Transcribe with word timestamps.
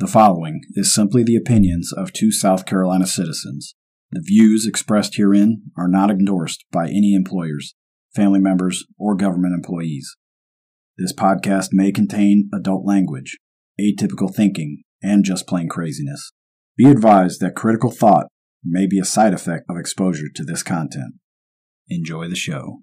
The 0.00 0.06
following 0.06 0.62
is 0.76 0.94
simply 0.94 1.22
the 1.22 1.36
opinions 1.36 1.92
of 1.92 2.14
two 2.14 2.32
South 2.32 2.64
Carolina 2.64 3.06
citizens. 3.06 3.74
The 4.10 4.22
views 4.24 4.66
expressed 4.66 5.16
herein 5.16 5.64
are 5.76 5.88
not 5.88 6.10
endorsed 6.10 6.64
by 6.72 6.86
any 6.86 7.12
employers, 7.12 7.74
family 8.16 8.40
members, 8.40 8.86
or 8.98 9.14
government 9.14 9.52
employees. 9.52 10.16
This 10.96 11.12
podcast 11.12 11.68
may 11.72 11.92
contain 11.92 12.48
adult 12.54 12.86
language, 12.86 13.36
atypical 13.78 14.34
thinking, 14.34 14.84
and 15.02 15.22
just 15.22 15.46
plain 15.46 15.68
craziness. 15.68 16.32
Be 16.78 16.90
advised 16.90 17.40
that 17.40 17.54
critical 17.54 17.90
thought 17.90 18.28
may 18.64 18.86
be 18.86 18.98
a 18.98 19.04
side 19.04 19.34
effect 19.34 19.66
of 19.68 19.76
exposure 19.76 20.30
to 20.34 20.44
this 20.44 20.62
content. 20.62 21.16
Enjoy 21.90 22.26
the 22.26 22.36
show. 22.36 22.78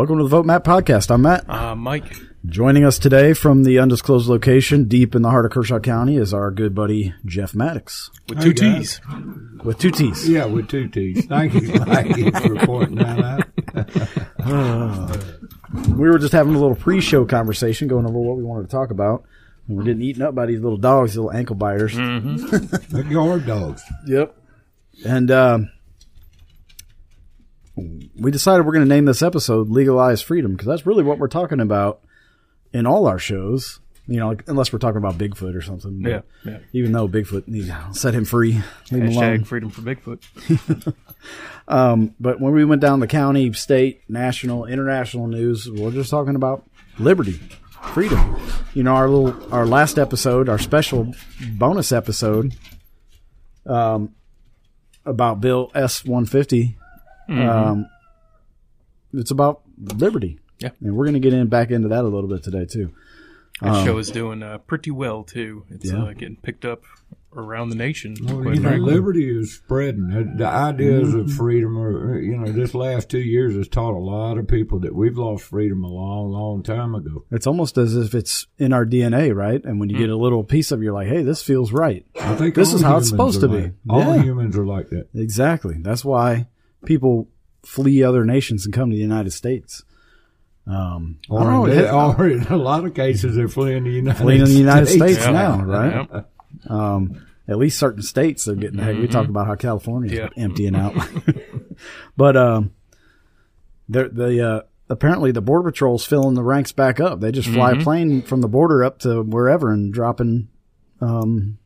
Welcome 0.00 0.16
to 0.16 0.24
the 0.24 0.30
Vote 0.30 0.46
Matt 0.46 0.64
podcast. 0.64 1.10
I'm 1.10 1.20
Matt. 1.20 1.44
Uh, 1.46 1.76
Mike. 1.76 2.10
Joining 2.46 2.86
us 2.86 2.98
today 2.98 3.34
from 3.34 3.64
the 3.64 3.78
undisclosed 3.78 4.30
location 4.30 4.84
deep 4.84 5.14
in 5.14 5.20
the 5.20 5.28
heart 5.28 5.44
of 5.44 5.52
Kershaw 5.52 5.78
County 5.78 6.16
is 6.16 6.32
our 6.32 6.50
good 6.50 6.74
buddy 6.74 7.12
Jeff 7.26 7.54
Mattox 7.54 8.10
with 8.26 8.40
two 8.40 8.54
guys. 8.54 8.98
T's. 8.98 9.00
with 9.62 9.78
two 9.78 9.90
T's. 9.90 10.26
Yeah, 10.26 10.46
with 10.46 10.70
two 10.70 10.88
T's. 10.88 11.26
Thank 11.26 11.52
you, 11.52 11.68
thank 11.84 12.16
you 12.16 12.32
for 12.32 12.54
pointing 12.64 12.96
that 12.96 13.46
out. 13.76 15.18
We 15.90 16.08
were 16.08 16.18
just 16.18 16.32
having 16.32 16.54
a 16.54 16.58
little 16.58 16.76
pre-show 16.76 17.26
conversation 17.26 17.86
going 17.86 18.06
over 18.06 18.18
what 18.18 18.38
we 18.38 18.42
wanted 18.42 18.70
to 18.70 18.74
talk 18.74 18.90
about. 18.90 19.24
And 19.68 19.76
we're 19.76 19.84
getting 19.84 20.00
eaten 20.00 20.22
up 20.22 20.34
by 20.34 20.46
these 20.46 20.60
little 20.60 20.78
dogs, 20.78 21.10
these 21.10 21.18
little 21.18 21.32
ankle 21.32 21.56
biters. 21.56 21.94
The 21.94 23.06
guard 23.12 23.44
dogs. 23.44 23.82
Yep. 24.06 24.34
And 25.04 25.30
um, 25.30 25.70
we 28.16 28.30
decided 28.30 28.66
we're 28.66 28.72
going 28.72 28.88
to 28.88 28.94
name 28.94 29.04
this 29.04 29.22
episode 29.22 29.68
"Legalize 29.68 30.22
Freedom" 30.22 30.52
because 30.52 30.66
that's 30.66 30.86
really 30.86 31.02
what 31.02 31.18
we're 31.18 31.28
talking 31.28 31.60
about 31.60 32.00
in 32.72 32.86
all 32.86 33.06
our 33.06 33.18
shows. 33.18 33.80
You 34.06 34.18
know, 34.18 34.28
like, 34.28 34.42
unless 34.48 34.72
we're 34.72 34.80
talking 34.80 34.96
about 34.96 35.18
Bigfoot 35.18 35.54
or 35.54 35.62
something. 35.62 36.00
Yeah, 36.00 36.22
yeah. 36.44 36.58
Even 36.72 36.90
though 36.92 37.06
Bigfoot, 37.06 37.46
needs 37.46 37.70
set 37.92 38.12
him 38.14 38.24
free, 38.24 38.60
leave 38.90 39.04
him 39.04 39.12
alone. 39.12 39.44
Freedom 39.44 39.70
for 39.70 39.82
Bigfoot. 39.82 40.94
Um, 41.68 42.14
but 42.18 42.40
when 42.40 42.52
we 42.52 42.64
went 42.64 42.82
down 42.82 42.98
the 42.98 43.06
county, 43.06 43.52
state, 43.52 44.02
national, 44.08 44.66
international 44.66 45.28
news, 45.28 45.70
we're 45.70 45.92
just 45.92 46.10
talking 46.10 46.34
about 46.34 46.68
liberty, 46.98 47.40
freedom. 47.92 48.36
You 48.74 48.82
know, 48.82 48.94
our 48.96 49.08
little, 49.08 49.54
our 49.54 49.64
last 49.64 49.96
episode, 49.96 50.48
our 50.48 50.58
special 50.58 51.14
bonus 51.52 51.92
episode, 51.92 52.56
um, 53.66 54.14
about 55.04 55.40
Bill 55.40 55.70
S 55.74 56.04
one 56.04 56.26
Um, 57.30 57.86
it's 59.14 59.30
about 59.30 59.62
liberty. 59.78 60.38
Yeah. 60.58 60.70
and 60.82 60.94
we're 60.94 61.06
going 61.06 61.14
to 61.14 61.20
get 61.20 61.32
in 61.32 61.46
back 61.48 61.70
into 61.70 61.88
that 61.88 62.04
a 62.04 62.08
little 62.08 62.28
bit 62.28 62.42
today 62.42 62.66
too. 62.66 62.92
That 63.62 63.84
show 63.84 63.96
is 63.98 64.10
doing 64.10 64.42
uh, 64.42 64.58
pretty 64.58 64.90
well 64.90 65.22
too. 65.24 65.64
It's 65.70 65.90
Yeah. 65.90 66.02
uh, 66.04 66.12
getting 66.12 66.36
picked 66.36 66.64
up 66.66 66.82
around 67.34 67.68
the 67.70 67.76
nation. 67.76 68.14
Well, 68.22 68.54
you 68.54 68.60
know, 68.60 68.70
liberty 68.76 69.28
is 69.38 69.54
spreading. 69.54 70.08
The, 70.08 70.32
the 70.36 70.46
ideas 70.46 71.14
of 71.14 71.32
freedom 71.32 71.78
are, 71.78 72.18
you 72.20 72.36
know, 72.36 72.50
this 72.52 72.74
last 72.74 73.08
two 73.08 73.20
years 73.20 73.54
has 73.54 73.68
taught 73.68 73.94
a 73.94 73.98
lot 73.98 74.36
of 74.36 74.48
people 74.48 74.80
that 74.80 74.94
we've 74.94 75.16
lost 75.16 75.44
freedom 75.44 75.82
a 75.84 75.88
long, 75.88 76.30
long 76.30 76.62
time 76.62 76.94
ago. 76.94 77.24
It's 77.30 77.46
almost 77.46 77.78
as 77.78 77.94
if 77.96 78.14
it's 78.14 78.46
in 78.58 78.72
our 78.74 78.84
DNA, 78.84 79.34
right? 79.34 79.62
And 79.64 79.78
when 79.80 79.88
you 79.90 79.96
get 79.98 80.10
a 80.10 80.16
little 80.16 80.42
piece 80.44 80.72
of, 80.72 80.80
it, 80.80 80.84
you're 80.84 80.92
like, 80.94 81.08
hey, 81.08 81.22
this 81.22 81.42
feels 81.42 81.72
right. 81.72 82.04
I 82.20 82.34
think 82.36 82.54
This 82.54 82.72
is 82.74 82.82
how 82.82 82.96
it's 82.98 83.08
supposed 83.08 83.38
are 83.44 83.48
to 83.48 83.48
be. 83.48 83.62
like- 83.62 83.74
All 83.88 84.16
Yeah. 84.16 84.22
humans 84.22 84.56
are 84.58 84.66
like 84.66 84.88
that. 84.90 85.08
Exactly. 85.14 85.76
That's 85.80 86.04
why 86.04 86.48
people 86.84 87.28
flee 87.62 88.02
other 88.02 88.24
nations 88.24 88.64
and 88.64 88.74
come 88.74 88.90
to 88.90 88.96
the 88.96 89.02
United 89.02 89.32
States. 89.32 89.82
Um, 90.66 91.18
don't 91.28 91.70
in, 91.70 91.78
it- 91.78 91.90
or 91.92 92.28
in 92.28 92.42
a 92.44 92.56
lot 92.56 92.84
of 92.84 92.94
cases, 92.94 93.34
they're 93.36 93.48
fleeing 93.48 93.84
the 93.84 93.90
United 93.90 94.20
fleeing 94.22 94.40
in 94.40 94.46
the 94.46 94.52
United 94.52 94.86
States 94.86 95.18
Yeah. 95.18 95.30
now, 95.30 95.62
right? 95.64 96.08
Yeah. 96.12 96.22
Um, 96.68 97.26
at 97.48 97.56
least 97.58 97.78
certain 97.78 98.02
states 98.02 98.46
are 98.46 98.54
getting. 98.54 98.78
Hey, 98.78 98.94
we 98.94 99.08
talked 99.08 99.28
about 99.28 99.46
how 99.46 99.56
California 99.56 100.12
is 100.12 100.18
Yeah. 100.18 100.28
emptying 100.36 100.76
out, 100.76 100.94
but 102.16 102.36
um, 102.36 102.72
the 103.88 104.08
the 104.10 104.48
uh, 104.48 104.60
apparently 104.88 105.32
the 105.32 105.40
border 105.42 105.70
patrol's 105.70 106.04
filling 106.06 106.34
the 106.34 106.44
ranks 106.44 106.70
back 106.72 107.00
up. 107.00 107.20
They 107.20 107.32
just 107.32 107.48
fly 107.48 107.72
a 107.72 107.76
plane 107.80 108.22
from 108.22 108.40
the 108.40 108.48
border 108.48 108.84
up 108.84 108.98
to 109.00 109.22
wherever 109.22 109.72
and 109.72 109.92
dropping 109.92 110.48
um, 111.00 111.58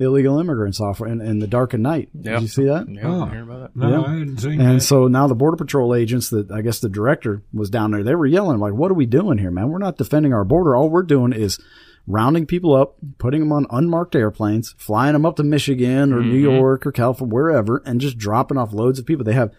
illegal 0.00 0.38
immigrants 0.38 0.80
off 0.80 1.00
in, 1.00 1.20
in 1.20 1.38
the 1.40 1.46
dark 1.46 1.74
of 1.74 1.80
night. 1.80 2.08
Yeah. 2.14 2.34
Did 2.34 2.42
you 2.42 2.48
see 2.48 2.64
that? 2.64 2.88
Yeah, 2.88 3.00
Oh. 3.06 3.22
I 3.24 3.30
hear 3.30 3.42
about 3.42 3.74
that. 3.74 3.76
No, 3.76 3.90
Yeah. 3.90 4.00
I 4.06 4.12
hadn't 4.18 4.38
seen 4.38 4.60
And 4.60 4.76
that. 4.76 4.80
so 4.82 5.08
now 5.08 5.26
the 5.26 5.34
border 5.34 5.56
patrol 5.56 5.94
agents 5.94 6.30
that 6.30 6.50
I 6.50 6.62
guess 6.62 6.80
the 6.80 6.88
director 6.88 7.42
was 7.52 7.68
down 7.70 7.90
there, 7.90 8.02
they 8.02 8.14
were 8.14 8.26
yelling 8.26 8.58
like, 8.60 8.74
"What 8.74 8.90
are 8.90 8.94
we 8.94 9.06
doing 9.06 9.38
here, 9.38 9.50
man? 9.50 9.68
We're 9.70 9.78
not 9.78 9.98
defending 9.98 10.32
our 10.32 10.44
border. 10.44 10.74
All 10.76 10.88
we're 10.88 11.02
doing 11.02 11.32
is 11.32 11.58
rounding 12.06 12.46
people 12.46 12.74
up, 12.74 12.96
putting 13.18 13.40
them 13.40 13.52
on 13.52 13.66
unmarked 13.70 14.14
airplanes, 14.16 14.74
flying 14.78 15.12
them 15.12 15.26
up 15.26 15.36
to 15.36 15.42
Michigan 15.44 16.12
or 16.12 16.22
New 16.22 16.38
York 16.38 16.86
or 16.86 16.92
California, 16.92 17.34
wherever, 17.34 17.82
and 17.84 18.00
just 18.00 18.16
dropping 18.16 18.56
off 18.56 18.72
loads 18.72 18.98
of 18.98 19.04
people. 19.04 19.24
They 19.24 19.34
have 19.34 19.52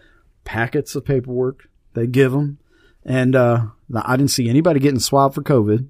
packets 0.44 0.94
of 0.96 1.04
paperwork 1.04 1.68
they 1.94 2.06
give 2.06 2.32
them, 2.32 2.58
and 3.04 3.36
uh, 3.36 3.66
I 3.94 4.16
didn't 4.16 4.30
see 4.30 4.48
anybody 4.48 4.80
getting 4.80 5.00
swabbed 5.00 5.34
for 5.34 5.42
COVID. 5.42 5.86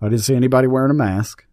I 0.00 0.08
didn't 0.08 0.20
see 0.22 0.34
anybody 0.34 0.66
wearing 0.66 0.90
a 0.90 0.94
mask. 0.94 1.44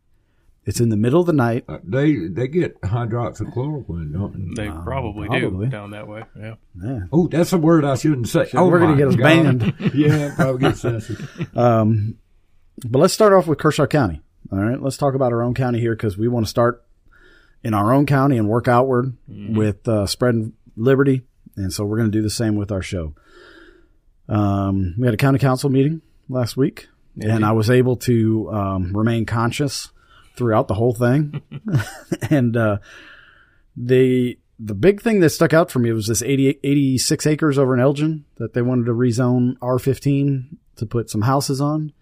It's 0.69 0.79
in 0.79 0.89
the 0.89 0.97
middle 0.97 1.19
of 1.19 1.25
the 1.25 1.33
night. 1.33 1.65
Uh, 1.67 1.79
they 1.83 2.13
they 2.27 2.47
get 2.47 2.79
hydroxychloroquine, 2.81 4.13
don't 4.13 4.53
they? 4.53 4.65
They 4.65 4.69
probably, 4.69 5.27
probably. 5.27 5.65
do 5.65 5.71
down 5.71 5.89
that 5.91 6.07
way. 6.07 6.25
Yeah. 6.39 6.55
Yeah. 6.79 6.99
Oh, 7.11 7.27
that's 7.27 7.51
a 7.53 7.57
word 7.57 7.83
I 7.83 7.95
shouldn't 7.95 8.27
say. 8.27 8.47
oh, 8.53 8.69
we're 8.69 8.77
gonna 8.77 8.95
get 8.95 9.07
us 9.07 9.15
God. 9.15 9.23
banned. 9.23 9.73
yeah, 9.95 10.31
probably 10.35 10.61
get 10.61 10.77
sensitive. 10.77 11.49
Um, 11.57 12.19
but 12.87 12.99
let's 12.99 13.15
start 13.15 13.33
off 13.33 13.47
with 13.47 13.57
Kershaw 13.57 13.87
County. 13.87 14.21
All 14.51 14.59
right, 14.59 14.79
let's 14.79 14.95
talk 14.95 15.15
about 15.15 15.33
our 15.33 15.41
own 15.41 15.55
county 15.55 15.79
here 15.79 15.95
because 15.95 16.19
we 16.19 16.27
want 16.27 16.45
to 16.45 16.49
start 16.49 16.85
in 17.63 17.73
our 17.73 17.91
own 17.91 18.05
county 18.05 18.37
and 18.37 18.47
work 18.47 18.67
outward 18.67 19.17
with 19.27 19.87
uh, 19.87 20.05
spreading 20.05 20.53
liberty, 20.75 21.23
and 21.55 21.73
so 21.73 21.83
we're 21.83 21.97
going 21.97 22.11
to 22.11 22.15
do 22.15 22.21
the 22.21 22.29
same 22.29 22.55
with 22.55 22.71
our 22.71 22.83
show. 22.83 23.15
Um, 24.27 24.93
we 24.99 25.07
had 25.07 25.15
a 25.15 25.17
county 25.17 25.39
council 25.39 25.71
meeting 25.71 26.03
last 26.29 26.55
week, 26.55 26.89
and 27.19 27.43
I 27.43 27.53
was 27.53 27.71
able 27.71 27.95
to 27.97 28.51
um, 28.51 28.95
remain 28.95 29.25
conscious 29.25 29.89
throughout 30.39 30.67
the 30.67 30.73
whole 30.73 30.93
thing, 30.95 31.43
and 32.31 32.57
uh, 32.57 32.77
the 33.77 34.39
the 34.59 34.73
big 34.73 35.01
thing 35.01 35.19
that 35.19 35.29
stuck 35.29 35.53
out 35.53 35.69
for 35.71 35.79
me 35.79 35.91
was 35.93 36.07
this 36.07 36.21
80, 36.21 36.59
86 36.63 37.27
acres 37.27 37.57
over 37.57 37.73
in 37.75 37.79
Elgin 37.79 38.25
that 38.37 38.53
they 38.53 38.61
wanted 38.61 38.85
to 38.87 38.91
rezone 38.93 39.57
R15 39.59 40.57
to 40.77 40.85
put 40.85 41.09
some 41.09 41.21
houses 41.21 41.61
on. 41.61 41.93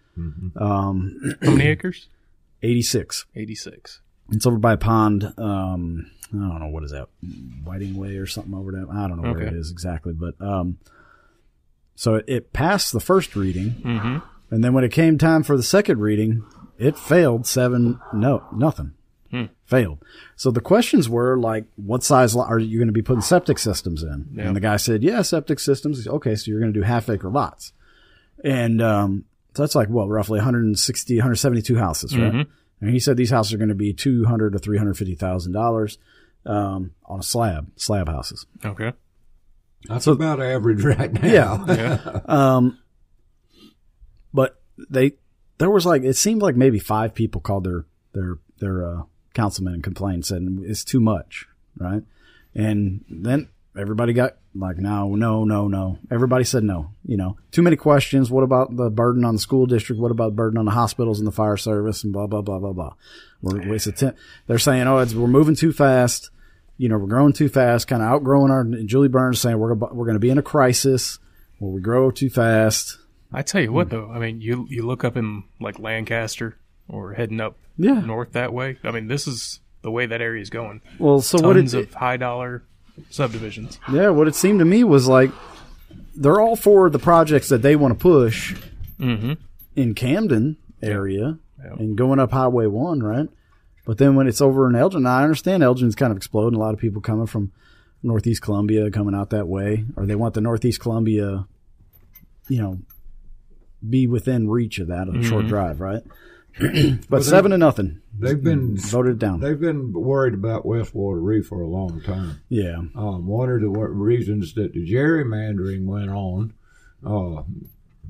Um, 0.56 1.36
How 1.44 1.52
many 1.52 1.68
acres? 1.68 2.10
86. 2.64 3.26
86. 3.36 4.02
It's 4.32 4.48
over 4.48 4.58
by 4.58 4.74
a 4.74 4.78
pond. 4.78 5.24
Um, 5.38 6.10
I 6.34 6.38
don't 6.38 6.60
know 6.60 6.70
what 6.70 6.84
is 6.84 6.90
that, 6.92 7.10
Whiting 7.64 7.96
Way 7.96 8.16
or 8.18 8.26
something 8.26 8.56
over 8.56 8.72
there. 8.72 8.86
I 8.92 9.08
don't 9.08 9.22
know 9.22 9.32
where 9.34 9.44
it 9.44 9.54
is 9.54 9.70
exactly, 9.70 10.14
but 10.14 10.34
um, 10.42 10.80
so 11.94 12.16
it, 12.16 12.26
it 12.28 12.54
passed 12.54 12.92
the 12.92 13.00
first 13.00 13.36
reading, 13.36 13.76
Mm-hmm. 13.86 14.18
and 14.50 14.64
then 14.64 14.74
when 14.74 14.84
it 14.84 14.92
came 14.92 15.20
time 15.20 15.44
for 15.44 15.56
the 15.56 15.62
second 15.64 16.00
reading, 16.00 16.44
it 16.78 16.98
failed 16.98 17.46
seven. 17.46 18.00
No, 18.14 18.44
nothing. 18.54 18.94
Failed. 19.66 20.02
So 20.38 20.50
the 20.52 20.62
questions 20.62 21.10
were 21.10 21.38
like, 21.38 21.66
what 21.76 22.02
size 22.02 22.34
lot 22.34 22.50
are 22.50 22.58
you 22.58 22.78
going 22.80 22.88
to 22.88 22.94
be 22.94 23.02
putting 23.02 23.22
septic 23.22 23.60
systems 23.60 24.02
in? 24.02 24.26
Yeah. 24.34 24.44
And 24.48 24.56
the 24.56 24.62
guy 24.62 24.78
said, 24.78 25.04
yeah, 25.04 25.22
septic 25.22 25.60
systems. 25.60 26.02
Said, 26.02 26.14
Okay, 26.14 26.36
so 26.36 26.50
you're 26.50 26.62
going 26.62 26.72
to 26.74 26.80
do 26.80 26.84
half 26.86 27.10
acre 27.10 27.30
lots. 27.30 27.74
And 28.46 28.82
um, 28.82 29.26
so 29.54 29.64
that's 29.64 29.76
like, 29.76 29.90
what, 29.90 30.08
roughly 30.08 30.38
160, 30.38 31.16
172 31.18 31.76
houses, 31.78 32.18
right? 32.18 32.32
Mhm. 32.32 32.48
And 32.80 32.90
he 32.90 33.00
said 33.00 33.18
these 33.18 33.30
houses 33.32 33.54
are 33.54 33.58
going 33.58 33.68
to 33.68 33.76
be 33.76 33.92
200 33.92 34.54
to 34.54 34.60
$350,000 34.60 35.98
um, 36.46 36.92
on 37.06 37.20
a 37.20 37.24
slab, 37.24 37.68
slab 37.76 38.08
houses. 38.08 38.46
Okay. 38.64 38.94
That's 39.90 40.08
about 40.08 40.42
average 40.42 40.84
right 40.86 41.12
now. 41.12 41.28
Yeah. 41.28 41.66
Yeah. 41.76 42.20
Um, 42.28 42.80
but 44.34 44.60
they, 44.90 45.14
there 45.58 45.70
was 45.70 45.86
like, 45.86 46.04
it 46.04 46.16
seemed 46.16 46.42
like 46.42 46.56
maybe 46.56 46.80
five 46.80 47.14
people 47.14 47.42
called 47.42 47.64
their, 47.64 47.86
their, 48.14 48.38
their, 48.60 48.86
uh, 48.86 49.04
councilman 49.38 49.76
and 49.76 49.84
complained, 49.84 50.26
said 50.26 50.42
it's 50.64 50.84
too 50.84 51.00
much, 51.00 51.48
right? 51.78 52.02
And 52.56 53.06
then 53.08 53.50
everybody 53.78 54.14
got 54.14 54.38
like 54.56 54.78
no, 54.78 55.16
no, 55.16 55.46
no, 55.46 55.68
no. 55.68 56.00
Everybody 56.10 56.44
said 56.44 56.64
no. 56.64 56.92
You 57.06 57.18
know, 57.18 57.38
too 57.52 57.62
many 57.62 57.76
questions. 57.76 58.32
What 58.32 58.44
about 58.44 58.76
the 58.76 58.90
burden 58.90 59.24
on 59.24 59.36
the 59.36 59.40
school 59.40 59.68
district? 59.68 60.02
What 60.02 60.12
about 60.12 60.30
the 60.30 60.36
burden 60.36 60.58
on 60.58 60.66
the 60.66 60.72
hospitals 60.72 61.20
and 61.20 61.28
the 61.28 61.32
fire 61.32 61.58
service 61.58 62.04
and 62.04 62.12
blah 62.12 62.26
blah 62.26 62.42
blah 62.42 62.58
blah 62.58 62.74
blah. 62.74 62.94
We're, 63.42 63.76
it's 63.76 63.86
a 63.86 63.92
ten, 63.92 64.16
they're 64.48 64.58
saying, 64.58 64.88
oh, 64.88 64.98
it's, 64.98 65.14
we're 65.14 65.28
moving 65.28 65.56
too 65.56 65.72
fast. 65.72 66.32
You 66.78 66.90
know, 66.90 66.98
we're 66.98 67.08
growing 67.08 67.34
too 67.34 67.50
fast, 67.50 67.88
kind 67.88 68.02
of 68.02 68.10
outgrowing 68.10 68.52
our. 68.52 68.64
Julie 68.64 69.08
Burns 69.08 69.40
saying 69.40 69.58
we're 69.58 69.76
we're 69.76 70.06
going 70.06 70.16
to 70.16 70.20
be 70.20 70.32
in 70.32 70.40
a 70.40 70.44
crisis 70.44 71.20
where 71.60 71.72
we 71.72 71.82
grow 71.82 72.10
too 72.10 72.32
fast. 72.32 72.98
I 73.32 73.42
tell 73.42 73.62
you 73.62 73.72
what, 73.74 73.90
though, 73.90 74.10
I 74.12 74.20
mean, 74.20 74.42
you 74.42 74.66
you 74.70 74.86
look 74.86 75.04
up 75.04 75.18
in 75.18 75.44
like 75.60 75.80
Lancaster 75.80 76.58
or 76.88 77.14
heading 77.14 77.40
up 77.42 77.58
Yeah. 77.78 78.00
north 78.02 78.32
that 78.34 78.54
way. 78.54 78.78
I 78.84 78.92
mean, 78.92 79.08
this 79.08 79.28
is 79.28 79.60
the 79.82 79.92
way 79.92 80.06
that 80.06 80.22
area 80.22 80.42
is 80.42 80.50
going. 80.50 80.82
Well, 81.00 81.22
so 81.22 81.38
what 81.46 81.54
Tons 81.54 81.74
it, 81.74 81.90
of 81.90 81.94
high 81.94 82.18
dollar 82.18 82.64
subdivisions. 83.10 83.80
Yeah, 83.92 84.10
what 84.10 84.28
it 84.28 84.36
seemed 84.36 84.60
to 84.60 84.66
me 84.66 84.84
was 84.84 85.08
like 85.08 85.32
they're 86.16 86.40
all 86.42 86.56
for 86.56 86.90
the 86.90 87.00
projects 87.00 87.50
that 87.50 87.62
they 87.62 87.76
want 87.76 87.94
to 87.94 88.00
push 88.02 88.56
Mm-hmm. 89.00 89.34
in 89.76 89.94
Camden 89.94 90.58
area 90.82 91.38
Yeah. 91.64 91.74
and 91.74 91.96
going 91.98 92.20
up 92.20 92.32
Highway 92.32 92.66
One, 92.66 93.02
right? 93.04 93.30
But 93.86 94.00
then 94.00 94.16
when 94.16 94.28
it's 94.28 94.42
over 94.42 94.68
in 94.68 94.76
Elgin, 94.76 95.06
I 95.06 95.22
understand 95.24 95.62
Elgin's 95.64 95.96
kind 95.96 96.12
of 96.12 96.18
exploding. 96.18 96.58
A 96.58 96.60
lot 96.62 96.74
of 96.74 96.80
people 96.80 97.02
coming 97.02 97.28
from 97.28 97.52
Northeast 98.04 98.42
Columbia 98.42 98.90
coming 98.92 99.14
out 99.16 99.30
that 99.30 99.48
way, 99.48 99.86
or 99.96 100.06
they 100.06 100.16
want 100.16 100.34
the 100.34 100.42
Northeast 100.42 100.80
Columbia, 100.80 101.46
you 102.50 102.62
know, 102.62 102.80
be 103.88 104.08
within 104.08 104.50
reach 104.50 104.80
of 104.80 104.88
that, 104.88 105.08
a 105.08 105.24
short 105.24 105.48
drive, 105.48 105.80
right? 105.80 106.04
but 107.10 107.24
seven 107.24 107.52
to 107.52 107.58
nothing, 107.58 108.02
They've 108.20 108.42
been 108.42 108.78
voted 108.78 109.20
down. 109.20 109.42
they've 109.42 109.60
been 109.60 109.94
worried 109.94 110.34
about 110.34 110.66
West 110.66 110.94
Wateree 110.96 111.46
for 111.46 111.62
a 111.62 111.68
long 111.68 112.02
time. 112.02 112.42
yeah, 112.50 112.78
Um, 112.96 113.28
one 113.28 113.50
of 113.52 113.62
the 113.62 113.70
reasons 113.70 114.54
that 114.56 114.74
the 114.74 114.84
gerrymandering 114.92 115.86
went 115.86 116.10
on 116.10 116.54
uh, 117.06 117.44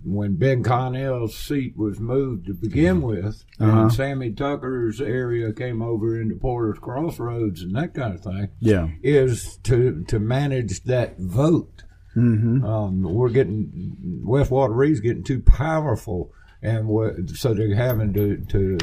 when 0.05 0.35
Ben 0.37 0.63
Connell's 0.63 1.35
seat 1.35 1.75
was 1.75 1.99
moved 1.99 2.45
to 2.45 2.53
begin 2.53 3.01
with, 3.01 3.43
Uh-huh. 3.59 3.81
and 3.81 3.91
Sammy 3.91 4.31
Tucker's 4.31 5.01
area 5.01 5.51
came 5.51 5.81
over 5.81 6.17
into 6.21 6.35
Porter's 6.35 6.79
Crossroads 6.79 7.61
and 7.61 7.75
that 7.75 7.93
kind 7.93 8.13
of 8.15 8.21
thing, 8.21 8.47
yeah, 8.61 8.87
is 9.03 9.57
to 9.63 10.05
to 10.07 10.19
manage 10.19 10.83
that 10.83 11.19
vote. 11.19 11.83
Mm-hmm. 12.17 12.65
Um, 12.65 13.03
we're 13.03 13.29
getting 13.29 14.21
West 14.25 14.49
Wateree's 14.51 14.99
getting 14.99 15.23
too 15.23 15.41
powerful, 15.41 16.31
and 16.61 17.29
so 17.29 17.53
they're 17.53 17.75
having 17.75 18.13
to 18.13 18.37
to 18.49 18.77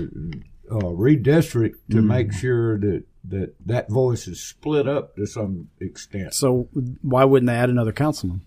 uh, 0.71 0.77
redistrict 0.77 1.75
to 1.91 1.97
Mm-hmm. 1.97 2.07
make 2.07 2.33
sure 2.33 2.79
that 2.79 3.05
that 3.25 3.55
that 3.67 3.91
voice 3.91 4.29
is 4.29 4.41
split 4.41 4.87
up 4.87 5.17
to 5.17 5.27
some 5.27 5.69
extent. 5.81 6.35
So 6.35 6.69
why 7.03 7.25
wouldn't 7.25 7.49
they 7.49 7.55
add 7.57 7.71
another 7.71 7.93
councilman? 7.93 8.43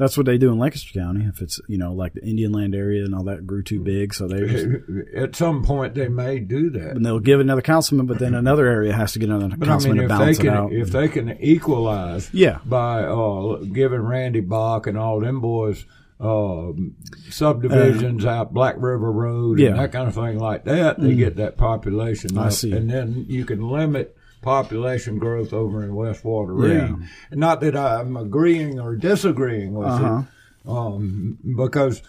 That's 0.00 0.16
what 0.16 0.24
they 0.26 0.38
do 0.38 0.50
in 0.50 0.58
Lancaster 0.58 0.98
County. 0.98 1.26
If 1.26 1.40
it's 1.42 1.60
you 1.68 1.76
know 1.78 1.92
like 1.92 2.14
the 2.14 2.24
Indian 2.24 2.52
Land 2.52 2.74
area 2.74 3.04
and 3.04 3.14
all 3.14 3.24
that 3.24 3.46
grew 3.46 3.62
too 3.62 3.80
big, 3.80 4.14
so 4.14 4.26
they 4.26 4.46
just, 4.46 4.66
At 5.14 5.36
some 5.36 5.62
point, 5.62 5.94
they 5.94 6.08
may 6.08 6.38
do 6.40 6.70
that. 6.70 6.92
and 6.96 7.04
they'll 7.04 7.20
give 7.20 7.38
another 7.38 7.60
councilman, 7.62 8.06
but 8.06 8.18
then 8.18 8.34
another 8.34 8.66
area 8.66 8.92
has 8.94 9.12
to 9.12 9.18
get 9.18 9.28
another 9.28 9.54
But 9.56 9.68
I 9.68 9.72
councilman 9.72 9.98
mean, 9.98 10.08
to 10.08 10.14
if 10.14 10.18
they 10.18 10.24
balance 10.24 10.38
it 10.38 10.42
can 10.42 10.54
out. 10.54 10.72
if 10.72 10.90
they 10.90 11.08
can 11.08 11.28
equalize 11.42 12.30
yeah, 12.32 12.58
by 12.64 13.04
uh, 13.04 13.56
giving 13.56 14.00
Randy 14.00 14.40
Bach 14.40 14.86
and 14.86 14.96
all 14.96 15.20
them 15.20 15.40
boys 15.40 15.84
uh, 16.18 16.72
subdivisions 17.30 18.24
out 18.24 18.52
Black 18.52 18.74
River 18.78 19.10
Road 19.10 19.58
Yeah. 19.58 19.68
Mm. 19.68 19.70
and 19.72 19.80
that 19.80 19.92
kind 19.92 20.08
of 20.08 20.14
thing 20.14 20.38
like 20.38 20.64
that, 20.64 21.00
they 21.00 21.14
get 21.14 21.36
that 21.36 21.56
population 21.56 22.36
I 22.38 22.48
see. 22.50 22.72
and 22.72 22.90
then 22.90 23.26
you 23.28 23.44
can 23.44 23.68
limit 23.68 24.16
population 24.42 25.18
growth 25.18 25.52
over 25.52 25.82
in 25.84 25.90
Westwater 25.90 26.68
Yeah. 26.68 26.82
Reed. 26.86 26.96
Not 27.32 27.60
that 27.60 27.76
I'm 27.76 28.16
agreeing 28.16 28.80
or 28.80 28.96
disagreeing 28.96 29.74
with 29.74 29.88
Uh-huh. 29.88 30.22
it, 30.64 30.68
um, 30.70 31.38
because 31.56 32.02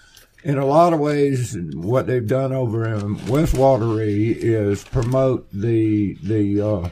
in 0.44 0.58
a 0.58 0.66
lot 0.66 0.94
of 0.94 1.00
ways, 1.00 1.56
what 1.76 2.08
they've 2.08 2.28
done 2.28 2.52
over 2.52 2.86
in 2.86 3.24
West 3.28 3.54
Wateree 3.56 4.36
is 4.36 4.84
promote 4.84 5.50
the 5.52 6.18
the 6.24 6.62
uh, 6.62 6.90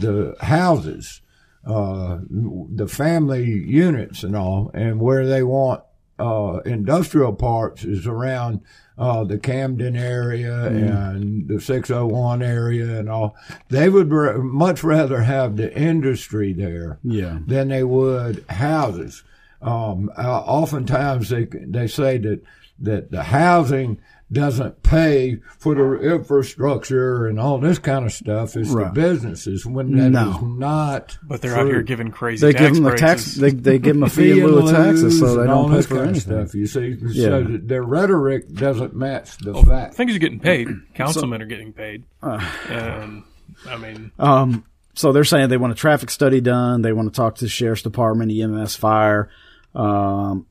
the 0.00 0.34
houses, 0.40 1.20
uh, 1.66 2.18
the 2.30 2.88
family 2.88 3.44
units 3.44 4.22
and 4.24 4.34
all, 4.34 4.70
and 4.74 4.98
where 5.00 5.26
they 5.26 5.42
want 5.42 5.82
uh, 6.18 6.58
industrial 6.66 7.32
parks 7.32 7.84
is 7.84 8.06
around 8.06 8.60
uh, 9.00 9.24
the 9.24 9.38
Camden 9.38 9.96
area 9.96 10.66
and 10.66 11.48
the 11.48 11.58
601 11.58 12.42
area 12.42 12.98
and 12.98 13.08
all. 13.08 13.34
They 13.68 13.88
would 13.88 14.12
r- 14.12 14.36
much 14.38 14.84
rather 14.84 15.22
have 15.22 15.56
the 15.56 15.74
industry 15.74 16.52
there 16.52 16.98
yeah, 17.02 17.38
than 17.46 17.68
they 17.68 17.82
would 17.82 18.44
houses. 18.50 19.24
Um, 19.62 20.10
uh, 20.16 20.40
oftentimes 20.40 21.30
they 21.30 21.44
they 21.44 21.86
say 21.86 22.18
that 22.18 22.42
that 22.78 23.10
the 23.10 23.22
housing 23.22 23.98
doesn't 24.32 24.82
pay 24.84 25.40
for 25.58 25.74
the 25.74 26.14
infrastructure 26.14 27.26
and 27.26 27.40
all 27.40 27.58
this 27.58 27.78
kind 27.78 28.04
of 28.06 28.12
stuff. 28.12 28.56
It's 28.56 28.70
Right. 28.70 28.92
the 28.94 29.00
businesses 29.00 29.66
when 29.66 29.96
that 29.96 30.06
is 30.06 30.10
No. 30.12 30.40
not. 30.40 31.18
But 31.22 31.40
they're 31.42 31.56
out 31.58 31.66
here 31.66 31.82
giving 31.82 32.10
crazy 32.10 32.46
they 32.46 32.52
tax 32.52 32.64
give 32.64 32.74
them 32.76 32.86
a 32.86 32.96
tax. 32.96 33.34
They 33.34 33.50
they 33.50 33.78
give 33.78 33.96
them 33.96 34.04
a 34.04 34.08
fee 34.08 34.32
Fee 34.34 34.38
in 34.40 34.44
and 34.46 34.52
lieu 34.54 34.58
of 34.64 34.70
taxes, 34.74 35.18
so 35.18 35.36
they 35.40 35.46
don't 35.46 35.70
pay 35.72 35.82
for 35.82 35.96
kind 35.96 36.08
anything. 36.10 36.20
stuff. 36.46 36.54
You 36.54 36.66
see, 36.66 36.96
Yeah. 37.08 37.24
so 37.24 37.44
their 37.62 37.82
rhetoric 37.82 38.52
doesn't 38.54 38.94
match 38.94 39.36
the 39.38 39.52
Well, 39.52 39.64
fact. 39.64 39.94
things 39.94 40.14
are 40.14 40.18
getting 40.20 40.40
paid. 40.40 40.68
Councilmen 40.94 41.42
are 41.42 41.46
getting 41.46 41.72
paid. 41.72 42.04
and 42.22 43.22
I 43.68 43.76
mean, 43.76 44.10
Um, 44.18 44.64
so 44.94 45.12
they're 45.12 45.24
saying 45.24 45.48
they 45.48 45.56
want 45.56 45.72
a 45.72 45.76
traffic 45.76 46.10
study 46.10 46.40
done. 46.40 46.82
They 46.82 46.92
want 46.92 47.12
to 47.12 47.16
talk 47.16 47.34
to 47.36 47.44
the 47.44 47.48
sheriff's 47.50 47.82
department, 47.82 48.30
EMS, 48.32 48.76
fire. 48.76 49.28
Um, 49.74 50.46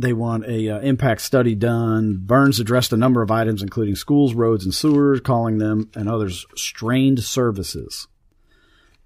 they 0.00 0.12
want 0.12 0.44
a 0.46 0.68
uh, 0.68 0.80
impact 0.80 1.20
study 1.22 1.54
done. 1.54 2.18
Burns 2.22 2.60
addressed 2.60 2.92
a 2.92 2.96
number 2.96 3.22
of 3.22 3.30
items, 3.30 3.62
including 3.62 3.96
schools, 3.96 4.34
roads, 4.34 4.64
and 4.64 4.74
sewers, 4.74 5.20
calling 5.20 5.58
them 5.58 5.90
and 5.94 6.08
others 6.08 6.46
strained 6.54 7.22
services. 7.24 8.06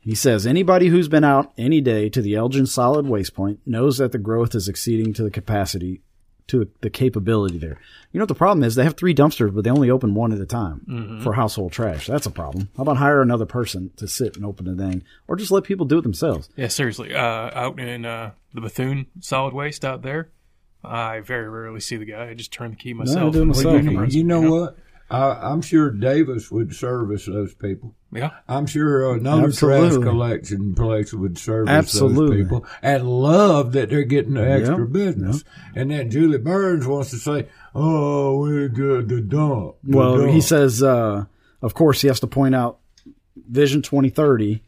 He 0.01 0.15
says 0.15 0.47
anybody 0.47 0.89
who's 0.89 1.09
been 1.09 1.25
out 1.25 1.53
any 1.59 1.81
day 1.81 2.09
to 2.09 2.23
the 2.23 2.35
Elgin 2.35 2.67
solid 2.67 3.07
waste 3.07 3.35
point 3.35 3.61
knows 3.67 3.99
that 3.99 4.13
the 4.13 4.19
growth 4.19 4.55
is 4.55 4.67
exceeding 4.67 5.13
to 5.13 5.23
the 5.23 5.31
capacity, 5.31 6.01
to 6.47 6.71
the 6.81 6.89
capability 6.89 7.59
there. 7.59 7.79
You 8.11 8.19
know 8.19 8.23
what 8.23 8.29
the 8.29 8.35
problem 8.35 8.65
is? 8.65 8.75
They 8.75 8.85
have 8.85 8.97
three 8.97 9.15
dumpsters, 9.15 9.55
but 9.55 9.63
they 9.63 9.71
only 9.71 9.91
open 9.91 10.15
one 10.15 10.33
at 10.33 10.41
a 10.41 10.47
time 10.47 11.21
for 11.23 11.35
household 11.35 11.73
trash. 11.73 12.07
That's 12.07 12.27
a 12.27 12.31
problem. 12.31 12.71
How 12.79 12.83
about 12.83 12.97
hire 12.97 13.21
another 13.21 13.45
person 13.47 13.91
to 13.97 14.09
sit 14.09 14.37
and 14.37 14.45
open 14.45 14.65
the 14.65 14.83
thing, 14.83 15.05
or 15.29 15.37
just 15.37 15.51
let 15.51 15.65
people 15.65 15.85
do 15.85 15.99
it 15.99 16.03
themselves? 16.03 16.49
yeah, 16.57 16.69
seriously. 16.69 17.15
Uh, 17.15 17.51
out 17.55 17.79
in 17.79 18.07
uh, 18.07 18.31
the 18.55 18.63
Bethune 18.63 19.07
solid 19.21 19.53
waste 19.53 19.85
out 19.85 20.01
there, 20.01 20.31
I 20.85 21.21
very 21.21 21.49
rarely 21.49 21.81
see 21.81 21.97
the 21.97 22.05
guy. 22.06 22.29
I 22.31 22.35
just 22.35 22.53
turn 22.53 22.71
the 22.71 22.77
key 22.77 22.94
myself. 22.94 23.32
do 23.32 23.38
it 23.38 23.43
and 23.43 23.49
myself, 23.49 23.75
leave 23.75 23.85
man. 23.85 23.94
numbers, 23.94 24.15
You 24.17 24.25
know 24.25 24.41
what? 24.50 24.79
I, 25.11 25.50
I'm 25.50 25.61
sure 25.61 25.91
Davis 25.91 26.53
would 26.53 26.73
service 26.75 27.27
those 27.27 27.53
people. 27.55 27.97
Yeah. 28.12 28.31
I'm 28.49 28.67
sure 28.67 29.12
another 29.15 29.46
Absolutely. 29.49 29.89
trash 29.99 30.03
collection 30.05 30.75
place 30.77 31.13
would 31.13 31.37
service 31.37 31.69
Absolutely. 31.70 32.37
those 32.39 32.44
people 32.44 32.67
and 32.81 33.08
love 33.08 33.72
that 33.72 33.91
they're 33.91 34.05
getting 34.05 34.34
the 34.34 34.49
extra 34.49 34.79
Yep, 34.84 34.93
business. 34.93 35.44
And 35.75 35.91
then 35.91 36.10
Julie 36.10 36.39
Burns 36.39 36.87
wants 36.87 37.10
to 37.10 37.17
say, 37.17 37.49
"Oh, 37.75 38.39
we 38.39 38.69
the, 38.69 39.05
the 39.06 39.20
dump." 39.20 39.77
the 39.82 39.96
Well, 39.96 40.17
dump." 40.19 40.31
he 40.31 40.41
says, 40.41 40.81
uh, 40.82 41.25
of 41.60 41.75
course, 41.75 42.01
he 42.03 42.08
has 42.08 42.20
to 42.20 42.27
point 42.29 42.55
out 42.55 42.79
Vision 43.49 43.82
2030 43.82 44.63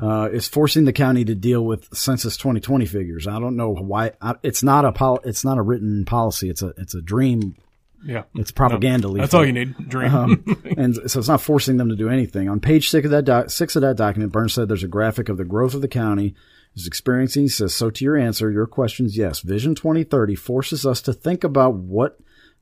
uh, 0.00 0.28
is 0.32 0.48
forcing 0.48 0.84
the 0.84 0.92
county 0.92 1.24
to 1.24 1.34
deal 1.34 1.64
with 1.64 1.88
Census 1.96 2.36
2020 2.36 2.86
figures. 2.86 3.26
I 3.26 3.38
don't 3.38 3.56
know 3.56 3.70
why. 3.70 4.12
I, 4.20 4.34
it's 4.42 4.62
not 4.62 4.84
a 4.84 4.92
pol- 4.92 5.20
It's 5.24 5.44
not 5.44 5.58
a 5.58 5.62
written 5.62 6.04
policy. 6.04 6.50
It's 6.50 6.62
a 6.62 6.72
it's 6.76 6.94
a 6.94 7.02
dream. 7.02 7.56
Yeah. 8.04 8.24
It's 8.34 8.50
propaganda. 8.50 9.08
That's 9.12 9.32
all 9.32 9.46
you 9.46 9.52
need. 9.52 9.88
Dream. 9.88 10.12
Um, 10.12 10.64
and 10.76 10.96
so 11.08 11.20
it's 11.20 11.28
not 11.28 11.40
forcing 11.40 11.76
them 11.76 11.88
to 11.88 11.94
do 11.94 12.08
anything. 12.08 12.48
On 12.48 12.58
page 12.58 12.88
six 12.90 13.04
of 13.04 13.12
that 13.12 13.24
doc- 13.24 13.50
six 13.50 13.76
of 13.76 13.82
that 13.82 13.96
document, 13.96 14.32
Burns 14.32 14.54
said 14.54 14.68
there's 14.68 14.82
a 14.82 14.88
graphic 14.88 15.28
of 15.28 15.36
the 15.36 15.44
growth 15.44 15.74
of 15.74 15.82
the 15.82 15.88
county 15.88 16.34
is 16.74 16.86
experiencing. 16.86 17.42
He 17.42 17.48
says 17.48 17.74
so. 17.74 17.90
To 17.90 18.04
your 18.04 18.16
answer, 18.16 18.50
your 18.50 18.66
question 18.66 19.06
is 19.06 19.16
yes. 19.16 19.40
Vision 19.40 19.74
2030 19.74 20.34
forces 20.34 20.84
us 20.84 21.00
to 21.02 21.12
think 21.12 21.44
about 21.44 21.74
what 21.74 22.18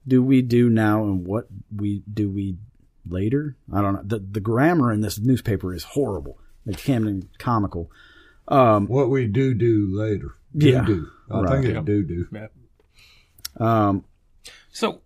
do 0.07 0.23
we 0.23 0.43
do 0.43 0.69
now 0.69 1.05
and 1.05 1.27
what 1.27 1.47
we 1.75 2.03
do 2.13 2.29
we 2.29 2.57
later. 3.09 3.57
I 3.73 3.81
don't 3.81 3.95
know. 3.95 4.03
The 4.05 4.19
the 4.19 4.41
grammar 4.41 4.93
in 4.93 5.01
this 5.01 5.19
newspaper 5.19 5.73
is 5.75 5.85
horrible. 5.85 6.39
It's 6.73 6.83
Camden 6.83 7.29
comical. 7.39 7.91
what 8.47 9.11
we 9.11 9.27
do 9.27 9.55
do 9.55 9.89
later. 9.91 10.35
Do 10.57 10.69
Yeah. 10.69 10.85
do. 10.85 11.07
I 11.31 11.41
Right. 11.41 11.63
think 11.63 11.77
it's 11.77 11.85
do 11.87 12.03
do. 12.03 12.27
Yeah. 12.33 12.47
Um, 13.59 14.05
So 14.73 15.01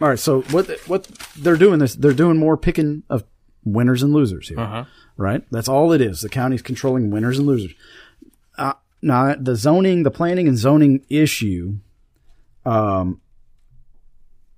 all 0.00 0.08
right. 0.08 0.18
So 0.18 0.42
what 0.42 0.68
what 0.86 1.04
they're 1.36 1.56
doing 1.56 1.78
this 1.80 1.94
they're 1.94 2.12
doing 2.12 2.36
more 2.38 2.56
picking 2.56 3.02
of 3.10 3.24
winners 3.64 4.02
and 4.02 4.12
losers 4.12 4.48
here. 4.48 4.58
Uh-huh. 4.60 4.84
right? 5.16 5.44
That's 5.50 5.68
all 5.68 5.92
it 5.92 6.00
is. 6.00 6.20
The 6.22 6.28
county's 6.30 6.62
controlling 6.62 7.10
winners 7.10 7.38
and 7.38 7.46
losers. 7.46 7.74
Uh, 8.56 8.72
now, 9.02 9.34
the 9.34 9.54
zoning, 9.56 10.02
the 10.02 10.10
planning 10.10 10.48
and 10.48 10.56
zoning 10.56 11.04
issue, 11.10 11.76
um, 12.64 13.20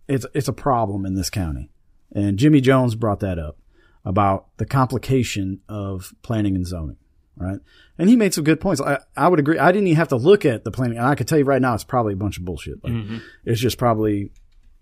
it's 0.08 0.26
it's 0.34 0.48
a 0.48 0.52
problem 0.52 1.04
in 1.06 1.14
this 1.14 1.30
county, 1.30 1.70
and 2.14 2.38
Jimmy 2.38 2.60
Jones 2.60 2.94
brought 2.94 3.20
that 3.20 3.38
up 3.38 3.56
about 4.04 4.46
the 4.56 4.66
complication 4.66 5.60
of 5.68 6.12
planning 6.22 6.54
and 6.56 6.66
zoning. 6.66 6.96
right? 7.36 7.58
And 7.98 8.08
he 8.08 8.16
made 8.16 8.34
some 8.34 8.44
good 8.44 8.60
points. 8.60 8.80
I, 8.80 8.98
I 9.16 9.28
would 9.28 9.38
agree. 9.38 9.58
I 9.58 9.70
didn't 9.72 9.86
even 9.88 9.96
have 9.96 10.08
to 10.08 10.16
look 10.16 10.44
at 10.44 10.64
the 10.64 10.70
planning, 10.70 10.98
and 10.98 11.06
I 11.06 11.14
could 11.14 11.28
tell 11.28 11.38
you 11.38 11.44
right 11.44 11.62
now, 11.62 11.74
it's 11.74 11.84
probably 11.84 12.12
a 12.14 12.16
bunch 12.16 12.38
of 12.38 12.44
bullshit. 12.44 12.82
Like, 12.82 12.92
mm-hmm. 12.92 13.18
It's 13.44 13.60
just 13.60 13.78
probably 13.78 14.30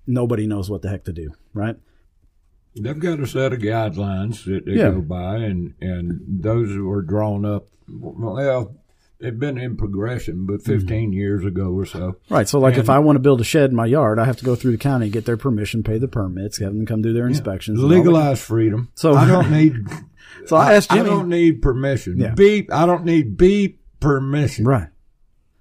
nobody 0.06 0.46
knows 0.46 0.70
what 0.70 0.82
the 0.82 0.88
heck 0.88 1.04
to 1.04 1.12
do, 1.12 1.32
right? 1.54 1.76
They've 2.80 2.98
got 2.98 3.20
a 3.20 3.26
set 3.26 3.52
of 3.52 3.58
guidelines 3.60 4.44
that 4.44 4.64
they 4.64 4.72
Yeah. 4.72 4.90
go 4.90 5.00
by, 5.02 5.36
and 5.38 5.74
and 5.80 6.20
those 6.42 6.76
were 6.78 7.02
drawn 7.02 7.44
up. 7.44 7.66
Well, 7.88 8.74
they've 9.20 9.38
been 9.38 9.58
in 9.58 9.76
progression, 9.76 10.46
but 10.46 10.60
mm-hmm. 10.60 10.78
15 10.78 11.12
years 11.12 11.44
ago 11.44 11.72
or 11.72 11.84
so. 11.84 12.16
Right. 12.28 12.48
So, 12.48 12.58
like, 12.58 12.76
if 12.76 12.88
I 12.88 12.98
want 12.98 13.16
to 13.16 13.20
build 13.20 13.40
a 13.40 13.44
shed 13.44 13.70
in 13.70 13.76
my 13.76 13.86
yard, 13.86 14.18
I 14.18 14.24
have 14.24 14.36
to 14.38 14.44
go 14.44 14.54
through 14.56 14.72
the 14.72 14.78
county, 14.78 15.08
get 15.10 15.26
their 15.26 15.36
permission, 15.36 15.82
pay 15.82 15.98
the 15.98 16.08
permits, 16.08 16.58
have 16.58 16.72
them 16.72 16.86
come 16.86 17.02
do 17.02 17.12
their 17.12 17.26
inspections. 17.26 17.80
and 17.80 17.90
that. 17.90 17.94
Legalize 17.94 18.40
freedom. 18.40 18.90
So- 18.94 19.14
I 19.14 19.26
don't 19.26 19.50
need. 19.50 19.74
So 20.46 20.56
I 20.56 20.74
asked 20.74 20.90
Jimmy. 20.90 21.02
I 21.02 21.04
don't 21.12 21.28
need 21.28 21.60
permission. 21.60 22.18
Yeah. 22.18 22.34
Beep. 22.34 22.72
I 22.72 22.86
don't 22.86 23.04
need 23.04 23.36
beep 23.36 23.82
permission 24.00 24.64
right. 24.64 24.88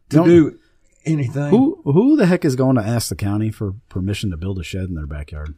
to 0.09 0.17
Don't- 0.17 0.27
do 0.27 0.59
anything. 1.05 1.49
Who 1.49 1.81
who 1.83 2.15
the 2.15 2.25
heck 2.25 2.45
is 2.45 2.55
going 2.55 2.75
to 2.75 2.81
ask 2.81 3.09
the 3.09 3.15
county 3.15 3.51
for 3.51 3.73
permission 3.89 4.31
to 4.31 4.37
build 4.37 4.57
a 4.59 4.63
shed 4.63 4.83
in 4.83 4.95
their 4.95 5.07
backyard? 5.07 5.55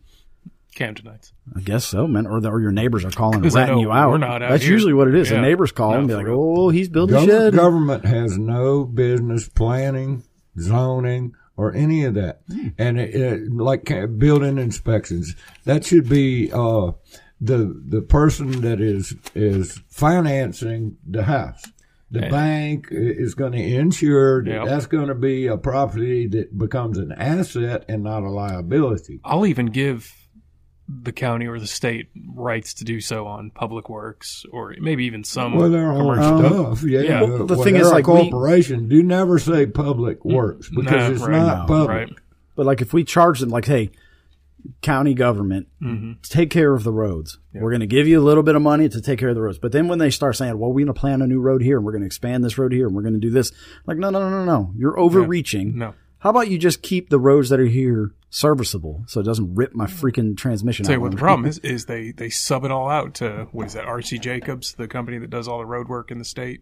Camdenites. 0.75 1.31
I 1.55 1.59
guess 1.61 1.85
so, 1.85 2.07
man. 2.07 2.25
Or, 2.27 2.39
the, 2.39 2.49
or 2.49 2.61
your 2.61 2.71
neighbors 2.71 3.03
are 3.05 3.11
calling 3.11 3.35
and 3.35 3.43
'Cause 3.43 3.55
I 3.55 3.61
ratting 3.63 3.79
you 3.79 3.91
out. 3.91 4.09
we're 4.09 4.17
not 4.17 4.41
out 4.41 4.49
That's 4.51 4.63
here. 4.63 4.71
usually 4.73 4.93
what 4.93 5.07
it 5.07 5.15
is. 5.15 5.29
The 5.29 5.35
Yeah. 5.35 5.41
neighbors 5.41 5.71
call 5.71 5.91
No, 5.91 5.97
and 5.99 6.07
be 6.07 6.13
like, 6.15 6.25
real. 6.25 6.39
"Oh, 6.57 6.69
he's 6.69 6.87
building 6.89 7.15
a 7.15 7.19
Gov- 7.19 7.25
shed." 7.25 7.53
Government 7.53 8.05
has 8.05 8.37
no 8.37 8.85
business 8.85 9.49
planning, 9.49 10.23
zoning, 10.59 11.33
or 11.57 11.73
any 11.75 12.05
of 12.05 12.13
that. 12.13 12.41
Hmm. 12.51 12.67
And 12.77 12.99
it, 12.99 13.13
it, 13.15 13.51
like 13.51 13.91
building 14.17 14.57
inspections, 14.57 15.35
that 15.65 15.85
should 15.85 16.07
be 16.09 16.51
uh, 16.51 16.91
the 17.39 17.75
the 17.87 18.01
person 18.01 18.61
that 18.61 18.79
is 18.79 19.15
is 19.35 19.81
financing 19.89 20.97
the 21.07 21.23
house. 21.23 21.63
The 22.11 22.21
Yeah. 22.21 22.29
bank 22.29 22.87
is 22.91 23.35
going 23.35 23.53
to 23.53 23.57
ensure 23.63 24.43
that 24.43 24.51
Yep. 24.51 24.65
that's 24.65 24.85
going 24.85 25.07
to 25.07 25.15
be 25.15 25.47
a 25.47 25.55
property 25.57 26.27
that 26.27 26.57
becomes 26.57 26.97
an 26.97 27.13
asset 27.13 27.85
and 27.87 28.03
not 28.03 28.23
a 28.23 28.29
liability. 28.29 29.21
I'll 29.23 29.45
even 29.45 29.67
give 29.67 30.11
the 31.03 31.11
county 31.11 31.47
or 31.47 31.59
the 31.59 31.67
state 31.67 32.09
rights 32.35 32.73
to 32.75 32.83
do 32.83 32.99
so 32.99 33.25
on 33.27 33.49
public 33.51 33.89
works 33.89 34.45
or 34.51 34.75
maybe 34.79 35.05
even 35.05 35.23
some 35.23 35.55
Well, 35.55 35.69
their 35.69 35.91
own 35.91 35.99
commercial. 36.15 36.39
stuff, 36.75 36.83
yeah. 36.89 36.99
Yeah. 37.01 37.21
Well, 37.23 37.45
the 37.45 37.55
when 37.55 37.63
thing 37.63 37.75
is, 37.75 37.83
they're 37.83 37.91
a 37.91 37.95
like, 37.95 38.07
we- 38.07 38.29
corporation, 38.29 38.87
do 38.89 39.01
never 39.01 39.39
say 39.39 39.65
public 39.67 40.25
works 40.25 40.69
because 40.69 40.91
Nah, 40.91 41.09
it's 41.11 41.21
right, 41.21 41.37
not 41.37 41.59
no, 41.59 41.65
public. 41.67 41.89
right? 41.89 42.09
But 42.55 42.65
like, 42.65 42.81
if 42.81 42.93
we 42.93 43.03
charge 43.03 43.39
them, 43.39 43.49
like, 43.49 43.65
"Hey, 43.65 43.91
county 44.81 45.13
government, 45.13 45.67
Mm-hmm. 45.81 46.13
take 46.23 46.49
care 46.51 46.73
of 46.75 46.83
the 46.83 46.91
roads. 46.91 47.39
We're 47.53 47.71
going 47.71 47.79
to 47.81 47.87
give 47.87 48.07
you 48.07 48.19
a 48.19 48.23
little 48.23 48.43
bit 48.43 48.55
of 48.55 48.61
money 48.61 48.87
to 48.89 49.01
take 49.01 49.17
care 49.19 49.29
of 49.29 49.35
the 49.35 49.41
roads." 49.41 49.57
But 49.57 49.71
then 49.71 49.87
when 49.87 49.97
they 49.99 50.09
start 50.09 50.35
saying, 50.35 50.57
"Well, 50.59 50.69
we're 50.71 50.85
going 50.85 50.93
to 50.93 50.99
plan 50.99 51.21
a 51.21 51.27
new 51.27 51.39
road 51.39 51.61
here, 51.63 51.77
and 51.77 51.85
we're 51.85 51.93
going 51.93 52.01
to 52.03 52.05
expand 52.07 52.43
this 52.43 52.57
road 52.57 52.71
here, 52.73 52.87
and 52.87 52.95
we're 52.95 53.01
going 53.01 53.13
to 53.15 53.19
do 53.19 53.31
this," 53.31 53.51
like, 53.87 53.97
no, 53.97 54.09
no, 54.09 54.19
no, 54.19 54.29
no, 54.29 54.45
no, 54.45 54.71
you're 54.77 54.99
overreaching. 54.99 55.77
No. 55.77 55.93
How 56.21 56.29
about 56.29 56.49
you 56.49 56.57
just 56.57 56.81
keep 56.81 57.09
the 57.09 57.19
roads 57.19 57.49
that 57.49 57.59
are 57.59 57.65
here 57.65 58.11
serviceable 58.29 59.03
so 59.07 59.19
it 59.19 59.23
doesn't 59.23 59.55
rip 59.55 59.73
my 59.75 59.85
freaking 59.87 60.37
transmission 60.37 60.85
Tell 60.85 60.93
out? 60.93 60.97
you 60.97 61.01
what 61.01 61.11
the 61.11 61.17
problem 61.17 61.47
is 61.47 61.57
is 61.59 61.85
they 61.85 62.11
they 62.11 62.29
sub 62.29 62.63
it 62.63 62.71
all 62.71 62.89
out 62.89 63.15
to 63.15 63.47
what 63.51 63.67
is 63.67 63.73
that 63.73 63.85
RC 63.85 64.21
Jacobs, 64.21 64.73
the 64.73 64.87
company 64.87 65.17
that 65.19 65.29
does 65.29 65.47
all 65.47 65.59
the 65.59 65.65
road 65.65 65.87
work 65.89 66.11
in 66.11 66.17
the 66.17 66.25
state. 66.25 66.61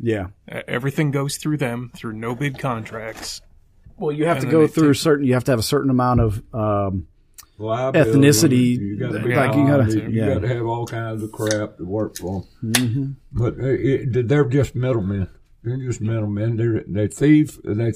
Yeah. 0.00 0.28
Uh, 0.50 0.60
Everything 0.68 1.10
goes 1.10 1.38
through 1.38 1.56
them 1.56 1.90
through 1.96 2.12
no 2.12 2.34
bid 2.34 2.58
contracts. 2.58 3.40
Well, 3.96 4.12
you 4.12 4.26
have 4.26 4.36
And 4.38 4.46
to 4.46 4.50
go 4.52 4.66
through 4.68 4.92
take- 4.92 5.02
certain. 5.02 5.26
You 5.26 5.34
have 5.34 5.44
to 5.44 5.52
have 5.52 5.58
a 5.58 5.62
certain 5.64 5.90
amount 5.90 6.20
of. 6.20 6.42
Um, 6.54 7.08
liability. 7.58 8.10
Ethnicity, 8.20 8.78
You 8.78 8.96
got 9.00 9.08
to 9.08 9.18
like, 9.18 9.56
you 9.56 9.66
gotta- 9.66 9.92
you 9.92 10.08
yeah. 10.10 10.34
got 10.34 10.42
to 10.42 10.48
have 10.48 10.64
all 10.66 10.86
kinds 10.86 11.24
of 11.24 11.32
crap 11.32 11.78
to 11.78 11.84
work 11.84 12.16
for. 12.16 12.44
Mm-hmm. 12.62 13.12
But 13.32 13.54
it, 13.58 14.16
it, 14.16 14.28
they're 14.28 14.44
just 14.44 14.76
middlemen. 14.76 15.28
They're 15.64 15.76
just 15.78 16.00
middlemen. 16.00 16.56
They're 16.56 16.84
they 16.86 17.08
thief. 17.08 17.58
They 17.64 17.92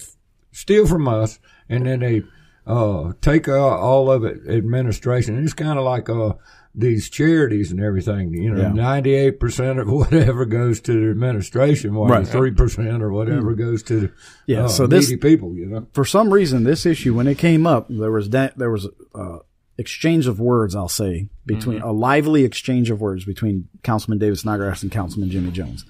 steal 0.53 0.87
from 0.87 1.09
us, 1.09 1.39
and 1.69 1.87
then 1.87 2.01
they 2.01 2.23
uh, 2.67 3.13
take 3.21 3.49
uh, 3.49 3.59
all 3.59 4.11
of 4.11 4.25
it 4.25 4.39
administration. 4.49 5.43
It's 5.43 5.53
kind 5.53 5.79
of 5.79 5.85
like 5.85 6.09
uh, 6.09 6.35
these 6.75 7.11
charities 7.11 7.71
and 7.73 7.81
everything. 7.81 8.33
You 8.35 8.55
know, 8.55 8.71
ninety 8.71 9.15
eight 9.15 9.41
percent 9.41 9.79
of 9.81 9.89
whatever 9.91 10.45
goes 10.45 10.81
to 10.83 10.93
the 10.93 11.11
administration, 11.11 11.95
while 11.95 12.09
Right. 12.09 12.27
three 12.27 12.53
percent 12.53 13.03
or 13.03 13.11
whatever 13.11 13.55
goes 13.55 13.83
to 13.85 14.01
the 14.01 14.13
Yeah, 14.47 14.65
uh, 14.67 14.69
so 14.69 14.87
this- 14.87 15.09
needy 15.11 15.21
people. 15.21 15.55
You 15.55 15.67
know. 15.67 15.87
for 15.93 16.05
some 16.05 16.33
reason, 16.33 16.63
this 16.65 16.87
issue 16.87 17.15
when 17.15 17.27
it 17.27 17.37
came 17.39 17.67
up, 17.67 17.87
there 17.89 18.13
was 18.13 18.31
that 18.31 18.57
there 18.57 18.71
was 18.71 18.87
uh, 19.15 19.39
exchange 19.77 20.27
of 20.29 20.39
words. 20.39 20.77
I'll 20.77 20.89
say 20.89 21.29
between 21.45 21.83
a 21.83 21.91
lively 21.91 22.45
exchange 22.45 22.91
of 22.91 23.01
words 23.01 23.25
between 23.25 23.69
Councilman 23.83 24.19
David 24.19 24.39
Snodgrass 24.39 24.83
and 24.85 24.93
Councilman 24.93 25.31
Jimmy 25.31 25.51
Jones. 25.51 25.85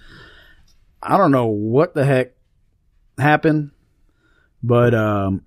I 1.02 1.18
don't 1.18 1.32
know 1.32 1.46
what 1.46 1.94
the 1.94 2.04
heck 2.06 2.32
happened, 3.18 3.72
but 4.62 4.94
um, 4.94 5.42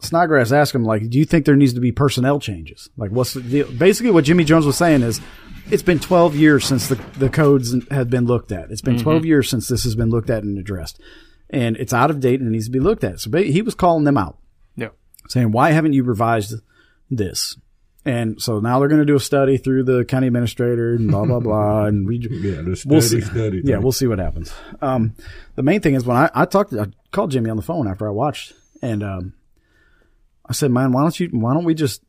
Snodgrass 0.00 0.50
asked 0.52 0.74
him 0.74 0.84
like, 0.84 1.08
"Do 1.10 1.18
you 1.18 1.24
think 1.24 1.44
there 1.44 1.56
needs 1.56 1.74
to 1.74 1.80
be 1.80 1.92
personnel 1.92 2.40
changes? 2.40 2.88
Like, 2.96 3.10
what's 3.10 3.34
the 3.34 3.42
deal?" 3.42 3.70
Basically, 3.72 4.10
what 4.10 4.24
Jimmy 4.24 4.44
Jones 4.44 4.66
was 4.66 4.76
saying 4.76 5.02
is. 5.02 5.20
It's 5.72 5.84
been 5.84 6.00
12 6.00 6.34
years 6.34 6.64
since 6.64 6.88
the, 6.88 6.96
the 7.16 7.28
codes 7.28 7.72
had 7.92 8.10
been 8.10 8.24
looked 8.26 8.50
at. 8.50 8.72
It's 8.72 8.80
been 8.80 8.98
12 8.98 9.24
years 9.24 9.48
since 9.48 9.68
this 9.68 9.84
has 9.84 9.94
been 9.94 10.10
looked 10.10 10.28
at 10.28 10.42
and 10.42 10.58
addressed. 10.58 11.00
And 11.48 11.76
it's 11.76 11.92
out 11.92 12.10
of 12.10 12.18
date 12.18 12.40
and 12.40 12.48
it 12.48 12.50
needs 12.50 12.64
to 12.64 12.72
be 12.72 12.80
looked 12.80 13.04
at. 13.04 13.20
So 13.20 13.30
ba- 13.30 13.42
he 13.42 13.62
was 13.62 13.76
calling 13.76 14.02
them 14.02 14.18
out 14.18 14.38
Yeah. 14.74 14.88
saying, 15.28 15.52
why 15.52 15.70
haven't 15.70 15.92
you 15.92 16.02
revised 16.02 16.54
this? 17.08 17.56
And 18.04 18.40
so 18.40 18.60
now 18.60 18.78
they're 18.78 18.88
going 18.88 19.02
to 19.02 19.06
do 19.06 19.16
a 19.16 19.20
study 19.20 19.58
through 19.58 19.84
the 19.84 20.04
county 20.06 20.26
administrator 20.26 20.94
and 20.94 21.10
blah, 21.10 21.26
blah, 21.26 21.40
blah. 21.40 21.84
And 21.86 22.06
we, 22.06 22.16
Yeah, 22.18 22.62
the 22.62 22.74
study, 22.76 22.90
we'll 22.94 23.02
see. 23.02 23.20
study. 23.20 23.60
Yeah, 23.62 23.74
thing. 23.76 23.82
we'll 23.82 23.92
see 23.92 24.06
what 24.06 24.18
happens. 24.18 24.52
Um, 24.80 25.14
the 25.54 25.62
main 25.62 25.80
thing 25.82 25.94
is 25.94 26.04
when 26.06 26.16
I, 26.16 26.30
I 26.34 26.44
talked, 26.46 26.72
I 26.72 26.86
called 27.10 27.30
Jimmy 27.30 27.50
on 27.50 27.56
the 27.56 27.62
phone 27.62 27.86
after 27.86 28.08
I 28.08 28.10
watched 28.10 28.54
and, 28.80 29.02
um, 29.02 29.34
I 30.46 30.52
said, 30.52 30.70
man, 30.70 30.92
why 30.92 31.02
don't 31.02 31.20
you, 31.20 31.28
why 31.32 31.52
don't 31.54 31.64
we 31.64 31.74
just 31.74 32.02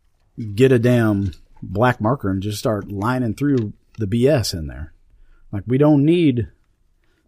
get 0.55 0.71
a 0.71 0.79
damn 0.79 1.33
black 1.62 2.00
marker 2.01 2.29
and 2.29 2.41
just 2.41 2.57
start 2.57 2.89
lining 2.89 3.33
through 3.36 3.74
the 4.00 4.07
BS 4.07 4.53
in 4.53 4.67
there? 4.67 4.93
Like 5.51 5.63
we 5.67 5.77
don't 5.77 6.05
need 6.05 6.48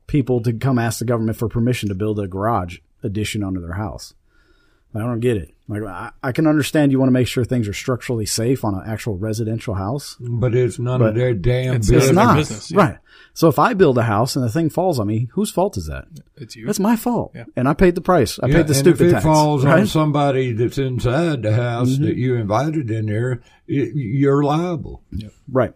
people 0.07 0.41
to 0.41 0.53
come 0.53 0.79
ask 0.79 0.99
the 0.99 1.05
government 1.05 1.37
for 1.37 1.49
permission 1.49 1.89
to 1.89 1.95
build 1.95 2.19
a 2.19 2.27
garage 2.27 2.77
addition 3.03 3.43
onto 3.43 3.59
their 3.61 3.73
house. 3.73 4.13
I 4.95 4.99
don't 4.99 5.19
get 5.19 5.37
it. 5.37 5.49
Like 5.67 5.83
I, 5.83 6.11
I 6.21 6.31
can 6.33 6.45
understand 6.45 6.91
you 6.91 6.99
want 6.99 7.07
to 7.07 7.13
make 7.13 7.27
sure 7.27 7.43
things 7.45 7.67
are 7.67 7.73
structurally 7.73 8.25
safe 8.25 8.63
on 8.65 8.75
an 8.75 8.83
actual 8.85 9.17
residential 9.17 9.73
house. 9.75 10.17
But 10.19 10.53
it's 10.53 10.77
none 10.77 10.99
But 10.99 11.09
of 11.09 11.15
their 11.15 11.33
damn 11.33 11.75
it's- 11.75 11.89
business. 11.89 12.03
It's 12.05 12.13
not 12.13 12.35
business, 12.35 12.71
yeah. 12.71 12.77
right. 12.77 12.97
So 13.33 13.47
if 13.47 13.57
I 13.57 13.73
build 13.73 13.97
a 13.97 14.03
house 14.03 14.35
and 14.35 14.45
the 14.45 14.51
thing 14.51 14.69
falls 14.69 14.99
on 14.99 15.07
me, 15.07 15.29
whose 15.31 15.49
fault 15.49 15.77
is 15.77 15.87
that? 15.87 16.05
It's 16.35 16.55
you. 16.55 16.65
That's 16.67 16.79
my 16.79 16.95
fault. 16.95 17.31
Yeah. 17.33 17.45
And 17.55 17.67
I 17.67 17.73
paid 17.73 17.95
the 17.95 18.01
price. 18.01 18.37
I 18.43 18.47
Yeah, 18.47 18.57
paid 18.57 18.67
the 18.67 18.73
and 18.73 18.77
stupid 18.77 19.01
if 19.01 19.07
it 19.07 19.11
tax. 19.13 19.25
falls 19.25 19.65
right? 19.65 19.79
on 19.79 19.87
somebody 19.87 20.51
that's 20.51 20.77
inside 20.77 21.41
the 21.41 21.55
house 21.55 21.97
that 21.97 22.15
you 22.17 22.35
invited 22.35 22.91
in 22.91 23.07
there, 23.07 23.41
it, 23.67 23.93
you're 23.95 24.43
liable. 24.43 25.01
right. 25.51 25.73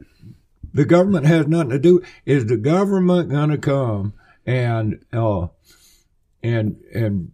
The 0.73 0.85
government 0.85 1.25
has 1.25 1.47
nothing 1.47 1.69
to 1.71 1.79
do. 1.79 2.03
Is 2.25 2.45
the 2.45 2.57
government 2.57 3.29
going 3.29 3.49
to 3.49 3.57
come 3.57 4.13
and 4.45 5.03
uh, 5.11 5.47
and 6.43 6.75
and 6.93 7.31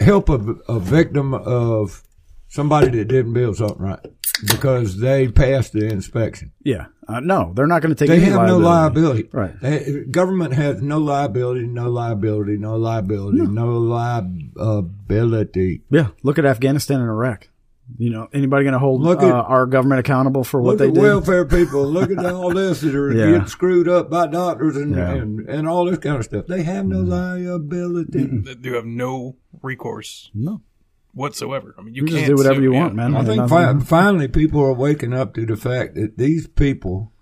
help 0.00 0.28
a, 0.28 0.34
a 0.68 0.78
victim 0.80 1.34
of 1.34 2.02
somebody 2.48 2.90
that 2.98 3.06
didn't 3.08 3.32
build 3.32 3.56
something 3.56 3.78
right 3.82 3.98
because 4.46 4.98
they 5.00 5.28
passed 5.28 5.72
the 5.72 5.86
inspection? 5.86 6.52
Yeah. 6.62 6.86
Uh, 7.08 7.20
no, 7.20 7.52
they're 7.54 7.66
not 7.66 7.80
going 7.82 7.94
to 7.94 8.06
take 8.06 8.14
it. 8.14 8.20
They 8.20 8.26
have 8.26 8.46
no 8.46 8.58
liability. 8.58 9.28
Right. 9.32 9.58
They- 9.60 10.04
government 10.10 10.52
has 10.54 10.82
no 10.82 10.98
liability, 10.98 11.66
no 11.66 11.88
liability, 11.90 12.56
no 12.58 12.76
liability, 12.76 13.38
no 13.38 13.78
liability. 13.78 15.82
Yeah. 15.90 16.08
Look 16.22 16.38
at 16.38 16.44
Afghanistan 16.44 17.00
and 17.00 17.08
Iraq. 17.08 17.48
You 17.96 18.10
know, 18.10 18.28
anybody 18.34 18.64
going 18.64 18.74
to 18.74 18.78
hold 18.78 19.00
Look 19.00 19.22
uh, 19.22 19.26
our 19.32 19.64
government 19.66 20.00
accountable 20.00 20.44
for 20.44 20.60
what 20.60 20.76
they 20.78 20.88
at 20.88 20.94
did? 20.94 21.02
welfare 21.02 21.46
people. 21.46 21.86
Look 21.86 22.10
at 22.10 22.24
all 22.26 22.50
this 22.54 22.82
that 22.82 22.94
are 22.94 23.10
Yeah. 23.12 23.26
getting 23.32 23.46
screwed 23.46 23.88
up 23.88 24.10
by 24.10 24.26
doctors 24.26 24.76
and, 24.76 24.94
Yeah. 24.94 25.10
and, 25.14 25.48
and 25.48 25.66
all 25.68 25.86
this 25.86 25.98
kind 25.98 26.16
of 26.16 26.24
stuff. 26.24 26.46
They 26.46 26.62
have 26.64 26.84
no 26.86 27.00
liability. 27.00 28.26
That 28.42 28.58
you 28.62 28.74
have 28.74 28.84
no 28.84 29.36
recourse 29.62 30.30
no. 30.34 30.60
Whatsoever. 31.14 31.74
I 31.78 31.82
mean, 31.82 31.94
you 31.94 32.02
You 32.02 32.06
can't 32.08 32.18
just 32.18 32.28
do 32.28 32.36
whatever 32.36 32.60
you 32.60 32.72
want, 32.72 32.94
man. 32.94 33.16
I 33.16 33.20
And 33.20 33.26
think 33.28 33.48
fi- 33.48 33.78
finally 33.80 34.28
people 34.28 34.60
are 34.60 34.74
waking 34.74 35.14
up 35.14 35.34
to 35.34 35.46
the 35.46 35.56
fact 35.56 35.94
that 35.94 36.18
these 36.18 36.46
people 36.46 37.12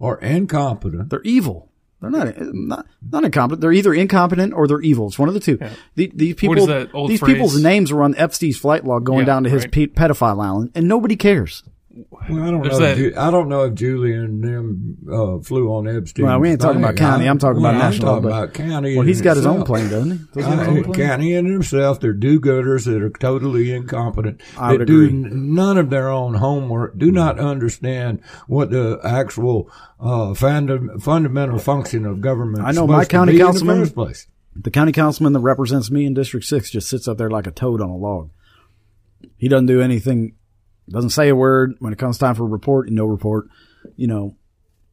are 0.00 0.18
incompetent. 0.18 1.10
They're 1.10 1.20
evil. 1.22 1.70
They're 2.10 2.24
not 2.24 2.34
not 2.54 2.86
not 3.10 3.24
incompetent. 3.24 3.60
They're 3.60 3.72
either 3.72 3.92
incompetent 3.94 4.52
or 4.54 4.66
they're 4.68 4.80
evil. 4.80 5.08
It's 5.08 5.18
one 5.18 5.28
of 5.28 5.34
the 5.34 5.40
two. 5.40 5.58
The, 5.94 6.10
these 6.14 6.34
people, 6.34 6.56
is 6.58 6.66
that 6.66 6.94
old 6.94 7.10
these 7.10 7.20
phrase? 7.20 7.34
people's 7.34 7.62
names 7.62 7.92
were 7.92 8.02
on 8.02 8.14
Epstein's 8.16 8.56
flight 8.56 8.84
log 8.84 9.04
going 9.04 9.20
Yeah, 9.20 9.24
down 9.26 9.44
to 9.44 9.50
his 9.50 9.62
right. 9.64 9.72
pe- 9.72 9.86
pedophile 9.86 10.42
island, 10.44 10.70
and 10.74 10.86
nobody 10.88 11.16
cares. 11.16 11.62
Well, 12.10 12.42
I 12.42 12.50
don't 12.50 12.62
There's 12.62 12.78
know. 12.80 12.86
If 12.86 12.96
that- 12.96 12.96
Ju- 12.96 13.14
I 13.16 13.30
don't 13.30 13.48
know 13.48 13.62
if 13.66 13.74
Julian 13.74 14.24
and 14.24 14.42
them 14.42 14.96
uh, 15.12 15.38
flew 15.44 15.68
on 15.74 15.86
Epstein. 15.86 16.26
Well, 16.26 16.40
we 16.40 16.50
ain't 16.50 16.60
talking 16.60 16.82
about 16.82 16.96
county. 16.96 17.26
I'm 17.28 17.38
talking 17.38 17.60
about 17.60 17.74
national, 17.76 18.08
I'm 18.16 18.22
talking 18.22 18.36
about 18.36 18.52
county. 18.54 18.94
Well, 18.94 19.02
in 19.02 19.06
he's 19.08 19.20
got 19.22 19.36
his 19.36 19.46
own 19.46 19.62
plane, 19.62 19.88
doesn't 19.90 20.10
he? 20.10 20.18
Doesn't 20.34 20.42
he 20.52 20.58
have 20.58 20.58
I- 20.60 20.70
own 20.72 20.84
plane? 20.84 20.94
county 21.08 21.34
and 21.34 21.46
himself, 21.48 22.00
they're 22.00 22.12
do-gooders 22.12 22.86
that 22.86 23.00
are 23.00 23.10
totally 23.10 23.72
incompetent. 23.72 24.40
I 24.58 24.72
would 24.72 24.80
that 24.80 24.86
do 24.86 25.04
agree. 25.04 25.12
none 25.12 25.78
of 25.78 25.90
their 25.90 26.08
own 26.08 26.34
homework, 26.34 26.98
do 26.98 27.12
not 27.12 27.38
understand 27.38 28.20
what 28.48 28.70
the 28.70 28.98
actual 29.04 29.70
uh, 30.00 30.34
funda- 30.34 30.98
fundamental 30.98 31.58
function 31.60 32.04
of 32.06 32.20
government. 32.20 32.64
I 32.64 32.72
know 32.72 32.88
my 32.88 33.04
county 33.04 33.32
be 33.34 33.36
in 33.36 33.38
the 33.38 33.44
councilman- 33.52 33.78
first 33.80 33.94
place. 33.94 34.26
The 34.56 34.70
county 34.72 34.90
councilman 34.92 35.32
that 35.34 35.40
represents 35.40 35.90
me 35.92 36.06
in 36.06 36.14
District 36.14 36.44
6 36.46 36.70
just 36.70 36.88
sits 36.88 37.06
up 37.06 37.18
there 37.18 37.30
like 37.30 37.46
a 37.46 37.50
toad 37.52 37.80
on 37.80 37.90
a 37.90 37.96
log. 37.96 38.30
He 39.36 39.48
doesn't 39.48 39.66
do 39.66 39.80
anything, 39.80 40.34
doesn't 40.88 41.10
say 41.10 41.28
a 41.28 41.36
word. 41.36 41.74
When 41.78 41.92
it 41.92 41.98
comes 41.98 42.18
time 42.18 42.34
for 42.34 42.44
a 42.44 42.48
report, 42.48 42.88
and 42.88 42.96
no 42.96 43.06
report. 43.06 43.48
You 43.96 44.06
know, 44.06 44.36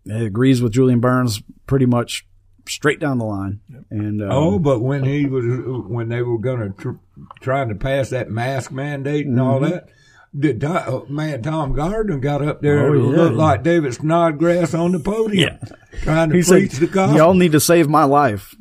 he 0.05 0.25
agrees 0.25 0.61
with 0.61 0.73
Julian 0.73 0.99
Burns 0.99 1.41
pretty 1.67 1.85
much 1.85 2.25
straight 2.67 2.99
down 2.99 3.17
the 3.17 3.25
line. 3.25 3.59
And, 3.89 4.21
uh, 4.21 4.27
Oh, 4.31 4.59
but 4.59 4.81
when 4.81 5.03
he 5.03 5.25
was 5.25 5.43
when 5.87 6.09
they 6.09 6.21
were 6.21 6.37
going 6.37 6.59
to 6.59 6.69
tr- 6.81 6.99
trying 7.41 7.69
to 7.69 7.75
pass 7.75 8.09
that 8.11 8.29
mask 8.29 8.71
mandate 8.71 9.25
and 9.25 9.39
all 9.39 9.59
Mm-hmm. 9.59 9.71
that, 9.71 9.89
did 10.37 10.61
Tom, 10.61 10.75
uh, 11.07 11.11
man 11.11 11.41
Tom 11.41 11.73
Gardner 11.73 12.17
got 12.17 12.41
up 12.41 12.61
there 12.61 12.87
Oh, 12.87 12.93
and 12.93 13.11
yeah. 13.11 13.17
looked 13.23 13.35
like 13.35 13.63
David 13.63 13.93
Snodgrass 13.93 14.73
on 14.73 14.93
the 14.93 14.99
podium, 14.99 15.57
trying 16.03 16.29
to 16.29 16.35
he 16.37 16.43
preach 16.43 16.71
said, 16.71 16.79
the 16.81 16.87
gospel. 16.87 17.17
y'all 17.17 17.33
need 17.33 17.51
to 17.51 17.59
save 17.59 17.89
my 17.89 18.05
life. 18.05 18.55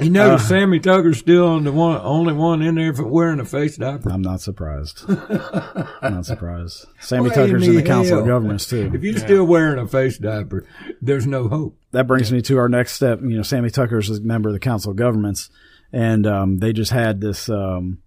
You 0.00 0.10
know, 0.10 0.36
Sammy 0.36 0.78
Tucker's 0.80 1.18
still 1.18 1.60
the 1.60 1.72
one, 1.72 2.00
only 2.02 2.32
one 2.32 2.62
in 2.62 2.76
there 2.76 2.94
for 2.94 3.06
wearing 3.06 3.40
a 3.40 3.44
face 3.44 3.76
diaper. 3.76 4.10
I'm 4.10 4.22
not 4.22 4.40
surprised. 4.40 5.04
I'm 5.08 5.88
not 6.14 6.26
surprised. 6.26 6.86
Sammy 7.00 7.28
Why 7.30 7.34
Tucker's 7.34 7.62
in 7.64 7.70
in 7.70 7.76
the 7.76 7.82
the 7.82 7.88
Council 7.88 8.20
of? 8.20 8.26
Governments 8.26 8.66
too. 8.66 8.90
If 8.94 9.02
you're 9.02 9.18
still 9.18 9.44
wearing 9.44 9.78
a 9.78 9.86
face 9.86 10.18
diaper, 10.18 10.66
there's 11.00 11.26
no 11.26 11.48
hope. 11.48 11.78
that 11.92 12.06
brings 12.06 12.30
me 12.32 12.42
to 12.42 12.58
our 12.58 12.68
next 12.68 12.92
step. 12.92 13.20
You 13.22 13.36
know, 13.36 13.42
Sammy 13.42 13.70
Tucker's 13.70 14.10
a 14.10 14.20
member 14.20 14.48
of 14.48 14.52
the 14.54 14.60
Council 14.60 14.90
of 14.92 14.96
Governments, 14.96 15.50
and 15.92 16.26
um, 16.26 16.58
they 16.58 16.72
just 16.72 16.90
had 16.92 17.20
this. 17.20 17.48
Um, 17.48 17.98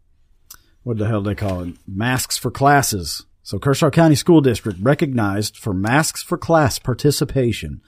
what 0.83 0.97
the 0.97 1.07
hell 1.07 1.21
do 1.21 1.29
they 1.29 1.35
call 1.35 1.61
it? 1.61 1.75
Masks 1.87 2.37
for 2.37 2.51
classes. 2.51 3.25
So 3.43 3.59
Kershaw 3.59 3.89
County 3.89 4.15
School 4.15 4.41
District 4.41 4.79
recognized 4.81 5.57
for 5.57 5.73
masks 5.73 6.21
for 6.23 6.37
class 6.37 6.79
participation. 6.79 7.81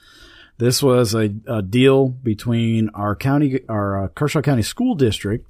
This 0.58 0.82
was 0.82 1.14
a, 1.14 1.34
a 1.46 1.62
deal 1.62 2.08
between 2.08 2.88
our 2.90 3.16
county, 3.16 3.60
our 3.68 4.04
uh, 4.04 4.08
Kershaw 4.08 4.40
County 4.40 4.62
School 4.62 4.94
District, 4.94 5.46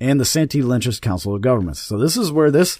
and 0.00 0.20
the 0.20 0.24
Santee-Lynches 0.24 1.00
Council 1.00 1.34
of 1.34 1.40
Governments. 1.42 1.80
So 1.80 1.96
this 1.98 2.16
is 2.16 2.32
where 2.32 2.50
this 2.50 2.78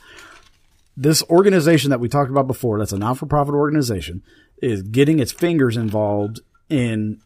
this 0.95 1.23
organization 1.31 1.89
that 1.89 2.01
we 2.01 2.09
talked 2.09 2.31
about 2.31 2.47
before, 2.47 2.79
that's 2.79 2.93
a 2.93 2.99
non-for-profit 2.99 3.55
organization, 3.55 4.23
is 4.61 4.83
getting 4.83 5.21
its 5.21 5.33
fingers 5.33 5.77
involved 5.77 6.41
in 6.69 7.19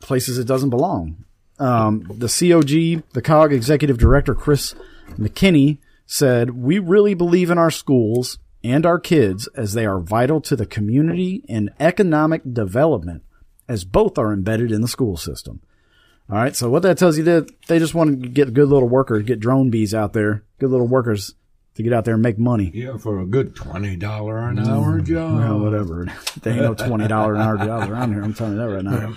places 0.00 0.36
it 0.36 0.48
doesn't 0.48 0.70
belong. 0.70 1.24
Um, 1.60 2.00
the 2.10 2.26
COG, 2.26 3.04
the 3.12 3.22
COG 3.22 3.52
executive 3.52 3.98
director, 3.98 4.34
Chris 4.34 4.74
McKinney, 5.10 5.78
said, 6.08 6.50
We 6.50 6.80
really 6.80 7.14
believe 7.14 7.50
in 7.50 7.58
our 7.58 7.70
schools 7.70 8.38
and 8.64 8.84
our 8.84 8.98
kids 8.98 9.46
as 9.54 9.74
they 9.74 9.86
are 9.86 10.00
vital 10.00 10.40
to 10.40 10.56
the 10.56 10.66
community 10.66 11.44
and 11.48 11.70
economic 11.78 12.42
development, 12.52 13.22
as 13.68 13.84
both 13.84 14.18
are 14.18 14.32
embedded 14.32 14.72
in 14.72 14.80
the 14.80 14.88
school 14.88 15.16
system. 15.16 15.60
All 16.30 16.36
right, 16.36 16.56
so 16.56 16.68
what 16.68 16.82
that 16.82 16.98
tells 16.98 17.16
you 17.16 17.24
that 17.24 17.48
they 17.68 17.78
just 17.78 17.94
want 17.94 18.22
to 18.22 18.28
get 18.28 18.52
good 18.52 18.68
little 18.68 18.88
workers, 18.88 19.22
get 19.22 19.40
drone 19.40 19.70
bees 19.70 19.94
out 19.94 20.12
there, 20.12 20.42
good 20.58 20.70
little 20.70 20.88
workers 20.88 21.34
to 21.76 21.82
get 21.82 21.92
out 21.92 22.04
there 22.04 22.14
and 22.14 22.22
make 22.22 22.38
money. 22.38 22.70
Yeah, 22.74 22.96
for 22.96 23.20
a 23.20 23.24
good 23.24 23.54
twenty 23.54 23.96
dollar 23.96 24.38
an 24.38 24.56
mm-hmm. 24.56 24.68
hour 24.68 25.00
job. 25.00 25.38
Well, 25.38 25.60
whatever. 25.60 26.06
There 26.42 26.52
ain't 26.52 26.62
no 26.62 26.74
twenty 26.74 27.08
dollar 27.08 27.34
an 27.34 27.40
hour 27.40 27.56
jobs 27.56 27.88
around 27.88 28.12
here. 28.12 28.22
I'm 28.22 28.34
telling 28.34 28.54
you 28.54 28.58
that 28.58 28.68
right 28.68 28.84
now. 28.84 29.14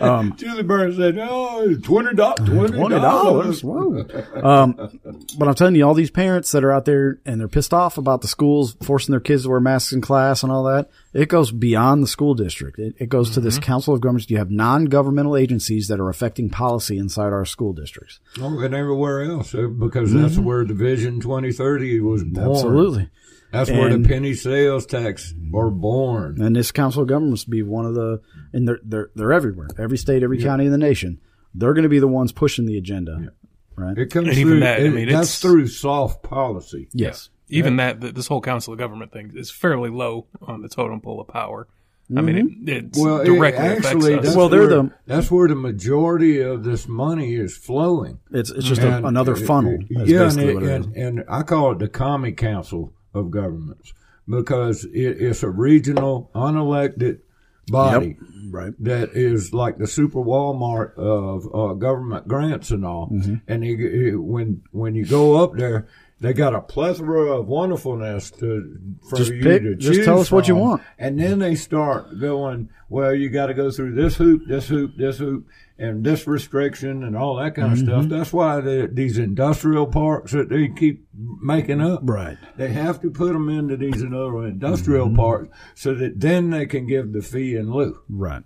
Julie 0.36 0.62
Burns 0.62 0.96
said, 0.96 1.18
"Oh, 1.18 1.74
twenty 1.82 2.14
dollars, 2.14 2.70
twenty 2.70 2.96
dollars. 2.96 3.62
Whoa. 3.62 4.06
Um, 4.42 5.00
but 5.38 5.48
I'm 5.48 5.54
telling 5.54 5.74
you, 5.74 5.86
all 5.86 5.94
these 5.94 6.10
parents 6.10 6.50
that 6.52 6.64
are 6.64 6.72
out 6.72 6.84
there 6.84 7.20
and 7.26 7.40
they're 7.40 7.48
pissed 7.48 7.74
off 7.74 7.98
about 7.98 8.22
the 8.22 8.28
schools 8.28 8.76
forcing 8.82 9.12
their 9.12 9.20
kids 9.20 9.42
to 9.44 9.50
wear 9.50 9.60
masks 9.60 9.92
in 9.92 10.00
class 10.00 10.42
and 10.42 10.50
all 10.50 10.64
that. 10.64 10.88
It 11.12 11.28
goes 11.28 11.50
beyond 11.52 12.02
the 12.02 12.06
school 12.06 12.34
district. 12.34 12.78
It, 12.78 12.94
it 12.98 13.08
goes 13.10 13.30
to 13.32 13.40
this 13.40 13.58
council 13.58 13.92
of 13.92 14.00
governments. 14.00 14.30
You 14.30 14.38
have 14.38 14.50
non-governmental 14.50 15.36
agencies 15.36 15.88
that 15.88 16.00
are 16.00 16.08
affecting 16.08 16.48
policy 16.48 16.96
inside 16.96 17.32
our 17.34 17.44
school 17.44 17.74
districts. 17.74 18.18
Oh, 18.40 18.58
and 18.60 18.74
everywhere 18.74 19.22
else, 19.22 19.54
uh, 19.54 19.66
because 19.66 20.12
that's 20.12 20.38
where 20.38 20.64
Division 20.64 21.20
2030 21.20 22.00
was 22.00 22.24
born. 22.24 22.50
Absolutely. 22.50 23.10
That's 23.52 23.70
where 23.70 23.96
the 23.96 24.08
penny 24.08 24.34
sales 24.34 24.86
tax 24.86 25.34
were 25.50 25.70
born. 25.70 26.40
And 26.40 26.56
this 26.56 26.72
council 26.72 27.02
of 27.02 27.08
governments 27.08 27.44
be 27.44 27.62
one 27.62 27.84
of 27.84 27.94
the, 27.94 28.20
and 28.52 28.66
they're, 28.66 28.80
they're, 28.82 29.10
they're 29.14 29.32
everywhere. 29.32 29.68
Every 29.78 29.98
state, 29.98 30.22
every 30.22 30.42
county 30.42 30.64
in 30.66 30.72
the 30.72 30.78
nation. 30.78 31.20
They're 31.54 31.74
going 31.74 31.82
to 31.82 31.88
be 31.90 31.98
the 31.98 32.08
ones 32.08 32.32
pushing 32.32 32.64
the 32.66 32.78
agenda. 32.78 33.32
Right. 33.76 33.96
It 33.96 34.06
comes 34.06 34.28
And 34.28 34.36
through, 34.36 34.46
even 34.46 34.60
that, 34.60 34.80
I 34.80 34.88
mean, 34.88 35.06
that's 35.08 35.38
it's- 35.38 35.40
through 35.40 35.66
soft 35.68 36.22
policy. 36.22 36.88
yes. 36.92 37.28
Even 37.48 37.76
that, 37.76 38.00
this 38.00 38.26
whole 38.28 38.40
council 38.40 38.72
of 38.72 38.78
government 38.78 39.12
thing 39.12 39.32
is 39.34 39.50
fairly 39.50 39.90
low 39.90 40.26
on 40.40 40.62
the 40.62 40.70
totem 40.70 41.02
pole 41.02 41.20
of 41.20 41.28
power. 41.28 41.68
I 42.16 42.20
mean, 42.20 42.36
it, 42.38 42.44
mm-hmm. 42.46 42.68
it's 42.86 42.98
Well, 42.98 43.20
it 43.20 43.28
actually, 43.28 44.14
affects 44.14 44.26
that's 44.26 44.28
us. 44.28 44.36
Well, 44.36 44.48
they're 44.48 44.60
where, 44.60 44.68
the- 44.68 44.92
that's 45.06 45.30
where 45.30 45.48
the 45.48 45.54
majority 45.54 46.40
of 46.40 46.64
this 46.64 46.88
money 46.88 47.34
is 47.34 47.54
flowing. 47.56 48.20
It's, 48.30 48.50
it's 48.50 48.66
just 48.66 48.80
a, 48.82 49.06
another 49.06 49.36
funnel. 49.36 49.78
Yeah, 49.90 50.30
and, 50.30 50.40
it, 50.40 50.54
what 50.54 50.62
it 50.62 50.68
is. 50.68 50.86
and, 50.86 50.96
and 50.96 51.24
I 51.28 51.42
call 51.42 51.72
it 51.72 51.78
the 51.78 51.88
Commie 51.88 52.32
Council 52.32 52.94
of 53.14 53.30
Governments 53.30 53.92
because 54.28 54.84
it, 54.84 54.92
it's 55.20 55.42
a 55.42 55.50
regional, 55.50 56.30
unelected 56.34 57.20
body 57.68 58.16
Right. 58.50 58.72
that 58.80 59.10
is 59.14 59.52
like 59.54 59.78
the 59.78 59.86
super 59.86 60.18
Walmart 60.18 60.94
of 60.96 61.46
uh, 61.54 61.74
government 61.74 62.26
grants 62.28 62.70
and 62.70 62.84
all. 62.84 63.08
Mm-hmm. 63.08 63.34
And 63.48 63.64
you- 63.64 64.20
when 64.20 64.62
when 64.72 64.94
you 64.94 65.06
go 65.06 65.42
up 65.42 65.54
there, 65.56 65.86
they 66.20 66.32
got 66.32 66.54
a 66.54 66.60
plethora 66.60 67.32
of 67.32 67.46
wonderfulness 67.48 68.30
to 68.32 68.78
for 69.08 69.16
Just 69.16 69.32
you 69.32 69.42
pick- 69.42 69.62
to 69.62 69.74
just 69.76 70.04
tell 70.04 70.20
us 70.20 70.30
what 70.30 70.48
you 70.48 70.56
want. 70.56 70.82
And 70.98 71.18
then 71.18 71.38
they 71.38 71.54
start 71.54 72.18
going, 72.20 72.68
well, 72.88 73.14
you 73.14 73.30
got 73.30 73.46
to 73.46 73.54
go 73.54 73.70
through 73.70 73.94
this 73.94 74.16
hoop, 74.16 74.42
this 74.46 74.68
hoop, 74.68 74.96
this 74.96 75.18
hoop, 75.18 75.46
and 75.82 76.04
this 76.04 76.26
restriction 76.26 77.02
and 77.02 77.16
all 77.16 77.36
that 77.36 77.54
kind 77.56 77.72
of 77.72 77.78
Mm-hmm. 77.78 77.88
stuff. 77.88 78.04
That's 78.08 78.32
why 78.32 78.60
the, 78.60 78.88
these 78.92 79.18
industrial 79.18 79.86
parks 79.86 80.32
that 80.32 80.48
they 80.48 80.68
keep 80.68 81.06
making 81.42 81.80
up, 81.80 82.00
Right. 82.04 82.38
they 82.56 82.68
have 82.68 83.00
to 83.02 83.10
put 83.10 83.32
them 83.32 83.48
into 83.48 83.76
these 83.76 84.02
other 84.02 84.46
industrial 84.46 85.06
Mm-hmm. 85.08 85.16
parks 85.16 85.48
so 85.74 85.94
that 85.94 86.20
then 86.20 86.50
they 86.50 86.66
can 86.66 86.86
give 86.86 87.12
the 87.12 87.20
fee 87.22 87.56
in 87.56 87.72
lieu. 87.72 87.98
Right. 88.08 88.42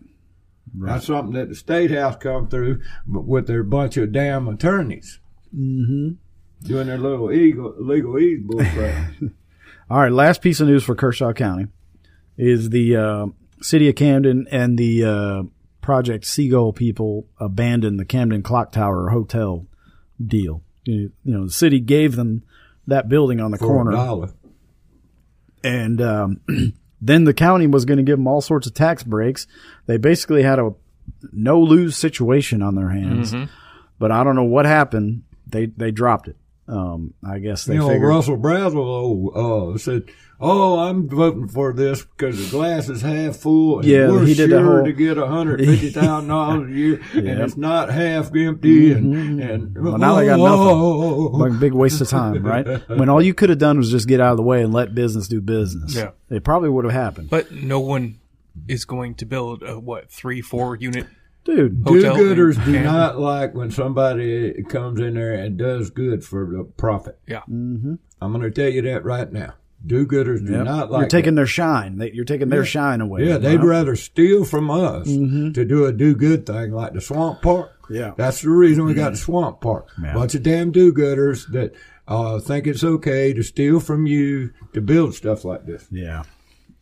That's 0.74 1.06
something 1.06 1.34
that 1.34 1.48
the 1.48 1.54
state 1.54 1.90
house 1.90 2.16
come 2.16 2.48
through 2.48 2.80
with 3.06 3.46
their 3.46 3.62
bunch 3.62 3.96
of 3.96 4.12
damn 4.12 4.48
attorneys. 4.48 5.20
Mm-hmm. 5.56 6.12
Doing 6.66 6.86
their 6.86 6.98
little 6.98 7.26
legal, 7.26 7.74
legal 7.78 8.18
ease 8.20 8.40
bullcrap. 8.44 9.32
All 9.90 9.98
right, 10.00 10.12
last 10.12 10.42
piece 10.42 10.60
of 10.60 10.68
news 10.68 10.82
for 10.84 10.94
Kershaw 10.94 11.32
County 11.32 11.68
is 12.36 12.70
the 12.70 12.96
uh, 12.96 13.26
city 13.62 13.88
of 13.88 13.94
Camden 13.94 14.46
and 14.50 14.76
the 14.78 15.04
uh, 15.04 15.42
Project 15.86 16.24
Seagull 16.24 16.72
people 16.72 17.28
abandoned 17.38 18.00
the 18.00 18.04
Camden 18.04 18.42
Clock 18.42 18.72
Tower 18.72 19.10
Hotel 19.10 19.68
deal. 20.20 20.60
You, 20.82 21.12
you 21.22 21.32
know, 21.32 21.44
the 21.46 21.52
city 21.52 21.78
gave 21.78 22.16
them 22.16 22.42
that 22.88 23.08
building 23.08 23.40
on 23.40 23.52
the 23.52 23.56
for 23.56 23.66
a 23.66 23.68
corner, 23.68 23.92
dollar. 23.92 24.30
and 25.62 26.00
um, 26.02 26.40
then 27.00 27.22
the 27.22 27.32
county 27.32 27.68
was 27.68 27.84
going 27.84 27.98
to 27.98 28.02
give 28.02 28.18
them 28.18 28.26
all 28.26 28.40
sorts 28.40 28.66
of 28.66 28.74
tax 28.74 29.04
breaks. 29.04 29.46
They 29.86 29.96
basically 29.96 30.42
had 30.42 30.58
a 30.58 30.74
no 31.30 31.60
lose 31.60 31.96
situation 31.96 32.62
on 32.62 32.74
their 32.74 32.90
hands, 32.90 33.32
but 34.00 34.10
I 34.10 34.24
don't 34.24 34.34
know 34.34 34.42
what 34.42 34.66
happened. 34.66 35.22
They 35.46 35.66
they 35.66 35.92
dropped 35.92 36.26
it. 36.26 36.36
Um, 36.68 37.14
I 37.24 37.38
guess 37.38 37.64
they 37.64 37.74
You 37.74 37.80
know, 37.80 37.88
figured. 37.88 38.08
Russell 38.08 38.36
Braswell 38.38 39.74
uh, 39.74 39.78
said, 39.78 40.02
"Oh, 40.40 40.80
I'm 40.80 41.08
voting 41.08 41.46
for 41.46 41.72
this 41.72 42.04
because 42.04 42.44
the 42.44 42.50
glass 42.50 42.88
is 42.88 43.02
half 43.02 43.36
full, 43.36 43.78
and 43.78 43.88
Yeah, 43.88 44.10
we're 44.10 44.26
he 44.26 44.34
did 44.34 44.50
sure 44.50 44.64
whole- 44.78 44.84
to 44.84 44.92
get 44.92 45.16
a 45.16 45.26
hundred 45.28 45.60
fifty 45.64 45.90
thousand 45.90 46.28
dollars 46.28 46.68
a 46.70 46.74
year, 46.74 47.00
and 47.14 47.28
it's 47.40 47.56
not 47.56 47.90
half 47.90 48.34
empty." 48.34 48.92
And 48.92 49.40
and 49.40 49.68
Mm-hmm. 49.68 49.84
Well, 49.84 49.98
now 49.98 50.16
they 50.16 50.26
got 50.26 50.38
nothing. 50.40 50.50
Oh, 50.60 51.30
like 51.34 51.52
a 51.52 51.54
big 51.54 51.72
waste 51.72 52.00
of 52.00 52.08
time, 52.08 52.42
right? 52.44 52.66
When 52.88 53.08
all 53.08 53.22
you 53.22 53.32
could 53.34 53.50
have 53.50 53.58
done 53.58 53.78
was 53.78 53.90
just 53.90 54.08
get 54.08 54.20
out 54.20 54.32
of 54.32 54.36
the 54.36 54.42
way 54.42 54.62
and 54.62 54.72
let 54.74 54.94
business 54.94 55.28
do 55.28 55.40
business. 55.40 55.94
Yeah. 55.94 56.10
It 56.30 56.42
probably 56.42 56.68
would 56.68 56.84
have 56.84 56.94
happened. 56.94 57.30
but 57.30 57.52
no 57.52 57.78
one 57.78 58.18
is 58.66 58.84
going 58.84 59.14
to 59.16 59.24
build 59.26 59.62
a 59.62 59.78
what 59.78 60.10
three, 60.10 60.40
four 60.40 60.74
unit 60.74 61.06
Dude, 61.46 61.82
hotel. 61.86 62.16
Do-gooders 62.16 62.62
do 62.64 62.78
not 62.80 63.18
like 63.18 63.54
when 63.54 63.70
somebody 63.70 64.62
comes 64.64 65.00
in 65.00 65.14
there 65.14 65.32
and 65.32 65.56
does 65.56 65.88
good 65.90 66.22
for 66.24 66.44
the 66.46 66.64
profit. 66.76 67.18
Yeah, 67.26 67.42
I'm 67.46 67.98
going 68.20 68.40
to 68.42 68.50
tell 68.50 68.68
you 68.68 68.82
that 68.82 69.04
right 69.04 69.32
now. 69.32 69.54
Do-gooders 69.86 70.44
do 70.44 70.52
Yep. 70.52 70.64
not 70.64 70.90
like 70.90 71.00
you're 71.02 71.08
taking 71.08 71.34
that. 71.36 71.40
their 71.42 71.46
shine. 71.46 71.98
They, 71.98 72.10
you're 72.12 72.24
taking 72.24 72.48
their 72.48 72.64
shine 72.64 73.00
away. 73.00 73.24
Yeah, 73.28 73.38
they'd 73.38 73.62
rather 73.62 73.94
steal 73.94 74.44
from 74.44 74.70
us 74.70 75.06
Mm-hmm. 75.06 75.52
to 75.52 75.64
do 75.64 75.84
a 75.84 75.92
do-good 75.92 76.44
thing 76.46 76.72
like 76.72 76.92
the 76.94 77.00
swamp 77.00 77.42
park. 77.42 77.70
Yeah. 77.88 78.12
That's 78.16 78.40
the 78.42 78.50
reason 78.50 78.84
we 78.84 78.94
got 78.94 79.10
the 79.12 79.16
swamp 79.18 79.60
park. 79.60 79.88
Yeah. 80.02 80.14
Bunch 80.14 80.34
of 80.34 80.42
damn 80.42 80.72
do-gooders 80.72 81.46
that 81.52 81.74
uh, 82.08 82.40
think 82.40 82.66
it's 82.66 82.82
okay 82.82 83.32
to 83.34 83.42
steal 83.44 83.78
from 83.78 84.06
you 84.06 84.50
to 84.72 84.80
build 84.80 85.14
stuff 85.14 85.44
like 85.44 85.66
this. 85.66 85.86
Yeah. 85.92 86.24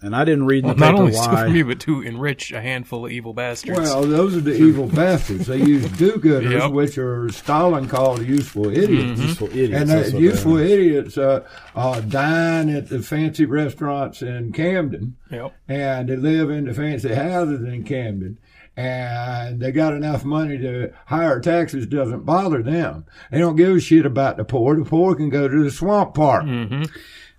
And 0.05 0.15
I 0.15 0.25
didn't 0.27 0.45
read 0.45 0.65
in 0.65 0.69
the 0.69 0.75
Not 0.77 0.91
paper 0.91 0.99
only 1.01 1.13
steal 1.15 1.33
why. 1.33 1.45
from 1.45 1.57
you, 1.57 1.65
but 1.65 1.81
to 1.81 2.03
enrich 2.03 2.53
a 2.53 2.61
handful 2.61 3.07
of 3.07 3.11
evil 3.13 3.33
bastards. 3.33 3.79
Well, 3.79 4.03
those 4.03 4.37
are 4.37 4.41
the 4.43 4.53
evil 4.55 4.87
bastards. 4.87 5.47
They 5.47 5.57
use 5.57 5.89
do-gooders, 5.93 6.53
Yep. 6.53 6.73
which 6.73 6.99
are 6.99 7.31
Stalin 7.31 7.89
called 7.89 8.21
useful 8.23 8.67
idiots. 8.67 9.19
Useful 9.23 9.49
idiots, 9.49 9.81
And 9.81 9.89
that's 9.89 10.11
the 10.11 10.17
what 10.17 10.21
they 10.21 10.27
useful 10.27 10.57
idiots 10.59 11.17
uh, 11.17 11.45
uh, 11.75 12.01
dine 12.01 12.69
at 12.69 12.91
the 12.91 13.01
fancy 13.01 13.47
restaurants 13.47 14.21
in 14.21 14.53
Camden, 14.53 15.17
yep. 15.31 15.55
and 15.69 16.09
they 16.11 16.17
live 16.17 16.51
in 16.51 16.67
the 16.67 16.75
fancy 16.75 17.15
houses 17.15 17.63
in 17.63 17.85
Camden. 17.85 18.37
And 18.77 19.61
they 19.61 19.73
got 19.73 19.95
enough 19.95 20.23
money 20.25 20.59
to 20.59 20.93
higher 21.07 21.41
taxes 21.41 21.87
doesn't 21.87 22.27
bother 22.27 22.63
them. 22.63 23.07
They 23.31 23.39
don't 23.39 23.57
give 23.57 23.77
a 23.77 23.81
shit 23.81 24.05
about 24.05 24.37
the 24.37 24.45
poor. 24.45 24.77
The 24.77 24.85
poor 24.85 25.15
can 25.15 25.31
go 25.31 25.49
to 25.49 25.65
the 25.65 25.71
swamp 25.71 26.13
park. 26.15 26.45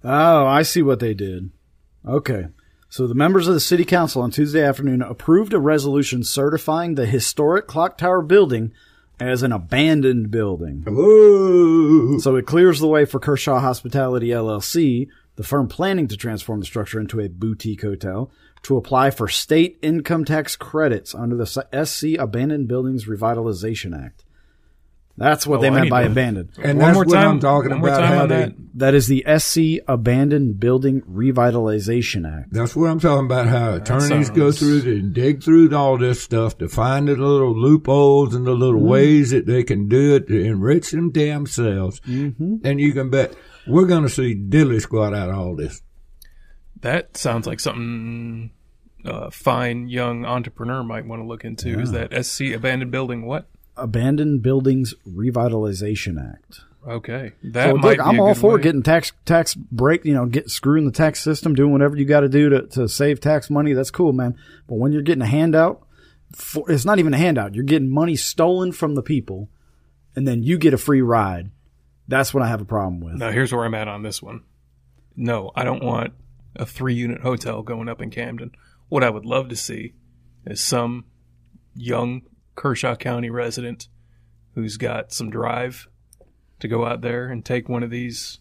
Oh, 0.03 0.45
I 0.47 0.63
see 0.63 0.81
what 0.81 0.99
they 0.99 1.13
did. 1.13 1.51
Okay. 2.07 2.45
So 2.95 3.07
the 3.07 3.13
members 3.13 3.45
of 3.49 3.53
the 3.53 3.59
city 3.59 3.83
council 3.83 4.21
on 4.21 4.31
Tuesday 4.31 4.63
afternoon 4.63 5.01
approved 5.01 5.53
a 5.53 5.59
resolution 5.59 6.23
certifying 6.23 6.95
the 6.95 7.05
historic 7.05 7.67
clock 7.67 7.97
tower 7.97 8.21
building 8.21 8.71
as 9.19 9.43
an 9.43 9.51
abandoned 9.51 10.31
building. 10.31 10.85
Whoa! 10.87 12.19
So 12.19 12.37
it 12.37 12.45
clears 12.45 12.79
the 12.79 12.87
way 12.87 13.03
for 13.03 13.19
Kershaw 13.19 13.59
Hospitality 13.59 14.29
LLC, 14.29 15.09
the 15.35 15.43
firm 15.43 15.67
planning 15.67 16.07
to 16.07 16.15
transform 16.15 16.61
the 16.61 16.65
structure 16.65 17.01
into 17.01 17.19
a 17.19 17.27
boutique 17.27 17.81
hotel, 17.81 18.31
to 18.63 18.77
apply 18.77 19.11
for 19.11 19.27
state 19.27 19.77
income 19.81 20.23
tax 20.23 20.55
credits 20.55 21.13
under 21.13 21.35
the 21.35 21.45
SC 21.85 22.17
Abandoned 22.17 22.69
Buildings 22.69 23.07
Revitalization 23.07 24.05
Act. 24.05 24.23
That's 25.17 25.47
what 25.47 25.59
Oh, 25.59 25.61
they 25.61 25.69
meant 25.69 25.89
by 25.89 26.03
to- 26.03 26.11
abandoned. 26.11 26.49
And 26.61 26.77
One 26.77 26.93
more 26.93 27.05
time. 27.05 27.29
I'm 27.29 27.39
talking 27.39 27.71
One 27.71 27.79
more 27.79 27.87
about. 27.89 27.99
time 28.01 28.21
on 28.23 28.27
they- 28.27 28.35
that. 28.35 28.53
That 28.77 28.93
is 28.95 29.07
the 29.07 29.23
SC 29.25 29.79
Abandoned 29.87 30.59
Building 30.59 31.01
Revitalization 31.03 32.29
Act. 32.29 32.51
That's 32.51 32.75
what 32.75 32.89
I'm 32.89 32.99
talking 32.99 33.25
about. 33.25 33.47
How 33.47 33.75
attorneys 33.75 34.29
go 34.29 34.51
sounds- 34.51 34.83
through 34.83 34.91
and 34.91 35.13
dig 35.13 35.41
through 35.41 35.73
all 35.73 35.97
this 35.97 36.21
stuff 36.21 36.57
to 36.57 36.67
find 36.67 37.07
the 37.07 37.15
little 37.15 37.57
loopholes 37.57 38.35
and 38.35 38.45
the 38.45 38.51
little 38.51 38.79
Mm-hmm. 38.81 38.89
ways 38.89 39.31
that 39.31 39.45
they 39.45 39.63
can 39.63 39.87
do 39.87 40.15
it 40.15 40.27
to 40.27 40.37
enrich 40.43 40.91
them 40.91 41.11
damn 41.11 41.45
selves. 41.45 42.01
Mm-hmm. 42.01 42.55
And 42.65 42.81
you 42.81 42.91
can 42.91 43.09
bet 43.09 43.33
we're 43.65 43.85
going 43.87 44.03
to 44.03 44.09
see 44.09 44.35
diddly 44.35 44.81
squat 44.81 45.13
out 45.13 45.29
of 45.29 45.35
all 45.37 45.55
this. 45.55 45.81
That 46.81 47.15
sounds 47.15 47.47
like 47.47 47.61
something 47.61 48.51
a 49.05 49.31
fine 49.31 49.87
young 49.87 50.25
entrepreneur 50.25 50.83
might 50.83 51.05
want 51.07 51.21
to 51.21 51.27
look 51.27 51.45
into. 51.45 51.79
Is 51.79 51.91
that 51.93 52.11
SC 52.25 52.53
abandoned 52.53 52.91
building? 52.91 53.25
What? 53.25 53.47
Abandoned 53.77 54.41
Buildings 54.41 54.93
Revitalization 55.07 56.21
Act. 56.33 56.61
Okay, 56.87 57.33
that 57.43 57.71
So, 57.71 57.75
look, 57.75 57.99
I'm 57.99 58.19
all 58.19 58.35
for 58.35 58.55
way. 58.55 58.61
getting 58.61 58.83
tax 58.83 59.11
tax 59.25 59.55
break. 59.55 60.05
You 60.05 60.13
know, 60.13 60.27
get 60.27 60.51
screwing 60.51 60.85
the 60.85 60.91
tax 60.91 61.19
system, 61.21 61.55
doing 61.55 61.71
whatever 61.71 61.97
you 61.97 62.05
got 62.05 62.19
to 62.19 62.29
do 62.29 62.49
to 62.49 62.67
to 62.67 62.87
save 62.87 63.19
tax 63.19 63.49
money. 63.49 63.73
That's 63.73 63.89
cool, 63.91 64.13
man. 64.13 64.37
But 64.67 64.75
when 64.75 64.91
you're 64.91 65.01
getting 65.01 65.23
a 65.23 65.27
handout, 65.27 65.85
for, 66.31 66.69
it's 66.71 66.85
not 66.85 66.99
even 66.99 67.13
a 67.13 67.17
handout. 67.17 67.55
You're 67.55 67.63
getting 67.63 67.89
money 67.89 68.15
stolen 68.15 68.71
from 68.71 68.93
the 68.93 69.01
people, 69.01 69.49
and 70.15 70.27
then 70.27 70.43
you 70.43 70.59
get 70.59 70.75
a 70.75 70.77
free 70.77 71.01
ride. 71.01 71.49
That's 72.07 72.35
what 72.35 72.43
I 72.43 72.47
have 72.47 72.61
a 72.61 72.65
problem 72.65 72.99
with. 72.99 73.15
Now 73.15 73.31
here's 73.31 73.51
where 73.51 73.65
I'm 73.65 73.73
at 73.73 73.87
on 73.87 74.03
this 74.03 74.21
one. 74.21 74.43
No, 75.15 75.51
I 75.55 75.63
don't 75.63 75.83
want 75.83 76.13
a 76.55 76.67
three 76.67 76.93
unit 76.93 77.21
hotel 77.21 77.63
going 77.63 77.89
up 77.89 77.99
in 77.99 78.11
Camden. 78.11 78.51
What 78.89 79.03
I 79.03 79.09
would 79.09 79.25
love 79.25 79.49
to 79.49 79.55
see 79.55 79.93
is 80.45 80.61
some 80.61 81.05
young 81.75 82.21
Kershaw 82.55 82.95
County 82.95 83.29
resident 83.29 83.87
who's 84.53 84.77
got 84.77 85.11
some 85.11 85.29
drive 85.29 85.87
to 86.59 86.67
go 86.67 86.85
out 86.85 87.01
there 87.01 87.27
and 87.27 87.43
take 87.43 87.67
one 87.67 87.83
of 87.83 87.89
these 87.89 88.39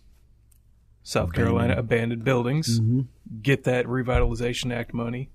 South 1.02 1.32
Carolina 1.32 1.74
abandoned 1.76 2.24
buildings, 2.24 2.80
Mm-hmm. 2.80 3.00
get 3.42 3.64
that 3.64 3.86
Revitalization 3.86 4.72
Act 4.72 4.94
money, 4.94 5.30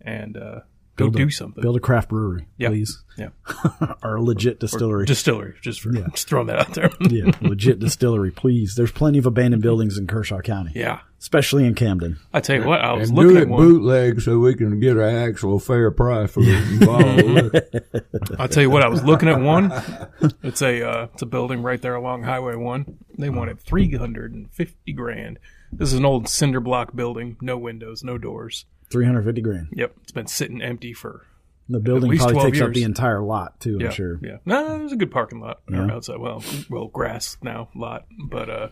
and 0.00 0.36
uh, 0.36 0.60
go 1.00 1.06
Build 1.10 1.16
a- 1.16 1.18
do 1.24 1.30
something. 1.30 1.62
Build 1.62 1.76
a 1.76 1.80
craft 1.80 2.08
brewery, 2.10 2.46
Yeah. 2.58 2.68
please, 2.68 3.02
yeah, 3.18 3.28
or 4.02 4.16
a 4.16 4.22
legit 4.22 4.60
distillery. 4.60 5.06
distillery. 5.06 5.54
Just 5.60 5.80
for 5.80 5.90
just 6.10 6.28
throwing 6.28 6.46
that 6.48 6.58
out 6.60 6.74
there. 6.74 6.90
yeah, 7.08 7.30
legit 7.40 7.78
distillery, 7.78 8.30
please. 8.30 8.74
There's 8.76 8.92
plenty 8.92 9.18
of 9.18 9.26
abandoned 9.26 9.62
buildings 9.62 9.98
in 9.98 10.06
Kershaw 10.06 10.40
County, 10.40 10.72
yeah, 10.74 11.00
especially 11.18 11.64
in 11.66 11.74
Camden. 11.74 12.18
I 12.32 12.40
tell 12.40 12.56
you 12.56 12.64
what, 12.66 12.80
I 12.80 12.92
was 12.92 13.08
And 13.08 13.16
looking 13.18 13.32
do 13.32 13.36
at 13.38 13.42
it 13.44 13.48
one. 13.48 13.60
bootleg 13.66 14.20
so 14.20 14.38
we 14.38 14.54
can 14.54 14.78
get 14.80 14.96
an 14.96 15.02
actual 15.14 15.58
fair 15.58 15.90
price 15.90 16.30
for 16.30 16.40
the 16.42 16.84
bottle. 18.22 18.36
I'll 18.40 18.48
tell 18.48 18.62
you 18.62 18.70
what, 18.70 18.82
I 18.82 18.88
was 18.88 19.02
looking 19.04 19.28
at 19.28 19.40
one. 19.40 19.72
It's 20.42 20.62
a 20.62 20.82
uh, 20.88 21.08
it's 21.12 21.22
a 21.22 21.26
building 21.26 21.62
right 21.62 21.80
there 21.80 21.94
along 21.94 22.22
Highway 22.22 22.56
One. 22.56 22.98
They 23.18 23.30
wanted 23.30 23.60
three 23.60 23.94
hundred 23.96 24.32
and 24.34 24.50
fifty 24.52 24.92
grand. 24.92 25.38
This 25.72 25.92
is 25.92 25.98
an 25.98 26.04
old 26.04 26.28
cinder 26.28 26.58
block 26.60 26.96
building, 26.96 27.36
no 27.40 27.56
windows, 27.56 28.02
no 28.02 28.18
doors. 28.18 28.64
Three 28.90 29.06
hundred 29.06 29.24
fifty 29.24 29.40
grand. 29.40 29.68
Yep, 29.72 29.94
it's 30.02 30.12
been 30.12 30.26
sitting 30.26 30.60
empty 30.62 30.92
for 30.92 31.26
The 31.68 31.78
building 31.80 32.16
probably 32.16 32.32
12 32.34 32.46
takes 32.46 32.60
up 32.60 32.72
the 32.72 32.82
entire 32.82 33.22
lot 33.22 33.60
too. 33.60 33.78
yeah, 33.80 33.86
I'm 33.88 33.92
sure. 33.92 34.18
yeah. 34.22 34.36
No, 34.44 34.78
there's 34.78 34.92
a 34.92 34.96
good 34.96 35.10
parking 35.12 35.40
lot 35.40 35.60
Yeah. 35.70 35.90
outside. 35.90 36.18
Well, 36.18 36.42
well, 36.68 36.88
grass 36.88 37.36
now 37.42 37.68
lot, 37.76 38.06
but 38.28 38.50
uh, 38.50 38.68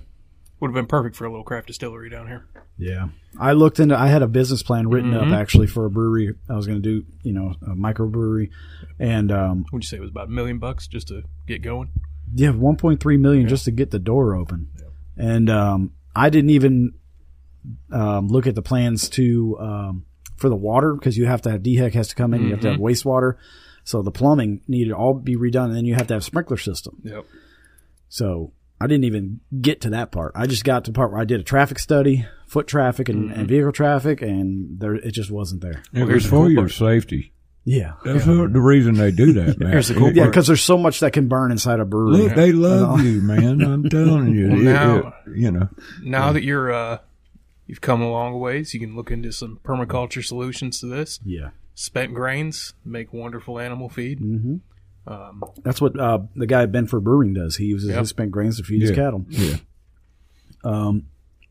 would 0.61 0.69
have 0.69 0.75
been 0.75 0.87
perfect 0.87 1.15
for 1.15 1.25
a 1.25 1.31
little 1.31 1.45
craft 1.45 1.69
distillery 1.69 2.11
down 2.11 2.27
here. 2.27 2.47
Yeah. 2.77 3.09
I 3.39 3.53
looked 3.53 3.79
into 3.79 3.97
I 3.97 4.09
had 4.09 4.23
a 4.23 4.27
business 4.29 4.63
plan 4.65 4.89
written 4.89 5.13
Mm-hmm. 5.13 5.33
up 5.33 5.39
actually 5.39 5.69
for 5.69 5.85
a 5.85 5.91
brewery. 5.91 6.35
I 6.49 6.55
was 6.57 6.67
going 6.67 6.83
to 6.83 6.89
do, 7.01 7.07
you 7.23 7.33
know, 7.33 7.55
a 7.63 7.77
microbrewery 7.77 8.51
and 8.99 9.31
um 9.31 9.67
Would 9.73 9.85
you 9.85 9.87
say 9.87 9.97
it 9.99 10.01
was 10.01 10.11
about 10.11 10.27
a 10.27 10.31
million 10.33 10.59
bucks 10.59 10.89
just 10.89 11.09
to 11.09 11.23
get 11.47 11.63
going? 11.63 11.91
yeah, 12.35 12.51
1.3 12.51 13.19
million 13.21 13.49
just 13.49 13.65
to 13.67 13.71
get 13.71 13.91
the 13.93 13.99
door 14.01 14.35
open. 14.35 14.69
And 15.17 15.49
um 15.49 15.93
I 16.17 16.31
didn't 16.31 16.51
even 16.51 16.95
um 17.93 18.29
look 18.29 18.47
at 18.47 18.55
the 18.55 18.63
plans 18.63 19.09
to 19.11 19.57
um 19.61 20.05
for 20.39 20.49
the 20.49 20.57
water 20.57 20.95
because 20.95 21.17
you 21.17 21.27
have 21.27 21.43
to 21.43 21.51
have 21.51 21.63
DHEC 21.63 21.93
has 21.95 22.09
to 22.09 22.15
come 22.15 22.33
in, 22.35 22.45
you 22.45 22.51
have 22.51 22.61
to 22.61 22.71
have 22.71 22.79
mm-hmm. 22.79 22.87
wastewater. 22.87 23.35
So 23.85 24.03
the 24.03 24.11
plumbing 24.11 24.61
needed 24.69 24.91
to 24.91 24.97
all 24.97 25.15
be 25.15 25.37
redone 25.37 25.67
and 25.67 25.77
then 25.77 25.85
you 25.85 25.95
have 25.95 26.07
to 26.09 26.15
have 26.15 26.25
sprinkler 26.25 26.59
system. 26.59 27.01
Yep. 27.05 27.25
So 28.09 28.53
I 28.81 28.87
didn't 28.87 29.05
even 29.05 29.41
get 29.61 29.81
to 29.83 29.91
that 29.91 30.13
part. 30.13 30.33
I 30.35 30.47
just 30.47 30.65
got 30.65 30.85
to 30.85 30.93
the 30.93 30.95
part 30.95 31.11
where 31.11 31.21
I 31.21 31.25
did 31.25 31.41
a 31.41 31.45
traffic 31.45 31.79
study, 31.79 32.27
foot 32.47 32.67
traffic 32.67 33.09
and, 33.09 33.31
and 33.31 33.33
mm-hmm. 33.33 33.47
vehicle 33.47 33.73
traffic, 33.73 34.23
and 34.23 34.79
there 34.79 34.95
it 34.95 35.13
just 35.13 35.31
wasn't 35.31 35.63
there. 35.63 35.83
it 35.93 36.05
was 36.05 36.25
for 36.25 36.31
cool 36.31 36.51
your 36.51 36.63
part. 36.63 36.73
safety. 36.73 37.33
Yeah. 37.65 37.95
That's 38.03 38.25
the 38.25 38.47
reason 38.49 38.95
they 38.95 39.11
do 39.11 39.35
that, 39.35 39.59
man. 39.61 39.73
Here's 39.73 39.89
the 39.89 39.95
cool 39.95 40.13
Yeah, 40.13 40.27
because 40.27 40.47
there's 40.47 40.63
so 40.63 40.79
much 40.79 41.01
that 41.01 41.13
can 41.13 41.29
burn 41.29 41.51
inside 41.51 41.81
a 41.81 41.85
brewery. 41.85 42.23
Look, 42.23 42.35
they 42.35 42.53
love 42.53 42.95
uh-huh. 42.95 43.03
you, 43.03 43.21
man. 43.21 43.61
I'm 43.61 43.89
telling 43.91 44.35
you. 44.35 44.49
Well, 44.49 44.59
It- 44.59 44.63
now- 44.63 44.97
it- 44.99 45.15
you 45.37 45.51
know. 45.51 45.69
now 46.03 46.33
that 46.33 46.43
you're 46.45 46.73
uh, 46.73 46.99
you've 47.69 47.81
come 47.81 48.03
a 48.03 48.11
long 48.11 48.41
ways, 48.41 48.75
you 48.75 48.81
can 48.81 48.97
look 48.97 49.13
into 49.13 49.31
some 49.31 49.61
permaculture 49.63 50.25
solutions 50.25 50.81
to 50.81 50.87
this. 50.87 51.21
Yeah. 51.25 51.51
Spent 51.77 52.13
grains 52.15 52.75
make 52.85 53.13
wonderful 53.13 53.61
animal 53.61 53.89
feed. 53.89 54.19
Mm-hmm. 54.19 54.57
That's 55.63 55.81
what 55.81 55.99
uh, 55.99 56.19
the 56.35 56.47
guy 56.47 56.65
at 56.65 56.73
Benford 56.73 57.03
Brewing 57.05 57.33
does. 57.35 57.57
He 57.57 57.65
uses 57.67 57.91
Yep. 57.91 57.99
his 58.01 58.09
spent 58.11 58.31
grains 58.33 58.59
to 58.59 58.65
feed 58.65 58.83
his 58.83 58.91
cattle. 58.91 59.25
Yeah. 59.29 59.57
Um, 60.65 61.05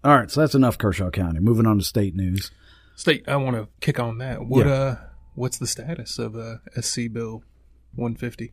All 0.04 0.16
right, 0.16 0.30
so 0.30 0.42
that's 0.42 0.54
enough 0.56 0.78
Kershaw 0.78 1.10
County. 1.10 1.40
Moving 1.40 1.66
on 1.66 1.80
to 1.80 1.84
state 1.84 2.16
news. 2.16 2.52
State, 2.96 3.28
I 3.28 3.36
want 3.38 3.56
to 3.56 3.68
kick 3.80 4.00
on 4.00 4.18
that. 4.20 4.46
What 4.46 4.66
Yeah. 4.68 4.74
uh, 4.74 4.96
what's 5.36 5.58
the 5.58 5.68
status 5.68 6.20
of 6.20 6.36
uh, 6.36 6.58
SC 6.80 7.12
Bill 7.12 7.44
150? 7.96 8.52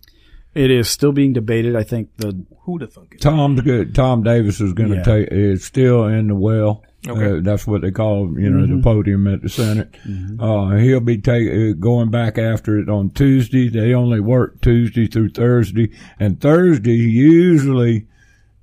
It 0.54 0.70
is 0.70 0.88
still 0.88 1.12
being 1.12 1.32
debated. 1.32 1.74
I 1.76 1.82
think 1.82 2.16
the 2.16 2.44
Who'd 2.60 2.82
have 2.82 2.92
thunk 2.92 3.14
it? 3.14 3.20
Tom's 3.20 3.60
good. 3.60 3.94
Tom 3.94 4.22
Davis 4.22 4.60
is 4.60 4.72
going 4.72 4.90
to 4.90 4.96
Yeah. 4.96 5.02
take. 5.02 5.28
It's 5.30 5.64
still 5.64 6.04
in 6.06 6.28
the 6.28 6.34
well. 6.34 6.82
Okay. 7.06 7.38
Uh, 7.38 7.40
that's 7.42 7.66
what 7.66 7.82
they 7.82 7.90
call, 7.90 8.38
you 8.40 8.48
know, 8.48 8.64
Mm-hmm. 8.64 8.76
the 8.78 8.82
podium 8.82 9.26
at 9.26 9.42
the 9.42 9.48
Senate. 9.48 9.94
Uh, 10.38 10.70
he'll 10.76 11.00
be 11.00 11.18
take, 11.18 11.50
uh, 11.50 11.72
going 11.78 12.10
back 12.10 12.38
after 12.38 12.78
it 12.78 12.88
on 12.88 13.10
Tuesday. 13.10 13.68
They 13.68 13.92
only 13.94 14.20
work 14.20 14.60
Tuesday 14.62 15.06
through 15.06 15.30
Thursday, 15.30 15.90
and 16.18 16.40
Thursday 16.40 16.94
usually 16.96 18.06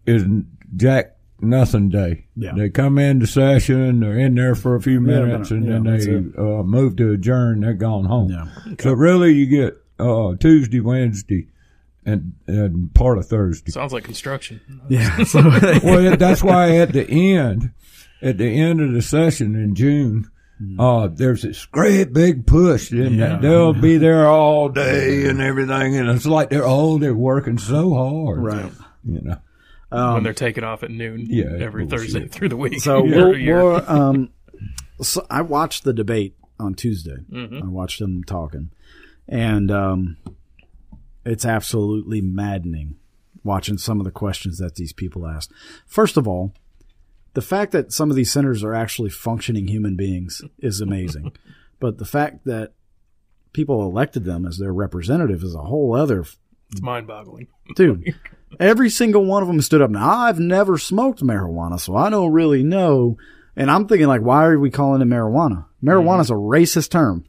is 0.08 0.24
Jack 0.76 1.18
Nothing 1.40 1.90
Day. 1.90 2.26
Yeah. 2.36 2.54
They 2.56 2.70
come 2.70 2.98
into 2.98 3.28
session, 3.28 4.00
they're 4.00 4.18
in 4.18 4.36
there 4.36 4.56
for 4.56 4.76
a 4.76 4.82
few 4.82 4.94
Yeah, 4.94 5.20
minutes, 5.22 5.50
but- 5.50 5.56
and 5.58 5.66
yeah, 5.66 5.72
then 5.74 5.84
that's 5.84 6.06
they 6.06 6.16
uh, 6.16 6.64
move 6.64 6.96
to 6.98 7.12
adjourn. 7.12 7.62
They're 7.62 7.74
gone 7.74 8.06
home. 8.06 8.32
Yeah. 8.32 8.48
So 8.80 8.94
really, 8.94 9.34
you 9.34 9.46
get 9.46 9.78
uh, 10.00 10.36
Tuesday, 10.40 10.80
Wednesday, 10.80 11.48
and 12.06 12.34
and 12.48 12.92
part 12.96 13.20
of 13.20 13.28
Thursday. 13.28 13.72
Sounds 13.72 13.94
like 13.94 14.04
construction. 14.04 14.62
yeah. 14.90 15.16
Well, 15.84 16.18
that's 16.18 16.44
why 16.44 16.78
at 16.78 16.94
the 16.94 17.08
end, 17.36 17.72
at 18.22 18.38
the 18.38 18.60
end 18.60 18.82
of 18.82 18.94
the 18.94 19.02
session 19.02 19.56
in 19.56 19.76
June, 19.76 20.30
uh, 20.78 21.08
there's 21.08 21.42
this 21.42 21.66
great 21.66 22.14
big 22.14 22.46
push, 22.46 22.92
and 22.92 23.16
Yeah. 23.16 23.38
they'll 23.38 23.74
be 23.74 23.98
there 23.98 24.28
all 24.28 24.70
day 24.70 25.28
and 25.28 25.42
everything, 25.42 25.96
and 25.98 26.08
it's 26.10 26.26
like 26.26 26.50
they're 26.52 26.64
oh, 26.66 26.98
they're 27.00 27.16
working 27.16 27.58
so 27.58 27.94
hard, 27.96 28.44
right. 28.44 28.72
You 29.04 29.22
know, 29.22 30.14
when 30.14 30.24
they're 30.24 30.34
taking 30.34 30.64
off 30.64 30.84
at 30.84 30.92
noon 30.92 31.26
Yeah, 31.28 31.46
every 31.60 31.86
bullshit. 31.86 32.12
Thursday 32.12 32.28
through 32.28 32.50
the 32.50 32.58
week. 32.58 32.80
So 32.82 32.98
every 33.08 33.46
we'll, 33.48 33.66
we'll, 33.72 33.84
um, 33.90 34.30
so 35.02 35.26
I 35.32 35.42
watched 35.42 35.84
the 35.84 35.94
debate 35.94 36.36
on 36.60 36.76
Tuesday. 36.76 37.18
Mm-hmm. 37.32 37.64
I 37.64 37.68
watched 37.68 37.98
them 38.00 38.24
talking, 38.24 38.70
and 39.28 39.72
um, 39.72 40.18
it's 41.26 41.44
absolutely 41.46 42.22
maddening 42.22 42.98
watching 43.44 43.80
some 43.80 44.00
of 44.00 44.06
the 44.06 44.12
questions 44.12 44.60
that 44.60 44.76
these 44.76 44.94
people 44.94 45.26
asked. 45.26 45.52
First 45.88 46.18
of 46.18 46.28
all, 46.28 46.54
the 47.34 47.42
fact 47.42 47.72
that 47.72 47.92
some 47.92 48.10
of 48.10 48.16
these 48.16 48.32
senators 48.32 48.64
are 48.64 48.74
actually 48.74 49.10
functioning 49.10 49.68
human 49.68 49.96
beings 49.96 50.42
is 50.60 50.82
amazing, 50.82 51.32
but 51.80 51.98
the 51.98 52.06
fact 52.06 52.46
that 52.46 52.74
people 53.54 53.84
elected 53.84 54.24
them 54.24 54.46
as 54.46 54.58
their 54.58 54.74
representative 54.74 55.44
is 55.44 55.56
a 55.56 55.62
whole 55.62 55.96
other 55.96 56.22
it's 56.22 56.82
mind-boggling. 56.82 57.48
dude. 57.76 58.16
Every 58.60 58.90
single 58.90 59.26
one 59.26 59.42
of 59.42 59.48
them 59.48 59.62
stood 59.62 59.82
up. 59.82 59.92
Now 59.92 60.10
I've 60.10 60.40
never 60.40 60.78
smoked 60.78 61.22
marijuana, 61.22 61.80
so 61.80 61.96
I 61.96 62.10
don't 62.10 62.34
really 62.34 62.64
know. 62.64 63.18
And 63.56 63.72
I'm 63.72 63.88
thinking 63.88 64.08
like, 64.08 64.22
why 64.22 64.46
are 64.46 64.60
we 64.60 64.70
calling 64.70 65.02
it 65.02 65.08
marijuana? 65.08 65.66
Marijuana 65.82 66.04
mm-hmm. 66.04 66.22
is 66.22 66.30
a 66.32 66.34
racist 66.34 66.90
term 66.90 67.26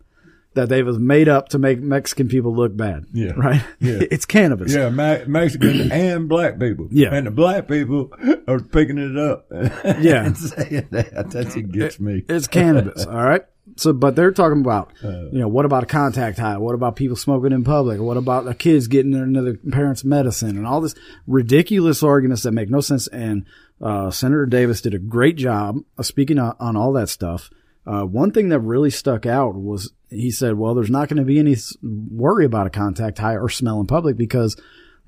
that 0.55 0.69
they 0.69 0.83
was 0.83 0.99
made 0.99 1.29
up 1.29 1.49
to 1.51 1.59
make 1.59 1.81
Mexican 1.81 2.29
people 2.29 2.55
look 2.55 2.77
bad. 2.77 3.07
Yeah. 3.13 3.33
Right. 3.37 3.63
Yeah. 3.81 4.01
it's 4.11 4.25
cannabis. 4.27 4.75
Yeah, 4.75 4.91
Me- 4.91 5.25
Mexican 5.27 5.91
and 5.93 6.29
black 6.29 6.59
people. 6.59 6.89
Yeah. 6.91 7.15
and 7.15 7.27
the 7.27 7.31
black 7.31 7.69
people 7.69 8.13
are 8.47 8.61
picking 8.61 8.99
it 8.99 9.17
up. 9.17 9.47
Yeah. 10.03 10.27
and 10.27 10.37
saying 10.37 10.89
that. 10.91 11.31
That's 11.31 11.57
what 11.57 11.71
gets 11.73 11.99
me. 12.01 12.25
It's 12.29 12.47
cannabis. 12.47 13.07
all 13.07 13.15
right. 13.23 13.43
So, 13.77 13.95
but 13.95 14.15
they're 14.17 14.33
talking 14.33 14.61
about, 14.61 14.93
Uh. 15.03 15.31
you 15.33 15.39
know, 15.39 15.49
what 15.49 15.65
about 15.65 15.85
a 15.85 15.87
contact 15.87 16.39
high? 16.39 16.59
What 16.59 16.75
about 16.75 16.97
people 16.97 17.17
smoking 17.17 17.53
in 17.53 17.65
public? 17.65 18.01
What 18.01 18.19
about 18.19 18.45
the 18.45 18.55
kids 18.55 18.87
getting 18.89 19.15
into 19.15 19.41
their 19.41 19.57
parents' 19.71 20.05
medicine 20.05 20.59
and 20.59 20.67
all 20.67 20.81
this 20.83 20.95
ridiculous 21.27 22.03
arguments 22.03 22.43
that 22.43 22.53
make 22.53 22.69
no 22.71 22.81
sense? 22.81 23.07
And, 23.09 23.47
uh, 23.81 24.11
Senator 24.11 24.47
Davis 24.47 24.81
did 24.83 24.93
a 24.95 24.99
great 24.99 25.37
job 25.37 25.79
of 25.97 26.05
speaking 26.07 26.39
on, 26.39 26.55
on 26.61 26.77
all 26.77 26.93
that 26.93 27.09
stuff. 27.09 27.51
Uh, 27.87 28.05
one 28.05 28.31
thing 28.31 28.51
that 28.51 28.61
really 28.61 28.91
stuck 28.91 29.27
out 29.27 29.55
was 29.57 29.93
he 30.13 30.31
said, 30.31 30.55
well, 30.59 30.75
there's 30.75 30.91
not 30.91 31.09
going 31.09 31.19
to 31.19 31.25
be 31.25 31.39
any 31.39 31.57
worry 31.83 32.45
about 32.45 32.67
a 32.67 32.71
contact 32.71 33.19
high 33.19 33.37
or 33.37 33.49
smell 33.49 33.81
in 33.81 33.87
public 33.87 34.17
because 34.17 34.57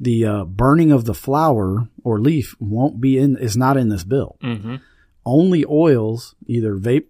the, 0.00 0.24
uh, 0.24 0.44
burning 0.44 0.90
of 0.92 1.04
the 1.04 1.14
flower 1.14 1.88
or 2.02 2.18
leaf 2.20 2.56
won't 2.58 3.00
be 3.00 3.16
in, 3.18 3.36
is 3.36 3.56
not 3.56 3.76
in 3.76 3.88
this 3.90 4.04
bill 4.04 4.36
hmm 4.40 4.76
only 5.26 5.64
oils, 5.64 6.34
either 6.46 6.74
vape 6.76 7.06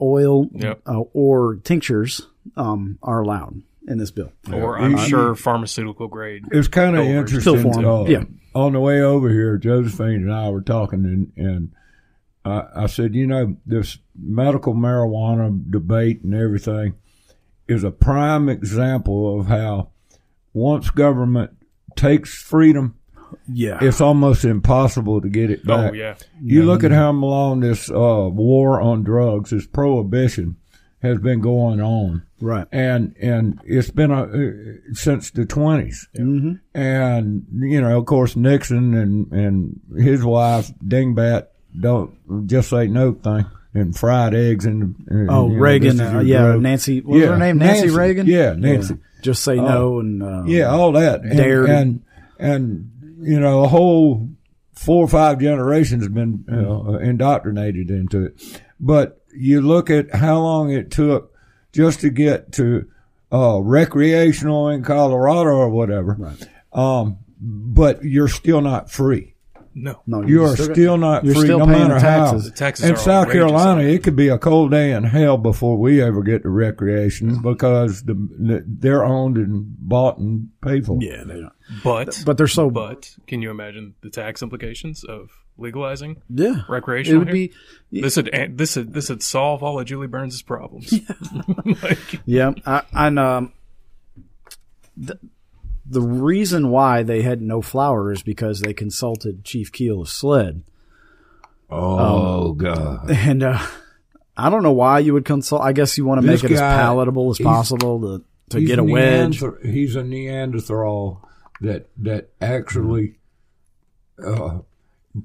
oil 0.00 0.48
Yep. 0.52 0.82
uh, 0.86 1.00
or 1.12 1.56
tinctures, 1.56 2.26
um, 2.56 2.98
are 3.02 3.20
allowed 3.22 3.62
in 3.86 3.98
this 3.98 4.10
bill. 4.10 4.32
Or 4.52 4.78
Yeah. 4.78 4.84
I'm 4.84 4.96
I- 4.96 5.06
sure 5.06 5.34
pharmaceutical 5.34 6.08
grade. 6.08 6.44
It 6.50 6.56
was 6.56 6.68
kind 6.68 6.96
of 6.96 7.04
interesting. 7.06 7.40
Still 7.58 7.72
form. 7.72 7.84
uh, 7.84 8.04
Yeah. 8.04 8.24
On 8.54 8.72
the 8.72 8.80
way 8.80 9.00
over 9.02 9.28
here, 9.30 9.56
Josephine 9.56 10.22
and 10.22 10.32
I 10.32 10.48
were 10.50 10.60
talking, 10.62 11.04
and, 11.04 11.32
and 11.36 11.70
I, 12.48 12.84
I 12.84 12.86
said, 12.86 13.14
you 13.14 13.26
know, 13.26 13.56
this 13.66 13.98
medical 14.18 14.74
marijuana 14.74 15.70
debate 15.70 16.22
and 16.22 16.34
everything 16.34 16.94
is 17.68 17.84
a 17.84 17.90
prime 17.90 18.48
example 18.48 19.40
of 19.40 19.46
how 19.46 19.90
once 20.52 20.90
government 20.90 21.50
takes 21.96 22.34
freedom, 22.42 22.94
Yeah. 23.46 23.78
it's 23.82 24.00
almost 24.00 24.44
impossible 24.44 25.20
to 25.20 25.28
get 25.28 25.50
it 25.50 25.64
back. 25.66 25.92
Oh 25.92 25.94
yeah, 25.94 26.14
You 26.42 26.64
look 26.64 26.82
at 26.84 26.90
how 26.92 27.12
long 27.12 27.60
this 27.60 27.90
uh, 27.90 28.28
war 28.32 28.80
on 28.80 29.02
drugs, 29.04 29.50
this 29.50 29.66
prohibition, 29.66 30.56
has 31.00 31.18
been 31.18 31.40
going 31.40 31.80
on, 31.80 32.22
right. 32.40 32.66
and 32.72 33.14
and 33.20 33.60
it's 33.64 33.88
been 33.90 34.10
a, 34.10 34.22
uh, 34.24 34.94
since 34.94 35.30
the 35.30 35.44
20s 35.46 36.08
hmm 36.16 36.54
and 36.74 37.46
you 37.52 37.80
know, 37.80 37.98
of 37.98 38.06
course, 38.06 38.34
Nixon 38.34 38.94
and 38.94 39.30
and 39.32 39.80
his 39.96 40.24
wife 40.24 40.72
Dingbat 40.84 41.46
don't 41.78 42.46
just 42.46 42.70
say 42.70 42.86
no 42.86 43.12
thing 43.12 43.46
and 43.74 43.96
fried 43.96 44.34
eggs 44.34 44.64
and, 44.64 44.94
and 45.08 45.30
Oh, 45.30 45.48
you 45.48 45.54
know, 45.54 45.60
Reagan. 45.60 46.00
Uh, 46.00 46.20
yeah. 46.20 46.38
drug. 46.38 46.62
Nancy. 46.62 47.00
What 47.00 47.14
was 47.18 47.24
her 47.24 47.38
name? 47.38 47.58
Nancy, 47.58 47.82
Nancy. 47.82 47.96
Reagan? 47.96 48.26
Yeah, 48.26 48.54
Nancy. 48.54 48.96
Just 49.22 49.42
say 49.42 49.56
no 49.56 49.98
and, 50.00 50.22
uh, 50.22 50.44
yeah, 50.46 50.68
all 50.70 50.92
that 50.92 51.22
and, 51.22 51.40
and 51.40 52.02
and 52.38 52.90
you 53.20 53.40
know, 53.40 53.64
a 53.64 53.68
whole 53.68 54.28
four 54.72 55.04
or 55.04 55.08
five 55.08 55.40
generations 55.40 56.04
have 56.04 56.14
been 56.14 56.44
uh, 56.50 56.98
indoctrinated 56.98 57.90
into 57.90 58.26
it. 58.26 58.62
But 58.78 59.20
you 59.34 59.60
look 59.60 59.90
at 59.90 60.14
how 60.14 60.38
long 60.38 60.70
it 60.70 60.90
took 60.92 61.34
just 61.72 62.00
to 62.00 62.10
get 62.10 62.52
to 62.52 62.88
uh, 63.32 63.58
recreational 63.60 64.68
in 64.68 64.84
Colorado 64.84 65.50
or 65.50 65.68
whatever. 65.68 66.14
Right. 66.18 66.48
Um, 66.72 67.18
but 67.40 68.04
you're 68.04 68.28
still 68.28 68.60
not 68.60 68.90
free. 68.90 69.34
No, 69.82 70.00
No, 70.06 70.22
You 70.26 70.44
are 70.44 70.54
still- 70.56 70.74
still 70.74 70.96
not 70.98 71.24
you're 71.24 71.34
free, 71.34 71.44
still 71.44 71.58
no 71.60 71.66
paying 71.66 71.78
matter 71.88 71.94
the 71.94 72.00
taxes. 72.00 72.44
the 72.44 72.50
taxes 72.50 72.84
how. 72.84 72.90
In 72.90 72.94
are 72.96 72.98
South. 72.98 73.30
Carolina, 73.32 73.82
it 73.82 74.02
could 74.02 74.16
be 74.16 74.28
a 74.28 74.38
cold 74.38 74.70
day 74.70 74.92
in 74.92 75.04
hell 75.04 75.36
before 75.38 75.76
we 75.78 76.02
ever 76.02 76.22
get 76.22 76.42
to 76.42 76.48
recreation 76.50 77.40
because 77.42 78.02
the, 78.04 78.14
the 78.14 78.64
they're 78.66 79.04
owned 79.04 79.36
and 79.36 79.64
bought 79.78 80.18
and 80.18 80.48
paid 80.62 80.86
for. 80.86 80.98
Yeah, 81.00 81.24
they 81.24 81.34
don't. 81.40 81.52
But 81.84 82.22
But 82.26 82.36
they're 82.38 82.46
so. 82.46 82.70
but 82.70 83.14
can 83.26 83.42
you 83.42 83.50
imagine 83.50 83.94
the 84.00 84.10
tax 84.10 84.42
implications 84.42 85.04
of 85.04 85.30
legalizing 85.56 86.22
yeah. 86.30 86.60
It 86.60 86.68
recreational? 86.68 87.20
would 87.20 87.34
here? 87.34 87.48
be. 87.90 88.00
this 88.02 88.16
would 88.16 88.30
this 88.56 88.76
would 88.76 88.92
this 88.94 89.08
would 89.08 89.22
solve 89.22 89.62
all 89.62 89.78
of 89.80 89.86
Julie 89.86 90.06
Burns' 90.06 90.40
problems. 90.42 90.92
like, 91.82 92.20
Yeah, 92.24 92.52
I, 92.64 92.82
and 92.92 93.18
um, 93.18 93.52
the, 94.96 95.18
the 95.90 96.02
reason 96.02 96.70
why 96.70 97.02
they 97.02 97.22
had 97.22 97.40
no 97.40 97.62
flour 97.62 98.12
is 98.12 98.22
because 98.22 98.60
they 98.60 98.74
consulted 98.74 99.44
Chief 99.44 99.72
Keel 99.72 100.02
of 100.02 100.08
SLED, 100.08 100.62
Oh 101.70 102.52
God! 102.52 103.10
and 103.10 103.42
uh, 103.42 103.58
I 104.36 104.50
don't 104.50 104.62
know 104.62 104.72
why 104.72 105.00
you 105.00 105.12
would 105.14 105.24
consult. 105.24 105.62
I 105.62 105.72
guess 105.72 105.98
you 105.98 106.04
want 106.04 106.20
to 106.20 106.26
This 106.26 106.42
make 106.42 106.50
it 106.50 106.54
guy, 106.54 106.72
as 106.72 106.80
palatable 106.80 107.30
as 107.30 107.38
possible 107.38 108.00
to 108.00 108.24
to 108.56 108.64
get 108.64 108.78
a 108.78 108.84
wedge. 108.84 109.42
He's 109.62 109.96
a 109.96 110.02
Neanderthal 110.02 111.28
that 111.60 111.88
that 111.98 112.30
actually 112.40 113.18
uh, 114.24 114.58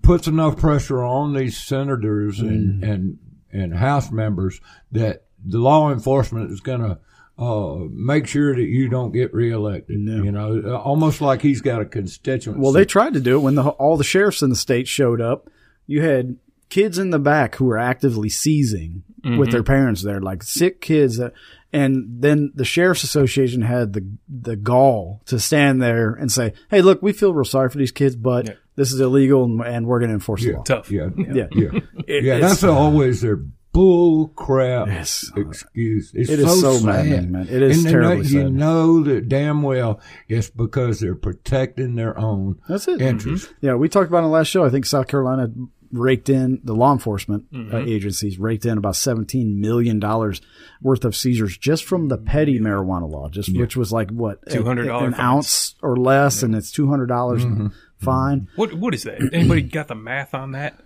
puts 0.01 0.27
enough 0.27 0.57
pressure 0.57 1.03
on 1.03 1.33
these 1.33 1.57
senators 1.57 2.39
and 2.39 2.83
and 2.83 3.19
and 3.51 3.75
House 3.75 4.11
members 4.11 4.59
that 4.91 5.25
the 5.45 5.59
law 5.59 5.91
enforcement 5.91 6.51
is 6.51 6.59
going 6.59 6.81
to 6.81 6.99
uh, 7.37 7.75
make 7.91 8.27
sure 8.27 8.55
that 8.55 8.61
you 8.67 8.89
don't 8.89 9.11
get 9.11 9.33
reelected. 9.33 9.99
You 9.99 10.31
know, 10.31 10.61
uh, 10.65 10.77
almost 10.77 11.19
like 11.21 11.41
he's 11.41 11.61
got 11.61 11.81
a 11.81 11.85
constituency. 11.85 12.59
Well, 12.61 12.71
they 12.71 12.85
tried 12.85 13.13
to 13.15 13.19
do 13.19 13.37
it 13.37 13.41
when 13.41 13.55
the, 13.55 13.63
all 13.69 13.97
the 13.97 14.03
sheriffs 14.03 14.41
in 14.41 14.49
the 14.49 14.55
state 14.55 14.87
showed 14.87 15.19
up. 15.21 15.49
You 15.87 16.01
had 16.01 16.37
kids 16.69 16.97
in 16.97 17.09
the 17.09 17.19
back 17.19 17.55
who 17.55 17.65
were 17.65 17.77
actively 17.77 18.29
seizing 18.29 19.03
with 19.37 19.51
their 19.51 19.63
parents 19.63 20.03
there, 20.03 20.19
like 20.21 20.43
sick 20.43 20.81
kids. 20.81 21.17
That, 21.17 21.33
and 21.71 22.21
then 22.21 22.51
the 22.55 22.65
sheriff's 22.65 23.03
association 23.03 23.61
had 23.61 23.93
the 23.93 24.05
the 24.29 24.55
gall 24.55 25.21
to 25.25 25.39
stand 25.39 25.81
there 25.81 26.13
and 26.13 26.31
say, 26.31 26.53
"Hey, 26.69 26.81
look, 26.81 27.01
we 27.01 27.13
feel 27.13 27.33
real 27.33 27.45
sorry 27.45 27.69
for 27.69 27.77
these 27.77 27.91
kids, 27.91 28.15
but 28.15 28.45
Yeah. 28.47 28.53
this 28.75 28.91
is 28.93 28.99
illegal, 28.99 29.43
and, 29.45 29.61
and 29.61 29.87
we're 29.87 29.99
going 29.99 30.09
to 30.09 30.15
enforce 30.15 30.41
the 30.43 30.51
yeah, 30.51 30.57
law." 30.57 30.63
tough. 30.63 30.91
yeah, 30.91 31.09
Yeah, 31.17 31.47
yeah, 31.51 31.69
It- 32.07 32.23
yeah. 32.25 32.35
it's- 32.35 32.51
That's 32.51 32.63
always 32.65 33.21
their 33.21 33.39
bull 33.73 34.27
crap 34.29 34.87
Yes. 34.87 35.29
excuse. 35.35 36.11
It's 36.13 36.29
It 36.29 36.39
is 36.39 36.61
so 36.61 36.73
sad. 36.77 36.85
maddening, 36.85 37.31
man. 37.31 37.47
It 37.49 37.61
is 37.61 37.77
and 37.79 37.85
they 37.87 37.91
terribly 37.91 38.27
You 38.27 38.41
sad. 38.43 38.53
know 38.53 39.03
that 39.03 39.27
damn 39.27 39.61
well 39.63 39.99
it's 40.29 40.49
because 40.49 40.99
they're 40.99 41.15
protecting 41.15 41.95
their 41.95 42.17
own 42.17 42.57
That's 42.69 42.87
it. 42.87 43.01
interests. 43.01 43.51
Yeah, 43.61 43.75
we 43.75 43.89
talked 43.89 44.07
about 44.09 44.19
in 44.19 44.25
the 44.25 44.29
last 44.29 44.47
show. 44.47 44.63
I 44.63 44.69
think 44.69 44.85
South 44.85 45.07
Carolina 45.07 45.49
raked 45.91 46.27
in 46.29 46.59
the 46.63 46.73
law 46.73 46.91
enforcement 46.91 47.45
uh, 47.53 47.57
Mm-hmm. 47.57 47.87
agencies 47.87 48.39
raked 48.39 48.65
in 48.65 48.77
about 48.79 48.95
seventeen 48.95 49.59
million 49.61 49.99
dollars 49.99 50.41
worth 50.81 51.05
of 51.05 51.15
seizures 51.15 51.55
just 51.57 51.83
from 51.85 52.07
the 52.07 52.17
petty 52.17 52.59
marijuana 52.59 53.07
law, 53.09 53.29
just 53.29 53.55
which 53.55 53.75
was 53.77 53.91
like 53.91 54.09
what 54.09 54.43
$200 54.47 54.79
an 55.05 55.11
fines. 55.11 55.19
ounce 55.19 55.75
or 55.83 55.95
less, 55.97 56.41
and 56.41 56.55
it's 56.55 56.71
two 56.71 56.87
hundred 56.89 57.07
dollars 57.07 57.45
Mm-hmm. 57.45 57.67
fine. 57.99 58.47
What 58.55 58.73
what 58.73 58.93
is 58.95 59.03
that? 59.03 59.19
Anybody 59.33 59.61
got 59.63 59.87
the 59.87 59.93
math 59.95 60.33
on 60.33 60.53
that? 60.53 60.79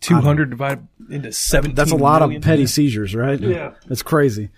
Two 0.00 0.16
hundred 0.16 0.50
divided 0.50 0.86
into 1.10 1.32
seventeen. 1.32 1.74
That's 1.74 1.90
a 1.92 1.96
lot 1.96 2.22
million? 2.22 2.38
of 2.38 2.44
petty 2.44 2.66
seizures, 2.66 3.14
right? 3.14 3.38
Yeah. 3.40 3.72
it's 3.90 4.02
crazy. 4.02 4.50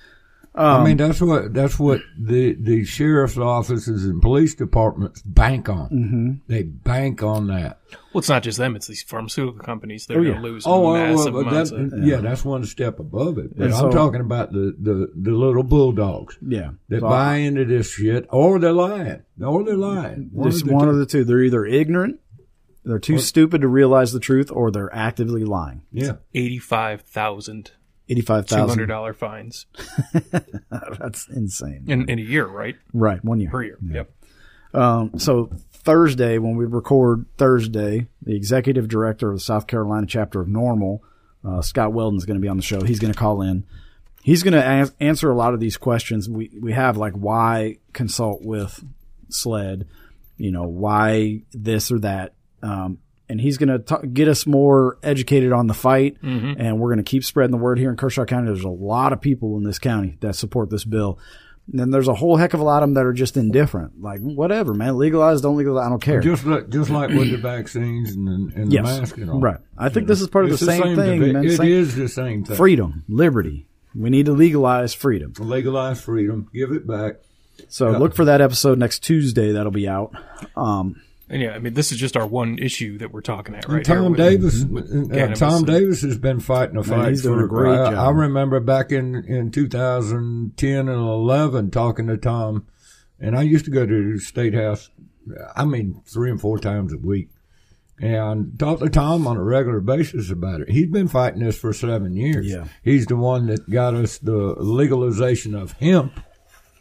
I 0.52 0.82
mean, 0.84 0.96
that's 0.96 1.20
what 1.20 1.54
that's 1.54 1.78
what 1.78 2.00
the 2.18 2.54
the 2.54 2.84
sheriff's 2.84 3.38
offices 3.38 4.04
and 4.04 4.20
police 4.20 4.56
departments 4.56 5.22
bank 5.22 5.68
on. 5.68 5.88
Mm-hmm. 5.90 6.30
They 6.48 6.64
bank 6.64 7.22
on 7.22 7.46
that. 7.46 7.78
Well, 8.12 8.18
it's 8.18 8.28
not 8.28 8.42
just 8.42 8.58
them; 8.58 8.74
it's 8.74 8.88
these 8.88 9.02
pharmaceutical 9.04 9.60
companies. 9.64 10.06
They're 10.06 10.18
Oh, 10.18 10.24
going 10.24 10.36
to 10.36 10.42
lose 10.42 10.64
Oh, 10.66 10.92
massive 10.94 11.34
well, 11.34 11.46
amounts. 11.46 11.70
that, 11.70 11.92
of, 11.94 12.04
yeah. 12.04 12.16
that's 12.16 12.44
one 12.44 12.64
step 12.66 12.98
above 12.98 13.38
it. 13.38 13.56
But 13.56 13.66
And 13.66 13.74
I'm 13.74 13.80
so- 13.80 13.90
talking 13.92 14.20
about 14.20 14.50
the, 14.52 14.74
the, 14.76 15.12
the 15.14 15.30
little 15.30 15.62
bulldogs 15.62 16.36
Yeah, 16.44 16.70
that 16.88 17.00
buy 17.00 17.36
into 17.36 17.64
this 17.64 17.92
shit, 17.92 18.26
or 18.30 18.58
they're 18.58 18.72
lying, 18.72 19.22
or 19.40 19.62
they're 19.62 19.76
lying. 19.76 20.30
One 20.32 20.50
just 20.50 20.62
of 20.62 20.68
the 20.68 20.74
one 20.74 20.86
two. 20.86 20.90
of 20.90 20.98
the 20.98 21.06
two. 21.06 21.22
They're 21.24 21.42
either 21.44 21.64
ignorant, 21.64 22.18
they're 22.84 22.98
too 22.98 23.18
stupid 23.18 23.60
to 23.60 23.68
realize 23.68 24.12
the 24.12 24.20
truth, 24.20 24.50
or 24.50 24.70
they're 24.70 24.94
actively 24.94 25.44
lying. 25.44 25.82
yeah. 25.92 26.12
Eighty-five 26.34 27.02
thousand 27.02 27.72
Eighty-five 28.08 28.46
two 28.46 28.56
hundred 28.56 28.68
thousand. 28.68 28.88
dollar 28.88 29.12
fines 29.12 29.66
That's 30.98 31.28
insane. 31.28 31.84
in, 31.86 32.08
in 32.08 32.18
a 32.18 32.22
year, 32.22 32.46
right? 32.46 32.76
Right, 32.92 33.24
one 33.24 33.40
year 33.40 33.50
Per 33.50 33.62
year. 33.62 33.78
Yep. 33.86 34.10
Um, 34.74 35.18
so 35.18 35.50
Thursday, 35.72 36.38
when 36.38 36.56
we 36.56 36.64
record 36.64 37.26
Thursday, 37.36 38.08
the 38.22 38.34
executive 38.36 38.88
director 38.88 39.28
of 39.30 39.36
the 39.36 39.40
South 39.40 39.66
Carolina 39.66 40.06
chapter 40.06 40.40
of 40.40 40.48
NORML, 40.48 41.00
uh, 41.44 41.62
Scott 41.62 41.92
Weldon, 41.92 42.16
is 42.18 42.24
going 42.26 42.36
to 42.36 42.40
be 42.42 42.48
on 42.48 42.56
the 42.56 42.62
show. 42.62 42.80
He's 42.82 42.98
going 43.00 43.12
to 43.12 43.18
call 43.18 43.42
in. 43.42 43.64
He's 44.22 44.42
going 44.42 44.52
to 44.54 44.64
an- 44.64 44.90
answer 45.00 45.30
a 45.30 45.34
lot 45.34 45.54
of 45.54 45.60
these 45.60 45.76
questions 45.76 46.28
we 46.28 46.50
we 46.60 46.72
have, 46.72 46.96
like 46.96 47.14
why 47.14 47.78
consult 47.92 48.42
with 48.42 48.84
SLED, 49.30 49.86
you 50.36 50.50
know, 50.52 50.64
why 50.64 51.42
this 51.52 51.90
or 51.92 51.98
that. 52.00 52.34
Um, 52.62 52.98
and 53.28 53.40
he's 53.40 53.58
going 53.58 53.82
to 53.84 54.06
get 54.08 54.26
us 54.26 54.44
more 54.44 54.98
educated 55.04 55.52
on 55.52 55.68
the 55.68 55.74
fight, 55.74 56.16
and 56.22 56.80
we're 56.80 56.88
going 56.88 57.04
to 57.04 57.08
keep 57.08 57.22
spreading 57.24 57.52
the 57.52 57.62
word 57.62 57.78
here 57.78 57.88
in 57.90 57.96
Kershaw 57.96 58.24
County. 58.24 58.46
There's 58.48 58.64
a 58.64 58.68
lot 58.68 59.12
of 59.12 59.20
people 59.20 59.56
in 59.56 59.62
this 59.62 59.78
county 59.78 60.16
that 60.20 60.34
support 60.34 60.68
this 60.70 60.84
bill. 60.84 61.18
And 61.70 61.78
then 61.78 61.90
there's 61.92 62.08
a 62.08 62.14
whole 62.14 62.36
heck 62.36 62.54
of 62.54 62.58
a 62.58 62.64
lot 62.64 62.82
of 62.82 62.88
them 62.88 62.94
that 62.94 63.06
are 63.06 63.12
just 63.12 63.36
indifferent. 63.36 64.02
Like, 64.02 64.18
whatever, 64.20 64.74
man. 64.74 64.96
Legalize, 64.98 65.40
don't 65.42 65.56
legalize. 65.56 65.86
I 65.86 65.88
don't 65.88 66.02
care. 66.02 66.20
Just 66.20 66.44
like 66.44 66.68
just 66.70 66.90
like 66.90 67.10
with 67.10 67.30
the 67.30 67.36
vaccines 67.36 68.16
and, 68.16 68.26
the- 68.26 68.56
and 68.60 68.72
the 68.72 68.74
Yes. 68.74 68.84
mask 68.84 69.16
and 69.18 69.30
all. 69.30 69.38
Right. 69.40 69.58
I 69.78 69.88
think 69.90 70.08
this 70.08 70.20
is 70.20 70.26
part 70.26 70.46
of 70.46 70.50
It's 70.50 70.58
the 70.58 70.66
same, 70.66 70.96
thing, 70.96 71.20
divi- 71.20 71.32
man. 71.32 71.44
It 71.44 71.56
Same- 71.56 71.68
is 71.68 71.94
the 71.94 72.08
same 72.08 72.44
thing. 72.44 72.56
freedom, 72.56 73.04
liberty. 73.08 73.68
We 73.94 74.10
need 74.10 74.26
to 74.26 74.32
legalize 74.32 74.92
freedom. 74.94 75.34
Legalize 75.38 76.00
freedom. 76.00 76.48
Give 76.52 76.72
it 76.72 76.88
back. 76.88 77.16
So 77.68 77.90
look 77.92 78.16
for 78.16 78.24
that 78.24 78.40
episode 78.40 78.78
next 78.78 79.04
Tuesday. 79.04 79.52
That'll 79.52 79.70
be 79.70 79.86
out. 79.86 80.12
Um, 80.56 81.00
And 81.30 81.40
yeah, 81.40 81.52
I 81.52 81.60
mean, 81.60 81.74
this 81.74 81.92
is 81.92 81.98
just 81.98 82.16
our 82.16 82.26
one 82.26 82.58
issue 82.58 82.98
that 82.98 83.12
we're 83.12 83.20
talking 83.20 83.54
at 83.54 83.68
right 83.68 83.86
here. 83.86 83.96
Tom 83.96 84.10
with- 84.10 84.18
Davis. 84.18 84.64
with 84.64 85.14
uh, 85.14 85.34
Tom 85.34 85.64
Davis 85.64 86.02
has 86.02 86.18
been 86.18 86.40
fighting 86.40 86.76
a 86.76 86.82
fight. 86.82 87.10
he's 87.10 87.22
doing 87.22 87.38
for, 87.38 87.44
a 87.44 87.48
great 87.48 87.78
I, 87.78 87.90
job. 87.92 88.08
I 88.08 88.10
remember 88.10 88.58
back 88.58 88.90
in 88.90 89.24
in 89.26 89.52
2010 89.52 90.76
and 90.76 90.88
11 90.88 91.70
talking 91.70 92.08
to 92.08 92.16
Tom, 92.16 92.66
and 93.20 93.38
I 93.38 93.42
used 93.42 93.64
to 93.66 93.70
go 93.70 93.86
to 93.86 94.12
the 94.14 94.18
state 94.18 94.54
house. 94.54 94.90
I 95.54 95.64
mean, 95.64 96.02
three 96.04 96.30
and 96.30 96.40
four 96.40 96.58
times 96.58 96.92
a 96.92 96.98
week. 96.98 97.28
And 98.02 98.58
talk 98.58 98.80
to 98.80 98.88
Tom 98.88 99.26
on 99.26 99.36
a 99.36 99.42
regular 99.42 99.80
basis 99.80 100.30
about 100.30 100.62
it. 100.62 100.70
He's 100.70 100.86
been 100.88 101.06
fighting 101.06 101.40
this 101.40 101.58
for 101.58 101.72
seven 101.74 102.16
years. 102.16 102.46
Yeah. 102.46 102.64
He's 102.82 103.04
the 103.04 103.16
one 103.16 103.46
that 103.46 103.68
got 103.68 103.94
us 103.94 104.18
the 104.18 104.54
legalization 104.58 105.54
of 105.54 105.72
hemp, 105.72 106.18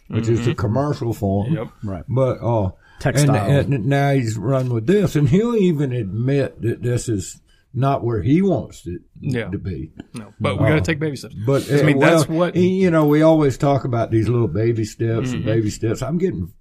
which 0.08 0.30
is 0.30 0.46
the 0.46 0.56
commercial 0.56 1.14
form. 1.14 1.54
Yep. 1.54 1.68
right. 1.84 2.04
But 2.08 2.38
uh, 2.42 2.72
Textile. 3.00 3.50
And, 3.50 3.74
and 3.74 3.86
now 3.86 4.14
he's 4.14 4.38
run 4.38 4.70
with 4.70 4.88
this, 4.88 5.16
and 5.16 5.30
he'll 5.30 5.56
even 5.56 5.92
admit 5.94 6.62
that 6.62 6.82
this 6.82 7.08
is 7.10 7.42
not 7.74 8.04
where 8.04 8.22
he 8.22 8.42
wants 8.42 8.86
it 8.88 9.02
Yeah. 9.22 9.50
to 9.50 9.58
be. 9.58 9.92
No, 10.14 10.34
but 10.40 10.60
we 10.60 10.68
got 10.68 10.76
to 10.76 10.82
take 10.82 11.00
baby 11.00 11.16
steps. 11.16 11.36
But 11.46 11.72
I 11.72 11.84
mean, 11.84 11.98
uh, 11.98 12.00
well, 12.00 12.18
that's 12.18 12.30
what. 12.30 12.56
you 12.56 12.90
know. 12.92 13.06
We 13.06 13.22
always 13.22 13.58
talk 13.58 13.84
about 13.86 14.10
these 14.12 14.28
little 14.28 14.48
baby 14.48 14.86
steps 14.86 15.28
Mm-hmm. 15.30 15.36
and 15.36 15.46
baby 15.46 15.70
steps. 15.70 16.02
I'm 16.02 16.18
getting 16.18 16.52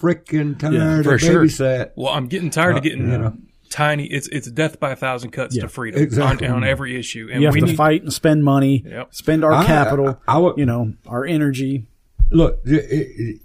freaking 0.00 0.58
tired 0.58 1.04
for 1.04 1.14
of 1.14 1.20
sure. 1.20 1.40
baby 1.40 1.48
set. 1.50 1.92
Well, 1.96 2.12
I'm 2.12 2.26
getting 2.26 2.50
tired 2.50 2.76
of 2.76 2.82
getting 2.82 3.08
Uh, 3.08 3.12
you 3.12 3.18
know. 3.18 3.36
tiny. 3.70 4.06
It's 4.06 4.28
it's 4.28 4.50
death 4.50 4.78
by 4.80 4.90
a 4.90 4.96
thousand 4.96 5.30
cuts 5.30 5.54
Yeah, 5.56 5.62
to 5.62 5.68
freedom 5.68 6.02
exactly. 6.02 6.46
on, 6.48 6.56
on 6.56 6.64
every 6.64 6.98
issue, 6.98 7.28
and 7.32 7.40
You 7.40 7.46
have 7.46 7.54
we 7.54 7.60
to 7.60 7.66
need. 7.66 7.76
fight 7.76 8.02
and 8.02 8.12
spend 8.12 8.44
money, 8.44 8.84
Yep. 8.86 9.14
spend 9.14 9.44
our 9.44 9.52
I- 9.52 9.64
capital, 9.64 10.20
I- 10.28 10.34
I 10.34 10.38
would- 10.38 10.58
you 10.58 10.66
know, 10.66 10.94
our 11.06 11.24
energy. 11.24 11.86
Look, 12.30 12.60
it- 12.64 12.84
it- 12.90 13.40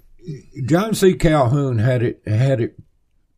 John 0.65 0.93
C. 0.93 1.13
Calhoun 1.13 1.79
had 1.79 2.03
it 2.03 2.21
had 2.25 2.61
it 2.61 2.77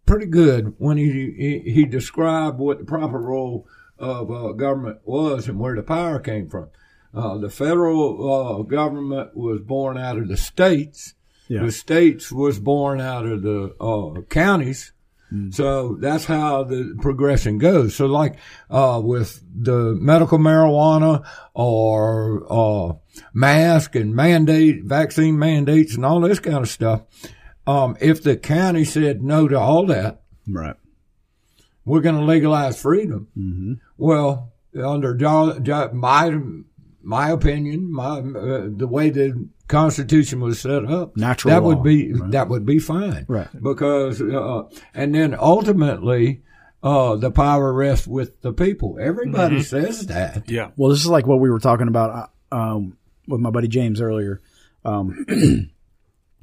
pretty 0.06 0.26
good 0.26 0.76
when 0.78 0.98
he 0.98 1.62
he, 1.66 1.72
he 1.72 1.86
described 1.86 2.58
what 2.58 2.80
the 2.80 2.86
proper 2.86 3.20
role 3.20 3.68
of 3.98 4.32
uh, 4.32 4.52
government 4.54 5.00
was 5.04 5.48
and 5.48 5.60
where 5.60 5.76
the 5.76 5.84
power 5.84 6.20
came 6.20 6.50
from. 6.50 6.70
Uh, 7.14 7.38
the 7.38 7.50
federal 7.50 8.60
uh, 8.60 8.64
government 8.64 9.36
was 9.36 9.62
born 9.62 9.98
out 9.98 10.18
of 10.18 10.28
the 10.28 10.38
states. 10.38 11.14
Yeah. 11.48 11.64
The 11.64 11.72
states 11.72 12.32
was 12.32 12.60
born 12.60 13.00
out 13.00 13.26
of 13.26 13.44
the 13.44 13.76
uh, 13.80 14.22
counties. 14.30 14.93
Mm. 15.34 15.54
So 15.54 15.98
that's 16.00 16.26
how 16.26 16.64
the 16.64 16.96
progression 17.02 17.58
goes. 17.58 17.96
So 17.96 18.06
like, 18.06 18.36
uh, 18.70 19.02
with 19.04 19.44
the 19.56 19.96
medical 20.00 20.38
marijuana 20.38 21.26
or, 21.54 22.46
uh, 22.50 22.94
mask 23.34 23.96
and 23.96 24.16
mandate, 24.16 24.84
vaccine 24.84 25.40
mandates 25.40 25.96
and 25.96 26.06
all 26.06 26.20
this 26.22 26.40
kind 26.40 26.58
of 26.58 26.70
stuff. 26.70 27.02
Um, 27.66 27.96
if 28.02 28.22
the 28.22 28.36
county 28.38 28.84
said 28.86 29.22
no 29.24 29.48
to 29.48 29.58
all 29.60 29.86
that, 29.88 30.22
Right. 30.48 30.76
we're 31.86 32.02
going 32.02 32.16
to 32.18 32.24
legalize 32.26 32.82
freedom. 32.82 33.28
Mm-hmm. 33.38 33.74
Well, 33.98 34.52
under 34.78 35.16
Jo- 35.16 35.60
Jo- 35.60 35.92
my 35.94 36.38
my 37.06 37.30
opinion, 37.32 37.92
my 37.92 38.20
uh, 38.20 38.68
the 38.76 38.88
way 38.88 39.10
the 39.10 39.48
Constitution 39.68 40.40
was 40.42 40.60
set 40.60 40.86
up, 40.86 41.16
Natural 41.18 41.54
that 41.54 41.62
law, 41.64 41.70
would 41.70 41.84
be 41.84 42.14
right. 42.14 42.32
that 42.32 42.50
would 42.50 42.66
be 42.66 42.80
fine, 42.80 43.26
Right. 43.28 43.48
Because 43.62 44.22
uh, 44.22 44.64
and 44.94 45.16
then 45.16 45.36
ultimately, 45.40 46.42
uh, 46.84 47.16
the 47.16 47.32
power 47.32 47.72
rests 47.74 48.06
with 48.06 48.42
the 48.42 48.52
people. 48.54 48.98
Everybody 49.00 49.64
says 49.64 50.08
that. 50.08 50.50
yeah, 50.50 50.72
Well, 50.76 50.92
this 50.92 51.00
is 51.00 51.08
like 51.08 51.26
what 51.26 51.40
we 51.40 51.50
were 51.50 51.60
talking 51.60 51.88
about 51.88 52.30
uh, 52.52 52.56
um, 52.56 52.98
with 53.28 53.40
my 53.40 53.50
buddy 53.52 53.68
James 53.70 54.02
earlier. 54.02 54.42
Um, 54.84 55.26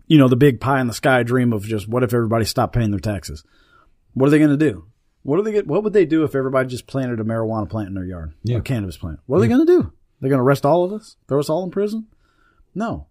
you 0.06 0.18
know, 0.18 0.28
the 0.28 0.36
big 0.36 0.60
pie 0.60 0.80
in 0.80 0.86
the 0.86 0.94
sky 0.94 1.22
dream 1.22 1.52
of 1.52 1.64
just 1.64 1.86
what 1.88 2.02
if 2.02 2.14
everybody 2.14 2.44
stopped 2.46 2.74
paying 2.74 2.90
their 2.90 3.00
taxes? 3.00 3.44
What 4.14 4.26
are 4.26 4.30
they 4.30 4.38
going 4.38 4.50
to 4.50 4.56
do? 4.56 4.86
What 5.22 5.38
are 5.38 5.42
they? 5.42 5.52
Get, 5.52 5.66
what 5.66 5.84
would 5.84 5.92
they 5.92 6.06
do 6.06 6.24
if 6.24 6.34
everybody 6.34 6.68
just 6.68 6.86
planted 6.86 7.20
a 7.20 7.24
marijuana 7.24 7.68
plant 7.68 7.88
in 7.88 7.94
their 7.94 8.06
yard, 8.06 8.32
Yeah. 8.42 8.56
a 8.56 8.62
cannabis 8.62 8.96
plant? 8.96 9.20
What 9.26 9.36
are 9.36 9.40
they 9.40 9.48
going 9.48 9.64
to 9.66 9.72
do? 9.72 9.92
They're 10.20 10.30
going 10.30 10.38
to 10.38 10.44
arrest 10.44 10.64
all 10.64 10.84
of 10.84 10.92
us? 10.92 11.16
Throw 11.28 11.38
us 11.38 11.50
all 11.50 11.62
in 11.64 11.70
prison? 11.70 12.06
No, 12.74 13.08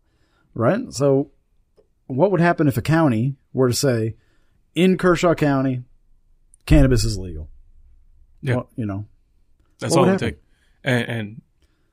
right? 0.53 0.91
So, 0.91 1.31
what 2.07 2.31
would 2.31 2.41
happen 2.41 2.67
if 2.67 2.77
a 2.77 2.81
county 2.81 3.35
were 3.53 3.67
to 3.69 3.73
say, 3.75 4.15
in 4.75 4.97
Kershaw 4.97 5.35
County, 5.35 5.83
cannabis 6.65 7.03
is 7.03 7.17
legal? 7.17 7.49
Yeah. 8.41 8.55
Well, 8.55 8.69
you 8.75 8.85
know, 8.85 9.05
that's 9.79 9.95
all 9.95 10.03
would 10.05 10.09
it 10.09 10.11
happen? 10.13 10.27
take. 10.29 10.37
And 10.83 11.07
and 11.09 11.41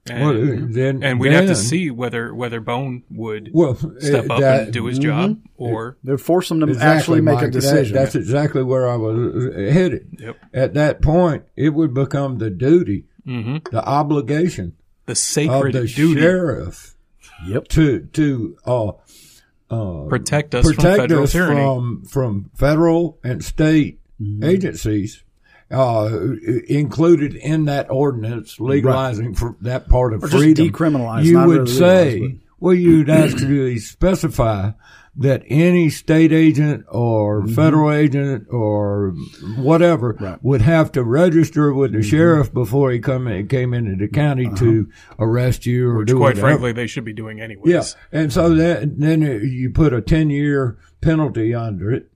and, 0.08 0.24
Well, 0.24 0.68
then 0.70 1.02
and 1.02 1.18
we'd 1.18 1.32
have 1.32 1.46
to 1.48 1.56
see 1.56 1.90
whether 1.90 2.32
whether 2.32 2.60
Boan 2.60 3.02
would 3.10 3.50
Well, 3.52 3.74
step 3.98 4.30
up 4.30 4.38
that- 4.40 4.62
and 4.64 4.72
do 4.72 4.86
his 4.86 5.00
job, 5.00 5.40
or 5.56 5.96
they'd 6.04 6.20
force 6.20 6.48
them 6.48 6.60
to 6.60 6.68
Exactly, 6.68 6.88
actually 6.96 7.20
make 7.22 7.32
a 7.32 7.42
Mike. 7.42 7.44
That- 7.46 7.50
decision. 7.52 7.94
that's 7.96 8.14
exactly 8.14 8.62
where 8.62 8.88
I 8.88 8.94
was 8.94 9.52
headed. 9.56 10.16
Yep. 10.20 10.36
At 10.54 10.74
that 10.74 11.02
point, 11.02 11.42
it 11.56 11.70
would 11.70 11.92
become 11.92 12.38
the 12.38 12.50
duty, 12.50 13.04
hmm 13.24 13.56
the 13.72 13.84
obligation 13.84 14.74
the 15.06 15.16
sacred 15.16 15.74
of 15.74 15.82
the 15.82 15.88
duty 15.88 16.20
sheriff 16.20 16.95
yep. 17.44 17.68
to 17.68 18.00
to 18.12 18.56
uh, 18.64 18.88
uh, 19.70 20.08
protect 20.08 20.54
us 20.54 20.64
from 20.66 20.74
protect 20.76 20.96
federal 21.00 21.22
us 21.24 21.32
tyranny. 21.32 21.60
from 21.60 22.04
from 22.04 22.50
federal 22.54 23.18
and 23.24 23.44
state 23.44 24.00
Mm-hmm. 24.18 24.44
agencies. 24.44 25.22
Uh, 25.70 26.08
included 26.68 27.34
in 27.34 27.66
that 27.66 27.90
ordinance 27.90 28.58
legalizing 28.58 29.34
for 29.34 29.56
that 29.60 29.88
part 29.90 30.14
of 30.14 30.22
Or 30.24 30.28
just 30.28 30.38
freedom, 30.42 30.68
decriminalize, 30.70 31.24
You 31.24 31.32
not 31.34 31.48
would 31.48 31.58
really 31.62 31.72
say, 31.72 32.12
legalize, 32.20 32.40
well, 32.60 32.74
you'd 32.74 33.10
actually 33.10 33.78
specify 33.80 34.70
that 35.18 35.42
any 35.48 35.88
state 35.88 36.30
agent 36.32 36.84
or 36.90 37.46
federal 37.48 37.90
agent 37.92 38.46
or 38.50 39.14
whatever 39.56 40.12
Mm-hmm. 40.14 40.24
Right. 40.24 40.34
Mm-hmm. 40.36 40.48
would 40.48 40.60
have 40.62 40.92
to 40.92 41.02
register 41.02 41.72
with 41.72 41.92
the 41.92 42.02
sheriff 42.02 42.52
before 42.52 42.90
he 42.90 42.98
come 43.00 43.26
in, 43.26 43.48
came 43.48 43.72
into 43.72 43.96
the 43.96 44.08
county 44.12 44.50
to 44.56 44.90
arrest 45.18 45.64
you 45.66 45.88
or 45.88 45.98
which, 45.98 46.08
do 46.08 46.16
quite 46.18 46.36
whatever. 46.36 46.46
frankly, 46.48 46.72
they 46.72 46.86
should 46.86 47.04
be 47.04 47.12
doing 47.14 47.40
anyways. 47.40 47.72
Yeah, 47.72 48.18
and 48.20 48.32
so 48.32 48.54
that 48.54 48.98
then 49.00 49.22
you 49.22 49.70
put 49.70 49.92
a 49.92 50.02
ten 50.02 50.28
year 50.30 50.78
penalty 51.00 51.54
under 51.54 51.90
it 51.92 52.10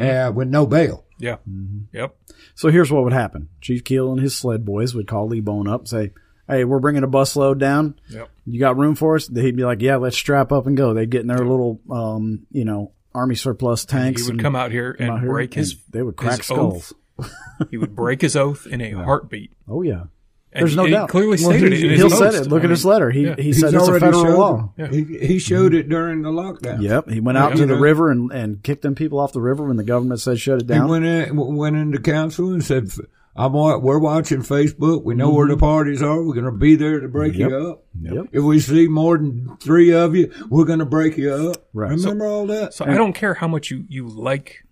uh, 0.00 0.30
with 0.34 0.48
no 0.48 0.66
bail. 0.66 1.04
Yeah. 1.18 1.36
Mm-hmm. 1.48 1.96
Yep. 1.96 2.16
So 2.54 2.68
here's 2.68 2.90
what 2.92 3.04
would 3.04 3.12
happen. 3.12 3.48
Chief 3.60 3.82
Keel 3.84 4.12
and 4.12 4.20
his 4.20 4.36
SLED 4.36 4.64
boys 4.64 4.94
would 4.94 5.06
call 5.06 5.28
Lee 5.28 5.40
Boan 5.40 5.66
up, 5.68 5.88
say, 5.88 6.12
Hey, 6.48 6.64
we're 6.64 6.78
bringing 6.80 7.04
a 7.04 7.08
busload 7.08 7.58
down. 7.58 7.98
Yep. 8.10 8.28
You 8.46 8.60
got 8.60 8.76
room 8.76 8.94
for 8.94 9.16
us? 9.16 9.28
He'd 9.28 9.56
be 9.56 9.64
like, 9.64 9.80
Yeah, 9.82 9.96
let's 9.96 10.16
strap 10.16 10.52
up 10.52 10.66
and 10.66 10.76
go. 10.76 10.92
They'd 10.94 11.10
get 11.10 11.22
in 11.22 11.28
their 11.28 11.38
little, 11.38 11.80
um, 11.90 12.46
you 12.50 12.64
know, 12.64 12.92
army 13.14 13.34
surplus 13.36 13.84
tanks. 13.84 14.22
He 14.22 14.26
would 14.26 14.34
and 14.34 14.42
come 14.42 14.56
out 14.56 14.70
here 14.70 14.94
and 14.98 15.10
out 15.10 15.20
here, 15.20 15.28
break 15.30 15.54
his. 15.54 15.76
they 15.90 16.02
would 16.02 16.16
crack 16.16 16.42
skulls. 16.42 16.92
oath. 17.18 17.30
he 17.70 17.78
would 17.78 17.94
break 17.94 18.20
his 18.20 18.36
oath 18.36 18.66
in 18.66 18.80
a 18.80 18.90
heartbeat. 18.90 19.52
Oh, 19.68 19.82
yeah. 19.82 20.04
And 20.52 20.62
There's 20.62 20.76
no 20.76 20.84
he, 20.84 20.90
doubt. 20.92 21.08
Clearly 21.08 21.30
Well, 21.40 21.50
stated 21.50 21.72
he's- 21.72 21.84
it. 21.84 21.96
He'll 21.96 22.10
said 22.10 22.34
it. 22.34 22.46
Look 22.48 22.62
I 22.62 22.64
at 22.64 22.70
his 22.70 22.84
letter. 22.84 23.10
He, 23.10 23.22
yeah. 23.24 23.34
he 23.36 23.42
He's 23.44 23.60
said 23.60 23.74
it's 23.74 23.82
a 23.82 23.86
already 23.88 24.04
federal 24.04 24.24
showed 24.24 24.38
law. 24.38 24.72
it. 24.76 24.92
He, 24.92 25.26
he 25.26 25.38
showed 25.40 25.74
it 25.74 25.88
during 25.88 26.22
the 26.22 26.30
lockdown. 26.30 26.80
Yep. 26.82 27.08
He 27.10 27.18
went 27.20 27.38
out 27.38 27.50
Yeah. 27.52 27.56
to 27.62 27.66
the 27.66 27.74
Yeah. 27.74 27.80
river 27.80 28.10
and, 28.12 28.30
and 28.32 28.62
kicked 28.62 28.82
them 28.82 28.94
people 28.94 29.18
off 29.18 29.32
the 29.32 29.40
river 29.40 29.64
when 29.64 29.76
the 29.76 29.82
government 29.84 30.20
said 30.20 30.38
shut 30.38 30.60
it 30.60 30.66
down. 30.68 30.84
He 30.86 30.90
went 30.90 31.04
in, 31.04 31.36
went 31.56 31.74
into 31.76 31.98
council 31.98 32.52
and 32.52 32.64
said, 32.64 32.88
"I'm 33.36 33.52
wa- 33.52 33.78
we're 33.78 33.98
watching 33.98 34.40
Facebook. 34.42 35.02
We 35.04 35.14
know 35.14 35.30
where 35.30 35.48
the 35.48 35.56
parties 35.56 36.02
are. 36.02 36.22
We're 36.22 36.34
going 36.34 36.44
to 36.46 36.52
be 36.52 36.76
there 36.76 37.00
to 37.00 37.08
break 37.08 37.34
Yep. 37.34 37.50
you 37.50 37.56
up. 37.70 37.84
Yep. 38.00 38.26
If 38.32 38.42
we 38.44 38.60
see 38.60 38.86
more 38.88 39.16
than 39.18 39.56
three 39.60 39.92
of 39.92 40.14
you, 40.14 40.32
we're 40.48 40.64
going 40.64 40.78
to 40.78 40.84
break 40.86 41.16
you 41.16 41.32
up. 41.32 41.66
Right. 41.72 41.90
Remember 41.90 42.26
all 42.26 42.46
that? 42.46 42.74
So 42.74 42.84
I 42.84 42.94
don't 42.94 43.12
care 43.12 43.34
how 43.34 43.48
much 43.48 43.70
you, 43.70 43.84
you 43.88 44.06
like 44.08 44.64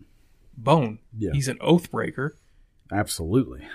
Boan. 0.57 0.99
Yeah. 1.19 1.31
He's 1.33 1.49
an 1.49 1.59
oath 1.61 1.91
breaker 1.91 2.37
Absolutely. 2.93 3.67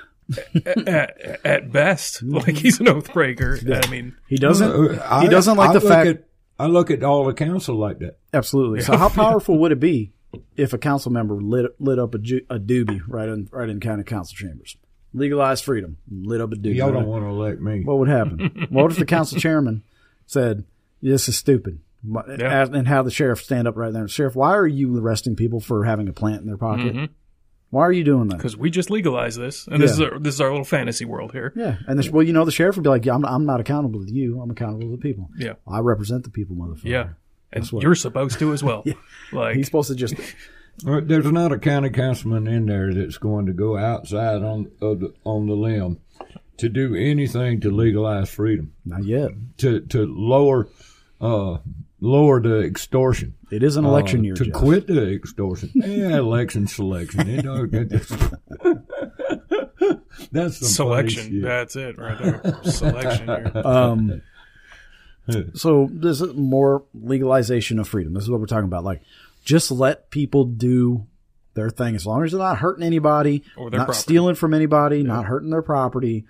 at, 0.65 1.39
at 1.45 1.71
best. 1.71 2.21
Like 2.23 2.56
he's 2.58 2.80
an 2.80 2.88
oath 2.88 3.12
breaker. 3.13 3.58
I 3.73 3.88
mean, 3.89 4.15
He 4.28 4.36
doesn't, 4.38 4.69
Uh, 5.00 5.04
I- 5.10 5.23
he 5.23 5.28
doesn't 5.30 5.58
like 5.58 5.69
I 5.71 5.73
the 5.73 5.80
look 5.80 5.89
fact. 5.89 6.08
At, 6.10 6.23
I 6.60 6.65
look 6.67 6.91
at 6.91 7.04
all 7.04 7.26
the 7.26 7.34
council 7.34 7.76
like 7.78 8.00
that. 8.00 8.17
Absolutely. 8.34 8.82
So 8.82 8.97
how 8.97 9.10
powerful 9.10 9.58
would 9.60 9.71
it 9.71 9.80
be 9.80 10.13
if 10.56 10.73
a 10.73 10.78
council 10.78 11.12
member 11.12 11.36
lit 11.36 11.71
lit 11.80 12.00
up 12.00 12.13
a, 12.15 12.17
ju- 12.17 12.45
a 12.50 12.60
doobie 12.60 13.02
right 13.08 13.30
in 13.30 13.47
right 13.52 13.69
in 13.69 13.80
county 13.80 14.04
council 14.04 14.36
chambers, 14.36 14.78
legalized 15.13 15.63
freedom, 15.63 15.97
lit 16.09 16.41
up 16.41 16.51
a 16.51 16.55
doobie. 16.55 16.76
Y'all 16.76 16.88
right? 16.91 16.99
don't 16.99 17.07
want 17.07 17.24
to 17.24 17.30
elect 17.30 17.61
me. 17.61 17.84
what 17.84 17.97
would 17.99 18.09
happen? 18.09 18.68
what 18.70 18.91
if 18.91 18.97
the 18.97 19.05
council 19.05 19.39
chairman 19.39 19.84
said, 20.26 20.64
"This 21.01 21.28
is 21.30 21.38
stupid," 21.38 21.80
Yeah. 22.03 22.66
and 22.72 22.88
have 22.88 23.05
the 23.05 23.11
sheriff 23.11 23.43
stand 23.43 23.68
up 23.68 23.76
right 23.78 23.91
there? 23.93 24.07
Sheriff, 24.07 24.36
why 24.36 24.55
are 24.55 24.68
you 24.68 24.97
arresting 24.99 25.36
people 25.36 25.59
for 25.59 25.86
having 25.86 26.07
a 26.07 26.14
plant 26.14 26.41
in 26.41 26.47
their 26.47 26.57
pocket? 26.57 26.93
Mm-hmm. 26.95 27.14
Why 27.70 27.82
are 27.82 27.91
you 27.91 28.05
doing 28.05 28.30
that? 28.30 28.38
Because 28.38 28.55
we 28.55 28.70
just 28.70 28.89
legalized 28.89 29.38
this, 29.38 29.68
and 29.68 29.84
this 29.84 29.91
is 29.91 29.99
our, 29.99 30.18
this 30.20 30.34
is 30.36 30.39
our 30.39 30.49
little 30.49 30.64
fantasy 30.64 31.03
world 31.03 31.34
here. 31.34 31.51
Yeah, 31.53 31.76
and 31.86 31.99
the, 31.99 32.09
well, 32.11 32.24
you 32.24 32.32
know, 32.32 32.45
the 32.45 32.51
sheriff 32.51 32.78
would 32.78 32.84
be 32.84 32.89
like, 32.89 33.05
"Yeah, 33.05 33.14
I'm, 33.14 33.26
I'm 33.26 33.45
not 33.45 33.59
accountable 33.59 34.05
to 34.05 34.09
you. 34.11 34.39
I'm 34.39 34.49
accountable 34.49 34.84
to 34.89 34.91
the 34.91 34.97
people. 35.01 35.28
Yeah. 35.38 35.53
I 35.68 35.80
represent 35.80 36.24
the 36.24 36.30
people, 36.30 36.55
motherfucker." 36.55 36.86
Yeah, 36.86 37.09
and 37.54 37.66
what- 37.68 37.84
you're 37.84 37.95
supposed 37.95 38.39
to 38.39 38.54
as 38.54 38.64
well. 38.64 38.84
Like 39.34 39.56
He's 39.56 39.66
supposed 39.66 39.89
to 39.89 39.95
just 39.95 40.14
Well, 40.86 41.02
There's 41.02 41.30
not 41.32 41.52
a 41.52 41.58
county 41.60 41.89
councilman 41.89 42.48
in 42.48 42.66
there 42.68 42.93
that's 42.93 43.18
going 43.18 43.45
to 43.48 43.54
go 43.54 43.78
outside 43.78 44.41
on 44.43 44.72
of 44.82 45.00
the, 45.02 45.14
on 45.26 45.48
the 45.48 45.54
limb 45.56 46.00
to 46.58 46.70
do 46.70 46.95
anything 46.95 47.60
to 47.62 47.70
legalize 47.70 48.30
freedom, 48.30 48.74
not 48.86 49.04
yet. 49.04 49.32
to 49.58 49.82
to 49.82 50.06
lower 50.06 50.68
uh, 51.22 51.58
lower 52.00 52.41
the 52.41 52.62
extortion. 52.62 53.34
It 53.52 53.64
is 53.64 53.76
an 53.78 53.86
election 53.86 54.22
uh, 54.22 54.24
year, 54.24 54.34
to 54.36 54.45
Jeff. 54.45 54.54
quit 54.54 54.88
the 54.88 55.12
extortion. 55.14 55.72
yeah, 55.76 56.18
election 56.18 56.68
selection. 56.68 57.30
It 57.30 57.43
don't. 57.43 57.72
That's 60.32 60.58
some 60.58 60.88
funny 60.88 61.10
selection. 61.10 61.41
That's 61.41 61.76
it 61.76 61.98
right 61.98 62.18
there. 62.18 62.60
selection 62.64 63.28
here. 63.28 63.52
Um, 63.64 64.22
so 65.53 65.89
this 65.91 66.21
is 66.21 66.34
more 66.36 66.84
legalization 66.93 67.80
of 67.80 67.88
freedom. 67.88 68.13
This 68.13 68.23
is 68.23 68.30
what 68.30 68.39
we're 68.39 68.45
talking 68.45 68.65
about. 68.65 68.84
Like, 68.84 69.01
just 69.45 69.71
let 69.71 70.09
people 70.09 70.45
do 70.45 71.05
their 71.53 71.69
thing 71.69 71.95
as 71.95 72.05
long 72.05 72.23
as 72.23 72.32
they're 72.32 72.39
not 72.39 72.59
hurting 72.59 72.84
anybody, 72.86 73.43
Or 73.57 73.69
their 73.69 73.80
not 73.80 73.86
property. 73.88 74.01
stealing 74.01 74.36
from 74.36 74.53
anybody, 74.53 75.03
not 75.03 75.25
hurting 75.25 75.49
their 75.49 75.61
property. 75.61 76.25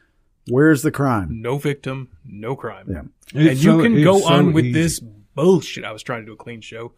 Where's 0.49 0.81
the 0.81 0.91
crime? 0.91 1.41
No 1.41 1.57
victim, 1.57 2.09
no 2.25 2.55
crime. 2.55 2.85
Yeah. 2.89 2.99
and 3.39 3.47
It's 3.49 3.63
you 3.63 3.71
so- 3.71 3.81
can 3.83 4.01
go 4.03 4.19
so 4.19 4.33
on 4.33 4.53
with 4.53 4.65
easy. 4.65 4.73
this 4.81 4.99
bullshit. 5.35 5.83
I 5.83 5.91
was 5.91 6.01
trying 6.03 6.21
to 6.21 6.25
do 6.27 6.33
a 6.33 6.37
clean 6.37 6.61
show. 6.61 6.93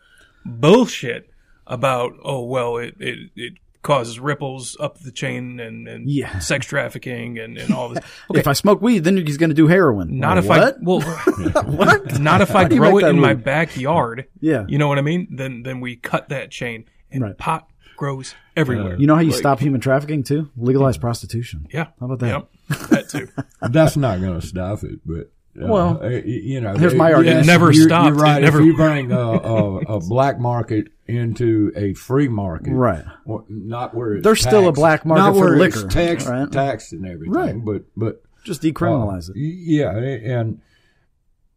Bullshit 0.45 1.29
about 1.67 2.13
oh 2.23 2.43
well 2.45 2.77
it 2.77 2.95
it, 2.99 3.29
it 3.35 3.53
causes 3.81 4.19
ripples 4.19 4.75
up 4.79 4.99
the 4.99 5.11
chain 5.11 5.59
and, 5.59 5.87
and 5.87 6.09
Yeah. 6.09 6.39
sex 6.39 6.65
trafficking 6.65 7.39
and, 7.39 7.57
and 7.57 7.73
all 7.73 7.89
this. 7.89 8.03
Okay, 8.29 8.39
If 8.41 8.47
I 8.47 8.53
smoke 8.53 8.81
weed, 8.81 9.05
then 9.05 9.17
he's 9.17 9.37
going 9.37 9.49
to 9.51 9.55
do 9.55 9.67
heroin. 9.67 10.19
not 10.19 10.35
Like, 10.35 10.43
if 10.43 10.49
what? 10.49 10.59
I 10.59 10.73
well 10.81 11.01
what? 11.63 12.19
not 12.19 12.41
if 12.41 12.55
I 12.55 12.67
grow 12.67 12.97
it 12.97 13.01
that 13.01 13.09
in 13.11 13.19
my 13.19 13.33
backyard. 13.33 14.25
Yeah. 14.41 14.65
You 14.67 14.77
know 14.77 14.87
what 14.87 14.97
I 14.97 15.01
mean? 15.01 15.27
Then 15.31 15.63
then 15.63 15.79
we 15.79 15.95
cut 15.95 16.29
that 16.29 16.51
chain 16.51 16.85
and 17.11 17.23
Right. 17.23 17.37
pot 17.37 17.67
grows 17.95 18.35
everywhere. 18.55 18.95
You 18.97 19.07
know 19.07 19.15
how 19.15 19.21
you 19.21 19.31
Like, 19.31 19.39
stop 19.39 19.59
human 19.59 19.81
trafficking 19.81 20.23
too? 20.23 20.49
Legalize 20.57 20.97
prostitution. 20.97 21.67
Yeah. 21.73 21.87
How 21.99 22.05
about 22.05 22.19
that? 22.19 22.27
Yep. 22.69 22.89
That 22.89 23.09
too. 23.09 23.27
That's 23.61 23.97
not 23.97 24.19
going 24.21 24.39
to 24.39 24.45
stop 24.45 24.83
it, 24.83 24.99
but. 25.05 25.31
Uh, 25.61 25.67
Well, 25.67 25.99
uh, 26.03 26.07
you 26.09 26.61
know, 26.61 26.75
here's 26.77 26.93
my 26.95 27.11
argument. 27.11 27.43
It 27.43 27.47
never 27.47 27.71
you're, 27.71 27.87
stopped. 27.87 28.07
You're 28.15 28.15
right. 28.23 28.37
It 28.41 28.45
never- 28.45 28.59
If 28.61 28.65
you 28.67 28.75
bring 28.75 29.11
a, 29.11 29.19
a, 29.19 29.77
a 29.95 29.99
black 29.99 30.39
market 30.39 30.89
into 31.09 31.71
a 31.75 31.93
free 31.95 32.27
market, 32.27 32.71
Right. 32.71 33.03
Not 33.49 33.93
where 33.95 34.13
it's 34.13 34.23
There's 34.23 34.41
still 34.41 34.67
a 34.67 34.71
black 34.71 35.05
market 35.05 35.21
not 35.23 35.33
for 35.33 35.39
where 35.39 35.57
liquor, 35.57 35.85
it's 35.85 35.93
taxed, 35.93 36.27
right? 36.27 36.51
taxed 36.51 36.93
and 36.93 37.05
everything. 37.05 37.33
Right. 37.33 37.65
But 37.65 37.83
but 37.97 38.23
Just 38.43 38.61
decriminalize 38.61 39.29
uh, 39.29 39.33
it. 39.35 39.39
Yeah, 39.39 39.97
and 39.97 40.61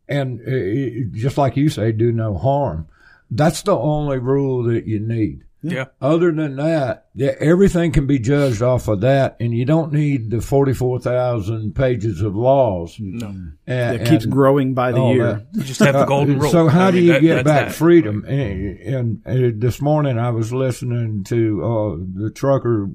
and 0.09 0.41
uh, 0.41 0.45
it- 0.47 1.13
just 1.13 1.39
like 1.39 1.57
you 1.57 1.69
say, 1.69 1.93
do 1.93 2.11
no 2.13 2.37
harm. 2.37 2.89
That's 3.31 3.63
the 3.63 3.77
only 3.77 4.19
rule 4.19 4.65
that 4.65 4.87
you 4.87 5.01
need. 5.01 5.45
Yeah. 5.65 5.85
Other 6.01 6.33
than 6.33 6.57
that, 6.57 7.07
everything 7.39 7.93
can 7.93 8.07
be 8.07 8.19
judged 8.19 8.63
off 8.63 8.89
of 8.89 9.03
that, 9.03 9.37
and 9.39 9.55
you 9.55 9.65
don't 9.65 9.93
need 9.93 10.31
the 10.31 10.41
forty-four 10.41 10.99
thousand 10.99 11.75
pages 11.77 12.21
of 12.21 12.35
laws. 12.35 12.97
No. 12.99 13.29
And, 13.67 14.01
It 14.01 14.09
keeps 14.09 14.25
and 14.25 14.33
growing 14.33 14.75
by 14.75 14.91
the 14.91 15.01
year. 15.05 15.33
that. 15.35 15.47
You 15.53 15.63
just 15.63 15.79
have 15.81 15.95
the 15.95 16.05
golden 16.05 16.37
Uh, 16.37 16.43
rule. 16.43 16.51
So 16.51 16.67
how 16.69 16.89
I 16.89 16.91
do 16.91 16.97
mean, 16.97 17.07
you 17.07 17.13
that- 17.13 17.21
get 17.23 17.45
back 17.45 17.67
that. 17.69 17.75
freedom? 17.77 18.25
And, 18.27 18.79
and, 18.81 19.21
uh, 19.25 19.53
this 19.57 19.81
morning 19.81 20.19
I 20.19 20.31
was 20.31 20.53
listening 20.53 21.23
to 21.25 21.63
uh, 21.65 21.97
the 22.25 22.31
trucker 22.31 22.89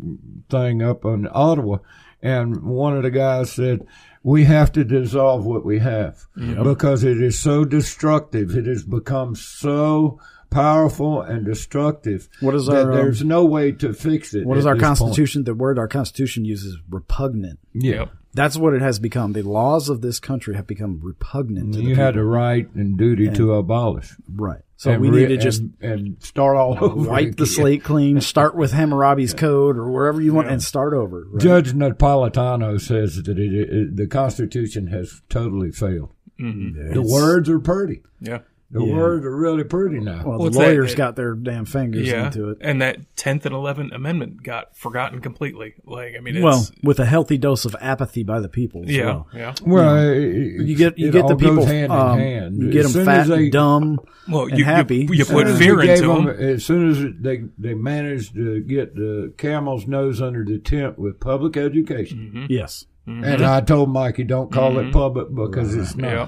thing 0.50 0.82
up 0.84 1.06
in 1.06 1.28
Ottawa, 1.32 1.78
and 2.22 2.64
one 2.64 2.98
of 2.98 3.04
the 3.04 3.12
guys 3.12 3.52
said, 3.52 3.86
"We 4.24 4.44
have 4.44 4.74
to 4.74 4.84
dissolve 4.84 5.46
what 5.46 5.64
we 5.66 5.80
have 5.80 6.26
because 6.36 7.06
it 7.06 7.22
is 7.22 7.40
so 7.40 7.64
destructive. 7.64 8.56
It 8.58 8.66
has 8.66 8.84
become 8.84 9.36
so." 9.36 10.20
Powerful 10.50 11.22
and 11.22 11.46
destructive. 11.46 12.30
What 12.40 12.56
is 12.56 12.68
that 12.68 12.86
our, 12.86 12.92
um, 12.92 12.98
There's 12.98 13.24
no 13.24 13.46
way 13.46 13.72
to 13.74 13.94
fix 13.94 14.34
it. 14.34 14.46
What 14.46 14.58
is 14.58 14.66
our 14.66 14.76
this 14.76 14.82
point. 14.84 14.98
constitution? 15.00 15.44
The 15.44 15.54
word 15.54 15.78
our 15.78 15.88
constitution 15.88 16.46
uses 16.46 16.78
repugnant. 16.90 17.60
Yeah, 17.74 18.06
That's 18.34 18.56
what 18.58 18.74
it 18.74 18.82
has 18.82 18.98
become. 19.00 19.34
The 19.34 19.42
laws 19.44 19.90
of 19.90 20.02
this 20.02 20.20
country 20.20 20.56
have 20.56 20.66
become 20.68 21.00
repugnant 21.04 21.74
to 21.74 21.78
the 21.80 21.84
you 21.84 21.90
people. 21.90 22.04
had 22.04 22.18
a 22.18 22.24
right 22.24 22.68
and 22.76 22.98
duty 22.98 23.30
to 23.32 23.54
abolish. 23.56 24.16
right. 24.34 24.62
So 24.80 24.92
And 24.92 25.02
we 25.02 25.10
re- 25.10 25.22
need 25.22 25.30
to 25.30 25.38
just 25.38 25.62
and, 25.62 25.74
and 25.82 26.24
start 26.24 26.56
all 26.56 26.78
over. 26.80 27.10
wipe 27.10 27.36
the 27.38 27.48
slate 27.48 27.84
clean, 27.84 28.22
start 28.22 28.56
with 28.56 28.72
Hammurabi's 28.74 29.34
code 29.34 29.76
or 29.76 29.90
wherever 29.92 30.22
you 30.22 30.34
want, 30.36 30.50
and 30.50 30.62
start 30.62 30.94
over. 30.94 31.26
right? 31.32 31.42
Judge 31.42 31.74
Napolitano 31.74 32.80
says 32.80 33.16
that 33.24 33.40
it, 33.40 33.54
it, 33.54 33.96
the 33.98 34.06
Constitution 34.08 34.88
has 34.88 35.22
totally 35.30 35.72
failed. 35.72 36.12
The 36.38 37.04
words 37.04 37.50
are 37.50 37.60
pretty. 37.60 38.04
Yeah. 38.22 38.40
The 38.70 38.84
Yeah. 38.84 38.96
words 38.98 39.26
are 39.26 39.34
really 39.34 39.64
pretty 39.64 40.00
now. 40.02 40.24
Well, 40.26 40.40
What's 40.40 40.58
the 40.58 40.64
lawyers 40.64 40.92
It- 40.92 40.98
got 40.98 41.16
their 41.16 41.36
damn 41.36 41.64
fingers 41.64 42.06
Yeah. 42.06 42.26
into 42.26 42.50
it. 42.50 42.58
And 42.60 42.82
that 42.82 42.98
10th 43.16 43.46
and 43.46 43.56
11th 43.56 43.94
Amendment 43.94 44.44
got 44.44 44.76
forgotten 44.76 45.22
completely. 45.22 45.76
Like, 45.86 46.16
I 46.18 46.20
mean, 46.22 46.36
it's. 46.36 46.44
Well, 46.44 46.68
with 46.84 47.00
a 47.00 47.06
healthy 47.06 47.38
dose 47.38 47.64
of 47.64 47.78
apathy 47.80 48.24
by 48.24 48.42
the 48.42 48.50
people. 48.50 48.84
as 48.84 48.90
yeah. 48.94 49.06
well. 49.06 49.28
Yeah. 49.34 49.54
well, 49.66 50.14
You 50.14 50.76
get 50.76 51.00
you 51.00 51.08
it 51.08 51.12
get 51.12 51.22
all 51.24 51.30
the 51.30 51.36
people. 51.38 51.56
goes 51.58 51.66
hand 51.66 51.94
um, 51.94 52.20
in 52.20 52.26
hand. 52.26 52.58
You 52.58 52.70
get 52.72 52.86
As 52.86 52.94
them 52.94 53.06
soon 53.06 53.14
as 53.14 53.28
fat 53.28 53.34
they- 53.36 53.44
and 53.44 53.52
dumb 53.54 54.00
Well, 54.30 54.48
and 54.48 54.58
you, 54.60 54.66
happy. 54.66 54.98
you, 54.98 55.14
you 55.14 55.24
put 55.26 55.48
as 55.48 55.58
fear 55.58 55.78
gave 55.78 55.90
into 55.92 56.08
them- 56.08 56.26
them. 56.26 56.36
As 56.38 56.66
soon 56.66 56.90
as 56.90 57.06
they 57.22 57.44
they 57.58 57.74
managed 57.74 58.36
to 58.36 58.60
get 58.60 58.96
the 58.96 59.32
camel's 59.38 59.88
nose 59.88 60.22
under 60.22 60.44
the 60.44 60.58
tent 60.58 61.00
with 61.00 61.22
public 61.22 61.56
education, 61.56 62.32
mm-hmm. 62.36 62.46
yes, 62.50 62.86
mm-hmm. 63.08 63.24
and 63.24 63.46
I 63.46 63.62
told 63.62 63.90
Mikey, 63.92 64.26
don't 64.26 64.52
call 64.52 64.78
it 64.78 64.84
mm-hmm. 64.84 64.92
public 64.92 65.34
because 65.34 65.74
it's 65.74 65.96
not. 65.96 66.12
Yeah. 66.12 66.28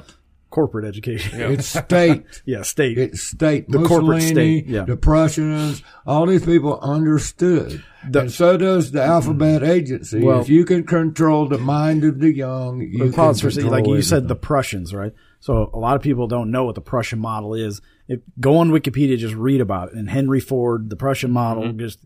Corporate 0.50 0.86
education. 0.86 1.40
It's 1.40 1.68
state. 1.68 2.24
yeah, 2.46 2.64
state. 2.64 2.98
It's 2.98 3.22
state. 3.22 3.70
The 3.70 3.84
corporate 3.84 4.24
state, 4.24 4.66
yeah. 4.68 4.84
The 4.84 4.98
Prussians, 4.98 5.84
all 6.08 6.26
these 6.26 6.46
people 6.46 6.80
understood. 6.82 7.84
The- 8.10 8.22
and 8.22 8.32
so 8.32 8.58
does 8.58 8.92
the 8.92 9.04
alphabet 9.04 9.64
agency. 9.64 10.22
Well- 10.24 10.42
if 10.42 10.50
you 10.50 10.66
can 10.66 10.84
control 10.86 11.48
the 11.48 11.58
mind 11.58 12.04
of 12.04 12.20
the 12.20 12.34
young, 12.34 12.82
you 12.82 12.98
the 13.00 13.04
can 13.06 13.14
pause 13.14 13.42
for 13.42 13.50
a 13.50 13.52
control 13.52 13.72
Like 13.72 13.88
you 13.88 14.02
said, 14.02 14.18
everything. 14.18 14.28
the 14.30 14.36
Prussians, 14.36 14.94
right? 14.94 15.14
So 15.42 15.70
a 15.74 15.78
lot 15.80 15.96
of 15.96 16.02
people 16.02 16.28
don't 16.28 16.52
know 16.52 16.66
what 16.66 16.76
the 16.76 16.82
Prussian 16.82 17.20
model 17.20 17.54
is. 17.54 17.82
If 18.08 18.20
go 18.40 18.58
on 18.58 18.72
Wikipedia, 18.72 19.18
just 19.18 19.36
read 19.36 19.62
about 19.62 19.90
it. 19.90 19.94
And 19.96 20.10
Henry 20.10 20.40
Ford, 20.40 20.90
the 20.90 20.96
Prussian 20.96 21.32
model, 21.32 21.64
Mm-hmm. 21.64 21.80
just 21.80 22.00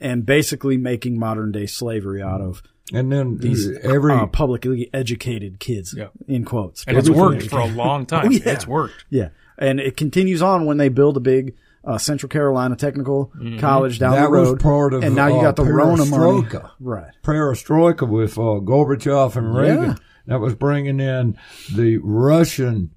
and 0.00 0.26
basically 0.26 0.76
making 0.76 1.18
modern 1.18 1.52
day 1.52 1.66
slavery 1.66 2.20
out 2.20 2.40
of 2.40 2.62
and 2.92 3.10
then 3.10 3.38
these 3.38 3.70
every 3.78 4.12
uh, 4.12 4.26
publicly 4.26 4.90
educated 4.92 5.58
kids, 5.58 5.94
Yeah. 5.96 6.08
in 6.28 6.44
quotes. 6.44 6.84
And 6.86 6.96
it's 6.98 7.08
Publicly 7.08 7.36
worked 7.38 7.50
for 7.50 7.60
a 7.60 7.66
long 7.66 8.06
time. 8.14 8.26
Oh, 8.26 8.30
yeah. 8.30 8.42
It's 8.50 8.66
worked. 8.66 9.04
Yeah, 9.10 9.28
and 9.58 9.80
it 9.80 9.96
continues 9.96 10.42
on 10.42 10.66
when 10.66 10.76
they 10.76 10.88
build 10.88 11.16
a 11.16 11.20
big 11.20 11.54
uh, 11.84 11.98
Central 11.98 12.28
Carolina 12.28 12.76
Technical 12.76 13.30
College 13.58 13.98
down 13.98 14.12
That 14.12 14.24
the 14.24 14.30
was 14.30 14.48
road. 14.50 14.60
part 14.60 14.94
of, 14.94 15.02
and 15.04 15.14
now 15.14 15.26
you 15.28 15.36
uh, 15.36 15.42
got 15.42 15.56
the 15.56 15.64
Rona 15.64 16.04
money, 16.06 16.42
perestroika. 16.42 16.70
right? 16.80 17.12
perestroika 17.22 18.08
with 18.08 18.38
uh, 18.38 18.60
Gorbachev 18.60 19.36
and 19.36 19.54
Reagan. 19.54 19.84
Yeah. 19.90 19.94
That 20.26 20.40
was 20.40 20.54
bringing 20.54 21.00
in 21.00 21.36
the 21.74 21.98
Russian, 22.02 22.90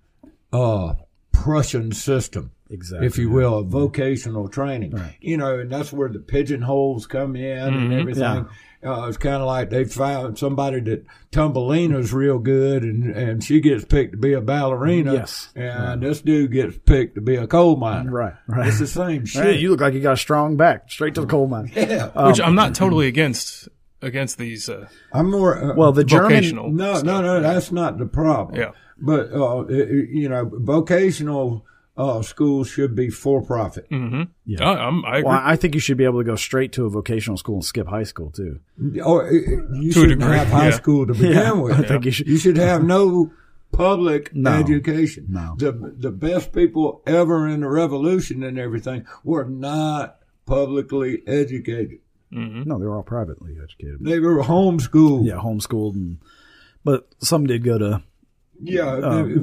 uh, 0.53 0.93
Prussian 1.33 1.91
system. 1.91 2.51
Exactly. 2.69 3.07
if 3.07 3.17
you 3.17 3.29
will, 3.29 3.59
of 3.59 3.67
vocational 3.67 4.49
training. 4.49 4.93
You 5.21 5.37
know, 5.37 5.57
and 5.59 5.71
that's 5.71 5.93
where 5.93 6.09
the 6.09 6.19
pigeonholes 6.19 7.07
come 7.07 7.37
in 7.37 7.73
and 7.73 7.93
everything. 7.93 8.47
Uh, 8.85 9.07
it's 9.07 9.17
kind 9.17 9.37
of 9.37 9.47
like 9.47 9.69
they 9.71 9.83
found 9.83 10.37
somebody 10.37 10.79
that 10.81 11.03
Tumbelina's 11.31 12.13
real 12.13 12.37
good, 12.39 12.83
and, 12.83 13.05
and 13.15 13.43
she 13.43 13.59
gets 13.59 13.83
picked 13.85 14.11
to 14.11 14.17
be 14.17 14.33
a 14.33 14.41
ballerina. 14.41 15.13
Yes. 15.13 15.49
and 15.55 16.01
this 16.03 16.21
dude 16.21 16.51
gets 16.51 16.77
picked 16.85 17.15
to 17.15 17.21
be 17.21 17.35
a 17.35 17.47
coal 17.47 17.75
miner. 17.75 18.11
Right, 18.11 18.33
right. 18.47 18.67
It's 18.67 18.79
the 18.79 18.87
same 18.87 19.25
shit. 19.25 19.43
Hey, 19.43 19.57
you 19.57 19.71
look 19.71 19.81
like 19.81 19.93
you 19.93 19.99
got 20.01 20.13
a 20.13 20.17
strong 20.17 20.57
back. 20.57 20.91
Straight 20.91 21.15
to 21.15 21.21
the 21.21 21.27
coal 21.27 21.47
mine. 21.47 21.71
yeah, 21.75 22.27
Which 22.27 22.39
I'm 22.39 22.55
not 22.55 22.75
totally 22.75 23.07
against 23.07 23.67
against 24.01 24.37
these. 24.37 24.69
Uh, 24.69 24.87
I'm 25.11 25.31
more. 25.31 25.57
Uh, 25.71 25.75
Well, 25.75 25.91
the 25.91 26.03
German 26.03 26.29
vocational. 26.29 26.71
No, 26.71 26.93
stuff. 26.95 27.05
no, 27.05 27.21
no. 27.21 27.41
That's 27.41 27.71
not 27.71 27.97
the 27.97 28.05
problem. 28.05 28.59
Yeah. 28.59 28.71
But 28.99 29.31
uh, 29.33 29.61
it- 29.69 29.89
it- 29.89 30.09
you 30.09 30.29
know, 30.29 30.49
vocational 30.53 31.65
uh, 31.97 32.21
schools 32.21 32.69
should 32.69 32.95
be 32.95 33.09
for 33.09 33.41
profit. 33.41 33.87
yeah. 34.45 34.63
I'm, 34.69 35.03
I 35.05 35.17
agree. 35.17 35.23
Well, 35.23 35.41
I 35.43 35.55
think 35.55 35.73
you 35.73 35.79
should 35.79 35.97
be 35.97 36.03
able 36.05 36.19
to 36.19 36.23
go 36.25 36.35
straight 36.35 36.71
to 36.73 36.85
a 36.85 36.89
vocational 36.89 37.37
school 37.37 37.55
and 37.55 37.65
skip 37.65 37.87
high 37.87 38.03
school 38.03 38.31
too. 38.31 38.59
Or 39.03 39.27
uh, 39.27 39.31
you 39.31 39.91
To 39.91 39.91
shouldn't 39.91 40.19
degree, 40.21 40.37
have 40.37 40.47
high 40.49 40.65
yeah. 40.69 40.75
school 40.75 41.07
to 41.07 41.13
begin 41.13 41.31
Yeah, 41.33 41.51
with. 41.53 41.79
I 41.79 41.83
think 41.83 42.05
you 42.05 42.11
should- 42.11 42.27
You 42.27 42.37
should 42.37 42.57
have 42.57 42.83
no 42.83 43.31
public 43.71 44.33
No, 44.35 44.51
education. 44.53 45.25
no. 45.29 45.55
The 45.57 45.71
the 45.97 46.11
best 46.11 46.53
people 46.53 47.01
ever 47.05 47.47
in 47.47 47.61
the 47.61 47.69
revolution 47.69 48.43
and 48.43 48.57
everything 48.59 49.05
were 49.23 49.45
not 49.45 50.17
publicly 50.45 51.21
educated. 51.27 51.99
No, 52.31 52.77
they 52.79 52.85
were 52.85 52.95
all 52.95 53.03
privately 53.03 53.55
educated. 53.61 53.97
They 54.01 54.19
were 54.19 54.43
homeschooled. 54.43 55.25
Yeah, 55.25 55.35
homeschooled, 55.39 55.95
and 55.95 56.17
but 56.83 57.07
some 57.19 57.45
did 57.47 57.63
go 57.63 57.77
to 57.77 58.03
Yeah. 58.61 58.85
Uh, 58.87 59.23
they- 59.23 59.35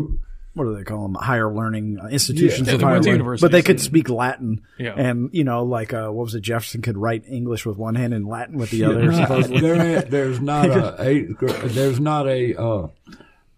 what 0.54 0.64
do 0.64 0.74
they 0.76 0.84
call 0.84 1.02
them? 1.02 1.14
Higher 1.14 1.52
learning 1.52 1.98
uh, 2.02 2.06
institutions 2.06 2.68
Yeah, 2.68 2.74
of 2.74 2.80
higher 2.80 2.94
learning. 2.94 3.12
universities 3.12 3.42
But 3.42 3.52
they 3.52 3.62
could 3.62 3.80
speak 3.80 4.08
Latin, 4.08 4.62
Yeah. 4.78 4.94
and 4.96 5.30
you 5.32 5.44
know, 5.44 5.64
like 5.64 5.92
uh, 5.92 6.08
what 6.08 6.24
was 6.24 6.34
it? 6.34 6.40
Jefferson 6.42 6.80
could 6.82 6.96
write 6.96 7.24
English 7.28 7.66
with 7.66 7.76
one 7.76 7.94
hand 7.96 8.14
and 8.14 8.26
Latin 8.26 8.56
with 8.58 8.70
the 8.70 8.84
other. 8.84 9.08
Right. 9.10 9.60
there, 9.60 10.02
there's 10.02 10.40
not 10.40 10.70
a 11.00 11.22
gra- 11.36 11.68
there's 11.68 12.00
not 12.00 12.26
a 12.28 12.54
uh, 12.60 12.86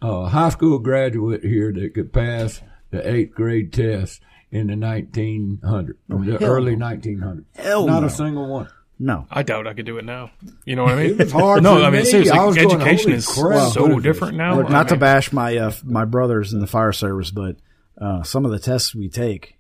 uh, 0.03 0.27
high 0.29 0.49
school 0.51 0.79
graduate 0.79 1.43
here 1.45 1.73
that 1.73 1.95
could 1.95 2.13
pass 2.13 2.61
the 2.91 3.09
eighth 3.09 3.35
grade 3.35 3.73
test 3.73 4.21
in 4.51 4.69
the 4.69 4.75
1900s, 4.75 5.95
the 6.09 6.45
early 6.45 6.77
no. 6.77 6.87
1900s. 6.87 7.45
Hell 7.57 7.87
not 7.87 8.01
no. 8.01 8.07
a 8.07 8.11
single 8.11 8.49
one. 8.49 8.69
No, 8.99 9.27
I 9.31 9.43
doubt 9.43 9.67
I 9.67 9.75
could 9.75 9.85
do 9.85 9.99
it 9.99 10.05
now. 10.07 10.31
You 10.65 10.75
know 10.75 10.85
what 10.85 10.95
I 10.95 11.03
mean? 11.03 11.11
It 11.13 11.19
was 11.25 11.33
hard 11.33 11.63
no, 11.63 11.77
for 11.77 11.83
I 11.83 11.91
mean 11.91 12.01
me. 12.01 12.07
seriously, 12.07 12.39
I 12.39 12.45
was 12.47 12.57
going, 12.57 12.81
education 12.81 13.11
"Holy 13.11 13.17
is 13.19 13.27
crap, 13.27 13.73
so 13.73 13.83
what 13.83 13.99
is 13.99 14.03
different 14.03 14.37
now. 14.39 14.57
Look, 14.57 14.67
I 14.67 14.73
not 14.73 14.89
to 14.89 14.97
bash 14.97 15.33
my 15.33 15.57
uh, 15.57 15.73
my 15.85 16.07
brothers 16.07 16.55
in 16.55 16.61
the 16.61 16.67
fire 16.67 16.93
service, 16.93 17.31
but 17.31 17.57
uh, 18.01 18.23
some 18.23 18.47
of 18.47 18.53
the 18.53 18.59
tests 18.59 18.95
we 18.95 19.09
take, 19.11 19.59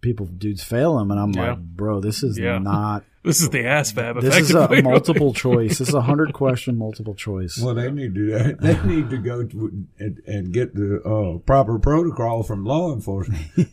people 0.00 0.24
dudes 0.26 0.62
fail 0.64 0.96
them, 0.98 1.10
and 1.10 1.20
I'm 1.20 1.32
Yeah. 1.32 1.50
like, 1.50 1.58
bro, 1.60 2.00
this 2.00 2.22
is 2.22 2.38
Yeah. 2.38 2.58
not. 2.58 3.04
This 3.24 3.40
is 3.40 3.50
the 3.50 3.64
ass 3.66 3.92
ASVAB. 3.92 4.20
This 4.20 4.36
is 4.36 4.54
a 4.54 4.82
multiple 4.82 5.32
choice. 5.32 5.78
This 5.78 5.88
is 5.88 5.94
a 5.94 6.02
hundred 6.02 6.32
question 6.32 6.76
multiple 6.76 7.14
choice. 7.14 7.56
Well, 7.62 7.74
they 7.74 7.88
need 7.88 8.16
to 8.16 8.56
they 8.60 8.82
need 8.82 9.10
to 9.10 9.18
go 9.18 9.44
to, 9.44 9.86
and, 10.00 10.20
and 10.26 10.52
get 10.52 10.74
the 10.74 11.00
uh, 11.02 11.38
proper 11.38 11.78
protocol 11.78 12.42
from 12.42 12.64
law 12.64 12.92
enforcement. 12.92 13.46
you 13.56 13.64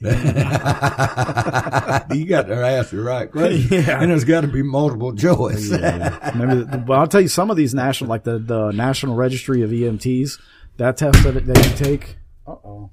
got 2.26 2.44
to 2.48 2.56
ask 2.64 2.92
the 2.92 3.02
right 3.04 3.32
question, 3.32 3.84
Yeah. 3.84 4.02
and 4.02 4.12
it's 4.12 4.24
got 4.24 4.42
to 4.42 4.48
be 4.48 4.62
multiple 4.62 5.16
choice. 5.16 5.72
Maybe, 5.72 6.66
well, 6.86 7.00
I'll 7.00 7.08
tell 7.08 7.22
you 7.22 7.28
some 7.28 7.50
of 7.50 7.58
these 7.58 7.74
national, 7.74 8.10
like 8.10 8.26
the, 8.26 8.38
the 8.38 8.70
National 8.72 9.16
Registry 9.16 9.64
of 9.64 9.72
EMTs, 9.72 10.40
that 10.78 10.98
test 10.98 11.24
that, 11.24 11.44
that 11.46 11.58
you 11.58 11.76
take, 11.76 12.18
uh-oh, 12.48 12.92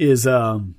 is 0.00 0.26
um, 0.26 0.74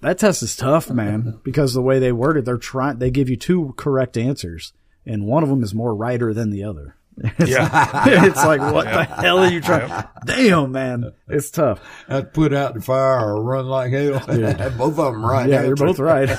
that 0.00 0.18
test 0.18 0.42
is 0.42 0.56
tough, 0.56 0.90
man, 0.90 1.40
because 1.44 1.74
the 1.74 1.82
way 1.82 1.98
they 1.98 2.12
word 2.12 2.36
it, 2.36 2.44
they're 2.44 2.56
trying, 2.56 2.98
they 2.98 3.10
give 3.10 3.28
you 3.28 3.36
two 3.36 3.74
correct 3.76 4.16
answers, 4.16 4.72
and 5.06 5.26
one 5.26 5.42
of 5.42 5.48
them 5.48 5.62
is 5.62 5.74
more 5.74 5.94
righter 5.94 6.32
than 6.34 6.50
the 6.50 6.64
other. 6.64 6.94
It's, 7.38 7.50
Yeah. 7.50 8.04
it's 8.26 8.44
like, 8.44 8.60
what 8.60 8.84
the 8.84 9.02
hell 9.02 9.38
are 9.38 9.50
you 9.50 9.60
trying? 9.60 10.04
Damn, 10.24 10.70
man, 10.70 11.12
it's 11.26 11.50
tough. 11.50 11.80
I'd 12.08 12.32
put 12.32 12.52
out 12.54 12.74
the 12.74 12.80
fire 12.80 13.34
or 13.34 13.42
run 13.42 13.66
like 13.66 13.90
hell. 13.92 14.20
Both 14.78 14.98
of 15.00 15.12
them 15.14 15.26
right. 15.26 15.48
Yeah, 15.48 15.64
you're 15.64 15.74
both 15.74 15.98
right. 15.98 16.30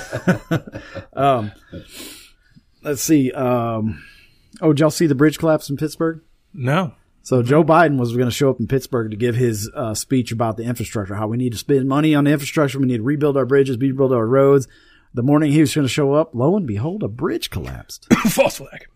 um, 1.12 1.52
let's 2.82 3.02
see. 3.02 3.30
Um, 3.32 4.02
oh, 4.62 4.72
did 4.72 4.80
y'all 4.80 4.90
see 4.90 5.06
the 5.06 5.14
bridge 5.14 5.38
collapse 5.38 5.68
in 5.68 5.76
Pittsburgh? 5.76 6.22
No. 6.54 6.94
So 7.22 7.42
Joe 7.42 7.62
Biden 7.62 7.98
was 7.98 8.14
going 8.16 8.28
to 8.28 8.34
show 8.34 8.50
up 8.50 8.60
in 8.60 8.66
Pittsburgh 8.66 9.10
to 9.10 9.16
give 9.16 9.36
his 9.36 9.70
uh, 9.74 9.94
speech 9.94 10.32
about 10.32 10.56
the 10.56 10.64
infrastructure, 10.64 11.14
how 11.14 11.28
we 11.28 11.36
need 11.36 11.52
to 11.52 11.58
spend 11.58 11.88
money 11.88 12.14
on 12.14 12.24
the 12.24 12.30
infrastructure, 12.30 12.78
we 12.78 12.86
need 12.86 12.98
to 12.98 13.02
rebuild 13.02 13.36
our 13.36 13.46
bridges, 13.46 13.76
rebuild 13.76 14.12
our 14.12 14.26
roads. 14.26 14.66
The 15.12 15.22
morning 15.22 15.50
he 15.50 15.60
was 15.60 15.74
going 15.74 15.84
to 15.86 15.92
show 15.92 16.14
up, 16.14 16.34
lo 16.34 16.56
and 16.56 16.66
behold, 16.66 17.02
a 17.02 17.08
bridge 17.08 17.50
collapsed. 17.50 18.06
False 18.28 18.58
flag. 18.58 18.86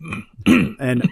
and 0.79 1.07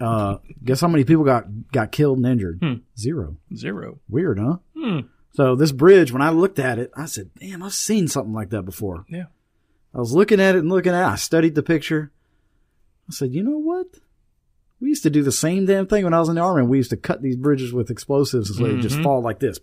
uh, 0.00 0.38
guess 0.62 0.80
how 0.80 0.88
many 0.88 1.04
people 1.04 1.24
got 1.24 1.46
got 1.72 1.90
killed 1.90 2.18
and 2.18 2.26
injured? 2.26 2.82
Zero. 2.98 3.38
Zero. 3.56 3.98
Weird, 4.10 4.38
huh? 4.38 4.58
Hmm. 4.76 5.00
So 5.32 5.56
this 5.56 5.72
bridge, 5.72 6.12
when 6.12 6.20
I 6.20 6.28
looked 6.28 6.58
at 6.58 6.78
it, 6.78 6.90
I 6.94 7.06
said, 7.06 7.30
"Damn, 7.40 7.62
I've 7.62 7.72
seen 7.72 8.08
something 8.08 8.34
like 8.34 8.50
that 8.50 8.64
before." 8.64 9.06
Yeah. 9.08 9.26
I 9.94 9.98
was 9.98 10.12
looking 10.12 10.40
at 10.40 10.54
it 10.54 10.60
and 10.60 10.70
looking 10.70 10.92
at 10.92 11.02
it. 11.02 11.12
I 11.12 11.16
studied 11.16 11.54
the 11.54 11.62
picture. 11.62 12.12
I 13.08 13.12
said, 13.12 13.32
you 13.32 13.42
know 13.42 13.58
what? 13.58 13.86
We 14.82 14.88
used 14.88 15.04
to 15.04 15.10
do 15.10 15.22
the 15.22 15.30
same 15.30 15.64
damn 15.64 15.86
thing 15.86 16.02
when 16.02 16.12
I 16.12 16.18
was 16.18 16.28
in 16.28 16.34
the 16.34 16.40
army. 16.40 16.66
We 16.66 16.76
used 16.76 16.90
to 16.90 16.96
cut 16.96 17.22
these 17.22 17.36
bridges 17.36 17.72
with 17.72 17.88
explosives 17.88 18.48
so 18.48 18.64
they 18.64 18.72
would 18.72 18.82
just 18.82 18.96
mm-hmm. 18.96 19.04
fall 19.04 19.22
like 19.22 19.38
this. 19.38 19.60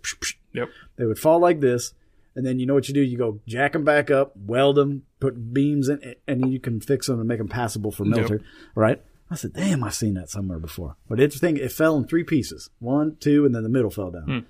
Yep. 0.54 0.70
They 0.96 1.04
would 1.04 1.18
fall 1.18 1.38
like 1.38 1.60
this. 1.60 1.92
And 2.34 2.46
then 2.46 2.58
you 2.58 2.64
know 2.64 2.72
what 2.72 2.88
you 2.88 2.94
do? 2.94 3.02
You 3.02 3.18
go 3.18 3.38
jack 3.46 3.72
them 3.74 3.84
back 3.84 4.10
up, 4.10 4.34
weld 4.34 4.76
them, 4.76 5.02
put 5.20 5.52
beams 5.52 5.90
in, 5.90 6.14
and 6.26 6.42
then 6.42 6.50
you 6.50 6.58
can 6.58 6.80
fix 6.80 7.06
them 7.06 7.18
and 7.18 7.28
make 7.28 7.36
them 7.36 7.48
passable 7.48 7.92
for 7.92 8.06
military. 8.06 8.40
Right? 8.74 9.02
I 9.30 9.34
said, 9.34 9.52
damn, 9.52 9.84
I've 9.84 9.94
seen 9.94 10.14
that 10.14 10.30
somewhere 10.30 10.58
before. 10.58 10.96
But 11.06 11.20
interesting, 11.20 11.58
it 11.58 11.70
fell 11.70 11.98
in 11.98 12.06
three 12.06 12.24
pieces 12.24 12.70
one, 12.78 13.18
two, 13.20 13.44
and 13.44 13.54
then 13.54 13.62
the 13.62 13.68
middle 13.68 13.90
fell 13.90 14.10
down. 14.10 14.46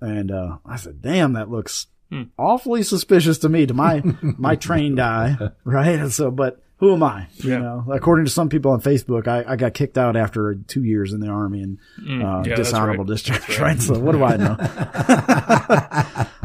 Hmm. 0.00 0.04
And 0.06 0.30
uh, 0.30 0.58
I 0.66 0.76
said, 0.76 1.00
damn, 1.00 1.32
that 1.32 1.50
looks 1.50 1.86
hmm. 2.10 2.24
awfully 2.38 2.82
suspicious 2.82 3.38
to 3.38 3.48
me, 3.48 3.64
to 3.64 3.72
my 3.72 4.02
my 4.22 4.56
trained 4.56 5.00
eye, 5.00 5.36
right? 5.64 5.98
And 5.98 6.12
so, 6.12 6.30
but 6.30 6.62
who 6.84 6.94
am 6.94 7.02
I? 7.02 7.26
You 7.36 7.50
Yeah. 7.50 7.58
know, 7.58 7.84
according 7.90 8.24
to 8.26 8.30
some 8.30 8.48
people 8.48 8.70
on 8.72 8.80
Facebook, 8.80 9.26
I, 9.28 9.44
I 9.52 9.56
got 9.56 9.74
kicked 9.74 9.96
out 9.98 10.16
after 10.16 10.54
two 10.66 10.84
years 10.84 11.12
in 11.12 11.20
the 11.20 11.28
army 11.28 11.62
and 11.62 11.78
uh, 11.98 12.02
Mm, 12.02 12.46
yeah, 12.46 12.54
dishonorable 12.56 13.04
right. 13.04 13.10
discharge, 13.12 13.58
right. 13.58 13.80
So 13.80 13.98
what 13.98 14.12
do 14.12 14.22
I 14.24 14.36
know? 14.36 14.56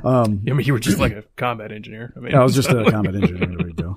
I 0.04 0.36
mean, 0.36 0.66
you 0.66 0.74
were 0.74 0.80
just 0.80 0.98
like 1.00 1.12
a 1.14 1.24
combat 1.36 1.72
engineer. 1.72 2.14
I 2.16 2.20
mean, 2.20 2.34
I 2.36 2.44
was 2.44 2.56
just 2.56 2.70
a 2.70 2.90
combat 2.90 3.16
engineer. 3.22 3.48
There 3.48 3.66
we 3.68 3.74
go. 3.74 3.96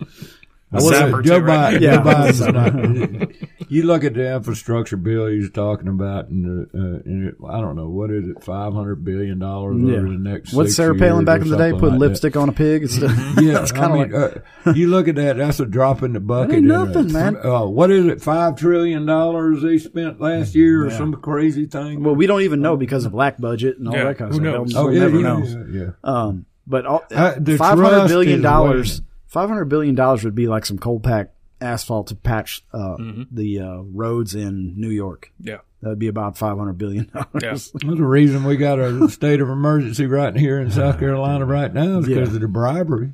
a 0.72 0.76
Well, 0.76 0.90
sapper 0.90 1.22
Joe 1.22 1.38
too, 1.38 1.44
right? 1.44 1.74
Biden, 1.76 1.80
Yeah. 1.80 1.96
Joe 1.96 2.02
Biden's 2.02 2.40
not. 2.40 3.30
You 3.72 3.84
look 3.84 4.04
at 4.04 4.12
the 4.12 4.34
infrastructure 4.34 4.98
bill 4.98 5.28
he's 5.28 5.50
talking 5.50 5.88
about, 5.88 6.28
and, 6.28 6.66
uh, 6.74 6.78
and 7.06 7.28
it, 7.28 7.36
I 7.48 7.58
don't 7.62 7.74
know 7.74 7.88
what 7.88 8.10
is 8.10 8.28
it, 8.28 8.44
five 8.44 8.74
hundred 8.74 9.02
billion 9.02 9.38
dollars 9.38 9.80
Yeah. 9.80 9.96
over 9.96 10.08
the 10.08 10.18
next. 10.18 10.52
What's 10.52 10.70
six 10.70 10.76
Sarah 10.76 10.94
Palin 10.94 11.20
years 11.20 11.24
back 11.24 11.40
in 11.40 11.48
the 11.48 11.56
day? 11.56 11.70
something 11.70 11.80
Put 11.80 11.90
like 11.92 11.98
that. 12.00 12.06
lipstick 12.06 12.36
on 12.36 12.48
a 12.50 12.52
pig. 12.52 12.82
It's, 12.84 12.98
Yeah, 12.98 13.62
it's 13.62 13.72
kind 13.72 13.92
of 14.02 14.10
mean, 14.10 14.20
like 14.20 14.42
uh, 14.66 14.72
you 14.74 14.88
look 14.88 15.08
at 15.08 15.14
that. 15.14 15.38
That's 15.38 15.58
a 15.58 15.64
drop 15.64 16.02
in 16.02 16.12
the 16.12 16.20
bucket. 16.20 16.56
ain't 16.56 16.64
in 16.66 16.70
a- 16.70 16.84
nothing, 16.84 17.12
man. 17.14 17.36
Uh, 17.42 17.64
what 17.64 17.90
is 17.90 18.04
it? 18.06 18.20
Five 18.20 18.56
trillion 18.56 19.06
dollars 19.06 19.62
they 19.62 19.78
spent 19.78 20.20
last 20.20 20.54
year, 20.54 20.86
or 20.86 20.90
some 20.90 21.14
crazy 21.14 21.64
thing. 21.64 22.04
well, 22.04 22.14
we 22.14 22.26
don't 22.26 22.42
even 22.42 22.60
know 22.60 22.76
because 22.76 23.06
of 23.06 23.12
black 23.12 23.38
budget 23.40 23.78
and 23.78 23.88
all 23.88 23.94
Yeah, 23.96 24.04
that 24.04 24.18
kind 24.18 24.30
of 24.34 24.36
who 24.38 24.44
stuff. 24.44 24.54
knows? 24.54 24.74
We'll 24.74 24.84
oh 24.84 24.88
yeah, 24.90 25.00
never 25.00 25.16
yeah, 25.16 25.22
know. 25.22 25.38
yeah, 25.44 25.80
yeah. 25.84 25.90
Um, 26.04 26.44
but 26.66 26.84
all, 26.84 27.04
Uh, 27.10 27.36
the 27.38 27.56
five 27.56 27.78
hundred 27.78 27.88
trust 27.90 28.08
billion 28.12 28.38
is 28.40 28.42
dollars, 28.42 29.02
five 29.28 29.48
hundred 29.48 29.64
billion 29.70 29.94
dollars 29.94 30.24
would 30.24 30.34
be 30.34 30.46
like 30.46 30.66
some 30.66 30.76
cold 30.78 31.02
pack 31.02 31.31
asphalt 31.62 32.08
to 32.08 32.14
patch 32.14 32.64
uh, 32.72 32.96
Mm-hmm. 32.98 33.22
the 33.30 33.60
uh, 33.60 33.76
roads 33.82 34.34
in 34.34 34.74
New 34.80 34.90
York. 34.90 35.32
Yeah. 35.40 35.58
That 35.80 35.88
would 35.90 35.98
be 35.98 36.08
about 36.08 36.36
five 36.38 36.58
hundred 36.58 36.74
billion 36.78 37.10
Yeah. 37.14 37.24
dollars. 37.40 37.72
Well, 37.84 37.96
the 37.96 38.04
reason 38.04 38.44
we 38.44 38.56
got 38.56 38.78
a 38.78 39.08
state 39.08 39.40
of 39.40 39.48
emergency 39.48 40.06
right 40.06 40.36
here 40.36 40.60
in 40.60 40.70
South 40.70 40.98
Carolina 40.98 41.44
right 41.46 41.72
now 41.72 41.98
is 41.98 42.06
because 42.06 42.28
Yeah. 42.30 42.34
of 42.36 42.40
the 42.40 42.48
bribery. 42.48 43.12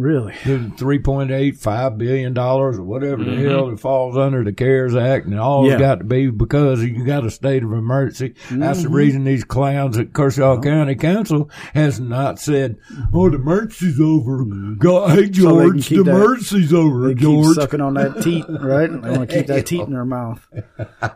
Really? 0.00 0.32
three 0.78 0.98
point 0.98 1.30
eight 1.30 1.56
five 1.58 1.98
billion 1.98 2.32
dollars 2.32 2.78
or 2.78 2.82
whatever 2.82 3.22
the 3.22 3.36
hell 3.36 3.68
that 3.70 3.78
falls 3.80 4.16
under 4.16 4.42
the 4.42 4.52
CARES 4.52 4.96
Act, 4.96 5.26
and 5.26 5.38
all 5.38 5.66
Yeah. 5.66 5.74
it's 5.74 5.80
got 5.80 5.98
to 5.98 6.04
be 6.04 6.30
because 6.30 6.82
you 6.82 7.04
got 7.04 7.26
a 7.26 7.30
state 7.30 7.62
of 7.62 7.72
emergency. 7.72 8.34
That's 8.50 8.82
the 8.82 8.88
reason 8.88 9.24
these 9.24 9.44
clowns 9.44 9.98
at 9.98 10.12
Kershaw 10.12 10.60
County 10.60 10.94
Council 10.94 11.50
has 11.74 12.00
not 12.00 12.38
said, 12.38 12.76
"Oh, 13.12 13.28
the 13.28 13.36
emergency's 13.36 14.00
over." 14.00 14.44
Go, 14.78 15.06
hey 15.08 15.14
So 15.14 15.16
they 15.16 15.24
can 15.24 15.32
George, 15.32 15.86
keep 15.86 15.98
the 15.98 16.04
that- 16.04 16.10
emergency's 16.16 16.72
over, 16.72 17.08
They 17.08 17.14
keep 17.14 17.22
George. 17.22 17.54
sucking 17.56 17.80
on 17.80 17.94
that 17.94 18.22
teat, 18.22 18.44
right? 18.48 18.90
They 18.90 19.10
want 19.10 19.28
to 19.28 19.36
keep 19.36 19.46
that 19.48 19.66
teat 19.66 19.80
in 19.82 19.92
their 19.92 20.04
mouth. 20.04 20.46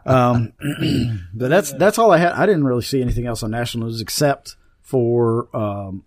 Um, 0.04 0.52
but 1.34 1.48
that's 1.48 1.72
that's 1.72 1.98
all 1.98 2.10
I 2.10 2.18
had. 2.18 2.32
I 2.32 2.46
didn't 2.46 2.64
really 2.64 2.82
see 2.82 3.00
anything 3.00 3.26
else 3.26 3.42
on 3.42 3.50
national 3.50 3.86
news 3.86 4.00
except 4.00 4.56
for 4.82 5.48
um, 5.56 6.04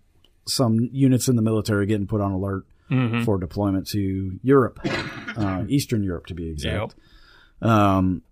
some 0.48 0.88
units 0.92 1.28
in 1.28 1.36
the 1.36 1.42
military 1.42 1.86
getting 1.86 2.06
put 2.06 2.20
on 2.20 2.32
alert 2.32 2.64
for 3.24 3.38
deployment 3.38 3.86
to 3.88 4.38
Europe, 4.42 4.80
uh, 5.36 5.64
Eastern 5.68 6.02
Europe 6.02 6.24
to 6.26 6.34
be 6.34 6.48
exact. 6.48 6.94
Yep. 7.60 7.70
Um, 7.70 8.22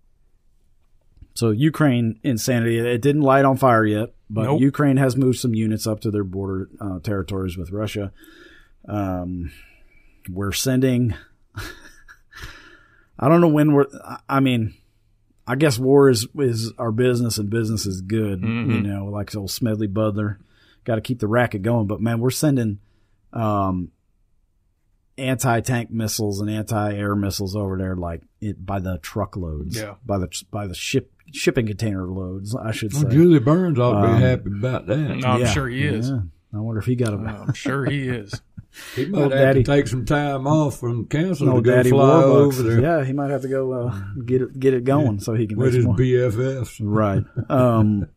so 1.35 1.51
Ukraine 1.51 2.19
insanity. 2.23 2.79
It 2.79 3.01
didn't 3.03 3.21
light 3.21 3.45
on 3.45 3.57
fire 3.57 3.85
yet, 3.85 4.13
but 4.29 4.45
Nope. 4.45 4.61
Ukraine 4.61 4.97
has 4.97 5.15
moved 5.15 5.37
some 5.37 5.53
units 5.53 5.85
up 5.85 5.99
to 6.01 6.09
their 6.11 6.23
border 6.23 6.69
uh, 6.81 6.99
territories 7.01 7.55
with 7.55 7.69
Russia. 7.71 8.11
Um, 8.87 9.51
we're 10.27 10.51
sending. 10.53 11.13
I 13.19 13.29
don't 13.29 13.41
know 13.41 13.47
when 13.47 13.73
we're. 13.73 13.85
I- 14.27 14.39
mean, 14.39 14.73
I 15.45 15.55
guess 15.55 15.77
war 15.79 16.09
is 16.09 16.27
is 16.37 16.73
our 16.77 16.91
business 16.91 17.37
and 17.37 17.49
business 17.49 17.85
is 17.85 18.01
good. 18.01 18.41
You 18.41 18.81
know, 18.81 19.05
like 19.05 19.35
old 19.35 19.51
Smedley 19.51 19.87
Butler, 19.87 20.39
got 20.87 20.95
to 20.95 21.01
keep 21.01 21.19
the 21.19 21.27
racket 21.27 21.61
going. 21.61 21.85
But 21.85 22.01
man, 22.01 22.19
we're 22.19 22.31
sending 22.31 22.79
um, 23.33 23.91
anti 25.17 25.59
tank 25.61 25.91
missiles 25.91 26.39
and 26.41 26.49
anti 26.49 26.93
air 26.95 27.15
missiles 27.15 27.55
over 27.55 27.77
there 27.77 27.95
like 27.95 28.21
it 28.41 28.65
by 28.65 28.79
the 28.79 28.97
truckloads. 28.99 29.77
Yeah. 29.77 29.95
by 30.05 30.17
the 30.17 30.43
by 30.49 30.65
the 30.65 30.73
ship 30.75 31.11
shipping 31.33 31.67
container 31.67 32.07
loads. 32.07 32.55
I 32.55 32.71
should 32.71 32.93
say. 32.93 33.03
Well, 33.03 33.11
Julian 33.11 33.43
Burns 33.43 33.77
ought 33.79 34.01
to 34.01 34.07
Um, 34.07 34.15
be 34.15 34.21
happy 34.25 34.49
about 34.57 34.87
that. 34.87 34.97
No, 34.97 35.27
I'm 35.27 35.41
Yeah, 35.41 35.47
sure 35.47 35.67
he 35.67 35.83
is. 35.85 36.09
yeah. 36.09 36.19
I 36.53 36.59
wonder 36.59 36.79
if 36.79 36.85
he 36.85 36.95
got 36.95 37.13
a. 37.13 37.17
I'm 37.17 37.53
sure 37.53 37.85
he 37.85 38.07
is. 38.07 38.33
He 38.95 39.07
might 39.07 39.23
Old 39.23 39.31
have 39.31 39.41
daddy. 39.41 39.63
to 39.63 39.71
take 39.71 39.87
some 39.87 40.05
time 40.05 40.45
off 40.45 40.79
from 40.79 41.07
council 41.07 41.47
No, 41.47 41.55
to 41.55 41.61
go 41.63 41.71
Daddy 41.77 41.89
fly 41.89 42.05
Warbucks. 42.21 42.45
over 42.59 42.63
there 42.63 42.79
Yeah, 42.81 43.03
he 43.05 43.11
might 43.11 43.31
have 43.31 43.41
to 43.41 43.47
go 43.47 43.71
uh, 43.71 43.99
get 44.23 44.43
it 44.43 44.59
get 44.59 44.75
it 44.75 44.83
going 44.83 45.19
so 45.19 45.33
he 45.33 45.47
can 45.47 45.57
with 45.57 45.69
make 45.69 45.75
his 45.77 45.85
more. 45.85 45.95
BFFs. 45.95 46.79
Right. 46.83 47.23
Um, 47.49 48.07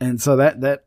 and 0.00 0.20
so 0.20 0.36
that 0.36 0.60
that 0.60 0.84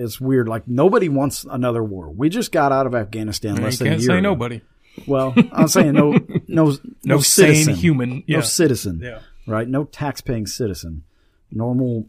it's 0.00 0.20
weird. 0.20 0.48
Like 0.48 0.66
nobody 0.66 1.08
wants 1.08 1.44
another 1.48 1.82
war. 1.84 2.10
We 2.10 2.28
just 2.28 2.50
got 2.52 2.72
out 2.72 2.86
of 2.86 2.94
Afghanistan 2.94 3.56
You 3.56 3.62
less 3.62 3.78
than 3.78 3.86
a 3.88 3.90
can't 3.90 4.00
year. 4.02 4.10
say 4.10 4.14
ago. 4.18 4.20
nobody. 4.22 4.60
Well, 5.06 5.34
I'm 5.52 5.68
saying 5.68 5.92
no, 5.92 6.12
no, 6.48 6.64
no, 6.66 6.76
No 7.04 7.18
citizen, 7.20 7.74
sane 7.74 7.76
human. 7.76 8.24
no 8.26 8.40
citizen, 8.40 9.00
Yeah. 9.02 9.20
right? 9.46 9.68
No 9.68 9.84
tax-paying 9.84 10.46
citizen, 10.48 11.04
normal 11.50 12.06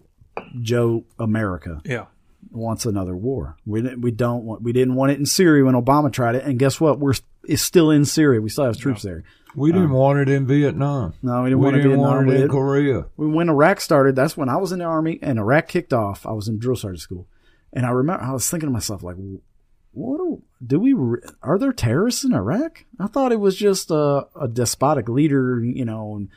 Joe 0.61 1.03
America 1.19 1.81
Yeah. 1.85 2.05
wants 2.51 2.85
another 2.85 3.15
war. 3.15 3.55
We 3.65 3.81
didn't, 3.81 4.01
we 4.01 4.11
don't 4.11 4.43
want 4.45 4.61
we 4.63 4.73
didn't 4.73 4.95
want 4.95 5.11
it 5.11 5.19
in 5.19 5.25
Syria 5.25 5.63
when 5.65 5.75
Obama 5.75 6.11
tried 6.11 6.35
it, 6.35 6.43
and 6.43 6.57
guess 6.57 6.81
what? 6.81 6.99
We're 6.99 7.13
it's 7.43 7.61
still 7.61 7.91
in 7.91 8.05
Syria. 8.05 8.41
We 8.41 8.49
still 8.49 8.65
have 8.65 8.77
troops 8.77 9.01
there. 9.03 9.23
We 9.55 9.71
didn't 9.71 9.87
um, 9.87 9.91
want 9.93 10.19
it 10.19 10.29
in 10.29 10.47
Vietnam. 10.47 11.13
No, 11.21 11.43
we 11.43 11.49
didn't 11.49 11.59
We 11.59 11.65
want 11.65 11.75
it 11.75 11.79
didn't 11.79 11.91
in 11.93 11.99
want 11.99 12.21
it 12.21 12.29
We 12.29 12.35
in 12.35 12.41
did- 12.41 12.49
Korea. 12.51 13.05
when 13.17 13.49
Iraq 13.49 13.81
started, 13.81 14.15
that's 14.15 14.37
when 14.37 14.47
I 14.49 14.55
was 14.57 14.71
in 14.71 14.79
the 14.79 14.85
army 14.85 15.19
and 15.21 15.37
Iraq 15.37 15.67
kicked 15.67 15.91
off. 15.93 16.25
I 16.25 16.31
was 16.31 16.47
in 16.47 16.57
drill 16.57 16.75
sergeant 16.77 17.01
school, 17.01 17.27
and 17.73 17.85
I 17.85 17.89
remember 17.89 18.23
I 18.23 18.31
was 18.33 18.49
thinking 18.49 18.67
to 18.67 18.73
myself 18.73 19.03
like, 19.03 19.15
"What 19.91 20.17
do, 20.17 20.41
do 20.65 20.79
we? 20.79 20.93
Are 21.41 21.57
there 21.57 21.73
terrorists 21.73 22.23
in 22.23 22.33
Iraq? 22.33 22.85
I 22.99 23.07
thought 23.07 23.31
it 23.31 23.39
was 23.39 23.55
just 23.55 23.91
a, 23.91 24.27
a 24.39 24.47
despotic 24.47 25.09
leader, 25.09 25.63
you 25.63 25.85
know." 25.85 26.15
And 26.15 26.29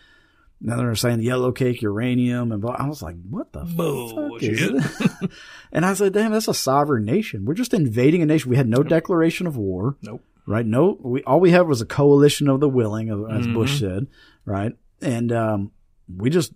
now 0.60 0.76
they're 0.76 0.94
saying 0.94 1.20
yellow 1.20 1.52
cake, 1.52 1.82
uranium, 1.82 2.50
and 2.52 2.60
blah. 2.62 2.76
I 2.78 2.86
was 2.88 3.02
like, 3.02 3.16
"What 3.28 3.52
the 3.52 3.60
fuck 3.60 3.68
is 3.68 3.74
Bullshit. 3.74 4.72
this?" 4.72 5.12
and 5.72 5.84
I 5.84 5.94
said, 5.94 6.12
"Damn, 6.12 6.32
that's 6.32 6.48
a 6.48 6.54
sovereign 6.54 7.04
nation. 7.04 7.44
We're 7.44 7.54
just 7.54 7.74
invading 7.74 8.22
a 8.22 8.26
nation. 8.26 8.50
We 8.50 8.56
had 8.56 8.68
no 8.68 8.82
declaration 8.82 9.46
of 9.46 9.56
war." 9.56 9.96
Nope. 10.02 10.22
right? 10.46 10.64
No, 10.66 10.98
we 11.00 11.22
all 11.24 11.40
we 11.40 11.50
had 11.50 11.66
was 11.66 11.80
a 11.80 11.86
coalition 11.86 12.48
of 12.48 12.60
the 12.60 12.68
willing, 12.68 13.08
as 13.30 13.46
Bush 13.46 13.80
Mm-hmm. 13.82 13.94
said, 13.96 14.06
right? 14.44 14.72
And 15.02 15.32
um, 15.32 15.72
we 16.14 16.30
just 16.30 16.52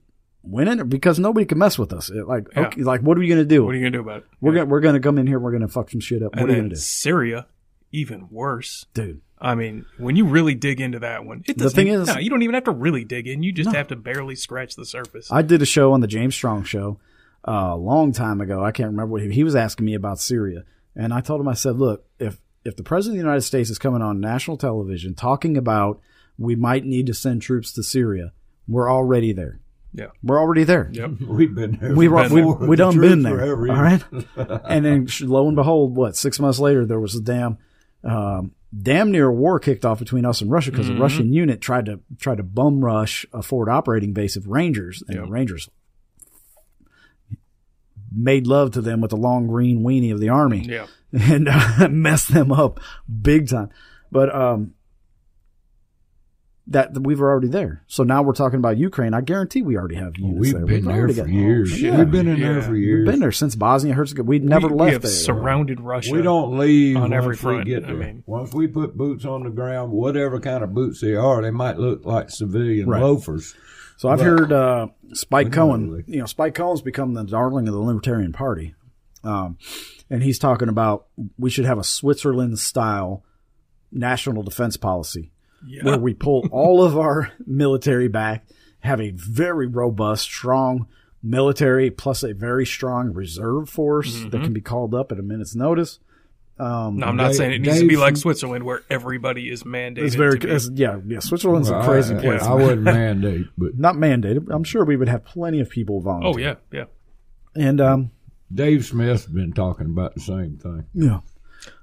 went 0.50 0.68
in 0.68 0.88
because 0.88 1.18
nobody 1.18 1.46
can 1.46 1.58
mess 1.58 1.78
with 1.78 1.92
us. 1.92 2.10
It, 2.10 2.26
like, 2.26 2.46
Yeah. 2.54 2.66
okay, 2.68 2.82
like, 2.82 3.00
what 3.02 3.16
are 3.16 3.20
we 3.20 3.28
gonna 3.28 3.44
do? 3.44 3.64
What 3.64 3.74
are 3.74 3.78
you 3.78 3.82
gonna 3.84 3.90
do 3.90 4.00
about 4.00 4.18
it? 4.18 4.24
we're 4.40 4.52
gonna 4.52 4.66
we're 4.66 4.80
gonna 4.80 5.00
come 5.00 5.18
in 5.18 5.26
here. 5.26 5.38
We're 5.38 5.52
gonna 5.52 5.68
fuck 5.68 5.90
some 5.90 6.00
shit 6.00 6.22
up. 6.22 6.34
What 6.34 6.44
are 6.48 6.52
you 6.52 6.56
gonna 6.56 6.68
do, 6.70 6.76
Syria, 6.76 7.46
even 7.92 8.28
worse. 8.30 8.86
dude? 8.94 9.20
I 9.40 9.54
mean, 9.54 9.86
when 9.98 10.16
you 10.16 10.26
really 10.26 10.54
dig 10.54 10.80
into 10.80 10.98
that 10.98 11.24
one, 11.24 11.42
it 11.46 11.56
The 11.58 11.64
doesn't 11.64 11.76
thing 11.76 11.88
even- 11.88 12.00
is- 12.00 12.08
no, 12.08 12.18
you 12.18 12.28
don't 12.28 12.42
even 12.42 12.54
have 12.54 12.64
to 12.64 12.72
really 12.72 13.04
dig 13.04 13.28
in. 13.28 13.42
You 13.44 13.52
just 13.52 13.72
have 13.72 13.86
to 13.88 13.96
barely 13.96 14.34
scratch 14.34 14.74
the 14.74 14.84
surface. 14.84 15.30
I 15.30 15.42
did 15.42 15.62
a 15.62 15.66
show 15.66 15.92
on 15.92 16.00
the 16.00 16.08
James 16.08 16.34
Strong 16.34 16.64
show 16.64 16.98
uh, 17.46 17.68
a 17.70 17.76
long 17.76 18.10
time 18.12 18.40
ago. 18.40 18.64
I 18.64 18.72
can't 18.72 18.88
remember 18.90 19.12
what 19.12 19.22
he, 19.22 19.30
he 19.30 19.44
was 19.44 19.54
asking 19.54 19.86
me 19.86 19.94
about 19.94 20.18
Syria, 20.18 20.64
and 20.96 21.14
I 21.14 21.20
told 21.20 21.40
him 21.40 21.46
I 21.46 21.54
said, 21.54 21.76
look, 21.76 22.04
if 22.18 22.40
if 22.64 22.74
the 22.76 22.82
president 22.82 23.18
of 23.18 23.22
the 23.22 23.26
United 23.28 23.42
States 23.42 23.70
is 23.70 23.78
coming 23.78 24.02
on 24.02 24.18
national 24.20 24.56
television 24.56 25.14
talking 25.14 25.56
about 25.56 26.00
we 26.36 26.54
might 26.56 26.84
need 26.84 27.06
to 27.06 27.14
send 27.14 27.40
troops 27.42 27.72
to 27.74 27.82
Syria, 27.84 28.32
we're 28.66 28.90
already 28.90 29.32
there. 29.32 29.60
Yeah. 29.94 30.06
We're 30.22 30.38
already 30.40 30.64
there. 30.64 30.90
Yep. 30.92 31.10
We've 31.26 31.54
been 31.54 31.78
there. 31.80 31.94
we 31.94 32.08
were, 32.08 32.22
we, 32.28 32.40
before. 32.42 32.56
we 32.66 32.76
The 32.76 32.76
done 32.76 32.94
truth 32.94 33.10
been 33.10 33.22
there. 33.22 33.38
forever. 33.38 33.70
All 33.70 33.82
right. 33.82 34.04
and 34.68 34.84
then 34.84 35.08
lo 35.22 35.46
and 35.46 35.56
behold, 35.56 35.96
what, 35.96 36.16
six 36.16 36.38
months 36.38 36.58
later, 36.58 36.84
there 36.86 37.00
was 37.00 37.14
a 37.14 37.20
damn, 37.20 37.58
um, 38.04 38.52
damn 38.82 39.10
near 39.10 39.30
war 39.32 39.58
kicked 39.58 39.84
off 39.84 39.98
between 39.98 40.24
us 40.24 40.40
and 40.40 40.50
Russia 40.50 40.70
because 40.70 40.86
Mm-hmm. 40.88 40.98
a 40.98 41.02
Russian 41.02 41.32
unit 41.32 41.60
tried 41.60 41.86
to, 41.86 42.00
tried 42.18 42.36
to 42.36 42.42
bum 42.42 42.84
rush 42.84 43.24
a 43.32 43.42
forward 43.42 43.70
operating 43.70 44.12
base 44.12 44.36
of 44.36 44.46
Rangers 44.46 45.02
and 45.08 45.16
Yeah. 45.16 45.24
the 45.24 45.30
Rangers 45.30 45.68
made 48.10 48.46
love 48.46 48.70
to 48.72 48.80
them 48.80 49.00
with 49.00 49.10
the 49.10 49.16
long 49.16 49.46
green 49.46 49.80
weenie 49.82 50.12
of 50.12 50.20
the 50.20 50.28
army 50.28 50.66
Yeah. 50.68 50.86
and 51.12 51.48
uh, 51.50 51.88
messed 51.90 52.32
them 52.32 52.52
up 52.52 52.80
big 53.22 53.48
time. 53.48 53.70
But, 54.10 54.34
um, 54.34 54.74
that 56.70 56.92
we 57.00 57.14
were 57.14 57.30
already 57.30 57.48
there. 57.48 57.82
So 57.86 58.02
now 58.02 58.22
we're 58.22 58.34
talking 58.34 58.58
about 58.58 58.76
Ukraine. 58.76 59.14
I 59.14 59.22
guarantee 59.22 59.62
we 59.62 59.76
already 59.78 59.94
have 59.94 60.18
units 60.18 60.38
We've 60.38 60.52
there. 60.52 60.66
been 60.66 60.84
there 60.84 60.96
already 60.98 61.14
for 61.14 61.22
got- 61.22 61.30
years. 61.30 61.80
Yeah. 61.80 61.96
We've 61.98 62.10
been 62.10 62.28
in 62.28 62.36
Yeah. 62.36 62.52
there 62.52 62.62
for 62.62 62.76
years. 62.76 62.98
We've 63.06 63.10
been 63.12 63.20
there 63.20 63.32
since 63.32 63.54
Bosnia 63.56 63.94
Herzegovina. 63.94 64.28
We've 64.28 64.44
never 64.44 64.68
we, 64.68 64.74
left 64.74 64.88
we 64.88 64.92
have 64.92 65.02
there. 65.02 65.10
surrounded 65.10 65.80
Russia. 65.80 66.12
We 66.14 66.20
don't 66.22 66.58
leave 66.58 66.96
on 66.96 67.02
once 67.04 67.14
every 67.14 67.30
we 67.32 67.36
front. 67.36 67.64
get 67.66 67.84
I 67.84 67.86
there. 67.86 67.96
mean- 67.96 68.22
once 68.26 68.52
we 68.52 68.66
put 68.66 68.96
boots 68.98 69.24
on 69.24 69.44
the 69.44 69.50
ground, 69.50 69.92
whatever 69.92 70.38
kind 70.40 70.62
of 70.62 70.74
boots 70.74 71.00
they 71.00 71.14
are, 71.14 71.40
they 71.40 71.50
might 71.50 71.78
look 71.78 72.04
like 72.04 72.28
civilian 72.28 72.86
Right. 72.88 73.00
loafers. 73.02 73.54
So 73.96 74.10
I've 74.10 74.18
But- 74.18 74.26
heard 74.26 74.52
uh, 74.52 74.86
Spike 75.14 75.50
Cohen. 75.52 75.90
really. 75.90 76.04
You 76.06 76.20
know, 76.20 76.26
Spike 76.26 76.54
Cohen's 76.54 76.82
become 76.82 77.14
the 77.14 77.24
darling 77.24 77.66
of 77.66 77.72
the 77.74 77.80
Libertarian 77.80 78.32
Party, 78.32 78.74
um, 79.24 79.56
and 80.10 80.22
he's 80.22 80.38
talking 80.38 80.68
about 80.68 81.06
we 81.38 81.48
should 81.48 81.64
have 81.64 81.78
a 81.78 81.84
Switzerland 81.84 82.58
style 82.58 83.24
national 83.90 84.42
defense 84.42 84.76
policy 84.76 85.32
Yeah. 85.66 85.84
where 85.84 85.98
we 85.98 86.14
pull 86.14 86.46
all 86.52 86.82
of 86.82 86.96
our 86.98 87.32
military 87.46 88.08
back, 88.08 88.46
have 88.80 89.00
a 89.00 89.10
very 89.10 89.66
robust, 89.66 90.24
strong 90.24 90.86
military 91.22 91.90
plus 91.90 92.22
a 92.22 92.32
very 92.32 92.64
strong 92.64 93.12
reserve 93.12 93.68
force 93.68 94.22
that 94.30 94.40
can 94.42 94.52
be 94.52 94.60
called 94.60 94.94
up 94.94 95.10
at 95.12 95.18
a 95.18 95.22
minute's 95.22 95.54
notice. 95.56 95.98
Um, 96.60 96.96
no, 96.96 97.06
I'm 97.06 97.16
not 97.16 97.28
Dave- 97.28 97.36
saying 97.36 97.52
it 97.52 97.58
needs 97.60 97.78
to 97.80 97.86
be 97.88 97.96
like 97.96 98.16
Switzerland 98.16 98.64
where 98.64 98.82
everybody 98.90 99.48
is 99.48 99.62
mandated. 99.62 99.98
it's 99.98 100.14
very, 100.16 100.38
to 100.40 100.46
be. 100.48 100.52
it's, 100.52 100.68
yeah, 100.74 100.98
yeah. 101.06 101.20
Switzerland's 101.20 101.70
Well, 101.70 101.82
a 101.82 101.84
crazy 101.84 102.16
I, 102.16 102.20
place. 102.20 102.42
I 102.42 102.54
wouldn't 102.54 102.82
mandate, 102.82 103.46
but 103.56 103.78
Not 103.78 103.94
mandated. 103.94 104.48
I'm 104.50 104.64
sure 104.64 104.84
we 104.84 104.96
would 104.96 105.08
have 105.08 105.24
plenty 105.24 105.60
of 105.60 105.70
people 105.70 106.00
volunteer. 106.00 106.32
oh 106.32 106.36
yeah, 106.38 106.54
yeah. 107.56 107.62
And 107.64 107.80
um, 107.80 108.10
Dave 108.52 108.84
Smith's 108.84 109.26
been 109.26 109.52
talking 109.52 109.86
about 109.86 110.14
the 110.14 110.20
same 110.20 110.56
thing. 110.58 110.84
yeah, 110.94 111.20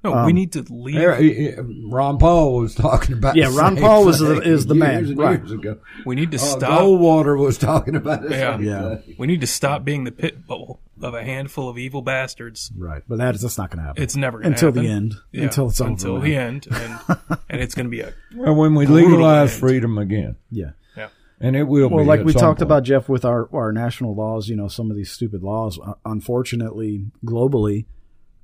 No, 0.03 0.25
we 0.25 0.33
need 0.33 0.51
to 0.53 0.65
leave. 0.69 0.95
There- 0.95 1.15
he- 1.15 1.33
he- 1.33 1.53
Ron 1.89 2.17
Paul 2.17 2.57
was 2.59 2.75
talking 2.75 3.13
about. 3.17 3.35
Yeah, 3.35 3.49
the 3.49 3.55
Ron 3.57 3.75
same 3.75 3.83
Paul 3.83 4.05
was 4.05 4.19
the- 4.19 4.41
is 4.41 4.65
the 4.67 4.75
years 4.75 4.79
man, 4.83 5.05
and 5.05 5.17
right. 5.17 5.39
years 5.39 5.51
ago. 5.51 5.77
We 6.05 6.15
need 6.15 6.31
to 6.31 6.37
Uh, 6.37 6.41
stop. 6.41 6.81
Goldwater 6.81 7.39
was 7.39 7.57
talking 7.57 7.95
about 7.95 8.21
the 8.23 8.29
Yeah. 8.29 8.57
same 8.57 8.63
Yeah. 8.65 8.95
thing. 8.97 9.15
We 9.17 9.27
need 9.27 9.41
to 9.41 9.47
stop 9.47 9.83
being 9.83 10.03
the 10.03 10.11
pit 10.11 10.45
bull 10.47 10.79
of 11.01 11.13
a 11.13 11.23
handful 11.23 11.67
of 11.69 11.77
evil 11.77 12.01
bastards. 12.01 12.71
right. 12.77 13.01
But 13.07 13.17
that 13.17 13.35
is 13.35 13.41
that's 13.41 13.57
not 13.57 13.69
going 13.71 13.79
to 13.79 13.85
happen. 13.87 14.03
It's 14.03 14.15
never 14.15 14.37
gonna 14.39 14.49
happen. 14.55 14.67
until 14.67 14.69
happen. 14.69 14.83
the 14.83 14.89
end. 14.89 15.15
Yeah, 15.31 15.43
Until 15.43 15.67
it's 15.69 15.79
until 15.79 16.13
with. 16.15 16.23
the 16.23 16.35
end, 16.35 16.67
and 16.71 16.99
and 17.49 17.61
it's 17.61 17.73
going 17.75 17.85
to 17.85 17.89
be 17.89 18.01
a 18.01 18.13
Well, 18.35 18.55
when 18.55 18.75
we 18.75 18.85
legalize 18.85 19.51
end. 19.53 19.59
freedom 19.59 19.97
again, 19.97 20.35
Yeah. 20.51 20.71
yeah. 20.95 21.07
and 21.41 21.55
it 21.55 21.63
will 21.63 21.89
Well, 21.89 22.03
be. 22.03 22.07
like 22.07 22.19
at 22.21 22.25
we 22.25 22.31
some 22.31 22.39
talked 22.41 22.59
point. 22.59 22.69
about, 22.69 22.83
Jeff, 22.83 23.09
with 23.09 23.25
our, 23.25 23.49
our 23.53 23.71
national 23.73 24.15
laws, 24.15 24.47
you 24.47 24.55
know, 24.55 24.67
some 24.69 24.89
of 24.89 24.95
these 24.95 25.11
stupid 25.11 25.43
laws, 25.43 25.77
uh, 25.85 25.93
unfortunately, 26.05 27.05
globally, 27.25 27.85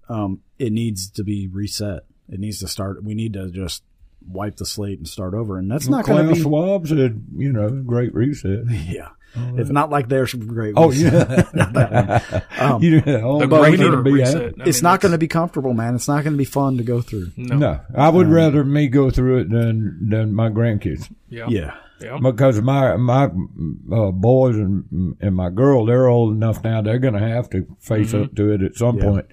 um, 0.10 0.39
it 0.62 0.72
needs 0.72 1.09
to 1.12 1.24
be 1.24 1.47
reset. 1.47 2.03
It 2.30 2.39
needs 2.39 2.59
to 2.59 2.68
start. 2.68 3.03
We 3.03 3.16
need 3.16 3.34
to 3.34 3.49
just 3.51 3.84
wipe 4.28 4.57
the 4.57 4.66
slate 4.66 4.99
and 4.99 5.07
start 5.07 5.34
over. 5.34 5.57
And 5.57 5.70
that's 5.72 5.88
not 5.88 6.05
going 6.05 6.28
to 6.28 6.34
be. 6.36 6.41
Schwab 6.41 6.88
said, 6.88 7.24
you 7.36 7.51
know, 7.51 7.70
great 7.70 8.14
reset. 8.14 8.66
Yeah. 8.70 9.09
It's 9.34 9.70
not 9.70 9.89
like 9.89 10.09
there's 10.09 10.34
great. 10.34 10.74
Oh 10.76 10.89
reset. 10.89 11.47
yeah, 11.55 12.41
Um, 12.59 12.84
you 12.84 12.99
know, 13.01 13.39
The 13.39 13.45
about 13.45 13.64
to 13.78 14.01
be 14.03 14.12
reset. 14.12 14.41
happy. 14.43 14.62
I 14.62 14.66
it's 14.68 14.82
not 14.82 14.89
that's- 14.91 15.01
going 15.03 15.12
to 15.14 15.18
be 15.18 15.30
comfortable, 15.30 15.74
man. 15.74 15.95
It's 15.95 16.09
not 16.09 16.26
going 16.26 16.34
to 16.34 16.38
be 16.38 16.43
fun 16.43 16.76
to 16.78 16.84
go 16.84 16.99
through. 17.01 17.32
No. 17.38 17.55
No, 17.57 17.80
I 17.95 18.09
would 18.09 18.28
rather 18.28 18.62
me 18.66 18.89
go 18.89 19.09
through 19.09 19.39
it 19.39 19.49
than 19.49 20.09
than 20.09 20.34
my 20.34 20.49
grandkids 20.49 21.09
Yeah. 21.30 21.45
Yeah. 21.47 21.76
Yeah. 22.01 22.18
because 22.22 22.59
my 22.62 22.97
my 22.97 23.26
uh, 23.95 24.12
boys 24.12 24.57
and 24.57 25.16
and 25.22 25.34
my 25.34 25.49
girl 25.49 25.86
they're 25.86 26.07
old 26.07 26.36
enough 26.36 26.62
now 26.64 26.82
they're 26.82 26.99
going 26.99 27.14
to 27.14 27.20
have 27.26 27.49
to 27.51 27.66
face 27.80 28.14
up 28.14 28.36
to 28.36 28.51
it 28.51 28.62
at 28.62 28.76
some 28.76 28.97
Yeah. 28.97 29.03
point. 29.05 29.26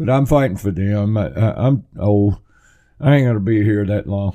But 0.00 0.08
I'm 0.08 0.24
fighting 0.24 0.56
for 0.56 0.70
them. 0.70 1.18
I, 1.18 1.28
I, 1.28 1.66
I'm 1.66 1.84
old. 1.98 2.38
I 2.98 3.16
ain't 3.16 3.26
going 3.26 3.34
to 3.34 3.40
be 3.40 3.62
here 3.62 3.84
that 3.84 4.06
long. 4.06 4.34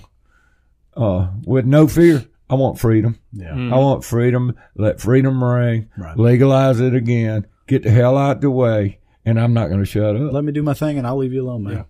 Uh, 0.96 1.32
with 1.44 1.66
no 1.66 1.88
fear, 1.88 2.24
I 2.48 2.54
want 2.54 2.80
freedom. 2.80 3.18
Yeah. 3.34 3.56
I 3.56 3.76
want 3.76 4.06
freedom. 4.06 4.56
Let 4.76 5.02
freedom 5.02 5.44
ring. 5.44 5.90
Right. 5.98 6.16
Legalize 6.20 6.80
it 6.80 6.94
again. 6.94 7.48
Get 7.66 7.82
the 7.82 7.90
hell 7.90 8.16
out 8.16 8.42
the 8.42 8.52
way. 8.52 9.00
And 9.26 9.40
I'm 9.40 9.56
not 9.56 9.70
going 9.70 9.80
to 9.80 9.88
shut 9.88 10.16
up. 10.16 10.32
Let 10.32 10.44
me 10.44 10.52
do 10.52 10.62
my 10.62 10.76
thing 10.76 11.00
and 11.00 11.08
I'll 11.08 11.18
leave 11.18 11.34
you 11.34 11.42
alone, 11.42 11.64
man. 11.64 11.74
Yeah. 11.74 11.84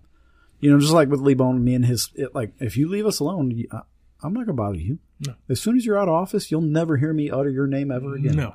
You 0.60 0.72
know, 0.72 0.80
just 0.80 0.94
like 0.94 1.10
with 1.10 1.20
Lee 1.20 1.34
Boan, 1.34 1.62
me 1.62 1.74
and 1.74 1.84
his, 1.84 2.08
it, 2.14 2.34
like, 2.34 2.52
if 2.58 2.78
you 2.78 2.88
leave 2.88 3.04
us 3.04 3.20
alone, 3.20 3.50
you, 3.50 3.68
I, 3.70 3.82
I'm 4.22 4.32
not 4.32 4.46
going 4.46 4.56
to 4.56 4.62
bother 4.62 4.78
you. 4.78 5.00
No. 5.20 5.34
As 5.50 5.60
soon 5.60 5.76
as 5.76 5.84
you're 5.84 5.98
out 5.98 6.08
of 6.08 6.14
office, 6.14 6.50
you'll 6.50 6.62
never 6.62 6.96
hear 6.96 7.12
me 7.12 7.30
utter 7.30 7.50
your 7.50 7.66
name 7.66 7.90
ever 7.90 8.14
again. 8.14 8.36
No. 8.36 8.54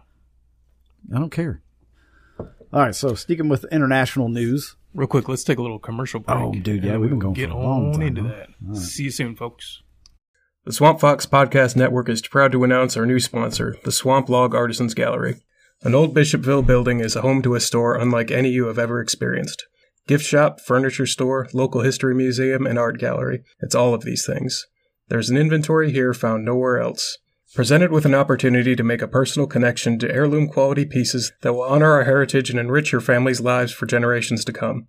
I 1.13 1.19
don't 1.19 1.29
care. 1.29 1.61
All 2.39 2.47
right. 2.73 2.95
So, 2.95 3.13
sticking 3.13 3.49
with 3.49 3.65
international 3.71 4.29
news. 4.29 4.77
Real 4.93 5.07
quick, 5.07 5.29
let's 5.29 5.43
take 5.43 5.57
a 5.57 5.61
little 5.61 5.79
commercial 5.79 6.19
break. 6.19 6.37
Oh, 6.37 6.51
dude, 6.51 6.83
yeah, 6.83 6.97
we've 6.97 7.09
been 7.09 7.19
going 7.19 7.33
get 7.33 7.49
for 7.49 7.55
a 7.55 7.59
long 7.59 7.87
on 7.87 7.93
time, 7.93 8.01
into 8.01 8.23
huh? 8.23 8.45
that. 8.69 8.75
See 8.77 9.03
you 9.03 9.11
soon, 9.11 9.35
folks. 9.35 9.81
The 10.65 10.73
Swamp 10.73 10.99
Fox 10.99 11.25
Podcast 11.25 11.75
Network 11.75 12.09
is 12.09 12.21
proud 12.21 12.51
to 12.51 12.63
announce 12.63 12.97
our 12.97 13.05
new 13.05 13.19
sponsor, 13.19 13.77
the 13.83 13.91
Swamp 13.91 14.29
Log 14.29 14.53
Artisans 14.53 14.93
Gallery. 14.93 15.41
An 15.81 15.95
old 15.95 16.13
Bishopville 16.13 16.65
building 16.65 16.99
is 16.99 17.15
a 17.15 17.21
home 17.21 17.41
to 17.41 17.55
a 17.55 17.59
store 17.59 17.95
unlike 17.95 18.29
any 18.29 18.49
you 18.49 18.65
have 18.65 18.77
ever 18.77 19.01
experienced. 19.01 19.65
Gift 20.07 20.25
shop, 20.25 20.59
furniture 20.59 21.07
store, 21.07 21.47
local 21.53 21.81
history 21.81 22.13
museum, 22.13 22.67
and 22.67 22.77
art 22.77 22.99
gallery. 22.99 23.43
It's 23.61 23.73
all 23.73 23.93
of 23.93 24.03
these 24.03 24.25
things. 24.25 24.67
There's 25.07 25.29
an 25.29 25.37
inventory 25.37 25.91
here 25.91 26.13
found 26.13 26.45
nowhere 26.45 26.79
else. 26.79 27.17
Presented 27.53 27.91
with 27.91 28.05
an 28.05 28.15
opportunity 28.15 28.77
to 28.77 28.83
make 28.83 29.01
a 29.01 29.09
personal 29.09 29.45
connection 29.45 29.99
to 29.99 30.09
heirloom 30.09 30.47
quality 30.47 30.85
pieces 30.85 31.33
that 31.41 31.51
will 31.51 31.63
honor 31.63 31.91
our 31.91 32.05
heritage 32.05 32.49
and 32.49 32.57
enrich 32.57 32.93
your 32.93 33.01
family's 33.01 33.41
lives 33.41 33.73
for 33.73 33.85
generations 33.85 34.45
to 34.45 34.53
come. 34.53 34.87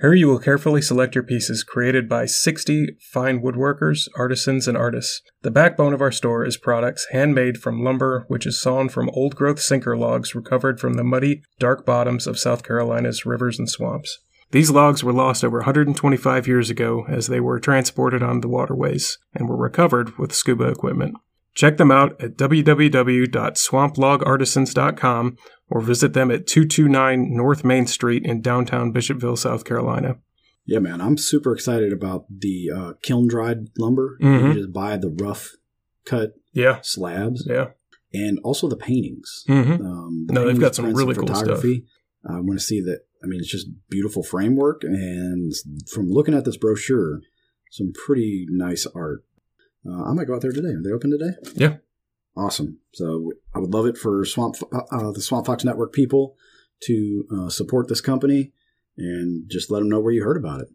Here 0.00 0.14
you 0.14 0.28
will 0.28 0.38
carefully 0.38 0.80
select 0.80 1.16
your 1.16 1.24
pieces 1.24 1.64
created 1.64 2.08
by 2.08 2.26
60 2.26 2.98
fine 3.00 3.42
woodworkers, 3.42 4.06
artisans, 4.16 4.68
and 4.68 4.76
artists. 4.76 5.22
The 5.42 5.50
backbone 5.50 5.92
of 5.92 6.00
our 6.00 6.12
store 6.12 6.44
is 6.44 6.56
products 6.56 7.08
handmade 7.10 7.58
from 7.58 7.82
lumber 7.82 8.26
which 8.28 8.46
is 8.46 8.60
sawn 8.60 8.88
from 8.88 9.10
old 9.10 9.34
growth 9.34 9.60
sinker 9.60 9.96
logs 9.96 10.36
recovered 10.36 10.78
from 10.78 10.94
the 10.94 11.04
muddy, 11.04 11.42
dark 11.58 11.84
bottoms 11.84 12.28
of 12.28 12.38
South 12.38 12.62
Carolina's 12.62 13.26
rivers 13.26 13.58
and 13.58 13.68
swamps. 13.68 14.20
These 14.52 14.70
logs 14.70 15.02
were 15.02 15.12
lost 15.12 15.42
over 15.42 15.58
125 15.58 16.46
years 16.46 16.70
ago 16.70 17.06
as 17.08 17.26
they 17.26 17.40
were 17.40 17.58
transported 17.58 18.22
on 18.22 18.40
the 18.40 18.48
waterways 18.48 19.18
and 19.34 19.48
were 19.48 19.56
recovered 19.56 20.16
with 20.16 20.32
scuba 20.32 20.68
equipment. 20.68 21.16
Check 21.54 21.76
them 21.76 21.92
out 21.92 22.20
at 22.20 22.36
www.swamplogartisans.com 22.36 25.36
or 25.70 25.80
visit 25.80 26.12
them 26.12 26.30
at 26.30 26.46
229 26.46 27.36
North 27.36 27.64
Main 27.64 27.86
Street 27.86 28.24
in 28.24 28.40
downtown 28.40 28.92
Bishopville, 28.92 29.38
South 29.38 29.64
Carolina. 29.64 30.16
Yeah, 30.66 30.78
man, 30.78 31.00
I'm 31.00 31.16
super 31.18 31.52
excited 31.52 31.92
about 31.92 32.24
the 32.30 32.70
uh, 32.74 32.92
kiln 33.02 33.28
dried 33.28 33.68
lumber. 33.78 34.16
Mhm. 34.22 34.48
You 34.48 34.54
just 34.62 34.72
buy 34.72 34.96
the 34.96 35.10
rough 35.10 35.52
cut 36.06 36.32
Yeah, 36.52 36.78
slabs 36.82 37.46
yeah. 37.48 37.68
and 38.12 38.38
also 38.42 38.68
the 38.68 38.76
paintings. 38.76 39.44
Mm-hmm. 39.48 39.84
Um, 39.84 40.24
the 40.26 40.32
No, 40.32 40.46
they've 40.46 40.60
got 40.60 40.74
some 40.74 40.94
really 40.94 41.14
cool 41.14 41.34
stuff. 41.34 41.62
I 42.26 42.40
want 42.40 42.58
to 42.58 42.64
see 42.64 42.80
that. 42.80 43.00
I 43.22 43.26
mean, 43.26 43.40
it's 43.40 43.50
just 43.50 43.68
beautiful 43.90 44.22
framework, 44.22 44.82
and 44.84 45.52
from 45.90 46.08
looking 46.10 46.34
at 46.34 46.44
this 46.44 46.56
brochure, 46.58 47.20
some 47.70 47.92
pretty 48.06 48.46
nice 48.50 48.86
art. 48.94 49.24
Uh, 49.86 50.04
I 50.04 50.12
might 50.12 50.26
go 50.26 50.34
out 50.34 50.40
there 50.40 50.52
today. 50.52 50.68
Are 50.68 50.82
they 50.82 50.90
open 50.90 51.10
today? 51.10 51.36
Yeah. 51.54 51.76
Awesome. 52.36 52.78
So 52.92 53.32
I 53.54 53.58
would 53.58 53.72
love 53.72 53.86
it 53.86 53.96
for 53.96 54.24
Swamp 54.24 54.56
uh, 54.72 54.82
uh, 54.90 55.12
the 55.12 55.20
Swamp 55.20 55.46
Fox 55.46 55.64
Network 55.64 55.92
people 55.92 56.36
to 56.84 57.26
uh, 57.30 57.48
support 57.48 57.88
this 57.88 58.00
company 58.00 58.52
and 58.96 59.48
just 59.48 59.70
let 59.70 59.80
them 59.80 59.88
know 59.88 60.00
where 60.00 60.12
you 60.12 60.24
heard 60.24 60.36
about 60.36 60.60
it. 60.60 60.68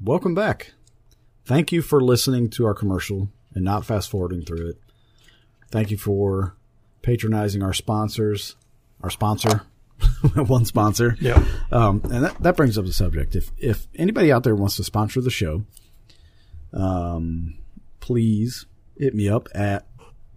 Welcome 0.00 0.34
back. 0.34 0.72
Thank 1.44 1.72
you 1.72 1.82
for 1.82 2.00
listening 2.00 2.48
to 2.50 2.64
our 2.66 2.74
commercial 2.74 3.30
and 3.54 3.64
not 3.64 3.84
fast 3.84 4.10
forwarding 4.10 4.42
through 4.42 4.70
it. 4.70 4.80
Thank 5.70 5.90
you 5.90 5.96
for 5.96 6.56
patronizing 7.02 7.62
our 7.62 7.72
sponsors, 7.72 8.56
our 9.02 9.10
sponsor, 9.10 9.62
one 10.34 10.64
sponsor. 10.64 11.16
Yeah. 11.20 11.44
Um, 11.72 12.02
and 12.04 12.24
that, 12.24 12.42
that 12.42 12.56
brings 12.56 12.78
up 12.78 12.84
the 12.84 12.92
subject. 12.92 13.34
If 13.34 13.50
if 13.58 13.88
anybody 13.94 14.30
out 14.30 14.44
there 14.44 14.54
wants 14.54 14.76
to 14.76 14.84
sponsor 14.84 15.20
the 15.20 15.30
show, 15.30 15.64
um, 16.72 17.58
please 18.00 18.66
hit 18.96 19.14
me 19.14 19.28
up 19.28 19.48
at 19.54 19.86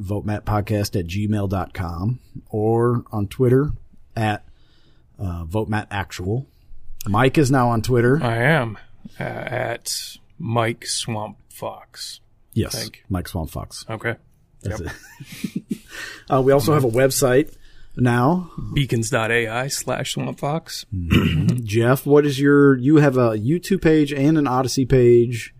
votemattpodcast 0.02 1.00
at 1.00 1.08
gmail.com 1.08 2.20
or 2.50 3.04
on 3.12 3.28
Twitter 3.28 3.72
at 4.16 4.46
uh, 5.20 5.46
votemattactual. 5.46 6.46
Mike 7.08 7.38
is 7.38 7.52
now 7.52 7.70
on 7.70 7.82
Twitter. 7.82 8.22
I 8.24 8.38
am 8.38 8.78
uh, 9.20 9.24
at 9.24 10.18
Mike 10.40 10.86
Swamp 10.86 11.38
Fox. 11.50 12.22
yes, 12.54 12.90
Mike 13.10 13.28
Swamp 13.28 13.50
Fox. 13.50 13.86
Okay. 13.90 14.16
That's 14.62 14.80
it. 14.80 14.92
uh, 16.30 16.42
we 16.42 16.54
also 16.54 16.74
have 16.74 16.86
a 16.86 16.90
website 16.90 17.54
now. 17.98 18.50
Beacons.ai 18.74 19.68
slash 19.68 20.14
Swamp 20.14 20.40
Fox. 20.40 20.86
Jeff, 21.64 22.06
what 22.06 22.26
is 22.26 22.40
your? 22.40 22.78
You 22.78 22.98
have 22.98 23.18
a 23.18 23.32
YouTube 23.32 23.82
page 23.82 24.14
and 24.14 24.38
an 24.38 24.46
Odysee 24.48 24.88
page. 24.88 25.53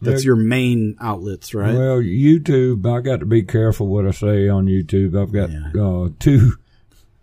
That's 0.00 0.22
Yeah. 0.24 0.28
your 0.28 0.36
main 0.36 0.96
outlets, 1.00 1.54
right? 1.54 1.74
Well, 1.74 1.98
YouTube, 1.98 2.86
I 2.86 3.00
got 3.00 3.20
to 3.20 3.26
be 3.26 3.42
careful 3.42 3.88
what 3.88 4.06
I 4.06 4.12
say 4.12 4.48
on 4.48 4.66
YouTube. 4.66 5.20
I've 5.20 5.32
got 5.32 5.50
Yeah. 5.50 5.82
uh, 5.82 6.08
two 6.18 6.52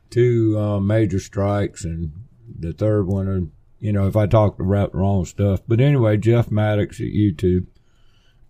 two 0.10 0.58
uh, 0.60 0.80
major 0.80 1.20
strikes, 1.20 1.84
and 1.86 2.12
the 2.60 2.72
third 2.74 3.06
one, 3.08 3.28
are, 3.28 3.42
you 3.80 3.92
know, 3.92 4.08
if 4.08 4.16
I 4.16 4.26
talk 4.28 4.60
about 4.60 4.92
the 4.94 4.98
wrong 4.98 5.26
stuff. 5.26 5.62
But 5.68 5.80
anyway, 5.82 6.18
Jeff 6.18 6.50
Mattox 6.52 7.00
at 7.00 7.08
YouTube, 7.08 7.66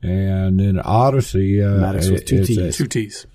and 0.03 0.59
then 0.59 0.79
Odysee. 0.83 1.61
Uh, 1.61 1.79
Mattox 1.79 2.09
with 2.09 2.25
two 2.25 2.45
Ts. 2.45 2.57
at- 2.59 2.73
Two 2.75 2.87
T's. 2.87 3.25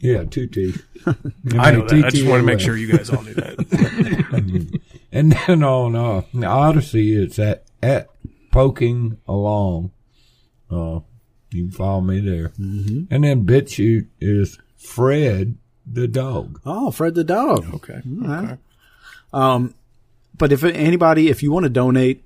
yeah, 0.00 0.24
two 0.24 0.46
T. 0.46 0.74
I 1.06 1.70
know 1.70 1.86
that. 1.86 2.04
I 2.04 2.10
just 2.10 2.26
want 2.26 2.40
to 2.40 2.46
make 2.46 2.60
sure 2.60 2.76
you 2.76 2.90
guys 2.92 3.08
all 3.10 3.22
knew 3.22 3.34
that. 3.34 4.80
And 5.12 5.32
then 5.32 5.64
on 5.64 5.96
uh, 5.96 6.22
Odysee, 6.34 7.14
it's 7.20 7.38
at 7.40 7.64
at 7.82 8.08
poking 8.52 9.16
along. 9.26 9.90
Uh, 10.70 11.00
you 11.50 11.64
can 11.64 11.70
follow 11.72 12.00
me 12.00 12.20
there. 12.20 12.48
Mm-hmm. 12.50 13.12
And 13.12 13.24
then 13.24 13.44
BitChute 13.44 14.06
is 14.20 14.58
Fred 14.76 15.56
the 15.86 16.06
dog. 16.06 16.60
Oh, 16.64 16.90
Fred 16.90 17.14
the 17.14 17.24
dog. 17.24 17.66
Okay. 17.74 18.00
All 18.22 18.28
right. 18.28 18.58
Um, 19.32 19.74
but 20.36 20.52
if 20.52 20.62
anybody, 20.64 21.28
if 21.28 21.42
you 21.42 21.50
want 21.52 21.64
to 21.64 21.70
donate, 21.70 22.24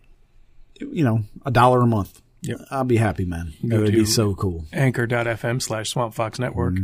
you 0.81 1.05
know, 1.05 1.25
a 1.47 1.51
dollar 1.51 1.81
a 1.83 1.87
month, 1.87 2.21
Yep. 2.43 2.59
I'll 2.71 2.85
be 2.85 2.99
happy, 2.99 3.25
man. 3.25 3.55
That 3.63 3.81
would 3.81 3.93
be 3.93 4.05
so 4.05 4.35
cool. 4.35 4.67
Anchor.fm 4.71 5.63
slash 5.63 5.89
Swamp 5.89 6.13
Fox 6.13 6.39
Network. 6.39 6.75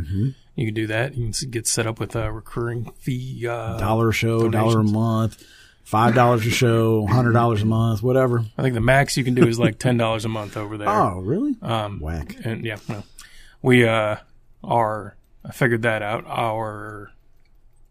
You 0.55 0.65
can 0.65 0.73
do 0.73 0.87
that. 0.87 1.15
You 1.15 1.31
can 1.31 1.49
get 1.51 1.67
set 1.67 1.85
up 1.85 1.99
with 1.99 2.15
a 2.15 2.31
recurring 2.31 2.91
fee. 2.99 3.45
Uh, 3.47 3.77
Dollar 3.77 4.09
a 4.09 4.13
show, 4.13 4.49
dollar 4.49 4.79
a 4.79 4.83
month, 4.83 5.43
five 5.83 6.15
dollars 6.15 6.45
a 6.45 6.49
show, 6.49 7.05
hundred 7.07 7.33
dollars 7.33 7.61
a 7.61 7.65
month, 7.65 8.01
whatever. 8.03 8.43
I 8.57 8.61
think 8.61 8.73
the 8.73 8.81
max 8.81 9.17
you 9.17 9.23
can 9.23 9.35
do 9.35 9.47
is 9.47 9.59
like 9.59 9.77
$10 9.79 10.25
a 10.25 10.27
month 10.27 10.57
over 10.57 10.77
there. 10.77 10.89
Oh, 10.89 11.19
really? 11.19 11.55
Um, 11.61 11.99
Whack. 11.99 12.35
And 12.43 12.63
yeah, 12.65 12.77
no. 12.87 13.03
We 13.61 13.87
uh, 13.87 14.17
are, 14.63 15.15
I 15.45 15.51
figured 15.51 15.81
that 15.83 16.01
out. 16.01 16.25
Our 16.27 17.11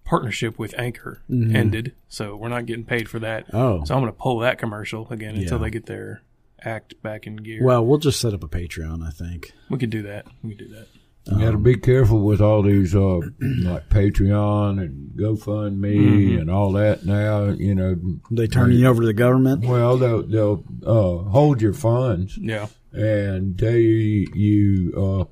partnership 0.04 0.58
with 0.58 0.74
Anchor 0.78 1.22
ended, 1.30 1.94
so 2.08 2.34
we're 2.36 2.48
not 2.48 2.66
getting 2.66 2.84
paid 2.84 3.08
for 3.08 3.18
that. 3.20 3.46
Mm-hmm. 3.48 3.56
Oh. 3.56 3.84
So 3.84 3.94
I'm 3.94 4.00
going 4.00 4.12
to 4.12 4.18
pull 4.18 4.40
that 4.40 4.58
commercial 4.58 5.06
again 5.10 5.36
until 5.36 5.58
Yeah. 5.58 5.64
they 5.64 5.70
get 5.70 5.86
their 5.86 6.22
act 6.62 7.00
back 7.02 7.26
in 7.26 7.36
gear. 7.36 7.62
Well, 7.64 7.84
we'll 7.86 7.98
just 7.98 8.20
set 8.20 8.34
up 8.34 8.42
a 8.42 8.48
Patreon, 8.48 9.06
I 9.06 9.10
think. 9.10 9.52
we 9.68 9.78
could 9.78 9.90
do 9.90 10.02
that. 10.02 10.26
We 10.42 10.50
could 10.54 10.58
do 10.58 10.74
that. 10.74 10.88
You 11.26 11.38
got 11.38 11.50
to 11.52 11.58
be 11.58 11.76
careful 11.76 12.20
with 12.22 12.40
all 12.40 12.62
these, 12.62 12.94
uh, 12.94 13.18
like 13.40 13.88
Patreon 13.90 14.80
and 14.80 15.10
GoFundMe 15.16 16.40
and 16.40 16.50
all 16.50 16.72
that. 16.72 17.04
Now, 17.04 17.44
you 17.50 17.74
know, 17.74 17.96
They 18.30 18.46
turn 18.46 18.72
you 18.72 18.86
over 18.86 19.02
to 19.02 19.06
the 19.06 19.12
government. 19.12 19.64
well, 19.64 19.96
they'll 19.96 20.22
they'll 20.22 20.64
uh, 20.84 21.28
hold 21.30 21.60
your 21.62 21.74
funds 21.74 22.36
Yeah. 22.38 22.66
and 22.92 23.58
tell 23.58 23.72
you 23.76 24.26
you 24.34 25.28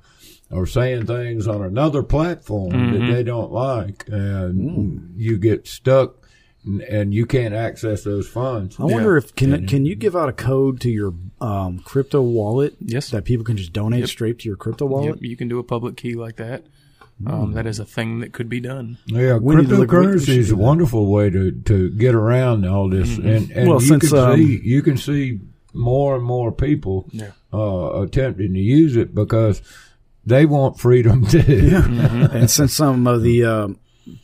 uh, 0.53 0.57
are 0.57 0.67
saying 0.67 1.07
things 1.07 1.49
on 1.49 1.63
another 1.63 2.03
platform 2.03 2.93
that 2.93 3.13
they 3.13 3.23
don't 3.23 3.51
like, 3.51 4.05
and 4.09 5.15
you 5.17 5.37
get 5.39 5.67
stuck, 5.67 6.28
and, 6.65 6.81
and 6.83 7.15
you 7.15 7.27
can't 7.27 7.55
access 7.55 8.03
those 8.05 8.29
funds. 8.29 8.79
I 8.79 8.85
wonder 8.85 9.17
if 9.17 9.35
can 9.35 9.67
can 9.67 9.87
you 9.87 9.95
give 9.95 10.15
out 10.17 10.29
a 10.29 10.33
code 10.33 10.81
to 10.83 10.91
your 10.91 11.15
um, 11.41 11.79
crypto 11.81 12.21
wallet 12.23 12.77
Yes. 12.81 13.11
that 13.11 13.25
people 13.25 13.45
can 13.45 13.57
just 13.57 13.73
donate 13.73 14.09
straight 14.09 14.39
to 14.41 14.49
your 14.49 14.57
crypto 14.57 14.87
wallet? 14.87 15.17
Yep, 15.17 15.19
you 15.23 15.37
can 15.37 15.49
do 15.49 15.59
a 15.59 15.65
public 15.65 15.97
key 15.97 16.15
like 16.15 16.37
that. 16.37 16.65
Um, 17.27 17.55
that 17.55 17.67
is 17.67 17.81
a 17.81 17.85
thing 17.85 18.21
that 18.21 18.33
could 18.33 18.49
be 18.49 18.61
done. 18.61 18.97
Yeah, 19.07 19.39
We 19.39 19.57
need 19.57 19.69
to 19.71 19.77
look- 19.77 19.91
we 19.91 19.97
cryptocurrency 19.97 20.37
is 20.39 20.53
a 20.53 20.57
wonderful 20.57 21.07
way 21.11 21.31
to, 21.31 21.51
to 21.51 21.91
get 21.91 22.15
around 22.15 22.65
all 22.65 22.89
this, 22.89 23.17
and, 23.19 23.51
and 23.51 23.69
Well, 23.69 23.83
you 23.83 23.89
since, 23.89 24.11
can 24.11 24.19
um, 24.19 24.37
see 24.37 24.61
you 24.63 24.83
can 24.83 24.97
see 24.97 25.41
more 25.75 26.15
and 26.15 26.25
more 26.25 26.53
people 26.53 27.07
Yeah. 27.11 27.33
uh, 27.53 28.03
attempting 28.03 28.55
to 28.55 28.61
use 28.61 28.95
it 28.97 29.17
because 29.17 29.63
they 30.25 30.47
want 30.47 30.79
freedom 30.79 31.27
too. 31.27 31.41
and 32.33 32.49
since 32.49 32.73
some 32.75 33.07
of 33.09 33.23
the 33.23 33.45
uh, 33.45 33.69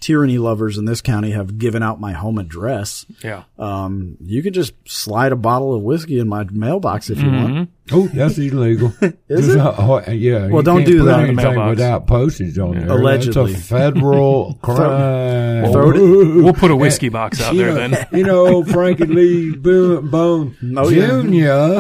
tyranny 0.01 0.39
lovers 0.39 0.79
in 0.79 0.85
this 0.85 1.01
county 1.01 1.31
have 1.33 1.59
given 1.59 1.83
out 1.83 2.01
my 2.01 2.13
home 2.13 2.39
address, 2.39 3.07
Yeah. 3.23 3.45
um, 3.59 4.17
you 4.21 4.43
could 4.43 4.55
just 4.55 4.73
slide 4.87 5.33
a 5.33 5.37
bottle 5.37 5.75
of 5.75 5.83
whiskey 5.83 6.19
in 6.19 6.29
my 6.29 6.45
mailbox 6.51 7.11
if 7.11 7.21
you 7.21 7.31
want. 7.31 7.71
Oh, 7.93 8.07
that's 8.09 8.39
illegal. 8.39 8.93
Is 9.29 9.49
it? 9.55 9.59
uh, 9.61 9.75
oh, 9.77 10.11
yeah. 10.11 10.47
Well, 10.47 10.57
you 10.59 10.63
don't 10.63 10.77
can't 10.79 10.87
do 10.87 10.99
put 11.01 11.05
that 11.05 11.21
in 11.29 11.37
the 11.37 11.43
anything 11.43 11.55
mailbox. 11.57 11.71
without 11.71 12.07
postage 12.07 12.59
on 12.59 12.79
there. 12.79 12.89
Allegedly. 12.89 13.53
that's 13.53 13.65
a 13.65 13.67
federal 13.67 14.55
crime. 14.63 15.71
Throw 15.71 15.91
it- 15.91 16.43
We'll 16.43 16.55
put 16.55 16.71
a 16.71 16.77
whiskey 16.85 17.11
box 17.11 17.43
out 17.43 17.55
there 17.55 17.75
know, 17.75 17.89
then. 17.89 18.07
you 18.13 18.25
know, 18.25 18.65
Frankie 18.65 19.05
Lee 19.05 19.55
Bo- 19.55 20.01
Boan 20.01 20.57
Oh, 20.79 20.89
yeah. 20.89 21.21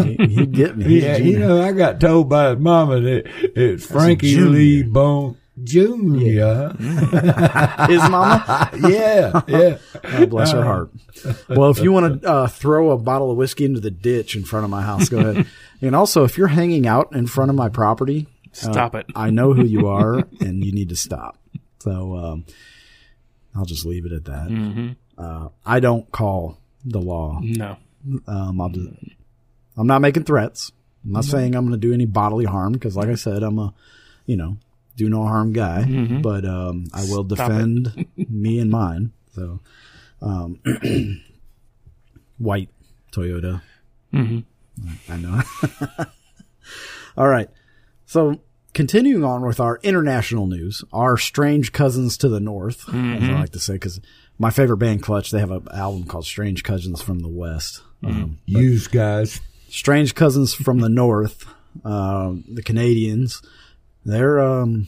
Jr. 0.03 0.09
He- 0.23 0.35
He'd 0.35 0.53
get 0.53 0.77
me. 0.77 1.01
Yeah, 1.01 1.17
you 1.17 1.39
know, 1.39 1.63
I 1.63 1.73
got 1.73 2.01
told 2.01 2.29
by 2.29 2.51
his 2.51 2.59
mama 2.59 3.01
that 3.01 3.23
it's 3.57 3.87
Frankie. 3.87 4.37
Lee 4.37 4.83
Boan 4.83 5.37
Jr. 5.63 6.73
His 7.89 8.03
mama. 8.11 8.71
Yeah, 8.89 9.41
yeah. 9.47 9.79
Oh, 10.05 10.27
bless 10.27 10.53
her 10.53 10.65
heart. 10.65 10.91
Well, 11.49 11.71
if 11.71 11.79
you 11.79 11.93
want 11.93 12.23
to 12.23 12.29
uh, 12.29 12.47
throw 12.49 12.91
a 12.91 12.99
bottle 12.99 13.31
of 13.31 13.37
whiskey 13.37 13.65
into 13.65 13.81
the 13.81 13.91
ditch 13.91 14.37
in 14.37 14.45
front 14.45 14.65
of 14.65 14.71
my 14.71 14.83
house, 14.83 15.09
go 15.09 15.19
ahead. 15.19 15.47
And 15.81 15.95
also, 15.95 16.25
if 16.25 16.39
you're 16.39 16.49
hanging 16.49 16.87
out 16.87 17.15
in 17.15 17.27
front 17.27 17.51
of 17.51 17.57
my 17.57 17.69
property, 17.69 18.27
Stop 18.55 18.95
it. 18.95 19.07
I 19.15 19.31
know 19.31 19.53
who 19.53 19.65
you 19.65 19.89
are, 19.89 20.19
and 20.41 20.65
you 20.65 20.73
need 20.73 20.89
to 20.91 20.97
stop. 20.97 21.39
So 21.81 22.17
um, 22.17 22.45
I'll 23.55 23.65
just 23.65 23.85
leave 23.85 24.07
it 24.07 24.13
at 24.13 24.25
that. 24.27 24.49
Mm-hmm. 24.49 24.93
Uh, 25.19 25.49
I 25.67 25.81
don't 25.81 26.11
call 26.11 26.59
the 26.85 27.01
law. 27.01 27.41
No. 27.43 27.77
Um, 28.27 28.61
I'll 28.61 28.69
just, 28.69 28.89
I'm 29.77 29.87
not 29.87 30.01
making 30.01 30.25
threats. 30.25 30.73
I'm 31.05 31.13
not 31.13 31.25
saying 31.25 31.55
I'm 31.55 31.67
going 31.67 31.79
to 31.79 31.87
do 31.87 31.93
any 31.93 32.07
bodily 32.07 32.45
harm 32.45 32.73
because, 32.73 32.97
like 32.97 33.09
I 33.09 33.15
said, 33.17 33.43
I'm 33.43 33.59
a, 33.59 33.75
you 34.25 34.37
know, 34.37 34.57
do 34.97 35.09
no 35.09 35.23
harm 35.23 35.53
guy. 35.53 35.85
But 36.23 36.45
um, 36.45 36.87
I 36.95 37.03
will 37.03 37.25
Stop 37.29 37.49
defend 37.49 38.07
me 38.17 38.59
and 38.59 38.71
mine. 38.71 39.13
So, 39.35 39.61
um, 40.23 40.61
white 42.39 42.71
Toyota. 43.13 43.63
hmm 44.11 44.41
I 45.09 45.17
know. 45.17 45.41
All 47.17 47.29
right. 47.29 47.49
So, 48.07 48.41
continuing 48.73 49.23
on 49.23 49.43
with 49.47 49.61
our 49.61 49.79
international 49.85 50.47
news, 50.49 50.83
our 50.93 51.17
strange 51.17 51.73
cousins 51.73 52.17
to 52.19 52.29
the 52.29 52.41
north, 52.41 52.89
as 52.89 53.29
I 53.29 53.33
like 53.33 53.51
to 53.51 53.61
say, 53.61 53.75
because 53.75 54.01
my 54.39 54.51
favorite 54.51 54.79
band, 54.79 55.03
Clutch, 55.03 55.31
they 55.31 55.39
have 55.39 55.53
an 55.53 55.69
album 55.73 56.05
called 56.05 56.27
Strange 56.27 56.65
Cousins 56.65 57.01
from 57.01 57.21
the 57.21 57.29
West. 57.29 57.83
Used 58.47 58.91
guys. 58.91 59.41
Strange 59.69 60.15
cousins 60.17 60.55
from 60.55 60.81
the 60.81 60.89
north, 60.89 61.45
uh, 61.85 62.33
the 62.49 62.63
Canadians. 62.63 63.43
They're 64.05 64.41
um, 64.41 64.87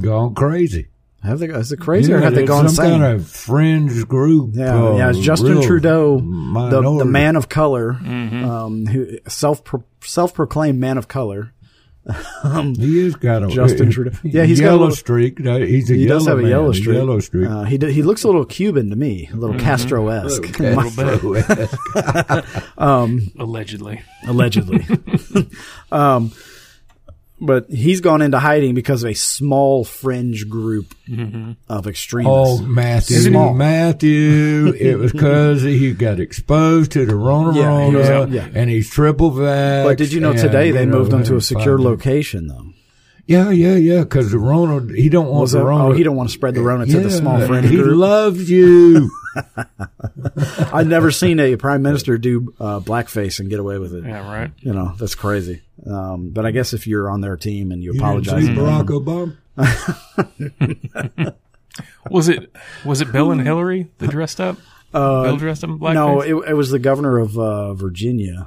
Gone 0.00 0.34
crazy. 0.34 0.88
have 1.22 1.38
they? 1.38 1.46
Is 1.48 1.72
it 1.72 1.78
crazy 1.78 2.12
or 2.12 2.16
Yeah, 2.18 2.24
have 2.24 2.34
they 2.34 2.38
there's 2.44 2.48
gone 2.48 2.68
some 2.68 2.84
insane? 2.86 3.00
kind 3.00 3.14
of 3.20 3.26
fringe 3.28 4.08
group? 4.08 4.50
Yeah, 4.54 4.74
uh, 4.74 4.96
yeah. 4.96 5.10
It's 5.10 5.18
Justin 5.20 5.62
Trudeau, 5.62 6.18
the, 6.20 6.80
the 6.98 7.04
man 7.04 7.36
of 7.36 7.48
color, 7.48 7.92
um, 7.92 8.86
who 8.86 9.18
self 9.28 9.62
self 10.02 10.34
proclaimed 10.34 10.78
man 10.78 10.98
of 10.98 11.08
color. 11.08 11.52
He 12.76 13.00
is 13.04 13.16
got 13.16 13.42
a 13.42 13.48
Justin 13.48 13.90
Trudeau. 13.94 14.16
Yeah, 14.22 14.44
he's 14.44 14.60
got 14.60 14.66
a 14.66 14.70
yellow 14.70 14.78
little- 14.82 14.94
streak. 14.96 15.40
No, 15.40 15.58
He's 15.58 15.90
a 15.90 15.94
He 15.94 16.06
yellow 16.06 16.18
does 16.20 16.28
have 16.28 16.38
a 16.38 16.48
yellow 16.48 16.70
streak. 16.72 16.94
Yellow 16.96 17.18
streak. 17.18 17.48
Uh, 17.50 17.64
he 17.64 17.78
d- 17.78 17.90
he 17.90 18.02
looks 18.02 18.22
a 18.22 18.28
little 18.28 18.44
Cuban 18.44 18.90
to 18.90 18.96
me, 18.96 19.28
a 19.32 19.36
little 19.36 19.58
Castro 19.58 20.06
esque, 20.08 20.44
Castro 20.54 21.32
esque. 21.34 21.76
Allegedly. 22.78 24.02
allegedly. 24.28 24.86
um, 25.92 26.30
but 27.40 27.68
he's 27.70 28.00
gone 28.00 28.22
into 28.22 28.38
hiding 28.38 28.74
because 28.74 29.02
of 29.02 29.10
a 29.10 29.14
small 29.14 29.84
fringe 29.84 30.48
group 30.48 30.94
mm-hmm. 31.08 31.52
of 31.68 31.86
extremists. 31.86 32.60
Oh, 32.62 32.62
Matthew, 32.62 33.16
Small. 33.18 33.54
Matthew! 33.54 34.72
It 34.78 34.98
was 34.98 35.12
because 35.12 35.62
he 35.62 35.92
got 35.92 36.20
exposed 36.20 36.92
to 36.92 37.04
the 37.04 37.16
Rona 37.16 37.56
Yeah, 37.58 37.62
he 37.88 37.94
Rona, 37.94 38.20
was- 38.20 38.30
yeah. 38.30 38.48
and 38.54 38.70
he's 38.70 38.88
triple 38.90 39.30
vax. 39.32 39.84
but 39.84 39.98
did 39.98 40.12
you 40.12 40.20
know 40.20 40.32
today 40.32 40.70
they 40.70 40.86
moved 40.86 41.12
him 41.12 41.24
to 41.24 41.36
a 41.36 41.40
secure 41.40 41.78
location 41.78 42.46
though? 42.46 42.72
Yeah, 43.26 43.50
yeah, 43.50 43.74
yeah. 43.74 44.00
Because 44.00 44.30
the 44.30 44.38
Rona, 44.38 44.94
he 44.94 45.08
don't 45.08 45.26
want 45.26 45.40
Was 45.42 45.52
the 45.52 45.58
that- 45.58 45.64
Rona. 45.64 45.86
oh, 45.88 45.92
he 45.92 46.02
don't 46.04 46.14
want 46.16 46.28
to 46.28 46.32
spread 46.32 46.54
the 46.54 46.62
Rona 46.62 46.86
to 46.86 47.00
the 47.00 47.10
small 47.10 47.40
Yeah, 47.40 47.46
fringe 47.48 47.68
He 47.68 47.76
group. 47.76 47.96
loves 47.96 48.48
you. 48.48 49.10
I've 50.72 50.86
never 50.86 51.10
seen 51.10 51.40
a 51.40 51.56
prime 51.56 51.82
minister 51.82 52.18
do 52.18 52.54
uh, 52.60 52.80
blackface 52.80 53.40
and 53.40 53.50
get 53.50 53.58
away 53.60 53.78
with 53.78 53.94
it. 53.94 54.04
Yeah, 54.04 54.32
right. 54.32 54.50
You 54.60 54.72
know, 54.72 54.94
that's 54.98 55.14
crazy. 55.16 55.62
Um, 55.84 56.30
but 56.30 56.46
I 56.46 56.52
guess 56.52 56.72
if 56.72 56.86
you're 56.86 57.10
on 57.10 57.20
their 57.20 57.36
team 57.36 57.72
and 57.72 57.82
you 57.82 57.92
You 57.94 58.00
didn't 58.00 58.04
apologize, 58.28 58.44
see 58.46 58.52
Barack 58.52 58.86
them- 58.86 59.36
Obama. 59.56 61.34
Was 62.10 62.28
it 62.28 62.50
was 62.86 63.00
it 63.02 63.12
Bill 63.12 63.32
and 63.32 63.40
Hillary 63.42 63.90
that 63.98 64.10
dressed 64.10 64.40
up? 64.40 64.56
Bill 64.92 65.36
dressed 65.36 65.62
up 65.64 65.70
in 65.70 65.78
blackface. 65.78 65.94
no, 65.94 66.20
it, 66.22 66.50
it 66.50 66.54
was 66.54 66.70
the 66.70 66.78
governor 66.78 67.18
of 67.18 67.36
uh, 67.38 67.74
Virginia. 67.74 68.46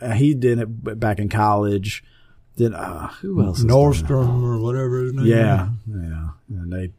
Uh, 0.00 0.10
He 0.12 0.34
did 0.34 0.58
it 0.58 0.98
back 1.00 1.18
in 1.20 1.28
college. 1.30 2.04
Did 2.56 2.72
uh, 2.74 3.08
who 3.20 3.42
else? 3.42 3.58
has 3.58 3.66
done 3.66 3.70
it? 3.70 3.80
Nordstrom 3.80 4.42
or 4.44 4.58
whatever 4.60 4.98
his 5.04 5.12
name. 5.12 5.26
Yeah, 5.26 5.68
yeah, 5.88 6.28
and 6.50 6.72
they 6.72 6.92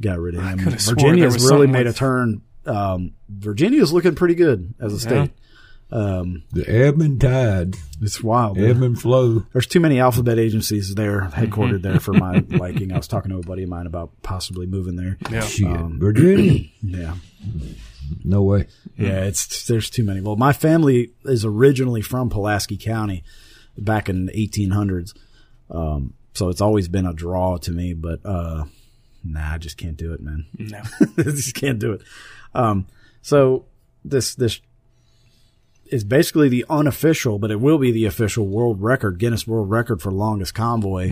got 0.00 0.18
rid 0.18 0.34
of 0.34 0.44
him. 0.44 0.58
Virginia's 0.58 1.42
really 1.50 1.66
made 1.66 1.86
with- 1.86 1.96
a 1.96 1.98
turn. 1.98 2.42
Um, 2.66 3.12
Virginia's 3.28 3.92
looking 3.92 4.14
pretty 4.14 4.34
good 4.34 4.74
as 4.80 4.92
a 4.94 5.00
state. 5.00 5.30
Um, 5.92 6.42
the 6.50 6.68
ebb 6.68 7.00
and 7.00 7.20
tide, 7.20 7.76
it's 8.00 8.22
wild. 8.22 8.58
ebb 8.58 8.82
and 8.82 9.00
flow. 9.00 9.44
There's 9.52 9.66
too 9.66 9.80
many 9.80 10.00
alphabet 10.00 10.38
agencies 10.38 10.94
there, 10.94 11.30
headquartered 11.32 11.82
there 11.82 12.00
for 12.00 12.14
my 12.14 12.38
liking. 12.48 12.90
I 12.92 12.96
was 12.96 13.06
talking 13.06 13.30
to 13.30 13.36
a 13.38 13.42
buddy 13.42 13.62
of 13.64 13.68
mine 13.68 13.86
about 13.86 14.10
possibly 14.22 14.66
moving 14.66 14.96
there. 14.96 15.18
Yeah. 15.30 15.40
Shit, 15.42 15.66
Um, 15.68 15.98
Virginia? 16.00 16.64
Yeah, 16.82 17.14
No 18.24 18.42
way. 18.42 18.66
yeah, 18.98 19.24
it's 19.24 19.66
there's 19.66 19.88
too 19.90 20.04
many. 20.04 20.20
Well, 20.20 20.36
my 20.36 20.52
family 20.54 21.12
is 21.26 21.44
originally 21.44 22.00
from 22.02 22.28
Pulaski 22.30 22.76
County, 22.78 23.22
back 23.78 24.08
in 24.08 24.26
the 24.26 24.32
1800s, 24.32 25.14
um, 25.70 26.14
so 26.34 26.48
it's 26.48 26.60
always 26.60 26.88
been 26.88 27.06
a 27.06 27.12
draw 27.12 27.56
to 27.58 27.70
me. 27.72 27.94
But 27.94 28.20
uh, 28.24 28.64
nah, 29.24 29.52
I 29.52 29.58
just 29.58 29.76
can't 29.76 29.96
do 29.96 30.12
it, 30.12 30.20
man. 30.20 30.46
No. 30.58 30.80
I 31.18 31.22
just 31.22 31.54
can't 31.54 31.78
do 31.78 31.92
it. 31.92 32.02
Um, 32.54 32.86
so 33.22 33.66
this 34.04 34.34
this 34.34 34.60
is 35.90 36.02
basically 36.02 36.48
the 36.48 36.64
unofficial, 36.70 37.38
but 37.38 37.50
it 37.50 37.60
will 37.60 37.78
be 37.78 37.92
the 37.92 38.06
official 38.06 38.46
world 38.46 38.80
record, 38.82 39.18
Guinness 39.18 39.46
World 39.46 39.70
Record 39.70 40.00
for 40.00 40.10
longest 40.10 40.54
convoy 40.54 41.10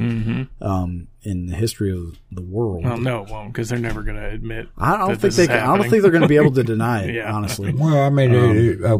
um, 0.62 1.08
in 1.22 1.46
the 1.46 1.54
history 1.54 1.92
of 1.92 2.18
the 2.30 2.40
world. 2.42 2.82
Well, 2.82 2.96
no, 2.96 3.22
it 3.22 3.28
won't 3.30 3.52
because 3.52 3.68
they're 3.68 3.78
never 3.78 4.02
going 4.02 4.16
to 4.16 4.28
admit. 4.28 4.68
I 4.78 4.96
don't 4.96 5.10
that 5.10 5.20
think 5.20 5.20
this 5.20 5.36
they. 5.36 5.46
Can, 5.46 5.58
I 5.58 5.76
don't 5.76 5.88
think 5.90 6.02
they're 6.02 6.10
going 6.10 6.22
to 6.22 6.28
be 6.28 6.36
able 6.36 6.52
to 6.52 6.64
deny 6.64 7.04
it. 7.04 7.14
Yeah. 7.14 7.32
Honestly, 7.32 7.72
Well, 7.72 8.00
I 8.00 8.08
mean, 8.10 8.34
Um, 8.34 8.56
it, 8.56 8.80
it, 8.80 8.84
uh, 8.84 8.98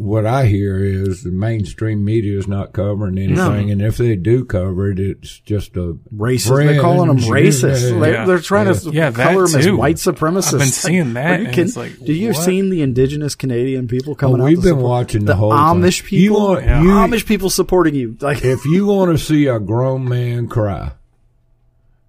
what 0.00 0.24
I 0.24 0.46
hear 0.46 0.82
is 0.82 1.22
the 1.24 1.30
mainstream 1.30 2.04
media 2.04 2.38
is 2.38 2.48
not 2.48 2.72
covering 2.72 3.18
anything, 3.18 3.70
and 3.70 3.82
if 3.82 3.98
they 3.98 4.16
do 4.16 4.44
cover 4.46 4.90
it, 4.90 4.98
it's 4.98 5.38
just 5.40 5.76
a 5.76 5.98
racist. 6.14 6.56
They're 6.66 6.80
calling 6.80 7.08
them 7.08 7.18
fringe. 7.18 7.54
racist. 7.56 7.92
Yeah. 7.92 7.98
They're, 8.00 8.26
they're 8.26 8.38
trying 8.38 8.68
Yeah. 8.68 8.72
to 8.72 8.90
Yeah, 8.92 9.10
color 9.12 9.46
them 9.46 9.60
as 9.60 9.70
white 9.70 9.96
supremacists. 9.96 10.54
I've 10.54 10.58
been 10.60 10.68
seeing 10.68 11.12
that, 11.14 11.40
Are 11.40 11.42
you 11.42 11.48
and 11.50 11.58
it's 11.58 11.76
like, 11.76 11.98
Do 12.02 12.12
you 12.14 12.28
what? 12.28 12.36
seen 12.36 12.70
the 12.70 12.80
indigenous 12.82 13.34
Canadian 13.34 13.88
people 13.88 14.12
Oh, 14.12 14.16
coming 14.16 14.40
out? 14.40 14.44
we've 14.44 14.56
to 14.56 14.62
been 14.62 14.68
support- 14.70 14.84
watching 14.90 15.20
the, 15.26 15.32
the 15.32 15.36
whole 15.36 15.50
time. 15.50 15.82
Amish 15.82 16.04
people. 16.04 16.18
You 16.18 16.32
want, 16.32 16.64
Yeah. 16.64 16.82
you, 16.82 16.88
Amish 16.88 17.26
people 17.26 17.50
supporting 17.50 17.94
you. 17.94 18.16
Like 18.20 18.42
if 18.44 18.64
you 18.64 18.86
want 18.86 19.10
to 19.16 19.22
see 19.22 19.46
a 19.48 19.60
grown 19.60 20.08
man 20.08 20.48
cry, 20.48 20.92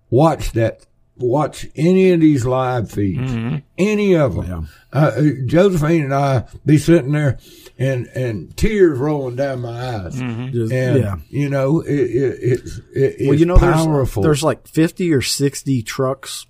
watch 0.10 0.52
that. 0.54 0.86
Watch 1.18 1.68
any 1.76 2.12
of 2.12 2.20
these 2.22 2.46
live 2.46 2.90
feeds, 2.90 3.32
Mm-hmm. 3.32 3.58
any 3.78 4.16
of 4.16 4.36
them. 4.48 4.70
Uh, 4.92 5.22
Josephine 5.46 6.06
and 6.06 6.14
I 6.16 6.46
be 6.66 6.78
sitting 6.80 7.12
there, 7.12 7.38
and 7.78 8.08
and 8.08 8.56
tears 8.58 8.98
rolling 8.98 9.36
down 9.36 9.62
my 9.62 9.70
eyes. 9.98 10.16
Mm-hmm. 10.16 10.52
Just- 10.52 10.74
And 10.74 10.98
yeah. 11.04 11.16
you 11.30 11.50
know, 11.50 11.82
it, 11.82 11.94
it, 11.94 12.40
it's 12.42 12.78
it, 12.78 12.84
it's 12.96 13.28
well, 13.30 13.38
you 13.38 13.46
know, 13.46 13.58
there's 13.58 13.76
powerful. 13.76 14.24
there's 14.24 14.42
like 14.44 14.68
50 14.68 15.14
or 15.14 15.22
60 15.22 15.84
trucks 15.84 16.48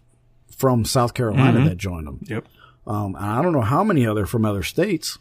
from 0.56 0.86
South 0.86 1.14
Carolina 1.16 1.60
Mm-hmm. 1.60 1.68
that 1.68 1.78
joined 1.78 2.08
them. 2.08 2.20
Yep. 2.24 2.46
Um, 2.88 3.16
and 3.16 3.26
I 3.26 3.42
don't 3.42 3.54
know 3.54 3.62
how 3.62 3.84
many 3.84 4.08
other 4.08 4.26
from 4.26 4.46
other 4.46 4.64
states. 4.64 5.18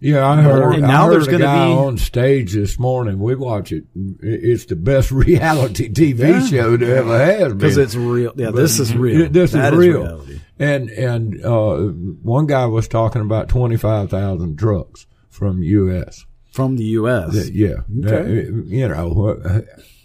Yeah, 0.00 0.26
I 0.26 0.40
heard. 0.40 0.74
And 0.76 0.86
I 0.86 0.88
now 0.88 1.04
heard 1.06 1.12
there's 1.12 1.28
a 1.28 1.30
gonna 1.32 1.44
guy 1.44 1.66
be- 1.66 1.72
on 1.74 1.98
stage 1.98 2.54
this 2.54 2.78
morning. 2.78 3.18
We 3.20 3.34
watch 3.34 3.70
it. 3.70 3.84
It's 4.22 4.64
the 4.64 4.76
best 4.76 5.10
reality 5.26 5.90
TV 5.92 6.18
Yeah. 6.20 6.46
show 6.46 6.76
there 6.76 6.96
ever 6.96 7.18
has. 7.24 7.52
Because 7.54 7.76
it's 7.76 7.94
real. 7.94 8.32
Yeah, 8.36 8.50
this 8.50 8.78
is 8.80 8.94
real. 8.96 9.22
It- 9.22 9.32
this 9.34 9.52
That 9.52 9.74
is 9.74 9.78
real. 9.78 10.00
reality. 10.02 10.40
and 10.58 10.88
and 10.90 11.44
uh, 11.44 11.76
one 12.22 12.46
guy 12.46 12.64
was 12.66 12.88
talking 12.88 13.20
about 13.22 13.48
twenty 13.48 13.76
five 13.76 14.08
thousand 14.10 14.56
trucks 14.58 15.06
from 15.28 15.62
U.S. 15.62 16.24
From 16.52 16.76
the 16.76 16.84
U.S. 16.84 17.48
Yeah, 17.50 17.76
Okay. 18.04 18.46
Uh, 18.48 18.52
you 18.66 18.88
know. 18.88 19.38
uh, 19.44 19.60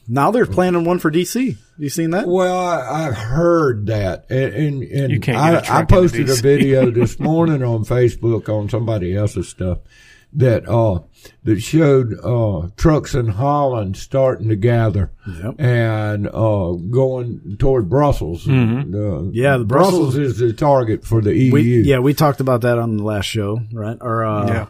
Now 0.07 0.31
they're 0.31 0.45
planning 0.45 0.85
one 0.85 0.99
for 0.99 1.09
D.C. 1.09 1.57
You 1.77 1.89
seen 1.89 2.11
that? 2.11 2.27
Well, 2.27 2.57
I, 2.57 3.07
I 3.07 3.11
heard 3.11 3.87
that, 3.87 4.25
and 4.29 4.53
and, 4.53 4.83
and 4.83 5.11
You 5.11 5.19
can't 5.19 5.37
I, 5.37 5.51
get 5.51 5.63
a 5.63 5.65
truck 5.65 5.77
I 5.79 5.85
posted 5.85 6.29
a 6.29 6.35
video 6.35 6.89
this 6.91 7.19
morning 7.19 7.63
on 7.63 7.83
Facebook 7.85 8.47
on 8.49 8.69
somebody 8.69 9.15
else's 9.15 9.49
stuff 9.49 9.79
that 10.33 10.67
uh 10.67 10.99
that 11.43 11.61
showed 11.61 12.13
uh 12.23 12.67
trucks 12.75 13.15
in 13.15 13.27
Holland 13.29 13.95
starting 13.97 14.49
to 14.49 14.55
gather 14.57 15.11
Yep. 15.27 15.55
and 15.59 16.27
uh 16.27 16.73
going 16.73 17.55
toward 17.57 17.89
Brussels. 17.89 18.45
Mm-hmm. 18.45 18.93
Uh, 18.93 19.31
Yeah, 19.31 19.57
the 19.57 19.65
Brussels, 19.65 20.15
Brussels- 20.15 20.17
is 20.17 20.37
the 20.39 20.53
target 20.53 21.05
for 21.05 21.21
the 21.21 21.33
EU. 21.35 21.51
We, 21.53 21.81
yeah, 21.83 21.99
we 21.99 22.13
talked 22.13 22.41
about 22.41 22.61
that 22.61 22.77
on 22.77 22.97
the 22.97 23.03
last 23.03 23.25
show, 23.25 23.59
right? 23.73 23.97
Or 24.01 24.23
uh, 24.25 24.47
Yeah. 24.47 24.65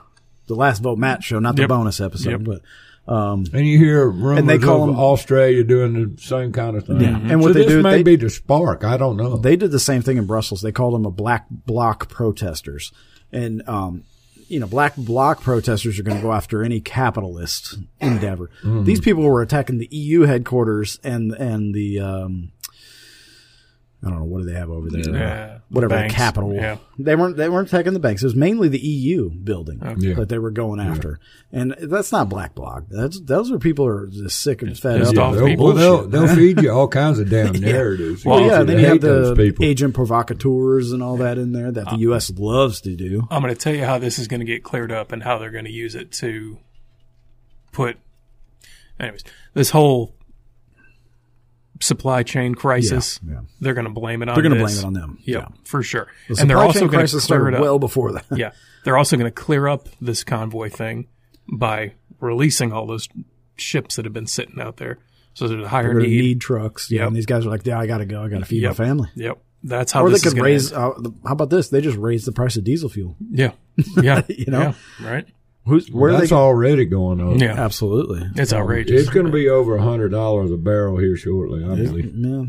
the 0.48 0.56
last 0.56 0.82
Vote 0.84 0.98
Matt 1.00 1.24
show, 1.24 1.40
not 1.40 1.56
the 1.56 1.64
Yep. 1.64 1.70
bonus 1.70 2.00
episode, 2.00 2.30
Yep. 2.32 2.42
but 2.44 2.62
um, 3.08 3.46
And 3.54 3.68
you 3.68 3.78
hear 3.78 4.08
rumors 4.10 4.40
And 4.40 4.50
they 4.50 4.58
call 4.58 4.84
of 4.84 4.88
them- 4.90 5.00
Australia 5.00 5.64
doing 5.64 5.94
the 6.16 6.22
same 6.22 6.52
kind 6.52 6.76
of 6.76 6.86
thing. 6.86 7.02
Yeah. 7.02 7.18
And 7.18 7.40
what 7.42 7.50
so 7.50 7.54
they 7.54 7.60
this 7.64 7.72
do, 7.74 7.82
may 7.84 7.98
they- 7.98 8.04
be 8.04 8.16
the 8.16 8.30
spark. 8.30 8.84
I 8.84 8.98
don't 8.98 9.18
know. 9.18 9.38
they 9.38 9.56
did 9.56 9.72
the 9.72 9.80
same 9.80 10.02
thing 10.02 10.18
in 10.18 10.26
Brussels. 10.26 10.62
They 10.62 10.72
called 10.72 10.94
them 10.96 11.06
a 11.06 11.12
black 11.12 11.46
bloc 11.50 12.10
protesters, 12.10 12.92
and 13.32 13.62
um, 13.68 14.04
you 14.48 14.60
know, 14.60 14.68
black 14.68 14.96
bloc 14.96 15.42
protesters 15.42 15.98
are 16.00 16.04
going 16.04 16.18
to 16.18 16.22
go 16.24 16.32
after 16.32 16.64
any 16.64 16.80
capitalist 16.80 17.78
endeavor. 18.00 18.50
Mm-hmm. 18.64 18.84
These 18.84 19.00
people 19.02 19.24
were 19.24 19.42
attacking 19.42 19.80
the 19.80 19.88
EU 19.92 20.22
headquarters 20.22 21.00
and 21.04 21.32
and 21.34 21.74
the 21.74 22.00
um, 22.00 22.52
I 24.06 24.10
don't 24.10 24.20
know 24.20 24.26
what 24.26 24.44
do 24.44 24.46
they 24.46 24.54
have 24.54 24.70
over 24.70 24.88
there. 24.90 25.02
Yeah, 25.16 25.58
Whatever 25.70 25.96
the 25.96 26.02
banks. 26.02 26.14
capital. 26.14 26.54
Yeah. 26.54 26.78
They 27.00 27.16
weren't 27.16 27.38
they 27.38 27.50
weren't 27.50 27.68
attacking 27.70 27.94
the 27.94 28.00
banks. 28.00 28.22
It 28.22 28.28
was 28.28 28.36
mainly 28.36 28.68
the 28.70 28.78
EU 28.80 29.32
building 29.32 29.82
Yeah. 29.98 30.14
that 30.14 30.30
they 30.30 30.38
were 30.38 30.52
going 30.52 30.80
after. 30.80 31.20
And 31.52 31.76
that's 31.82 32.12
not 32.12 32.30
black 32.30 32.54
bloc. 32.54 32.84
That's 32.90 33.20
those 33.20 33.52
are 33.52 33.58
people 33.58 33.86
who 33.86 33.92
are 33.92 34.08
just 34.08 34.42
sick 34.42 34.62
and 34.62 34.78
fed 34.78 35.02
up. 35.02 35.18
off 35.18 35.34
They'll, 35.36 35.46
people. 35.48 35.66
well, 35.66 35.74
they'll, 35.76 36.08
they'll 36.28 36.36
feed 36.36 36.62
you 36.62 36.70
all 36.72 36.88
kinds 36.88 37.18
of 37.18 37.30
damn 37.30 37.54
narratives. 37.60 38.24
Well, 38.24 38.42
Well, 38.42 38.46
yeah, 38.48 38.60
They 38.64 38.74
then 38.76 38.80
you 38.84 38.88
have 38.90 39.02
the 39.02 39.34
people. 39.36 39.66
agent 39.66 39.96
provocateurs 39.96 40.92
and 40.92 41.02
all 41.02 41.18
that 41.18 41.38
in 41.40 41.52
there 41.54 41.72
that 41.72 41.86
the 41.86 41.92
uh, 41.92 41.98
U.S. 41.98 42.30
loves 42.38 42.82
to 42.82 42.96
do. 42.96 43.28
I'm 43.32 43.42
going 43.42 43.54
to 43.54 43.60
tell 43.60 43.74
you 43.74 43.86
how 43.86 43.98
this 43.98 44.20
is 44.20 44.28
going 44.28 44.42
to 44.42 44.46
get 44.46 44.64
cleared 44.64 44.92
up 44.92 45.12
and 45.12 45.24
how 45.24 45.40
they're 45.40 45.50
going 45.52 45.66
to 45.66 45.72
use 45.72 45.96
it 45.96 46.12
to 46.14 46.60
put. 47.72 47.98
Anyways, 49.00 49.24
this 49.54 49.72
whole 49.72 50.15
supply 51.82 52.24
chain 52.24 52.56
crisis, 52.56 53.20
Yeah, 53.26 53.34
yeah. 53.34 53.40
they're 53.60 53.74
going 53.74 53.86
to 53.88 53.92
blame 53.94 54.22
it 54.22 54.30
on. 54.30 54.36
They're 54.36 54.44
going 54.44 54.56
to 54.58 54.64
blame 54.64 54.78
it 54.78 54.86
on 54.86 54.94
them. 54.94 55.18
Yep, 55.24 55.42
Yeah. 55.42 55.48
for 55.66 55.84
sure. 55.84 56.08
The 56.30 56.42
and 56.42 56.50
they're 56.50 56.58
also 56.60 56.88
going 56.88 57.06
to 57.06 57.18
clear 57.20 57.48
it 57.50 57.54
up. 57.56 57.62
well 57.62 57.80
before 57.80 58.12
that. 58.14 58.26
yeah, 58.32 58.52
they're 58.84 58.98
also 58.98 59.18
going 59.18 59.30
to 59.32 59.36
clear 59.36 59.68
up 59.68 59.90
this 60.02 60.24
convoy 60.24 60.70
thing 60.70 61.08
by 61.52 61.94
releasing 62.20 62.72
all 62.72 62.86
those 62.88 63.08
ships 63.58 63.96
that 63.98 64.06
have 64.06 64.14
been 64.14 64.28
sitting 64.28 64.60
out 64.60 64.78
there. 64.78 65.00
So 65.34 65.48
there's 65.50 65.66
a 65.66 65.68
higher 65.68 65.84
They're 65.84 65.94
going 65.96 66.06
to 66.06 66.10
need. 66.10 66.22
need 66.22 66.42
trucks. 66.42 66.90
Yeah, 66.90 67.00
Yep. 67.02 67.08
and 67.08 67.16
these 67.18 67.26
guys 67.26 67.46
are 67.46 67.50
like, 67.50 67.66
"Yeah, 67.66 67.78
I 67.80 67.88
got 67.88 67.98
to 67.98 68.06
go. 68.06 68.24
I 68.24 68.30
got 68.30 68.40
to 68.40 68.46
feed 68.46 68.62
Yep. 68.62 68.72
my 68.80 68.86
family." 68.86 69.10
Yep. 69.16 69.38
that's 69.64 69.92
how 69.92 70.04
or 70.06 70.10
they 70.12 70.20
could 70.20 70.38
raise. 70.40 70.72
Uh, 70.72 70.92
how 71.26 71.32
about 71.34 71.50
this? 71.50 71.70
They 71.70 71.82
just 71.82 71.98
raise 71.98 72.24
the 72.24 72.32
price 72.32 72.56
of 72.56 72.64
diesel 72.64 72.88
fuel. 72.88 73.18
Yeah, 73.32 73.52
yeah, 74.02 74.22
You 74.30 74.46
know? 74.48 74.76
yeah, 75.02 75.10
right? 75.12 75.26
Who's 75.66 75.90
where 75.92 76.12
are 76.14 76.18
That's 76.18 76.30
they? 76.30 76.36
already 76.36 76.86
going 76.86 77.20
on. 77.20 77.40
Yeah, 77.40 77.54
Absolutely. 77.60 78.22
it's 78.36 78.54
outrageous. 78.54 79.02
It's 79.02 79.10
going 79.10 79.26
to 79.26 79.32
be 79.32 79.50
over 79.50 79.76
a 79.78 79.82
hundred 79.82 80.10
dollars 80.10 80.52
a 80.52 80.58
barrel 80.58 80.98
here 80.98 81.18
shortly, 81.18 81.64
I 81.64 81.76
believe. 81.76 82.14
Yeah. 82.16 82.46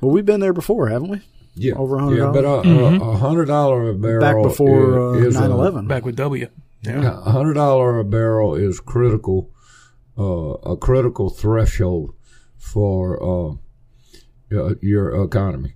Well, 0.00 0.10
we've 0.10 0.26
been 0.26 0.40
there 0.40 0.52
before, 0.52 0.88
haven't 0.88 1.08
we? 1.08 1.20
Yeah, 1.54 1.74
Over 1.74 1.96
$100? 1.96 2.18
Yeah, 2.18 2.32
but 2.32 2.44
a, 2.44 2.68
Mm-hmm. 2.68 3.00
a, 3.02 3.10
a 3.12 3.16
hundred 3.16 3.46
dollar 3.46 3.88
a 3.90 3.94
barrel 3.94 4.20
Back 4.20 4.42
before 4.42 5.14
uh, 5.16 5.18
is, 5.20 5.28
is 5.28 5.36
a- 5.36 5.40
9/11. 5.48 5.88
Back 5.88 6.04
with 6.04 6.16
W. 6.16 6.48
Yeah, 6.82 7.20
A 7.24 7.30
hundred 7.30 7.54
dollar 7.54 7.98
a 7.98 8.04
barrel 8.04 8.54
is 8.54 8.78
critical, 8.80 9.50
uh, 10.18 10.22
a 10.24 10.76
critical 10.76 11.30
threshold 11.30 12.14
for 12.58 13.22
uh, 13.22 13.54
uh, 14.54 14.74
your 14.82 15.24
economy. 15.24 15.74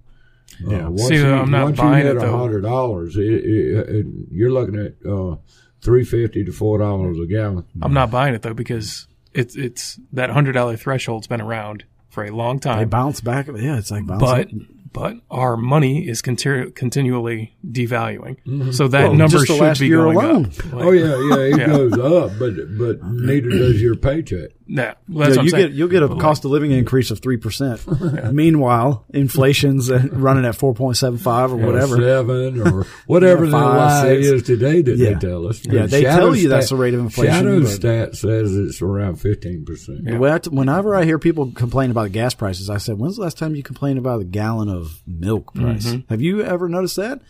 Yeah. 0.60 0.86
Uh, 0.86 0.90
once 0.90 1.08
See, 1.08 1.14
you, 1.14 1.26
I'm 1.32 1.50
not 1.50 1.64
once 1.64 1.78
buying 1.78 2.06
you 2.06 2.12
hit 2.12 2.20
though. 2.20 2.36
hundred 2.38 2.60
dollars, 2.60 3.16
it, 3.16 3.22
it, 3.22 3.88
it, 3.88 4.06
you're 4.30 4.52
looking 4.52 4.76
at 4.78 4.94
uh, 5.10 5.36
three 5.82 6.04
fifty 6.04 6.44
to 6.44 6.52
four 6.52 6.78
dollars 6.78 7.18
a 7.18 7.26
gallon. 7.26 7.64
I'm 7.82 7.94
not 7.94 8.10
buying 8.10 8.34
it 8.34 8.42
though 8.42 8.54
because 8.54 9.06
it's 9.32 9.56
it's 9.56 9.98
that 10.12 10.30
hundred 10.30 10.52
dollar 10.52 10.76
threshold's 10.76 11.26
been 11.26 11.40
around 11.40 11.84
for 12.08 12.24
a 12.24 12.30
long 12.30 12.58
time. 12.60 12.78
They 12.78 12.84
bounce 12.84 13.20
back. 13.20 13.46
Yeah, 13.46 13.78
it's 13.78 13.90
like 13.90 14.06
bouncing. 14.06 14.58
but 14.58 14.76
but 14.92 15.16
our 15.30 15.56
money 15.56 16.08
is 16.08 16.20
continu- 16.20 16.74
continually 16.74 17.54
devaluing, 17.64 18.38
mm-hmm. 18.44 18.72
so 18.72 18.88
that 18.88 19.04
Well, 19.04 19.14
number 19.14 19.46
should 19.46 19.78
be 19.78 19.86
year 19.86 19.98
going 19.98 20.16
alone. 20.16 20.46
up. 20.46 20.72
Like, 20.72 20.84
Oh 20.84 20.90
yeah, 20.90 21.04
yeah, 21.04 21.44
it 21.44 21.58
Yeah. 21.60 21.66
goes 21.68 21.92
up, 21.92 22.32
but 22.40 22.54
but 22.76 23.04
neither 23.04 23.50
does 23.50 23.80
your 23.80 23.94
paycheck. 23.94 24.50
Nah, 24.72 24.82
well, 24.82 24.94
that's 24.94 25.00
Yeah, 25.08 25.18
what 25.18 25.38
I'm 25.38 25.44
you 25.44 25.50
saying. 25.50 25.66
get 25.68 25.76
you'll 25.76 25.88
get 25.88 26.02
a 26.02 26.08
cost 26.08 26.44
of 26.44 26.50
living 26.50 26.70
increase 26.70 27.10
of 27.10 27.18
three 27.20 27.36
percent. 27.36 27.80
Meanwhile, 28.32 29.04
inflation's 29.12 29.90
uh, 29.90 30.06
running 30.12 30.44
at 30.44 30.54
four 30.54 30.74
point 30.74 30.96
seven 30.96 31.18
five 31.18 31.52
or 31.52 31.56
whatever. 31.56 31.96
seven 31.96 32.60
or 32.60 32.86
whatever 33.06 33.44
Yeah, 33.44 33.50
the 33.50 33.56
five, 33.56 33.76
lie 34.04 34.08
is 34.12 34.42
today 34.44 34.82
that 34.82 34.96
Yeah. 34.96 35.10
they 35.14 35.14
tell 35.26 35.46
us. 35.48 35.64
Yeah, 35.66 35.86
they 35.86 36.02
tell 36.04 36.34
you 36.34 36.48
that's 36.48 36.68
the 36.70 36.76
rate 36.76 36.94
of 36.94 37.00
inflation, 37.00 37.34
Shadow 37.34 37.64
Stat 37.64 38.14
says 38.16 38.56
it's 38.56 38.80
around 38.80 39.16
fifteen 39.16 39.64
percent. 39.64 40.00
Yeah. 40.04 40.18
When 40.18 40.40
Whenever 40.50 40.94
I 40.94 41.04
hear 41.04 41.18
people 41.18 41.50
complain 41.52 41.90
about 41.90 42.04
the 42.04 42.10
gas 42.10 42.34
prices, 42.34 42.70
I 42.70 42.78
said, 42.78 42.98
"When's 42.98 43.16
the 43.16 43.22
last 43.22 43.38
time 43.38 43.54
you 43.56 43.62
complained 43.62 43.98
about 43.98 44.20
a 44.20 44.24
gallon 44.24 44.68
of 44.68 45.02
milk 45.06 45.52
price? 45.54 45.86
Mm-hmm. 45.86 46.08
Have 46.08 46.20
you 46.22 46.42
ever 46.42 46.68
noticed 46.68 46.96
that? 46.96 47.20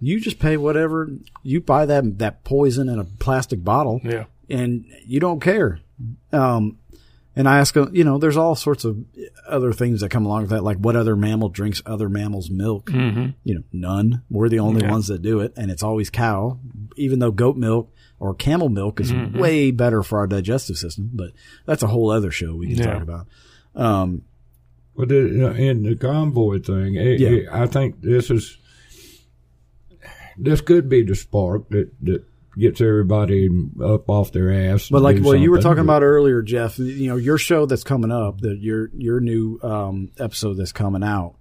You 0.00 0.20
just 0.20 0.38
pay 0.38 0.56
whatever 0.56 1.08
you 1.42 1.60
buy 1.60 1.86
that 1.86 2.18
that 2.18 2.44
poison 2.44 2.88
in 2.88 2.98
a 2.98 3.04
plastic 3.04 3.62
bottle, 3.62 4.00
yeah, 4.04 4.24
and 4.48 4.84
you 5.06 5.20
don't 5.20 5.40
care." 5.40 5.80
Um, 6.32 6.78
and 7.36 7.48
I 7.48 7.58
ask, 7.58 7.74
them, 7.74 7.94
you 7.94 8.02
know, 8.02 8.18
there's 8.18 8.36
all 8.36 8.54
sorts 8.54 8.84
of 8.84 9.04
other 9.46 9.72
things 9.72 10.00
that 10.00 10.08
come 10.08 10.24
along 10.26 10.42
with 10.42 10.50
that, 10.50 10.64
like 10.64 10.78
what 10.78 10.96
other 10.96 11.14
mammal 11.14 11.50
drinks 11.50 11.82
other 11.86 12.08
mammals' 12.08 12.50
milk? 12.50 12.90
hmm 12.90 13.26
You 13.44 13.56
know, 13.56 13.62
none. 13.72 14.22
We're 14.30 14.48
the 14.48 14.58
only 14.60 14.80
Yeah. 14.82 14.90
ones 14.90 15.06
that 15.08 15.22
do 15.22 15.40
it, 15.40 15.52
and 15.56 15.70
it's 15.70 15.82
always 15.82 16.10
cow. 16.10 16.58
Even 16.96 17.18
though 17.18 17.30
goat 17.30 17.56
milk 17.56 17.92
or 18.18 18.34
camel 18.34 18.70
milk 18.70 18.98
is 19.00 19.12
Mm-hmm. 19.12 19.38
way 19.38 19.70
better 19.70 20.02
for 20.02 20.18
our 20.18 20.26
digestive 20.26 20.76
system, 20.78 21.10
but 21.12 21.30
that's 21.66 21.82
a 21.82 21.88
whole 21.88 22.10
other 22.10 22.30
show 22.30 22.54
we 22.56 22.68
can 22.68 22.78
Yeah. 22.78 22.92
talk 22.94 23.02
about. 23.02 23.26
Um, 23.74 24.22
But 24.96 25.08
the, 25.10 25.54
in 25.56 25.82
the 25.82 25.94
convoy 25.94 26.58
thing, 26.60 26.94
it, 26.94 27.20
Yeah. 27.20 27.28
it- 27.28 27.48
I 27.52 27.66
think 27.66 28.00
this 28.00 28.30
is 28.30 28.56
this 30.38 30.60
could 30.60 30.88
be 30.88 31.02
the 31.02 31.14
spark 31.14 31.68
that 31.70 31.90
that 32.02 32.24
gets 32.58 32.80
everybody 32.80 33.48
up 33.82 34.08
off 34.08 34.32
their 34.32 34.52
ass. 34.52 34.88
but 34.88 35.02
like 35.02 35.18
what 35.18 35.38
you 35.38 35.50
were 35.50 35.60
talking 35.60 35.82
about 35.82 36.02
earlier, 36.02 36.42
Jeff, 36.42 36.78
you 36.78 37.08
know, 37.08 37.16
your 37.16 37.38
show 37.38 37.66
that's 37.66 37.84
coming 37.84 38.10
up, 38.10 38.40
that 38.40 38.58
your 38.58 38.90
your 38.96 39.20
new 39.20 39.58
um, 39.62 40.10
episode 40.18 40.54
that's 40.54 40.72
coming 40.72 41.02
out. 41.02 41.36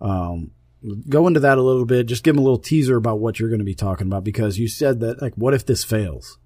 Um, 0.00 0.50
go 1.08 1.26
into 1.26 1.40
that 1.40 1.58
a 1.58 1.62
little 1.62 1.86
bit. 1.86 2.06
Just 2.06 2.24
give 2.24 2.34
them 2.34 2.40
a 2.40 2.44
little 2.44 2.58
teaser 2.58 2.96
about 2.96 3.20
what 3.20 3.38
you're 3.38 3.48
going 3.48 3.60
to 3.60 3.64
be 3.64 3.74
talking 3.74 4.06
about 4.06 4.24
because 4.24 4.58
you 4.58 4.68
said 4.68 5.00
that 5.00 5.22
like, 5.22 5.34
what 5.34 5.54
if 5.54 5.64
this 5.66 5.84
fails? 5.84 6.38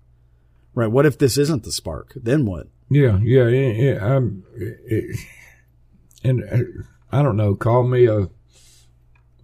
Right? 0.75 0.91
What 0.91 1.07
if 1.07 1.19
this 1.19 1.37
isn't 1.37 1.65
the 1.65 1.73
spark? 1.73 2.13
Then 2.15 2.47
what? 2.47 2.69
Yeah, 2.89 3.19
yeah, 3.19 3.49
yeah. 3.49 4.05
I'm, 4.05 4.45
it, 4.57 5.19
and 6.25 6.45
uh, 6.45 6.83
I 7.13 7.23
don't 7.23 7.37
know. 7.37 7.55
Call 7.55 7.85
me 7.85 8.07
a, 8.07 8.29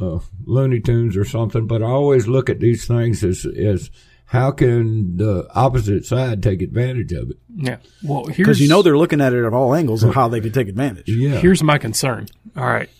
a 0.01 0.21
Looney 0.45 0.81
Tunes 0.81 1.17
or 1.17 1.25
something, 1.25 1.67
but 1.67 1.83
I 1.83 1.87
always 1.87 2.29
look 2.29 2.49
at 2.49 2.61
these 2.61 2.87
things 2.87 3.25
as 3.25 3.45
as 3.45 3.91
how 4.27 4.51
can 4.51 5.17
the 5.17 5.49
opposite 5.55 6.05
side 6.05 6.43
take 6.43 6.61
advantage 6.61 7.13
of 7.13 7.31
it? 7.31 7.37
yeah. 7.55 7.77
Well, 8.03 8.25
Because 8.25 8.61
you 8.61 8.69
know 8.69 8.83
they're 8.83 8.99
looking 8.99 9.21
at 9.21 9.33
it 9.33 9.45
at 9.45 9.53
all 9.53 9.75
angles 9.75 10.03
of 10.03 10.15
how 10.15 10.29
they 10.29 10.41
could 10.41 10.53
take 10.53 10.69
advantage. 10.69 11.09
Yeah, 11.09 11.37
Here's 11.37 11.63
my 11.63 11.79
concern. 11.79 12.29
All 12.57 12.67
right. 12.67 12.91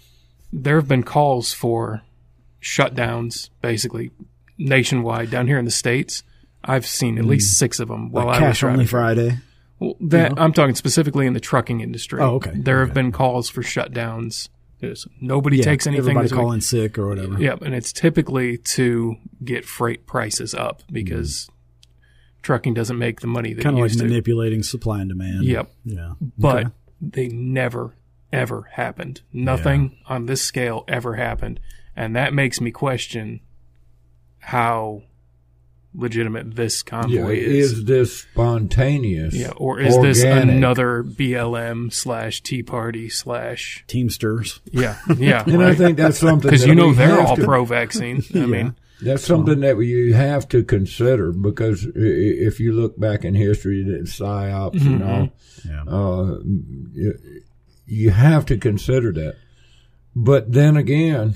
There 0.53 0.77
have 0.77 0.89
been 0.89 1.03
calls 1.03 1.53
for 1.53 2.03
shutdowns, 2.63 3.51
basically 3.61 4.13
nationwide 4.57 5.31
down 5.31 5.47
here 5.47 5.59
in 5.59 5.65
the 5.65 5.71
States. 5.71 6.23
I've 6.65 6.87
seen 6.87 7.19
at 7.19 7.25
hmm. 7.25 7.31
least 7.31 7.59
six 7.59 7.81
of 7.81 7.89
them 7.89 8.11
while 8.11 8.27
Like 8.27 8.43
I 8.43 8.49
was 8.49 8.61
cash 8.61 8.65
only. 8.65 8.87
Friday. 8.87 9.39
Well, 9.79 9.97
that 10.01 10.33
I'm 10.39 10.53
talking 10.53 10.75
specifically 10.75 11.27
in 11.27 11.35
the 11.35 11.41
trucking 11.41 11.81
industry. 11.81 12.21
Oh, 12.21 12.37
okay. 12.37 12.53
There 12.55 12.85
have 12.85 12.95
been 12.95 13.13
calls 13.13 13.49
for 13.49 13.63
shutdowns. 13.63 14.49
There's, 14.87 15.07
nobody 15.21 15.59
Yeah, 15.59 15.65
takes 15.65 15.87
anything. 15.87 16.17
Everybody 16.17 16.29
calling 16.29 16.61
sick 16.61 16.99
or 16.99 17.09
whatever. 17.09 17.39
Yep, 17.41 17.63
and 17.63 17.75
it's 17.75 17.93
typically 17.93 18.59
to 18.59 19.17
get 19.45 19.65
freight 19.65 20.07
prices 20.07 20.55
up 20.55 20.83
because 20.91 21.47
mm-hmm. 21.51 22.41
trucking 22.43 22.75
doesn't 22.75 22.99
make 22.99 23.21
the 23.21 23.27
money 23.27 23.53
that 23.53 23.63
kind 23.63 23.77
of 23.77 23.83
like 23.83 23.93
to. 23.93 24.05
manipulating 24.05 24.63
supply 24.63 25.01
and 25.01 25.09
demand. 25.09 25.45
Yep, 25.45 25.71
Yeah. 25.85 26.13
but 26.39 26.57
Okay. 26.67 26.71
they 27.01 27.29
never 27.29 27.95
ever 28.33 28.63
happened. 28.73 29.23
Nothing 29.33 29.97
on 30.07 30.27
this 30.27 30.43
scale 30.43 30.85
ever 30.89 31.15
happened, 31.15 31.61
and 31.95 32.15
that 32.17 32.35
makes 32.35 32.61
me 32.61 32.71
question 32.71 33.41
how 34.39 35.03
legitimate 35.97 36.55
this 36.55 36.83
convoy 36.83 37.33
yeah. 37.33 37.49
is. 37.49 37.73
Is 37.73 37.85
this 37.85 38.21
spontaneous? 38.23 39.35
yeah, 39.35 39.53
or 39.57 39.81
is 39.81 39.99
this 40.01 40.23
another 40.23 41.03
BLM 41.03 41.93
slash 41.93 42.43
Tea 42.43 42.63
Party 42.63 43.09
slash 43.09 43.85
Teamsters. 43.87 44.61
yeah 44.71 44.99
yeah? 45.17 45.43
And 45.47 45.63
I 45.63 45.75
think 45.75 45.97
that's 45.97 46.19
something 46.19 46.49
because 46.51 46.63
that 46.63 46.69
you 46.69 46.75
know 46.75 46.89
we 46.89 46.95
they're 46.95 47.21
all 47.21 47.37
pro-vaccine. 47.37 48.23
I 48.35 48.39
mean, 48.47 48.75
That's 49.03 49.25
something 49.25 49.61
that 49.61 49.77
you 49.79 50.15
have 50.15 50.49
to 50.49 50.63
consider 50.65 51.33
because 51.33 51.85
i- 51.87 51.89
i- 51.89 52.39
if 52.49 52.61
you 52.61 52.73
look 52.73 52.99
back 52.99 53.25
in 53.25 53.35
history, 53.35 53.83
that 53.85 54.05
psyops 54.05 54.81
and 54.85 55.03
all, 55.03 55.29
Yeah. 55.69 55.83
uh, 55.87 56.39
you, 56.93 57.15
you 57.87 58.11
have 58.11 58.47
to 58.47 58.57
consider 58.59 59.13
that. 59.13 59.37
But 60.15 60.53
then 60.53 60.77
again, 60.79 61.35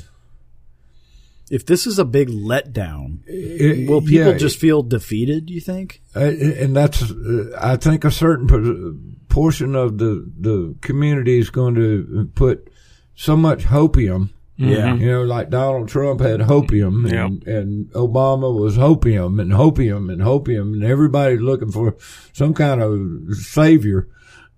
If 1.51 1.67
this 1.67 1.85
is 1.85 1.99
a 1.99 2.05
big 2.05 2.29
letdown, 2.29 3.23
it, 3.27 3.89
will 3.89 4.01
people 4.01 4.33
yeah, 4.33 4.39
just 4.39 4.59
feel 4.59 4.85
defeated? 4.85 5.51
You 5.51 5.61
think? 5.61 6.01
uh, 6.15 6.21
and 6.21 6.77
that's 6.77 7.11
uh, 7.11 7.59
I 7.61 7.77
think 7.77 8.05
a 8.05 8.11
certain 8.11 8.47
por- 8.47 8.95
portion 9.29 9.75
of 9.75 9.99
the 9.99 10.31
the 10.39 10.77
community 10.81 11.39
is 11.39 11.51
going 11.51 11.75
to 11.75 12.31
put 12.35 12.73
so 13.15 13.37
much 13.37 13.65
hopium. 13.65 14.31
Yeah. 14.57 14.95
You 14.95 15.07
know, 15.11 15.23
like 15.23 15.49
Donald 15.49 15.89
Trump 15.89 16.21
had 16.21 16.41
hopium, 16.41 17.11
and, 17.11 17.43
and 17.47 17.91
Obama 17.93 18.55
was 18.55 18.77
hopium, 18.77 19.41
and 19.41 19.53
hopium, 19.53 20.13
and 20.13 20.21
hopium, 20.21 20.75
and 20.75 20.85
everybody's 20.85 21.41
looking 21.41 21.73
for 21.73 21.97
some 22.35 22.53
kind 22.53 22.83
of 22.83 23.35
savior. 23.37 24.07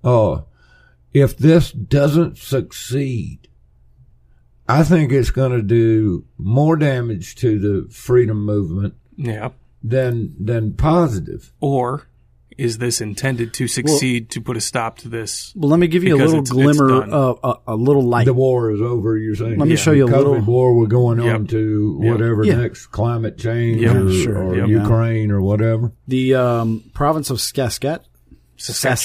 Uh, 0.02 0.40
if 1.14 1.36
this 1.38 1.70
doesn't 1.70 2.36
succeed, 2.36 3.48
I 4.80 4.84
think 4.84 5.12
it's 5.12 5.30
going 5.30 5.52
to 5.52 5.62
do 5.62 6.24
more 6.38 6.76
damage 6.76 7.34
to 7.36 7.58
the 7.58 7.90
freedom 7.92 8.44
movement 8.44 8.94
yeah. 9.16 9.50
than 9.82 10.34
than 10.38 10.74
positive. 10.74 11.52
Or 11.60 12.06
is 12.58 12.76
this 12.78 13.00
intended 13.00 13.54
to 13.54 13.66
succeed 13.66 14.28
to 14.30 14.40
put 14.40 14.56
a 14.56 14.60
stop 14.60 14.98
to 14.98 15.08
this? 15.08 15.52
Well, 15.56 15.70
let 15.70 15.80
me 15.80 15.86
give 15.88 16.04
you 16.04 16.14
a 16.14 16.18
little 16.18 16.40
it's- 16.42 16.50
it's 16.50 16.50
glimmer, 16.52 16.88
done. 17.00 17.12
uh, 17.12 17.34
a, 17.42 17.54
a 17.68 17.76
little 17.76 18.02
light. 18.02 18.26
The 18.26 18.34
war 18.34 18.70
is 18.70 18.80
over. 18.80 19.16
You're 19.16 19.34
saying? 19.34 19.58
Let 19.58 19.66
me 19.68 19.70
Yeah. 19.74 19.76
show 19.80 19.92
you 19.92 20.06
a 20.06 20.10
COVID 20.10 20.16
little- 20.16 20.40
war. 20.42 20.74
We're 20.76 20.86
going 20.86 21.18
on 21.18 21.46
to 21.48 21.98
Yep. 22.02 22.12
whatever 22.12 22.44
Yeah. 22.44 22.56
next 22.56 22.86
climate 22.88 23.38
change 23.38 23.80
Yep. 23.80 23.96
or, 23.96 24.12
Sure. 24.12 24.42
or 24.44 24.56
Yep. 24.56 24.68
Ukraine 24.68 25.30
or 25.30 25.40
whatever. 25.40 25.92
The 26.06 26.34
um, 26.34 26.84
province 26.92 27.30
of 27.30 27.40
Saskatchewan, 27.40 28.06
Saskatchewan. 28.58 28.96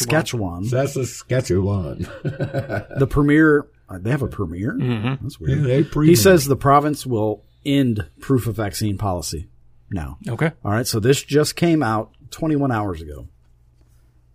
Saskatchewan, 0.65 0.67
That's 0.69 0.95
a 0.97 1.05
Saskatchewan. 1.05 2.07
the 2.23 3.07
premier. 3.09 3.65
Uh, 3.89 3.97
They 3.99 4.09
have 4.11 4.21
a 4.23 4.27
premier. 4.27 4.73
Mm-hmm. 4.73 5.23
That's 5.23 5.39
weird. 5.39 5.63
they 5.63 5.83
pre- 5.83 6.07
he 6.07 6.15
says 6.15 6.45
the 6.45 6.55
province 6.55 7.05
will 7.05 7.43
end 7.65 8.07
proof 8.19 8.47
of 8.47 8.55
vaccine 8.55 8.97
policy 8.97 9.47
now. 9.91 10.17
Okay. 10.27 10.51
All 10.63 10.71
right. 10.71 10.87
So 10.87 10.99
this 10.99 11.21
just 11.23 11.55
came 11.55 11.81
out 11.83 12.11
21 12.31 12.71
hours 12.71 13.01
ago. 13.01 13.27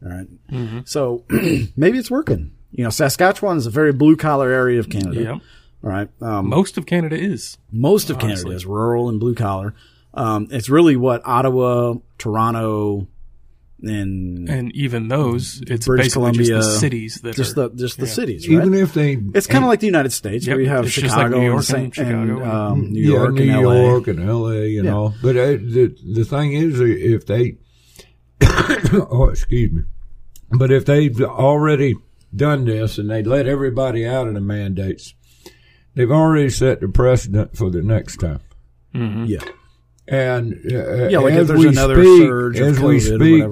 All 0.05 0.11
right. 0.11 0.26
Mm-hmm. 0.50 0.80
So 0.84 1.24
maybe 1.76 1.98
it's 1.98 2.11
working. 2.11 2.53
You 2.72 2.84
know, 2.84 2.90
Saskatchewan 2.90 3.59
is 3.59 3.66
a 3.66 3.70
very 3.70 3.92
blue 3.92 4.16
collar 4.16 4.50
area 4.50 4.80
of 4.80 4.88
Canada. 4.88 5.20
Yep. 5.22 5.34
All 5.84 5.90
right. 5.90 6.09
Um, 6.22 6.48
Most 6.48 6.78
of 6.78 6.86
Canada 6.86 7.16
is. 7.16 7.59
most 7.70 8.09
of 8.09 8.18
Canada 8.18 8.50
is 8.53 8.64
rural 8.64 9.09
and 9.09 9.18
blue 9.20 9.34
collar. 9.34 9.74
Um, 10.14 10.48
it's 10.50 10.68
really 10.70 10.96
what 10.96 11.22
Ottawa, 11.24 11.94
Toronto, 12.18 13.09
and 13.83 14.49
And 14.49 14.74
even 14.76 15.09
those, 15.09 15.61
it's 15.66 15.87
British 15.87 16.07
basically 16.07 16.33
just 16.33 16.49
Columbia, 16.51 16.57
the 16.57 16.78
cities 16.78 17.20
that 17.22 17.35
just 17.37 17.59
are. 17.59 17.68
the 17.68 17.76
just 17.76 17.99
the 17.99 18.07
cities. 18.07 18.49
Right? 18.49 18.55
Even 18.59 18.74
if 18.74 18.95
they, 18.95 19.18
it's 19.35 19.47
kind 19.47 19.64
of 19.64 19.68
like 19.68 19.80
the 19.80 19.87
United 19.87 20.12
States 20.12 20.47
Yep, 20.47 20.55
where 20.55 20.62
you 20.62 20.68
have 20.68 20.85
it's 20.87 20.95
just 20.95 21.16
like 21.16 21.26
Chicago 21.26 21.39
New 21.41 21.47
York 21.47 21.57
and, 21.59 21.64
Saint, 21.64 21.85
and 21.85 21.95
Chicago 21.95 22.20
and 22.20 22.30
and- 22.43 22.51
um, 22.51 22.91
New 22.93 23.01
yeah, 23.01 23.16
York 23.18 23.35
New 23.35 23.53
and 23.53 23.64
LA. 23.66 23.74
York 23.91 24.07
and 24.09 24.20
L.A. 24.20 24.66
You 24.66 24.83
Yeah. 24.85 24.91
know, 24.91 25.14
but 25.22 25.37
uh, 25.37 25.47
the 25.47 25.97
the 26.14 26.24
thing 26.24 26.53
is, 26.53 26.80
uh, 26.80 26.85
if 26.85 27.26
they, 27.26 27.57
oh, 28.93 29.28
excuse 29.30 29.72
me, 29.72 29.83
but 30.51 30.70
if 30.70 30.85
they've 30.85 31.20
already 31.22 31.97
done 32.35 32.64
this 32.64 32.99
and 32.99 33.11
they 33.11 33.22
let 33.22 33.47
everybody 33.47 34.07
out 34.07 34.26
of 34.28 34.35
the 34.35 34.41
mandates, 34.41 35.14
they've 35.95 36.11
already 36.11 36.49
set 36.51 36.80
the 36.80 36.89
precedent 36.89 37.57
for 37.57 37.70
the 37.70 37.83
next 37.83 38.18
time. 38.18 38.41
Yeah, 38.95 39.41
And 40.09 40.55
uh, 40.70 41.09
Yeah, 41.09 41.18
like 41.20 41.34
if 41.34 41.40
as 41.40 41.48
there's 41.48 41.61
we 41.61 41.68
another 41.68 42.03
speak, 42.03 42.22
surge 42.22 42.59
of 42.61 42.66
as 42.68 42.80
we 42.80 42.96
COVID 42.96 42.96
or 42.96 43.00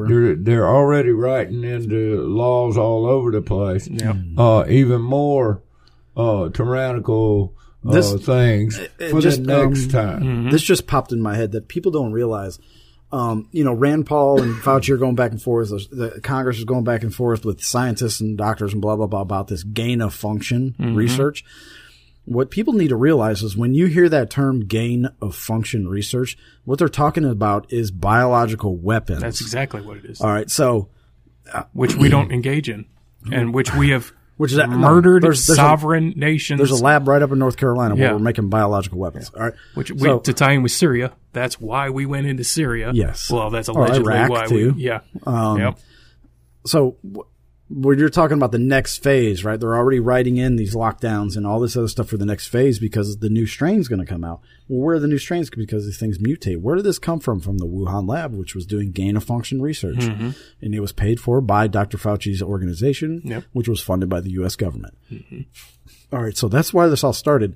speak, 0.06 0.08
they're, 0.08 0.36
they're 0.36 0.68
already 0.68 1.10
writing 1.10 1.62
into 1.64 2.22
laws 2.22 2.76
all 2.76 3.06
over 3.06 3.30
the 3.30 3.40
place. 3.42 3.86
Yeah. 3.88 4.14
Uh, 4.36 4.64
even 4.68 5.00
more 5.00 5.62
uh, 6.16 6.48
tyrannical 6.50 7.54
uh, 7.86 7.92
This- 7.92 8.12
things 8.26 8.78
it 8.98 9.10
for 9.10 9.20
just, 9.20 9.44
the 9.44 9.66
next 9.66 9.84
um, 9.84 9.90
time. 10.20 10.50
this 10.50 10.62
just 10.62 10.86
popped 10.86 11.12
in 11.12 11.20
my 11.22 11.36
head 11.36 11.52
that 11.52 11.68
people 11.68 11.92
don't 11.92 12.12
realize. 12.12 12.58
Um, 13.12 13.48
you 13.50 13.64
know, 13.64 13.72
Rand 13.72 14.06
Paul 14.06 14.40
and 14.40 14.54
Fauci 14.62 14.90
are 14.90 14.96
going 14.96 15.16
back 15.16 15.32
and 15.32 15.42
forth. 15.42 15.70
The 15.70 16.10
the 16.12 16.20
Congress 16.20 16.58
is 16.58 16.64
going 16.64 16.84
back 16.84 17.02
and 17.02 17.12
forth 17.12 17.44
with 17.44 17.60
scientists 17.62 18.20
and 18.20 18.36
doctors 18.38 18.72
and 18.72 18.80
blah 18.82 18.94
blah 18.96 19.06
blah 19.08 19.22
about 19.22 19.48
this 19.48 19.62
gain 19.64 20.00
of 20.00 20.14
function 20.14 20.74
research. 20.78 21.44
What 22.26 22.50
people 22.50 22.74
need 22.74 22.88
to 22.88 22.96
realize 22.96 23.42
is 23.42 23.56
when 23.56 23.74
you 23.74 23.86
hear 23.86 24.08
that 24.08 24.30
term 24.30 24.66
gain 24.66 25.08
of 25.20 25.34
function 25.34 25.88
research, 25.88 26.36
what 26.64 26.78
they're 26.78 26.88
talking 26.88 27.24
about 27.24 27.72
is 27.72 27.90
biological 27.90 28.76
weapons. 28.76 29.20
That's 29.20 29.40
exactly 29.40 29.80
what 29.80 29.96
it 29.96 30.04
is, 30.04 30.20
All 30.20 30.30
right. 30.32 30.48
So, 30.50 30.88
which 31.72 31.94
we 31.96 32.08
don't 32.08 32.30
engage 32.30 32.68
in, 32.68 32.86
and 33.32 33.52
which 33.52 33.74
we 33.74 33.90
have 33.90 34.12
which 34.36 34.52
is 34.52 34.58
that 34.58 34.70
murdered 34.70 35.22
there's, 35.22 35.46
there's 35.46 35.58
a, 35.58 35.60
sovereign 35.60 36.14
nations. 36.16 36.58
there's 36.58 36.70
a 36.70 36.82
lab 36.82 37.08
right 37.08 37.20
up 37.20 37.30
in 37.32 37.38
North 37.38 37.56
Carolina 37.56 37.94
where 37.94 38.04
Yeah. 38.04 38.12
we're 38.12 38.20
making 38.20 38.48
biological 38.48 38.98
weapons. 38.98 39.30
All 39.34 39.42
right. 39.42 39.54
which 39.74 39.90
we, 39.90 39.98
So- 40.00 40.20
to 40.20 40.32
tie 40.32 40.52
in 40.52 40.62
with 40.62 40.72
Syria. 40.72 41.12
That's 41.32 41.60
why 41.60 41.90
we 41.90 42.06
went 42.06 42.26
into 42.26 42.44
Syria. 42.44 42.90
Yes. 42.94 43.30
Well, 43.30 43.50
that's 43.50 43.68
Or 43.68 43.84
allegedly 43.86 44.14
Iraq, 44.14 44.30
why 44.30 44.46
too. 44.46 44.72
we. 44.74 44.82
Yeah. 44.84 45.00
Um, 45.26 45.58
yep. 45.58 45.78
so 46.64 46.96
when 47.72 48.00
you're 48.00 48.08
talking 48.08 48.36
about 48.36 48.50
the 48.50 48.58
next 48.58 49.00
phase, 49.00 49.44
right? 49.44 49.58
They're 49.60 49.76
already 49.76 50.00
writing 50.00 50.36
in 50.38 50.56
these 50.56 50.74
lockdowns 50.74 51.36
and 51.36 51.46
all 51.46 51.60
this 51.60 51.76
other 51.76 51.86
stuff 51.86 52.08
for 52.08 52.16
the 52.16 52.26
next 52.26 52.48
phase 52.48 52.80
because 52.80 53.18
the 53.18 53.28
new 53.28 53.46
strain's 53.46 53.86
going 53.86 54.00
to 54.00 54.06
come 54.06 54.24
out. 54.24 54.40
Well, 54.66 54.80
where 54.84 54.96
are 54.96 54.98
the 54.98 55.06
new 55.06 55.18
strains? 55.18 55.50
Because 55.50 55.86
these 55.86 55.98
things 55.98 56.18
mutate. 56.18 56.60
Where 56.60 56.74
did 56.74 56.84
this 56.84 56.98
come 56.98 57.20
from? 57.20 57.38
From 57.38 57.58
the 57.58 57.66
Wuhan 57.66 58.08
lab, 58.08 58.34
which 58.34 58.56
was 58.56 58.66
doing 58.66 58.90
gain 58.90 59.16
of 59.16 59.22
function 59.22 59.62
research, 59.62 59.98
mm-hmm. 59.98 60.30
and 60.60 60.74
it 60.74 60.80
was 60.80 60.92
paid 60.92 61.20
for 61.20 61.40
by 61.40 61.68
Dr. 61.68 61.96
Fauci's 61.96 62.42
organization, 62.42 63.22
Yep. 63.24 63.44
which 63.52 63.68
was 63.68 63.80
funded 63.80 64.08
by 64.08 64.20
the 64.20 64.30
U.S. 64.32 64.56
government. 64.56 64.96
Mm-hmm. 65.12 65.42
All 66.12 66.22
right, 66.22 66.36
so 66.36 66.48
that's 66.48 66.74
why 66.74 66.88
this 66.88 67.04
all 67.04 67.12
started. 67.12 67.54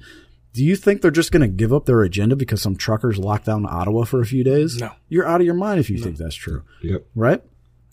Do 0.53 0.63
you 0.65 0.77
think 0.77 1.03
they're 1.03 1.11
just 1.11 1.33
going 1.33 1.41
to 1.43 1.49
give 1.49 1.73
up 1.73 1.87
their 1.87 2.03
agenda 2.03 2.37
because 2.37 2.63
some 2.63 2.77
truckers 2.77 3.19
locked 3.19 3.47
down 3.47 3.67
Ottawa 3.67 4.05
for 4.05 4.21
a 4.21 4.27
few 4.27 4.45
days? 4.45 4.79
No. 4.79 4.93
You're 5.09 5.27
out 5.27 5.41
of 5.41 5.45
your 5.45 5.57
mind 5.57 5.81
if 5.81 5.91
you 5.91 5.99
think 5.99 6.17
that's 6.19 6.37
true, 6.37 6.63
Yep, 6.83 7.05
right? 7.17 7.43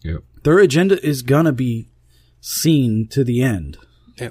yep. 0.04 0.22
Their 0.44 0.60
agenda 0.60 1.04
is 1.04 1.24
going 1.24 1.46
to 1.46 1.52
be 1.52 1.88
seen 2.42 3.08
to 3.12 3.24
the 3.24 3.42
end, 3.42 3.78
Yeah. 4.20 4.30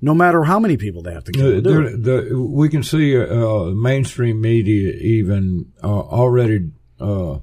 no 0.00 0.14
matter 0.14 0.44
how 0.44 0.58
many 0.58 0.76
people 0.76 1.02
they 1.02 1.12
have 1.12 1.24
to 1.24 1.32
kill. 1.32 1.50
to 1.50 1.60
The, 1.60 1.70
the, 1.96 2.20
the, 2.30 2.40
we 2.40 2.68
can 2.68 2.82
see 2.82 3.16
uh, 3.20 3.64
mainstream 3.66 4.40
media 4.40 4.92
even 4.94 5.66
uh, 5.82 5.86
already 5.86 6.70
uh, 7.00 7.38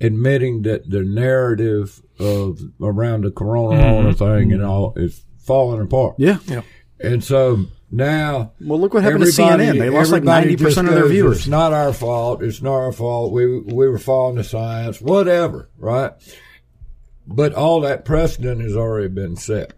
admitting 0.00 0.62
that 0.62 0.88
the 0.88 1.02
narrative 1.02 2.00
of 2.18 2.60
around 2.80 3.24
the 3.24 3.30
corona 3.30 4.14
thing 4.14 4.52
and 4.52 4.62
all 4.64 4.94
is 4.96 5.22
falling 5.38 5.82
apart. 5.82 6.14
Yeah. 6.18 6.38
Yeah. 6.46 6.62
And 7.00 7.22
so 7.22 7.66
now 7.90 8.52
Well, 8.60 8.80
look 8.80 8.94
what 8.94 9.02
happened 9.02 9.24
to 9.24 9.30
CNN. 9.30 9.78
They 9.78 9.90
lost 9.90 10.10
like 10.12 10.22
ninety 10.22 10.56
percent 10.56 10.88
of 10.88 10.94
their 10.94 11.06
viewers. 11.08 11.38
It's 11.38 11.46
not 11.46 11.72
our 11.72 11.92
fault. 11.92 12.42
It's 12.42 12.62
not 12.62 12.74
our 12.74 12.92
fault. 12.92 13.32
We 13.32 13.60
we 13.60 13.88
were 13.88 13.98
following 13.98 14.36
the 14.36 14.44
science, 14.44 15.00
whatever, 15.00 15.68
right? 15.78 16.12
But 17.26 17.54
all 17.54 17.80
that 17.80 18.04
precedent 18.04 18.60
has 18.62 18.76
already 18.76 19.08
been 19.08 19.36
set. 19.36 19.72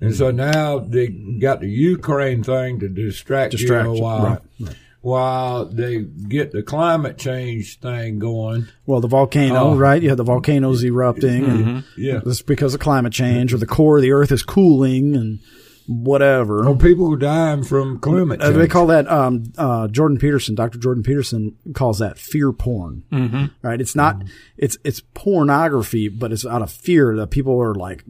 And 0.00 0.14
so 0.14 0.30
now 0.30 0.78
they 0.78 1.08
got 1.08 1.60
the 1.60 1.68
Ukraine 1.68 2.42
thing 2.42 2.80
to 2.80 2.88
distract, 2.88 3.52
Distract 3.52 3.84
you 3.86 3.96
a 3.96 4.00
while, 4.00 4.24
right, 4.24 4.38
right. 4.60 4.74
while 5.02 5.66
they 5.66 5.98
get 6.00 6.52
the 6.52 6.62
climate 6.62 7.18
change 7.18 7.78
thing 7.80 8.18
going. 8.18 8.68
Well, 8.86 9.02
the 9.02 9.08
volcano, 9.08 9.72
Oh. 9.72 9.76
right? 9.76 10.02
You 10.02 10.08
had 10.08 10.16
the 10.18 10.24
volcanoes 10.24 10.82
erupting, 10.82 11.44
and 11.44 11.64
mm-hmm. 11.66 12.00
Yeah. 12.00 12.20
it's 12.24 12.40
because 12.40 12.72
of 12.72 12.80
climate 12.80 13.12
change, 13.12 13.52
or 13.52 13.58
the 13.58 13.66
core 13.66 13.96
of 13.98 14.02
the 14.02 14.12
Earth 14.12 14.32
is 14.32 14.42
cooling, 14.42 15.14
and 15.14 15.40
whatever. 15.90 16.62
Well, 16.62 16.76
people 16.76 17.12
are 17.12 17.16
dying 17.18 17.64
from 17.64 17.98
climate 17.98 18.40
Uh, 18.40 18.46
change. 18.46 18.56
they 18.56 18.68
call 18.68 18.86
that 18.86 19.10
um, 19.10 19.52
uh, 19.58 19.88
Jordan 19.88 20.18
Peterson. 20.18 20.54
Dr. 20.54 20.78
Jordan 20.78 21.02
Peterson 21.02 21.56
calls 21.74 21.98
that 21.98 22.16
fear 22.18 22.52
porn. 22.52 23.02
Mm-hmm. 23.12 23.46
Right? 23.62 23.80
It's 23.80 23.96
not. 23.96 24.22
It's 24.56 24.78
it's 24.84 25.00
pornography, 25.14 26.08
but 26.08 26.32
it's 26.32 26.46
out 26.46 26.62
of 26.62 26.70
fear 26.70 27.16
that 27.16 27.30
people 27.30 27.60
are 27.60 27.74
like. 27.74 28.04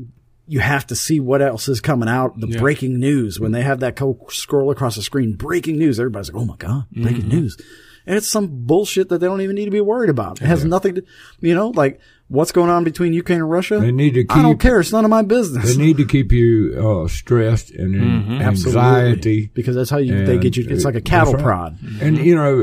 You 0.47 0.59
have 0.59 0.85
to 0.89 0.97
see 0.97 1.21
what 1.21 1.43
else 1.43 1.69
is 1.69 1.81
coming 1.81 2.09
out. 2.09 2.41
The 2.41 2.49
breaking 2.49 2.99
news 2.99 3.39
when 3.39 3.53
they 3.53 3.63
have 3.63 3.79
that 3.81 3.95
co- 3.95 4.27
scroll 4.31 4.73
across 4.73 4.97
the 4.97 5.03
screen, 5.03 5.35
breaking 5.35 5.79
news. 5.79 6.01
Everybody's 6.01 6.33
like, 6.33 6.43
"Oh 6.43 6.45
my 6.45 6.57
god, 6.57 6.87
breaking 6.91 7.29
news!" 7.29 7.57
And 8.05 8.17
it's 8.17 8.27
some 8.27 8.49
bullshit 8.67 9.11
that 9.11 9.19
they 9.19 9.29
don't 9.29 9.43
even 9.43 9.55
need 9.55 9.67
to 9.67 9.71
be 9.71 9.81
worried 9.81 10.11
about. 10.11 10.43
It 10.43 10.47
has 10.47 10.65
nothing 10.65 10.97
to, 10.97 11.05
you 11.39 11.55
know, 11.55 11.69
like 11.69 12.01
what's 12.31 12.53
going 12.53 12.71
on 12.71 12.85
between 12.85 13.13
Ukraine 13.13 13.41
and 13.41 13.51
Russia. 13.51 13.79
They 13.81 13.91
need 13.91 14.15
to 14.15 14.23
keep, 14.23 14.37
I 14.37 14.41
don't 14.43 14.59
care. 14.59 14.79
It's 14.81 14.93
none 14.93 15.05
of 15.05 15.11
my 15.11 15.23
business. 15.23 15.77
They 15.77 15.83
need 15.83 15.97
to 15.99 16.07
keep 16.07 16.31
you 16.33 17.03
uh, 17.05 17.09
stressed 17.09 17.71
and 17.73 17.95
in 17.95 18.41
anxiety. 18.41 19.51
because 19.53 19.75
that's 19.77 19.91
how 19.91 19.99
you 19.99 20.25
they 20.25 20.39
get 20.39 20.57
you. 20.57 20.65
It's 20.69 20.85
like 20.85 20.95
a 20.95 21.01
cattle 21.01 21.35
right. 21.35 21.43
prod. 21.43 21.79
And 22.01 22.17
you 22.19 22.35
know, 22.37 22.55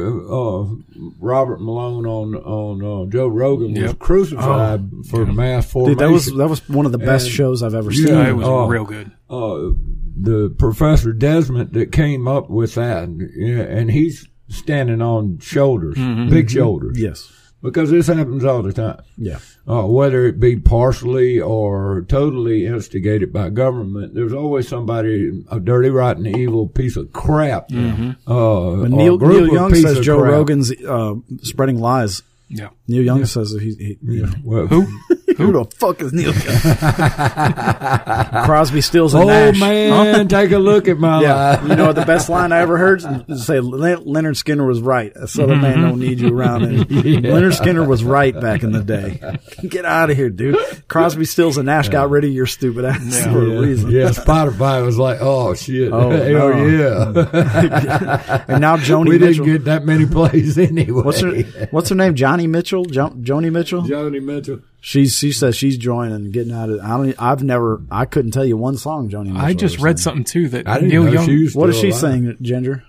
uh, 0.72 1.02
Robert 1.20 1.60
Malone 1.62 2.06
on 2.06 2.36
on 2.36 2.84
uh, 3.08 3.10
Joe 3.12 3.28
Rogan 3.28 3.74
was 3.74 3.82
Yep. 3.84 4.00
crucified 4.00 4.90
for 5.10 5.26
mass 5.26 5.70
formation. 5.72 5.98
Dude, 5.98 6.08
that 6.08 6.12
was 6.12 6.26
that 6.34 6.48
was 6.50 6.68
one 6.70 6.86
of 6.86 6.92
the 6.92 6.98
best 6.98 7.26
And- 7.28 7.36
shows 7.36 7.62
I've 7.62 7.76
ever 7.76 7.92
seen. 7.92 8.08
Yeah, 8.08 8.30
it 8.30 8.34
was 8.38 8.48
Oh. 8.48 8.68
real 8.68 8.86
good. 8.86 9.12
uh, 9.30 9.74
the 10.20 10.50
professor 10.58 11.14
Desmond 11.14 11.74
that 11.74 11.92
came 11.92 12.28
up 12.28 12.50
with 12.50 12.74
that, 12.76 13.08
yeah, 13.36 13.60
and 13.62 13.92
he's 13.92 14.28
standing 14.50 15.02
on 15.02 15.38
shoulders, 15.40 15.96
big 16.30 16.50
shoulders, 16.50 16.98
Yes. 17.00 17.30
Because 17.62 17.90
this 17.92 18.08
happens 18.08 18.44
all 18.46 18.62
the 18.62 18.74
time. 18.74 19.02
Yeah. 19.18 19.40
Uh, 19.68 19.86
whether 19.86 20.26
it 20.26 20.40
be 20.40 20.56
partially 20.58 21.40
or 21.40 22.06
totally 22.08 22.66
instigated 22.66 23.34
by 23.34 23.50
government, 23.50 24.14
there's 24.16 24.34
always 24.34 24.68
somebody, 24.68 25.44
a 25.52 25.60
dirty, 25.60 25.90
rotten, 25.90 26.26
evil 26.28 26.68
piece 26.68 26.96
of 26.96 27.12
crap. 27.12 27.70
Uh, 27.72 28.14
But 28.26 28.32
or 28.32 28.88
Neil, 28.88 29.18
Neil 29.18 29.48
Young 29.54 29.76
says 29.76 30.00
Joe 30.00 30.20
crap. 30.20 30.32
Rogan's 30.32 30.72
uh, 30.84 31.16
spreading 31.42 31.80
lies. 31.80 32.22
Yeah. 32.50 32.70
Neil 32.88 33.04
Young 33.04 33.26
says 33.26 33.52
that 33.52 33.62
he, 33.62 33.74
he 33.76 33.98
you 34.02 34.26
know, 34.26 34.32
Well, 34.44 34.68
Who? 34.68 34.88
who 35.38 35.52
the 35.54 35.66
fuck 35.76 36.02
is 36.02 36.12
Neil 36.14 36.34
Young? 36.34 36.34
Crosby, 38.46 38.82
Stills, 38.82 39.14
and 39.14 39.24
Oh 39.24 39.28
Nash. 39.28 39.60
man, 39.60 40.28
take 40.28 40.52
a 40.52 40.58
look 40.58 40.88
at 40.88 41.00
my 41.00 41.22
Yeah, 41.22 41.36
life. 41.36 41.64
you 41.70 41.76
know 41.76 41.94
the 41.94 42.06
best 42.06 42.30
line 42.30 42.52
I 42.52 42.60
ever 42.60 42.78
heard 42.78 43.04
is 43.30 43.46
say 43.46 43.56
Lynyrd 43.60 44.36
Skynyrd 44.42 44.68
was 44.68 44.82
right. 44.82 45.12
A 45.16 45.28
southern 45.28 45.62
man 45.62 45.78
mm-hmm. 45.78 45.82
don't 45.88 46.00
need 46.00 46.20
you 46.20 46.38
around. 46.38 46.64
And 46.64 46.78
Lynyrd 46.90 47.58
Skynyrd 47.60 47.88
was 47.88 48.04
right 48.04 48.40
back 48.40 48.64
in 48.64 48.72
the 48.72 48.84
day. 48.84 49.20
Get 49.68 49.86
out 49.86 50.10
of 50.10 50.18
here, 50.18 50.30
dude. 50.30 50.58
Crosby, 50.88 51.26
Stills, 51.26 51.58
and 51.58 51.66
Nash 51.66 51.90
got 51.90 52.10
rid 52.10 52.24
of 52.24 52.32
your 52.32 52.46
stupid 52.46 52.86
ass 52.86 53.24
for 53.26 53.44
a 53.44 53.50
Yeah, 53.50 53.60
reason. 53.60 53.92
yeah, 53.92 54.10
Spotify 54.10 54.84
was 54.86 54.98
like, 54.98 55.18
oh 55.22 55.54
shit, 55.54 55.92
Oh, 55.92 56.10
hell 56.10 56.50
no. 56.50 56.66
yeah. 56.66 58.44
And 58.48 58.62
now 58.62 58.78
Joni 58.78 59.10
we 59.10 59.20
Mitchell. 59.20 59.46
didn't 59.46 59.58
get 59.58 59.64
that 59.66 59.86
many 59.86 60.06
plays 60.06 60.58
anyway. 60.58 61.02
what's 61.04 61.22
her 61.22 61.32
What's 61.72 61.90
her 61.90 61.96
name? 61.96 62.16
Joni 62.16 62.48
Mitchell. 62.50 62.86
Jo- 62.86 63.10
Joni 63.10 63.52
Mitchell. 63.52 63.84
Joni 63.84 64.22
Mitchell. 64.24 64.60
She's 64.80 65.16
she 65.18 65.32
says 65.32 65.56
she's 65.56 65.78
joining, 65.78 66.32
getting 66.32 66.54
out 66.54 66.70
of. 66.70 66.80
I 66.80 66.90
don't. 66.90 67.16
I've 67.22 67.44
never. 67.44 67.82
I 67.92 68.06
couldn't 68.06 68.32
tell 68.32 68.46
you 68.46 68.56
one 68.58 68.78
song 68.78 69.10
Joni. 69.10 69.28
Mitchell 69.28 69.42
I 69.42 69.54
just 69.54 69.80
read 69.80 69.98
sang. 70.00 70.04
something 70.04 70.24
too 70.24 70.48
that 70.50 70.68
I 70.68 70.76
didn't 70.76 70.90
Neil 70.90 71.04
know 71.04 71.12
Young. 71.14 71.26
she 71.26 71.44
was 71.44 71.56
What 71.56 71.70
is 71.70 71.78
still 71.78 71.92
she 71.92 71.92
alive. 71.92 72.02
saying, 72.02 72.38
Ginger? 72.42 72.84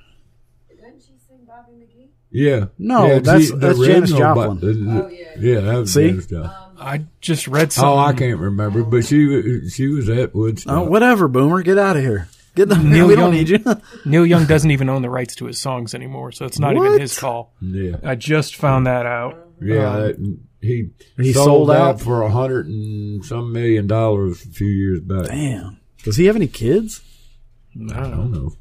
Didn't 0.68 1.00
she 1.00 1.12
sing 1.26 1.38
Bobby 1.46 1.72
McGee? 1.72 2.08
Yeah. 2.30 2.66
No, 2.78 3.06
yeah, 3.06 3.18
that's- 3.20 3.50
the 3.50 3.56
that's 3.56 3.78
Janis 3.80 4.12
Joplin. 4.12 4.58
but 4.58 4.60
the- 4.60 5.02
Oh, 5.04 5.08
yeah. 5.08 5.26
yeah, 5.40 5.60
that 5.60 5.78
was 5.78 5.92
See? 5.94 6.08
Janis 6.08 6.26
Joplin. 6.26 6.50
I 6.80 7.04
just 7.20 7.48
read 7.48 7.72
something. 7.72 7.90
Oh, 7.90 7.96
I 7.98 8.12
can't 8.12 8.38
remember, 8.38 8.84
but 8.84 9.04
she 9.04 9.24
was- 9.26 9.72
she 9.72 9.88
was 9.88 10.08
at 10.08 10.34
Woodstock. 10.34 10.76
Oh, 10.76 10.88
whatever, 10.90 11.26
Boomer. 11.26 11.62
Get 11.62 11.78
out 11.78 11.96
of 11.96 12.02
here. 12.02 12.28
Get 12.54 12.68
the. 12.68 12.76
Neil 12.76 13.08
we 13.08 13.14
don't 13.16 13.32
Young- 13.32 13.32
need 13.32 13.48
you. 13.48 13.58
Neil 14.04 14.26
Young 14.26 14.44
doesn't 14.46 14.70
even 14.70 14.88
own 14.88 15.02
the 15.02 15.10
rights 15.10 15.34
to 15.36 15.46
his 15.46 15.60
songs 15.60 15.94
anymore, 15.94 16.32
so 16.32 16.44
it's 16.44 16.58
not 16.58 16.74
What? 16.76 16.86
even 16.86 17.00
his 17.00 17.18
call. 17.18 17.54
Yeah, 17.60 17.96
I 18.04 18.14
just 18.14 18.56
found 18.56 18.86
that 18.86 19.06
out. 19.06 19.38
yeah. 19.60 19.88
Um, 19.90 20.02
that, 20.02 20.38
he 20.60 20.90
He 21.16 21.32
sold, 21.32 21.46
sold 21.46 21.68
that 21.70 21.80
out? 21.80 22.00
for 22.00 22.22
a 22.22 22.30
hundred 22.30 22.66
and 22.66 23.24
some 23.24 23.52
million 23.52 23.86
dollars 23.86 24.44
a 24.44 24.48
few 24.48 24.66
years 24.68 25.00
back. 25.00 25.26
Damn. 25.26 25.78
Does 26.02 26.16
he 26.16 26.26
have 26.26 26.36
any 26.36 26.46
kids? 26.48 27.00
I 27.74 27.78
don't 27.78 27.92
I 27.92 28.00
know. 28.02 28.16
don't 28.16 28.32
know. 28.32 28.52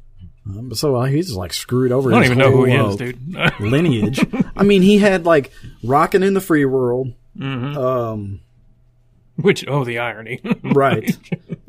Um, 0.46 0.74
so 0.74 0.96
uh, 0.96 1.04
he's 1.04 1.32
like 1.34 1.52
screwed 1.52 1.92
over. 1.92 2.10
I 2.10 2.14
don't 2.14 2.22
his 2.22 2.30
even 2.30 2.38
know 2.38 2.50
who 2.52 2.64
he 2.64 2.74
whole, 2.76 2.88
is, 2.90 2.94
uh, 2.94 2.98
dude. 2.98 3.60
lineage. 3.60 4.24
I 4.56 4.62
mean, 4.62 4.80
he 4.82 4.98
had 4.98 5.26
like 5.26 5.52
rocking 5.82 6.22
in 6.22 6.32
the 6.34 6.40
free 6.40 6.64
world. 6.64 7.12
Mm-hmm. 7.38 7.76
Um, 7.76 8.40
Which 9.36 9.64
oh, 9.68 9.84
the 9.84 9.98
irony. 9.98 10.40
right? 10.62 11.16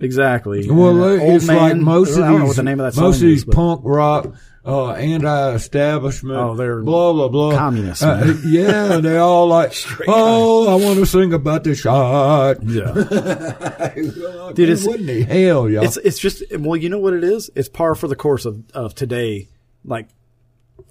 Exactly. 0.01 0.69
Well, 0.69 1.03
uh, 1.03 1.13
it's 1.15 1.47
like 1.47 1.75
most 1.77 2.11
of 2.17 2.23
I 2.23 2.29
don't 2.29 2.39
know 2.39 2.45
these, 2.47 2.55
the 2.55 2.63
name 2.63 2.79
of 2.79 2.93
that 2.93 3.01
most 3.01 3.15
of 3.17 3.21
these 3.21 3.39
is, 3.39 3.45
punk 3.45 3.81
rock, 3.83 4.33
uh, 4.65 4.91
anti-establishment, 4.91 6.37
Oh, 6.37 6.55
they're 6.55 6.81
blah 6.81 7.13
blah 7.13 7.27
blah, 7.27 7.55
communists, 7.57 8.03
Uh, 8.03 8.35
yeah, 8.45 8.97
they 8.97 9.17
all 9.17 9.47
like, 9.47 9.73
oh, 10.07 10.67
I 10.69 10.75
want 10.83 10.99
to 10.99 11.05
sing 11.05 11.33
about 11.33 11.63
the 11.63 11.75
shot. 11.75 12.63
yeah. 12.63 12.91
Dude, 13.95 14.55
Dude, 14.55 14.69
it's- 14.69 14.85
what 14.87 14.99
in 14.99 15.05
the 15.05 15.21
hell, 15.23 15.69
y'all? 15.69 15.83
It's 15.83 15.97
it's 15.97 16.19
just 16.19 16.43
well, 16.57 16.75
you 16.77 16.89
know 16.89 16.99
what 16.99 17.13
it 17.13 17.23
is? 17.23 17.49
It's 17.55 17.69
par 17.69 17.95
for 17.95 18.07
the 18.07 18.15
course 18.15 18.45
of, 18.45 18.63
of 18.73 18.95
today, 18.95 19.49
like 19.83 20.07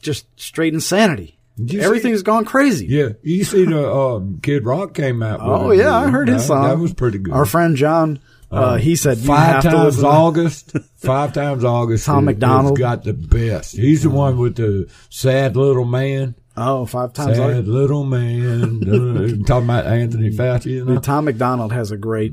just 0.01 0.27
straight 0.41 0.75
insanity. 0.75 1.39
you 1.57 1.81
Everything's 1.81 2.23
gone 2.23 2.45
crazy. 2.45 2.87
yeah, 2.87 3.09
you 3.23 3.45
see 3.45 3.65
the 3.65 3.91
um, 3.93 4.39
Kid 4.43 4.65
Rock 4.65 4.95
came 4.95 5.23
out. 5.23 5.41
With 5.41 5.49
Oh 5.51 5.71
yeah, 5.73 5.97
I 5.97 6.09
heard 6.09 6.29
he? 6.29 6.35
his 6.35 6.43
That- 6.43 6.49
song. 6.49 6.69
That 6.69 6.79
was 6.79 6.93
pretty 6.95 7.19
good. 7.19 7.35
Our 7.35 7.45
friend 7.47 7.77
John, 7.77 8.21
uh, 8.51 8.77
he 8.77 8.97
said 8.97 9.19
Five 9.19 9.63
times 9.63 10.03
August. 10.03 10.73
Five 10.97 11.33
times 11.33 11.65
August. 11.65 12.07
Tom 12.07 12.25
MacDonald. 12.25 12.79
got 12.79 13.05
the 13.05 13.13
best. 13.13 13.77
He's 13.77 14.03
the 14.03 14.11
one 14.11 14.39
with 14.39 14.57
the 14.57 14.89
sad 15.11 15.57
little 15.57 15.85
man. 15.85 16.35
Oh, 16.57 16.87
five 16.87 17.13
times. 17.13 17.37
Sad 17.37 17.51
August. 17.51 17.69
little 17.69 18.05
man. 18.05 18.83
Uh, 18.89 19.45
talking 19.47 19.65
about 19.65 19.87
Anthony 19.87 20.31
Fauci. 20.31 20.67
You 20.73 20.85
know? 20.85 20.99
Tom 20.99 21.27
MacDonald 21.27 21.73
has 21.73 21.91
a 21.91 21.97
great. 21.97 22.33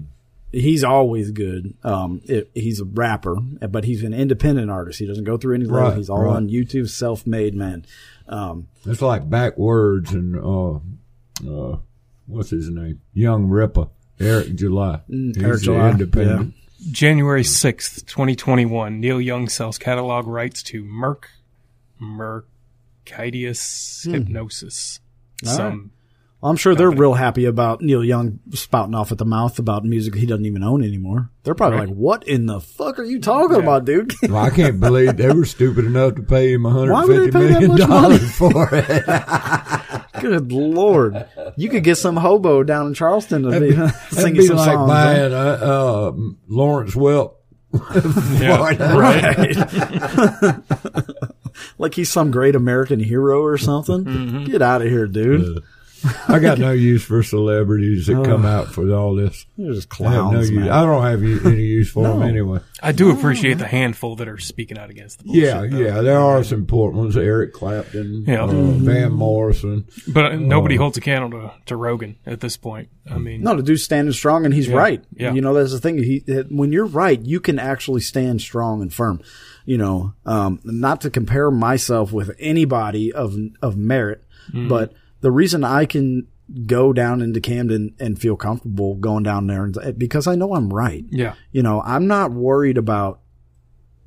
He's 0.52 0.84
always 0.86 1.32
good. 1.32 1.74
Um, 1.84 2.22
it, 2.24 2.50
he's 2.54 2.80
a 2.80 2.86
rapper, 2.86 3.36
but 3.36 3.84
he's 3.84 4.04
an 4.04 4.14
independent 4.14 4.72
artist. 4.72 5.00
He 5.00 5.06
doesn't 5.06 5.26
go 5.26 5.36
through 5.38 5.56
any 5.56 5.66
label. 5.66 5.80
Right, 5.90 5.98
He's 5.98 6.10
all 6.10 6.22
right. 6.24 6.36
on 6.38 6.48
YouTube, 6.50 6.88
self-made 6.90 7.54
man. 7.56 7.86
Um, 8.30 8.68
It's 8.86 9.02
like 9.02 9.30
backwards 9.30 10.14
and 10.14 10.38
uh, 10.38 10.76
uh, 11.46 11.78
what's 12.28 12.52
his 12.52 12.70
name? 12.70 13.02
Young 13.14 13.48
Ripper, 13.50 13.88
Eric 14.20 14.56
July. 14.56 15.02
He's 15.08 15.38
Mm, 15.38 15.44
Eric 15.44 15.62
July, 15.64 15.90
independent. 15.92 16.54
January 16.92 17.44
6th, 17.44 18.06
2021, 18.06 19.00
Neil 19.00 19.20
Young 19.20 19.50
sells 19.50 19.78
catalog 19.78 20.28
rights 20.28 20.62
to 20.64 20.84
Merc, 20.84 21.30
Mercidius 22.02 22.46
Hipgnosis. 24.06 25.00
Some, 25.44 25.92
I'm 26.46 26.56
sure 26.58 26.76
they're 26.76 26.92
real 26.92 27.14
happy 27.16 27.46
about 27.46 27.82
Neil 27.82 28.04
Young 28.04 28.40
spouting 28.54 28.94
off 28.94 29.12
at 29.12 29.18
the 29.18 29.26
mouth 29.26 29.58
about 29.58 29.84
music 29.84 30.14
he 30.16 30.26
doesn't 30.28 30.46
even 30.46 30.64
own 30.64 30.84
anymore. 30.84 31.32
They're 31.44 31.56
probably 31.56 31.80
Right. 31.80 31.88
like, 31.90 31.98
"What 31.98 32.28
in 32.28 32.46
the 32.46 32.60
fuck 32.60 33.00
are 33.00 33.04
you 33.04 33.20
talking 33.20 33.58
about, 33.58 33.86
dude?" 33.86 34.14
Well, 34.30 34.38
I 34.38 34.50
can't 34.52 34.80
believe 34.80 35.18
they 35.18 35.32
were 35.32 35.46
stupid 35.46 35.86
enough 35.86 36.16
to 36.16 36.22
pay 36.22 36.54
him 36.54 36.64
Why 36.64 36.74
would 36.74 36.88
they 36.88 37.32
150 37.32 37.32
pay 37.32 37.60
million 37.60 37.78
dollars 37.90 38.32
for 38.36 38.70
it. 38.72 39.04
Good 40.22 40.52
lord, 40.52 41.26
you 41.58 41.68
could 41.70 41.84
get 41.84 41.98
some 41.98 42.16
hobo 42.16 42.64
down 42.64 42.88
in 42.88 42.94
Charleston 42.94 43.44
to 43.44 43.60
be 43.60 43.72
That'd 43.74 43.96
singing 44.12 44.34
be 44.36 44.48
some 44.48 44.58
like 44.58 44.74
songs. 44.76 44.88
buying 44.90 45.34
uh, 45.34 45.36
uh, 45.62 46.12
Lawrence 46.48 46.96
Welk. 46.96 47.34
yeah, 48.40 48.72
right? 48.96 49.56
like 51.78 51.94
he's 51.94 52.12
some 52.12 52.32
great 52.32 52.56
American 52.56 53.00
hero 53.00 53.42
or 53.42 53.58
something. 53.58 54.06
Mm-hmm. 54.06 54.44
Get 54.46 54.62
out 54.62 54.82
of 54.82 54.88
here, 54.90 55.08
dude. 55.08 55.62
I 56.28 56.40
got 56.40 56.58
no 56.60 56.72
use 56.72 57.04
for 57.04 57.24
celebrities 57.24 58.08
that 58.08 58.24
come 58.26 58.46
out 58.46 58.68
for 58.68 58.90
all 58.94 59.16
this. 59.16 59.46
They're 59.58 59.74
just 59.74 59.88
I 60.02 60.04
no 60.04 60.10
clowns, 60.30 60.50
use. 60.52 60.68
I 60.68 60.82
don't 60.86 61.04
have 61.04 61.46
any 61.46 61.64
use 61.64 61.90
for 61.92 62.04
them 62.08 62.22
anyway. 62.22 62.60
I 62.82 62.92
do 62.92 63.12
appreciate 63.12 63.56
the 63.58 63.68
handful 63.68 64.16
that 64.18 64.28
are 64.28 64.38
speaking 64.38 64.78
out 64.78 64.90
against 64.90 65.20
the 65.20 65.24
bullshit. 65.26 65.44
Yeah, 65.44 65.62
though. 65.62 65.78
yeah, 65.78 66.02
there 66.02 66.20
are 66.20 66.44
some 66.44 66.60
important 66.60 67.04
ones. 67.04 67.18
Eric 67.18 67.54
Clapton, 67.54 68.26
Yeah. 68.28 68.44
uh, 68.44 68.48
Mm-hmm. 68.48 68.86
Van 68.86 69.12
Morrison. 69.14 69.86
But 70.08 70.26
uh, 70.34 70.36
nobody 70.36 70.76
holds 70.76 70.98
a 70.98 71.02
candle 71.02 71.32
to, 71.32 71.54
to 71.68 71.76
Rogan 71.76 72.18
at 72.26 72.40
this 72.42 72.58
point. 72.58 72.90
I 73.10 73.18
mean, 73.18 73.42
No, 73.42 73.56
the 73.56 73.64
dude's 73.64 73.84
standing 73.84 74.14
strong, 74.14 74.46
and 74.46 74.54
he's 74.54 74.70
right. 74.70 75.04
yeah. 75.16 75.34
You 75.34 75.42
know, 75.42 75.54
that's 75.54 75.72
the 75.72 75.80
thing. 75.80 75.98
He, 75.98 76.20
that 76.28 76.52
when 76.52 76.72
you're 76.72 76.86
right, 76.86 77.20
you 77.22 77.40
can 77.40 77.60
actually 77.60 78.02
stand 78.02 78.42
strong 78.42 78.82
and 78.82 78.94
firm. 78.94 79.22
You 79.66 79.78
know, 79.80 80.14
um, 80.26 80.60
not 80.64 81.02
to 81.02 81.10
compare 81.10 81.50
myself 81.50 82.12
with 82.12 82.36
anybody 82.40 83.12
of 83.14 83.36
of 83.62 83.76
merit, 83.78 84.22
Mm-hmm. 84.50 84.68
but 84.68 84.94
the 85.26 85.32
reason 85.32 85.64
I 85.64 85.86
can 85.86 86.28
go 86.68 86.94
down 86.94 87.20
into 87.24 87.42
Camden 87.42 87.96
and 88.00 88.22
feel 88.22 88.36
comfortable 88.36 88.94
going 88.94 89.24
down 89.24 89.48
there 89.48 89.64
and, 89.64 89.76
eh, 89.82 89.92
because 89.92 90.28
I 90.28 90.36
know 90.36 90.54
I'm 90.54 90.72
right. 90.72 91.04
yeah. 91.10 91.34
You 91.52 91.64
know, 91.64 91.82
I'm 91.82 92.06
not 92.06 92.32
worried 92.32 92.78
about 92.78 93.22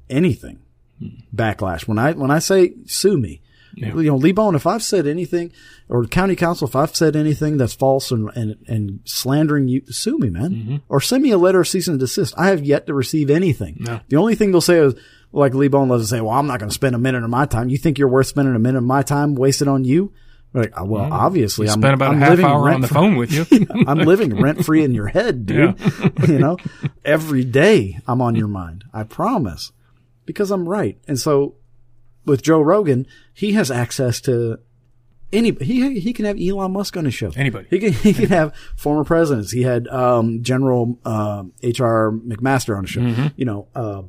anything 0.09 0.61
hmm. 1.01 1.09
backlash. 1.35 1.89
When 1.89 1.99
I 1.99 2.13
when 2.13 2.31
I 2.31 2.39
say 2.39 2.75
sue 2.87 3.19
me, 3.19 3.41
Yeah. 3.75 3.97
you 3.97 4.05
know, 4.05 4.15
Lee 4.15 4.31
Boan, 4.31 4.55
if 4.55 4.65
I've 4.65 4.85
said 4.85 5.09
anything, 5.09 5.51
or 5.89 6.05
county 6.05 6.37
council, 6.37 6.69
if 6.69 6.77
I've 6.77 6.95
said 6.95 7.17
anything 7.17 7.57
that's 7.57 7.75
false 7.75 8.13
and 8.13 8.31
and, 8.37 8.55
and 8.69 9.01
slandering 9.05 9.67
you, 9.67 9.83
sue 9.89 10.19
me, 10.19 10.31
man, 10.31 10.51
mm-hmm. 10.53 10.77
or 10.89 11.01
send 11.01 11.25
me 11.25 11.33
a 11.33 11.37
letter 11.37 11.63
of 11.63 11.67
cease 11.67 11.89
and 11.89 11.99
desist. 11.99 12.33
I 12.39 12.51
have 12.51 12.63
yet 12.65 12.87
to 12.87 12.95
receive 12.95 13.29
anything. 13.29 13.79
No. 13.81 13.99
The 14.07 14.19
only 14.19 14.37
thing 14.37 14.53
they'll 14.53 14.61
say 14.61 14.79
is. 14.79 14.95
Like 15.31 15.53
Lee 15.53 15.69
Boan 15.69 15.91
loves 15.91 16.05
to 16.05 16.09
say, 16.09 16.23
well, 16.23 16.33
I'm 16.33 16.47
not 16.47 16.59
going 16.59 16.71
to 16.71 16.75
spend 16.75 16.95
a 16.95 16.99
minute 16.99 17.23
of 17.23 17.29
my 17.29 17.45
time. 17.45 17.69
You 17.69 17.77
think 17.77 17.99
you're 17.99 18.09
worth 18.09 18.29
spending 18.29 18.57
a 18.57 18.59
minute 18.59 18.79
of 18.79 18.85
my 18.85 19.03
time 19.03 19.35
wasted 19.35 19.69
on 19.69 19.85
you? 19.85 20.11
Like, 20.55 20.73
uh, 20.81 20.85
well, 20.85 21.13
obviously, 21.13 21.67
You 21.67 21.73
I'm, 21.73 21.81
spent 21.81 21.95
about 21.95 22.13
I'm 22.13 22.17
a 22.17 22.21
half 22.21 22.31
living 22.31 22.47
hour 22.47 22.71
on 22.71 22.81
the 22.81 22.89
phone 22.89 23.17
with 23.17 23.33
you. 23.33 23.47
I'm 23.87 23.99
living 23.99 24.41
rent 24.41 24.65
free 24.65 24.83
in 24.83 24.95
your 24.95 25.09
head, 25.09 25.45
dude. 25.47 25.79
you 26.29 26.39
know, 26.39 26.57
every 27.05 27.45
day 27.45 27.99
I'm 28.07 28.23
on 28.23 28.35
your 28.35 28.49
mind. 28.49 28.85
I 28.93 29.03
promise 29.03 29.73
because 30.25 30.51
I'm 30.51 30.69
right. 30.69 30.99
And 31.07 31.19
so 31.19 31.57
with 32.25 32.43
Joe 32.43 32.61
Rogan, 32.61 33.07
he 33.35 33.53
has 33.53 33.71
access 33.71 34.21
to 34.23 34.59
any, 35.33 35.53
he, 35.61 36.01
he 36.01 36.13
can 36.15 36.25
have 36.25 36.41
Elon 36.41 36.73
Musk 36.73 36.97
on 36.97 37.05
his 37.05 37.15
show. 37.15 37.31
Anybody. 37.37 37.67
He 37.69 37.79
can, 37.79 37.93
he 37.93 38.15
can 38.15 38.29
have 38.29 38.55
former 38.77 39.05
presidents. 39.05 39.53
He 39.53 39.63
had, 39.63 39.87
um, 39.89 40.43
General, 40.43 40.99
um, 41.05 41.53
H.R. 41.63 42.11
McMaster 42.13 42.77
on 42.77 42.85
his 42.85 42.91
show. 42.91 43.01
Mm-hmm. 43.01 43.27
You 43.37 43.45
know, 43.45 43.69
uh, 43.75 44.03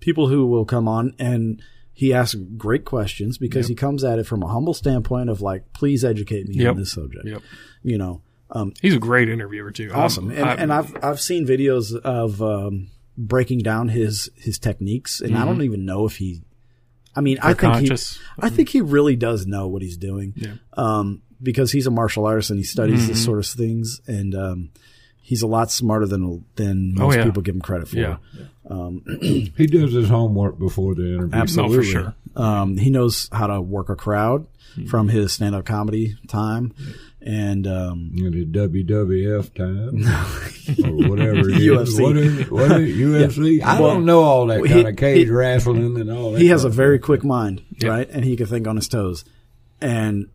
people 0.00 0.28
who 0.28 0.46
will 0.46 0.64
come 0.64 0.88
on 0.88 1.14
and 1.20 1.62
he 1.98 2.14
asks 2.14 2.36
great 2.56 2.84
questions 2.84 3.38
because 3.38 3.66
he 3.66 3.74
comes 3.74 4.04
at 4.04 4.20
it 4.20 4.24
from 4.24 4.40
a 4.44 4.46
humble 4.46 4.72
standpoint 4.72 5.28
of 5.28 5.40
like, 5.40 5.72
please 5.72 6.04
educate 6.04 6.46
me 6.46 6.54
Yep. 6.54 6.70
on 6.70 6.76
this 6.78 6.92
subject. 6.92 7.26
Yep. 7.26 7.42
You 7.82 7.98
know, 7.98 8.22
um, 8.52 8.72
He's 8.80 8.94
a 8.94 9.00
great 9.00 9.28
interviewer 9.28 9.72
too. 9.72 9.90
awesome. 9.92 10.28
I'm- 10.30 10.38
And, 10.38 10.48
I'm- 10.48 10.58
and 10.60 10.72
I've 10.72 10.96
I've 11.04 11.20
seen 11.20 11.44
videos 11.44 11.92
of 11.96 12.40
um, 12.40 12.90
breaking 13.16 13.58
down 13.60 13.88
his 13.88 14.30
his 14.36 14.60
techniques, 14.60 15.20
and 15.20 15.36
I 15.36 15.44
don't 15.44 15.62
even 15.62 15.84
know 15.84 16.06
if 16.06 16.16
he. 16.18 16.42
I 17.16 17.20
mean, 17.20 17.38
I 17.42 17.52
Mm-hmm. 17.54 17.84
Think 17.86 18.00
he. 18.00 18.18
I 18.46 18.48
think 18.48 18.68
he 18.68 18.80
really 18.80 19.16
does 19.16 19.44
know 19.44 19.66
what 19.66 19.82
he's 19.82 19.96
doing, 19.96 20.34
Yeah. 20.36 20.54
um, 20.74 21.22
because 21.42 21.72
he's 21.72 21.88
a 21.88 21.90
martial 21.90 22.26
artist 22.26 22.50
and 22.50 22.60
he 22.60 22.64
studies 22.64 23.00
Mm-hmm. 23.00 23.08
this 23.08 23.24
sort 23.24 23.38
of 23.40 23.46
things, 23.46 24.00
and 24.06 24.36
um, 24.36 24.70
he's 25.28 25.42
a 25.42 25.46
lot 25.46 25.70
smarter 25.70 26.06
than 26.06 26.44
than 26.56 26.94
Oh, 26.98 27.02
most 27.06 27.16
yeah. 27.16 27.24
people 27.24 27.42
give 27.42 27.54
him 27.54 27.60
credit 27.60 27.88
for. 27.88 27.96
yeah. 27.98 28.16
He 29.20 29.66
does 29.66 29.92
his 29.92 30.08
homework 30.08 30.58
before 30.58 30.94
the 30.94 31.14
interview. 31.14 31.38
Absolutely. 31.38 31.78
Oh, 31.78 31.82
sure. 31.82 32.14
Um, 32.36 32.76
he 32.76 32.90
knows 32.90 33.28
how 33.32 33.46
to 33.46 33.60
work 33.60 33.88
a 33.88 33.96
crowd 33.96 34.46
Hmm. 34.74 34.84
from 34.86 35.08
his 35.08 35.32
stand 35.32 35.54
up 35.54 35.64
comedy 35.64 36.16
time. 36.28 36.74
And, 37.22 37.66
um, 37.66 38.10
In 38.14 38.32
his 38.34 38.44
WWF 38.46 39.54
time, 39.54 40.04
or 41.02 41.08
whatever 41.08 41.48
it 41.48 41.56
is. 41.56 41.62
UFC. 41.96 42.02
What 42.02 42.16
is, 42.16 42.50
what 42.50 42.70
is 42.80 42.90
it? 42.90 42.96
UFC? 43.02 43.62
I 43.64 43.80
Well, 43.80 43.94
don't 43.94 44.04
know 44.04 44.20
all 44.20 44.46
that 44.48 44.60
he- 44.60 44.68
kind 44.68 44.88
of 44.88 44.96
cage 44.96 45.26
he- 45.26 45.32
wrestling 45.32 45.98
and 45.98 46.10
all 46.10 46.32
that. 46.32 46.40
he 46.40 46.48
has 46.48 46.64
a 46.64 46.68
very 46.68 46.98
quick 46.98 47.24
mind, 47.24 47.62
Yeah. 47.82 47.88
right? 47.88 48.08
And 48.10 48.24
he 48.24 48.36
can 48.36 48.46
think 48.46 48.66
on 48.68 48.76
his 48.76 48.88
toes. 48.88 49.24
And, 49.80 50.26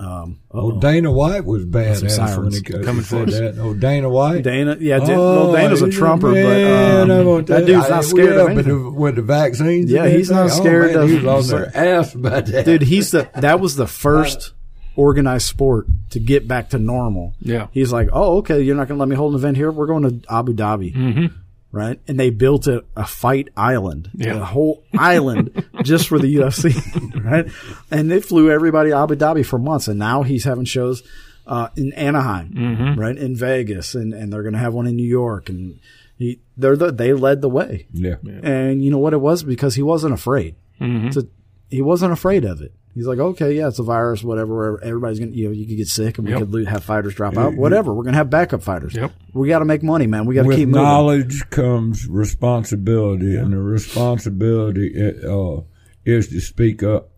um, 0.00 0.40
Oh, 0.50 0.70
uh-oh. 0.72 0.80
Dana 0.80 1.10
White 1.10 1.44
was 1.44 1.64
bad 1.64 2.00
when 2.00 2.10
sirens 2.10 2.60
coming 2.62 3.02
said 3.02 3.26
for 3.26 3.30
that. 3.30 3.58
Oh, 3.58 3.74
Dana 3.74 4.08
White. 4.08 4.42
Dana, 4.42 4.76
yeah, 4.80 4.98
Dan, 4.98 5.10
Oh, 5.12 5.46
well, 5.46 5.52
Dana's 5.52 5.82
a 5.82 5.86
he's 5.86 5.96
trumper, 5.96 6.32
man, 6.32 7.08
but 7.08 7.14
um, 7.18 7.24
gonna 7.24 7.42
that 7.44 7.66
dude's 7.66 7.68
you, 7.68 7.76
not 7.76 7.92
I- 7.92 8.00
scared 8.02 8.34
yeah, 8.34 8.40
of 8.40 8.46
but 8.48 8.52
anything. 8.52 8.94
with 8.94 9.14
the 9.16 9.22
vaccines. 9.22 9.90
Yeah, 9.90 10.08
he's 10.08 10.30
not 10.30 10.50
scared 10.50 10.90
oh, 10.90 10.94
man, 10.94 11.02
of- 11.04 11.10
He's 11.10 11.24
on 11.24 11.46
their 11.46 11.76
ass 11.76 12.14
about 12.14 12.46
that. 12.46 12.64
Dude, 12.64 12.82
he's 12.82 13.10
the 13.12 13.28
that 13.34 13.60
was 13.60 13.76
the 13.76 13.86
first 13.86 14.52
organized 14.96 15.46
sport 15.46 15.86
to 16.10 16.20
get 16.20 16.46
back 16.46 16.70
to 16.70 16.78
normal. 16.78 17.34
Yeah. 17.40 17.66
He's 17.72 17.92
like, 17.92 18.08
oh, 18.12 18.38
okay, 18.38 18.60
you're 18.62 18.76
not 18.76 18.88
going 18.88 18.96
to 18.98 19.00
let 19.00 19.08
me 19.08 19.16
hold 19.16 19.32
an 19.34 19.38
event 19.40 19.56
here. 19.56 19.70
We're 19.72 19.86
going 19.86 20.02
to 20.22 20.32
Abu 20.32 20.54
Dhabi, 20.54 20.94
mm-hmm. 20.94 21.36
Right? 21.74 22.00
And 22.08 22.18
they 22.18 22.30
built 22.30 22.66
a, 22.66 22.84
a 22.96 23.04
fight 23.06 23.48
island, 23.56 24.10
Yeah. 24.14 24.36
a 24.40 24.44
whole 24.44 24.84
island 24.98 25.64
just 25.82 26.08
for 26.08 26.18
the 26.18 26.34
UFC, 26.36 26.72
right? 27.24 27.46
And 27.90 28.10
they 28.10 28.20
flew 28.20 28.50
everybody 28.50 28.90
to 28.90 28.96
Abu 28.96 29.16
Dhabi 29.16 29.44
for 29.44 29.58
months, 29.58 29.88
and 29.88 29.98
now 29.98 30.22
he's 30.22 30.44
having 30.44 30.64
shows 30.64 31.02
uh, 31.46 31.68
in 31.76 31.92
Anaheim, 31.94 32.96
right, 32.98 33.16
in 33.16 33.36
Vegas, 33.36 33.94
and 33.94 34.14
and 34.14 34.32
they're 34.32 34.42
going 34.42 34.54
to 34.54 34.58
have 34.60 34.72
one 34.72 34.86
in 34.86 34.96
New 34.96 35.06
York, 35.06 35.48
and 35.50 35.78
he 36.16 36.38
they're 36.56 36.76
the 36.76 36.90
they 36.92 37.12
led 37.12 37.42
the 37.42 37.48
way. 37.50 37.86
yeah. 37.92 38.14
And 38.42 38.82
you 38.84 38.90
know 38.90 38.98
what 38.98 39.12
it 39.12 39.20
was? 39.20 39.42
Because 39.42 39.74
he 39.74 39.82
wasn't 39.82 40.14
afraid. 40.14 40.54
Mm-hmm. 40.80 41.10
To, 41.10 41.28
he 41.70 41.82
wasn't 41.82 42.12
afraid 42.12 42.44
of 42.44 42.60
it. 42.62 42.72
He's 42.94 43.06
like, 43.06 43.18
okay, 43.18 43.56
yeah, 43.56 43.66
it's 43.68 43.80
a 43.80 43.82
virus, 43.82 44.22
whatever. 44.22 44.80
Everybody's 44.82 45.18
gonna, 45.18 45.32
you 45.32 45.46
know, 45.46 45.50
you 45.52 45.66
could 45.66 45.76
get 45.76 45.88
sick, 45.88 46.18
and 46.18 46.26
we 46.26 46.32
Yep. 46.32 46.40
could 46.42 46.54
lo- 46.54 46.64
have 46.64 46.84
fighters 46.84 47.14
drop 47.14 47.36
out. 47.36 47.56
Whatever, 47.56 47.92
we're 47.92 48.04
gonna 48.04 48.16
have 48.16 48.30
backup 48.30 48.62
fighters. 48.62 48.94
Yep. 48.94 49.10
We 49.32 49.48
got 49.48 49.58
to 49.58 49.64
make 49.64 49.82
money, 49.82 50.06
man. 50.06 50.26
We 50.26 50.36
got 50.36 50.44
to 50.44 50.50
keep 50.50 50.68
moving. 50.68 50.82
knowledge 50.82 51.50
comes 51.50 52.06
responsibility, 52.06 53.34
and 53.36 53.52
the 53.52 53.58
responsibility 53.58 54.94
uh, 55.28 55.62
is 56.04 56.28
to 56.28 56.40
speak 56.40 56.82
up 56.84 57.10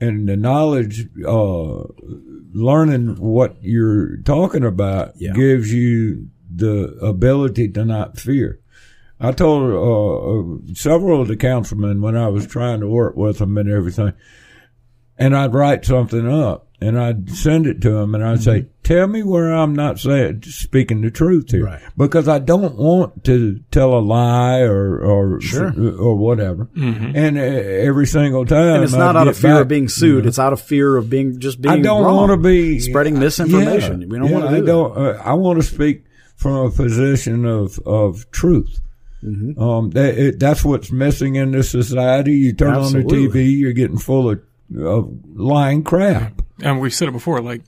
and 0.00 0.28
the 0.28 0.36
knowledge, 0.36 1.08
uh, 1.26 1.82
learning 2.52 3.16
what 3.16 3.56
you're 3.62 4.18
talking 4.18 4.64
about 4.64 5.12
Yeah. 5.18 5.32
gives 5.32 5.72
you 5.72 6.28
the 6.54 6.96
ability 7.02 7.68
to 7.70 7.84
not 7.84 8.18
fear. 8.18 8.60
I 9.20 9.32
told 9.32 9.72
uh, 9.72 10.68
uh, 10.70 10.74
several 10.74 11.20
of 11.22 11.28
the 11.28 11.36
councilmen 11.36 12.00
when 12.02 12.16
I 12.16 12.28
was 12.28 12.46
trying 12.46 12.80
to 12.80 12.88
work 12.88 13.16
with 13.16 13.38
them 13.38 13.56
and 13.56 13.70
everything, 13.70 14.12
and 15.18 15.36
I'd 15.36 15.54
write 15.54 15.84
something 15.84 16.28
up 16.28 16.66
and 16.80 16.98
I'd 16.98 17.30
send 17.30 17.66
it 17.66 17.80
to 17.82 17.96
him 17.98 18.14
and 18.14 18.22
I'd 18.24 18.42
say, 18.42 18.66
"Tell 18.82 19.06
me 19.06 19.22
where 19.22 19.52
I'm 19.54 19.74
not 19.74 19.98
saying 19.98 20.42
speaking 20.42 21.00
the 21.00 21.10
truth 21.10 21.50
here, 21.52 21.64
Right. 21.64 21.80
because 21.96 22.28
I 22.28 22.38
don't 22.40 22.74
want 22.76 23.24
to 23.24 23.60
tell 23.70 23.94
a 23.94 24.00
lie 24.00 24.60
or 24.60 24.98
or 24.98 25.40
Sure. 25.40 25.72
or 25.98 26.16
whatever." 26.16 26.68
And 26.74 27.38
uh, 27.38 27.40
every 27.40 28.06
single 28.06 28.44
time, 28.44 28.74
And 28.76 28.84
it's 28.84 28.92
I'd 28.94 28.98
not 28.98 29.16
out 29.16 29.28
of 29.28 29.36
fear 29.38 29.52
back, 29.54 29.62
of 29.62 29.68
being 29.68 29.88
sued. 29.88 30.26
It's 30.26 30.38
out 30.38 30.52
of 30.52 30.60
fear 30.60 30.96
of 30.96 31.08
being 31.08 31.38
just 31.38 31.60
being. 31.62 31.72
I 31.74 31.80
don't 31.80 32.02
want 32.04 32.30
to 32.32 32.36
be 32.36 32.80
spreading 32.80 33.18
misinformation. 33.18 34.02
Yeah, 34.02 34.06
we 34.08 34.18
don't 34.18 34.28
yeah, 34.28 34.32
want 34.38 34.44
to 34.46 34.50
do 34.50 34.56
I 34.56 34.60
that. 34.60 34.66
don't. 34.66 34.96
Uh, 34.98 35.22
I 35.24 35.32
want 35.34 35.60
to 35.60 35.66
speak 35.66 36.04
from 36.36 36.66
a 36.66 36.70
position 36.70 37.46
of 37.46 37.78
of 37.86 38.30
truth. 38.30 38.80
Mm-hmm. 39.22 39.58
Um, 39.62 39.88
that, 39.92 40.18
it, 40.18 40.38
that's 40.38 40.62
what's 40.62 40.92
missing 40.92 41.36
in 41.36 41.52
this 41.52 41.70
society. 41.70 42.32
You 42.32 42.52
turn 42.52 42.74
on 42.74 42.92
the 42.92 42.98
TV, 43.04 43.56
you're 43.58 43.72
getting 43.72 43.96
full 43.96 44.28
of, 44.28 44.42
of 44.78 45.10
lying 45.34 45.82
crap. 45.84 46.42
And 46.62 46.80
we've 46.80 46.94
said 46.94 47.08
it 47.08 47.12
before, 47.12 47.40
like 47.40 47.62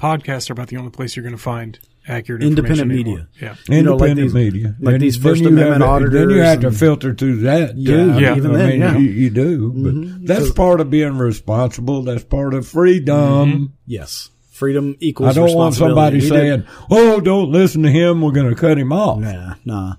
podcasts 0.00 0.50
are 0.50 0.52
about 0.52 0.68
the 0.68 0.76
only 0.76 0.90
place 0.90 1.16
you're 1.16 1.22
going 1.22 1.34
to 1.36 1.42
find 1.42 1.78
accurate 2.06 2.42
Independent 2.42 2.88
media. 2.88 3.00
anymore. 3.12 3.28
Yeah. 3.40 3.56
You 3.68 3.82
know, 3.82 3.96
like 3.96 4.10
Independent 4.10 4.26
these- 4.28 4.34
media, 4.34 4.76
like 4.80 5.00
these 5.00 5.16
First 5.16 5.42
then 5.42 5.52
you 5.56 5.62
Amendment 5.62 5.82
have, 5.90 6.02
to- 6.02 6.08
Then 6.10 6.30
you 6.30 6.40
have 6.40 6.60
to 6.60 6.70
filter 6.70 7.14
through 7.14 7.36
that 7.40 7.74
too. 7.74 7.80
Yeah, 7.82 8.18
Yeah. 8.18 8.36
even 8.36 8.50
I 8.52 8.56
then, 8.58 8.68
mean, 8.70 8.80
yeah. 8.80 8.96
you, 8.96 9.08
you 9.10 9.30
do. 9.30 9.72
But 9.72 9.94
mm-hmm. 9.94 10.24
that's 10.24 10.50
part 10.52 10.80
of 10.80 10.88
being 10.90 11.18
responsible. 11.18 12.02
That's 12.02 12.24
part 12.24 12.54
of 12.54 12.66
freedom. 12.66 13.52
Mm-hmm. 13.52 13.64
Yes, 13.86 14.30
freedom 14.52 14.96
equals. 15.00 15.30
I 15.30 15.32
don't 15.34 15.54
want 15.54 15.74
somebody 15.74 16.16
responsibility. 16.16 16.54
We 16.54 16.60
did- 16.60 16.66
saying, 16.66 16.86
"Oh, 16.90 17.20
don't 17.20 17.52
listen 17.52 17.82
to 17.82 17.90
him. 17.90 18.22
We're 18.22 18.32
going 18.32 18.48
to 18.48 18.58
cut 18.58 18.78
him 18.78 18.92
off." 18.92 19.18
Nah, 19.18 19.54
nah. 19.66 19.94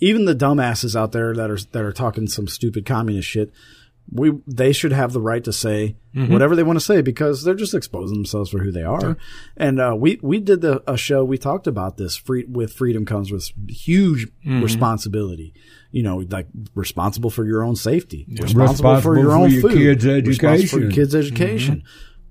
Even 0.00 0.24
the 0.24 0.34
dumbasses 0.34 0.96
out 0.96 1.12
there 1.12 1.34
that 1.34 1.50
are 1.50 1.58
that 1.72 1.84
are 1.84 1.92
talking 1.92 2.26
some 2.26 2.48
stupid 2.48 2.84
communist 2.84 3.28
shit, 3.28 3.52
we 4.10 4.32
they 4.46 4.72
should 4.72 4.92
have 4.92 5.12
the 5.12 5.20
right 5.20 5.42
to 5.44 5.52
say 5.52 5.96
mm-hmm. 6.14 6.32
whatever 6.32 6.54
they 6.54 6.62
want 6.62 6.78
to 6.78 6.84
say 6.84 7.00
because 7.02 7.42
they're 7.42 7.54
just 7.54 7.74
exposing 7.74 8.16
themselves 8.16 8.50
for 8.50 8.58
who 8.58 8.70
they 8.70 8.82
are. 8.82 9.16
And 9.56 9.80
uh, 9.80 9.94
we 9.98 10.18
we 10.22 10.40
did 10.40 10.60
the, 10.60 10.82
a 10.90 10.96
show 10.96 11.24
we 11.24 11.38
talked 11.38 11.66
about 11.66 11.96
this. 11.96 12.16
Free 12.16 12.44
with 12.44 12.72
freedom 12.72 13.04
comes 13.06 13.32
with 13.32 13.50
huge 13.68 14.26
mm-hmm. 14.26 14.62
responsibility. 14.62 15.54
You 15.90 16.02
know, 16.02 16.24
like 16.28 16.48
responsible 16.74 17.30
for 17.30 17.44
your 17.44 17.62
own 17.62 17.76
safety, 17.76 18.26
responsible, 18.28 19.00
for 19.00 19.12
Responsible 19.12 19.16
your 19.16 19.30
for 19.30 19.36
own 19.36 19.50
your 19.50 19.62
food, 19.62 20.00
kids' 20.00 20.28
responsible 20.28 20.68
for 20.68 20.78
your 20.78 20.88
education. 20.88 20.90
kids' 20.90 21.14
mm-hmm. 21.14 21.26
education. 21.26 21.82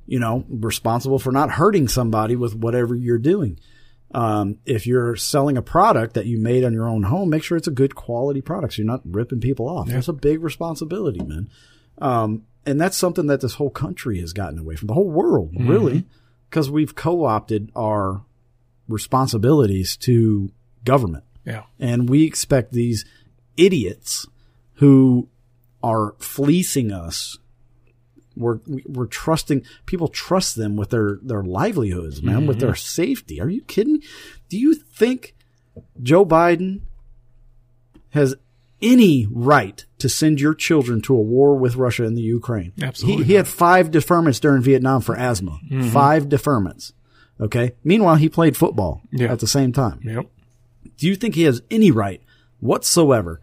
You 0.05 0.19
know, 0.19 0.45
responsible 0.49 1.17
for 1.17 1.31
not 1.31 1.49
hurting 1.51 1.87
somebody 1.87 2.35
with 2.35 2.55
whatever 2.55 2.93
you're 2.93 3.17
doing 3.17 3.57
um, 4.14 4.57
if 4.65 4.85
you're 4.85 5.15
selling 5.15 5.57
a 5.57 5.61
product 5.61 6.14
that 6.14 6.26
you 6.26 6.38
made 6.38 6.64
on 6.64 6.73
your 6.73 6.88
own 6.88 7.03
home, 7.03 7.30
make 7.30 7.44
sure 7.44 7.57
it's 7.57 7.68
a 7.68 7.72
good 7.72 7.95
quality 7.95 8.41
product. 8.41 8.73
So 8.73 8.81
you're 8.81 8.91
not 8.91 9.02
ripping 9.06 9.40
people 9.41 9.68
off. 9.68 9.88
That's 9.88 10.07
a 10.07 10.14
big 10.14 10.44
responsibility, 10.44 11.22
man. 11.23 11.49
Um, 11.99 12.44
and 12.65 12.80
that's 12.80 12.98
something 12.98 13.27
that 13.27 13.41
this 13.41 13.56
whole 13.56 13.69
country 13.69 14.19
has 14.19 14.34
gotten 14.34 14.60
away 14.60 14.76
from, 14.76 14.88
the 14.88 14.94
whole 14.94 15.10
world, 15.10 15.52
really, 15.57 16.06
because 16.49 16.69
we've 16.69 16.95
co-opted 16.95 17.72
our 17.76 18.23
responsibilities 18.88 19.98
to 19.98 20.52
government. 20.85 21.23
Yeah. 21.45 21.64
And 21.80 22.10
we 22.10 22.23
expect 22.23 22.72
these 22.72 23.06
idiots 23.57 24.27
who 24.76 25.27
are 25.81 26.15
fleecing 26.19 26.91
us. 26.91 27.38
We're, 28.35 28.60
we're 28.85 29.07
trusting 29.07 29.64
people 29.85 30.07
trust 30.07 30.55
them 30.55 30.76
with 30.76 30.89
their, 30.89 31.19
their 31.22 31.43
livelihoods, 31.43 32.22
man, 32.22 32.47
with 32.47 32.60
their 32.60 32.72
mm-hmm. 32.72 32.77
safety. 32.77 33.39
Are 33.39 33.49
you 33.49 33.61
kidding? 33.61 34.01
Do 34.49 34.57
you 34.57 34.76
think 34.76 35.35
Joe 36.01 36.26
Biden 36.26 36.81
has 38.11 38.35
any 38.81 39.27
right 39.31 39.85
to 39.97 40.10
send 40.10 40.41
your 40.41 40.53
children 40.53 41.01
to 41.01 41.15
a 41.15 41.22
war 41.22 41.55
with 41.55 41.76
Russia 41.76 42.03
and 42.05 42.18
the 42.18 42.22
Ukraine? 42.22 42.73
Absolutely 42.81 43.23
He, 43.23 43.31
he 43.31 43.35
had 43.35 43.47
five 43.47 43.91
deferments 43.91 44.39
during 44.39 44.61
Vietnam 44.61 45.01
for 45.01 45.15
asthma. 45.15 45.60
Mm-hmm. 45.65 45.89
Five 45.89 46.26
deferments. 46.26 46.91
Okay. 47.39 47.73
Meanwhile, 47.84 48.15
he 48.15 48.30
played 48.30 48.55
football 48.57 49.01
Yeah. 49.11 49.31
at 49.31 49.39
the 49.39 49.47
same 49.47 49.72
time. 49.72 49.99
Yep. 50.03 50.26
Do 50.97 51.07
you 51.07 51.15
think 51.15 51.35
he 51.35 51.43
has 51.43 51.61
any 51.72 51.91
right 51.91 52.22
whatsoever 52.60 53.41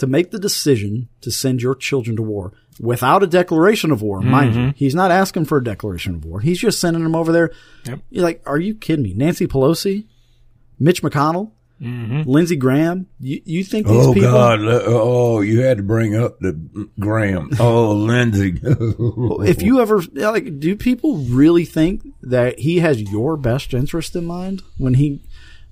to 0.00 0.06
make 0.06 0.30
the 0.30 0.38
decision 0.38 1.08
to 1.20 1.30
send 1.30 1.62
your 1.62 1.74
children 1.74 2.16
to 2.16 2.22
war 2.22 2.52
without 2.80 3.22
a 3.22 3.26
declaration 3.26 3.90
of 3.90 4.02
war? 4.02 4.20
Mind 4.20 4.54
you, 4.54 4.60
mm-hmm. 4.60 4.70
he's 4.76 4.94
not 4.94 5.10
asking 5.10 5.44
for 5.44 5.58
a 5.58 5.64
declaration 5.64 6.16
of 6.16 6.24
war. 6.24 6.40
He's 6.40 6.58
just 6.58 6.80
sending 6.80 7.02
them 7.02 7.14
over 7.14 7.32
there. 7.32 7.50
Yep. 7.84 8.00
You're 8.10 8.24
like, 8.24 8.42
are 8.46 8.58
you 8.58 8.74
kidding 8.74 9.02
me? 9.02 9.14
Nancy 9.14 9.46
Pelosi, 9.46 10.06
Mitch 10.78 11.02
McConnell, 11.02 11.52
mm-hmm. 11.80 12.28
Lindsey 12.28 12.56
Graham. 12.56 13.06
You, 13.18 13.40
you 13.44 13.64
think 13.64 13.86
these 13.86 14.06
Oh 14.06 14.14
people? 14.14 14.30
God! 14.30 14.60
Uh, 14.60 14.82
oh, 14.86 15.40
you 15.40 15.60
had 15.60 15.76
to 15.76 15.82
bring 15.82 16.16
up 16.16 16.38
the 16.40 16.52
Graham. 16.98 17.50
Oh, 17.58 17.92
Lindsey. 17.94 18.58
If 18.62 19.62
you 19.62 19.80
ever 19.80 20.02
like, 20.14 20.60
do 20.60 20.76
people 20.76 21.18
really 21.18 21.64
think 21.64 22.02
that 22.22 22.58
he 22.58 22.80
has 22.80 23.00
your 23.00 23.36
best 23.36 23.74
interest 23.74 24.16
in 24.16 24.26
mind 24.26 24.62
when 24.78 24.94
he 24.94 25.22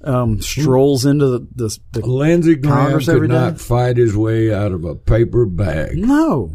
um, 0.04 0.40
strolls 0.40 1.04
into 1.04 1.26
the, 1.26 1.46
the, 1.54 1.78
the 1.92 2.06
Lindsey 2.06 2.54
Graham 2.56 2.76
Congress 2.76 3.06
could 3.06 3.14
every 3.16 3.28
day? 3.28 3.34
not 3.34 3.60
fight 3.60 3.96
his 3.96 4.16
way 4.16 4.52
out 4.54 4.72
of 4.72 4.84
a 4.84 4.94
paper 4.94 5.44
bag, 5.46 5.96
no? 5.98 6.52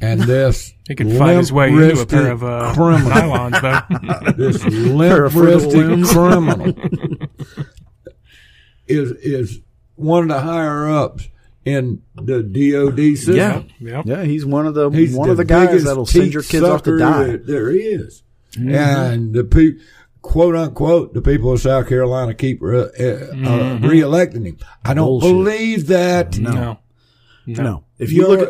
and 0.00 0.20
this 0.22 0.74
He 0.88 0.94
could 0.94 1.12
fight 1.16 1.36
his 1.36 1.52
way 1.52 1.68
into 1.70 2.00
a 2.00 2.06
pair 2.06 2.30
of 2.32 2.44
uh, 2.44 2.72
criminal. 2.74 3.10
nylons, 3.10 3.60
though. 3.62 4.32
this 4.36 4.62
Pair 4.62 5.24
of 5.24 5.32
Fruit 5.32 5.62
limp-wristed 5.62 6.06
criminal 6.06 6.74
is 8.86 9.12
is 9.12 9.60
one 9.96 10.22
of 10.24 10.28
the 10.28 10.40
higher 10.40 10.88
ups 10.88 11.28
in 11.64 12.02
the 12.16 12.42
DoD 12.42 13.16
system. 13.16 13.36
Yeah. 13.36 13.62
yep. 13.80 14.04
Yeah, 14.06 14.24
he's 14.24 14.44
one 14.44 14.66
of 14.66 14.74
the 14.74 14.90
He's 14.90 15.14
one 15.14 15.28
the 15.28 15.32
of 15.32 15.36
the 15.38 15.44
guys 15.44 15.84
that'll 15.84 16.04
send 16.06 16.34
your 16.34 16.42
kids 16.42 16.62
off 16.64 16.82
to 16.82 16.90
sucker 16.90 16.98
die. 16.98 17.24
that 17.32 17.46
There 17.46 17.70
is, 17.70 18.22
and 18.56 19.32
the 19.32 19.44
pe- 19.44 19.78
quote 20.24 20.56
unquote 20.56 21.12
the 21.12 21.20
people 21.20 21.52
of 21.52 21.60
South 21.60 21.86
Carolina 21.86 22.32
keep 22.34 22.60
re- 22.62 22.78
uh, 22.80 22.82
uh, 22.84 23.78
reelecting 23.78 24.46
him. 24.46 24.58
I 24.84 24.94
don't 24.94 25.06
Bullshit. 25.20 25.28
believe 25.30 25.86
that. 25.88 26.38
No. 26.38 26.78
No, 27.46 27.84
if 27.98 28.10
you 28.10 28.22
You're- 28.26 28.36
look 28.38 28.48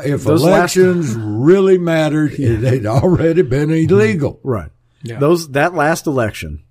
at 0.00 0.06
if 0.06 0.22
those 0.22 0.44
last- 0.44 0.76
elections 0.76 1.14
really 1.18 1.78
mattered, 1.78 2.32
they'd 2.36 2.86
already 2.86 3.42
been 3.42 3.70
illegal. 3.72 4.38
right, 4.44 4.70
Yeah. 5.02 5.18
those 5.18 5.48
that 5.50 5.74
last 5.74 6.06
election, 6.06 6.62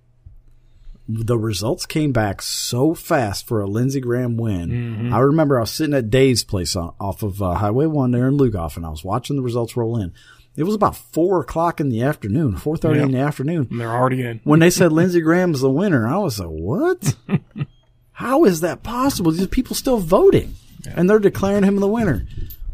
the 1.10 1.38
results 1.38 1.86
came 1.86 2.14
back 2.14 2.41
so 2.41 2.94
fast 2.94 3.45
for 3.45 3.60
a 3.61 3.68
Lindsey 3.68 3.99
Graham 3.99 4.38
win. 4.38 4.69
Mm-hmm. 4.69 5.14
I 5.14 5.19
remember 5.19 5.57
I 5.57 5.61
was 5.61 5.72
sitting 5.72 5.94
at 5.94 6.10
Dave's 6.10 6.45
place 6.45 6.77
on, 6.77 6.94
off 6.99 7.22
of 7.23 7.41
uh, 7.41 7.56
Highway 7.56 7.88
One 7.88 8.11
there 8.11 8.27
in 8.30 8.38
Lugoff, 8.38 8.77
and 8.77 8.86
I 8.86 8.90
was 8.90 9.03
watching 9.03 9.36
the 9.36 9.44
results 9.44 9.76
roll 9.76 9.98
in. 9.99 10.14
It 10.57 10.64
was 10.64 10.76
about 10.76 10.95
four 10.95 11.41
o'clock 11.41 11.80
in 11.82 11.90
the 11.90 12.02
afternoon, 12.03 12.56
four 12.57 12.77
thirty 12.77 13.02
in 13.02 13.11
the 13.11 13.19
afternoon. 13.19 13.68
And 13.69 13.80
they're 13.82 13.91
already 13.91 14.22
in. 14.26 14.40
when 14.44 14.60
they 14.60 14.69
said 14.69 14.91
Lindsey 14.91 15.22
Graham's 15.22 15.61
the 15.61 15.69
winner, 15.69 16.07
I 16.07 16.18
was 16.18 16.40
like, 16.40 16.49
"What? 16.49 17.15
How 18.14 18.45
is 18.45 18.61
that 18.61 18.82
possible? 18.84 19.32
These 19.32 19.48
people 19.48 19.76
still 19.76 19.98
voting, 19.98 20.56
and 20.95 21.10
they're 21.10 21.19
declaring 21.19 21.64
him 21.64 21.76
the 21.77 21.88
winner 21.88 22.26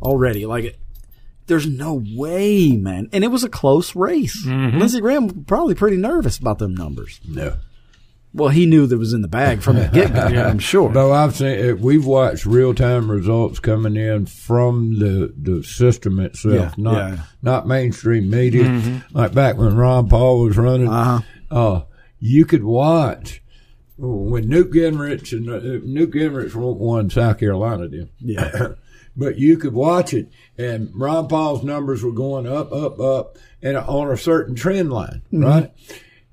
already. 0.01 0.45
Like, 0.45 0.77
there's 1.47 1.65
no 1.65 2.03
way, 2.15 2.73
man. 2.77 3.09
And 3.11 3.23
it 3.23 3.29
was 3.29 3.43
a 3.43 3.49
close 3.49 3.95
race. 3.95 4.45
Mm-hmm. 4.45 4.77
Lindsey 4.77 5.01
Graham 5.01 5.43
probably 5.45 5.73
pretty 5.73 5.97
nervous 5.97 6.37
about 6.37 6.59
them 6.59 6.75
numbers. 6.75 7.19
No. 7.27 7.57
Well, 8.33 8.49
he 8.49 8.65
knew 8.65 8.87
that 8.87 8.97
was 8.97 9.11
in 9.13 9.21
the 9.21 9.27
bag 9.27 9.61
from 9.61 9.75
the 9.75 9.89
get 9.91 10.13
go. 10.13 10.21
I'm 10.47 10.59
sure. 10.59 10.89
No, 10.91 11.11
I've 11.11 11.35
seen 11.35 11.69
uh, 11.71 11.75
we've 11.75 12.05
watched 12.05 12.45
real 12.45 12.73
time 12.73 13.11
results 13.11 13.59
coming 13.59 13.97
in 13.97 14.25
from 14.25 14.99
the 14.99 15.33
the 15.37 15.63
system 15.63 16.19
itself, 16.19 16.53
Yeah, 16.55 16.71
not 16.77 16.95
yeah. 17.11 17.23
not 17.41 17.67
mainstream 17.67 18.29
media. 18.29 19.01
Like 19.11 19.33
back 19.33 19.57
when 19.57 19.75
Ron 19.75 20.07
Paul 20.07 20.41
was 20.45 20.57
running, 20.57 20.87
Uh-huh. 20.87 21.21
uh, 21.51 21.81
you 22.19 22.45
could 22.45 22.63
watch 22.63 23.43
when 23.97 24.47
Newt 24.47 24.71
Gingrich 24.71 25.31
and 25.33 25.49
uh, 25.49 25.59
Newt 25.85 26.11
Gingrich 26.13 26.55
won 26.55 27.09
South 27.09 27.37
Carolina, 27.37 27.87
did. 27.89 28.09
Yeah. 28.19 28.69
but 29.17 29.37
you 29.37 29.57
could 29.57 29.73
watch 29.73 30.13
it, 30.13 30.29
and 30.57 30.89
Ron 30.95 31.27
Paul's 31.27 31.63
numbers 31.63 32.01
were 32.01 32.13
going 32.13 32.47
up, 32.47 32.71
up, 32.71 32.99
up, 32.99 33.37
and 33.61 33.75
on 33.77 34.09
a 34.09 34.15
certain 34.17 34.55
trend 34.55 34.91
line, 34.93 35.21
Mm-hmm. 35.33 35.43
right? 35.43 35.71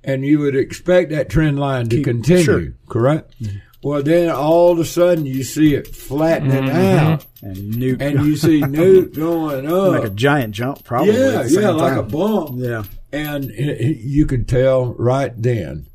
And 0.08 0.24
you 0.24 0.38
would 0.40 0.56
expect 0.56 1.10
that 1.10 1.28
trend 1.28 1.58
line 1.60 1.88
to 1.90 2.02
continue, 2.02 2.42
sure. 2.44 2.60
Mm-hmm. 2.60 2.90
correct? 2.90 3.34
Well, 3.82 4.02
then 4.02 4.28
all 4.30 4.72
of 4.72 4.78
a 4.80 4.84
sudden 4.84 5.24
you 5.26 5.44
see 5.44 5.74
it 5.74 5.86
flattening 5.94 6.68
out, 6.70 7.24
And 7.42 7.82
and 8.00 8.26
you 8.26 8.36
see 8.36 8.60
Newt 8.78 9.14
going 9.14 9.66
up, 9.70 9.92
like 9.92 10.04
a 10.04 10.10
giant 10.10 10.54
jump, 10.54 10.82
probably. 10.84 11.12
yeah, 11.12 11.44
yeah, 11.46 11.70
like 11.70 11.92
a 11.92 12.00
time. 12.00 12.08
bump, 12.08 12.50
Yeah. 12.56 12.82
and 13.12 13.44
it, 13.50 13.80
it- 13.80 13.96
you 13.98 14.26
could 14.26 14.48
tell 14.48 14.94
right 14.94 15.32
then 15.36 15.86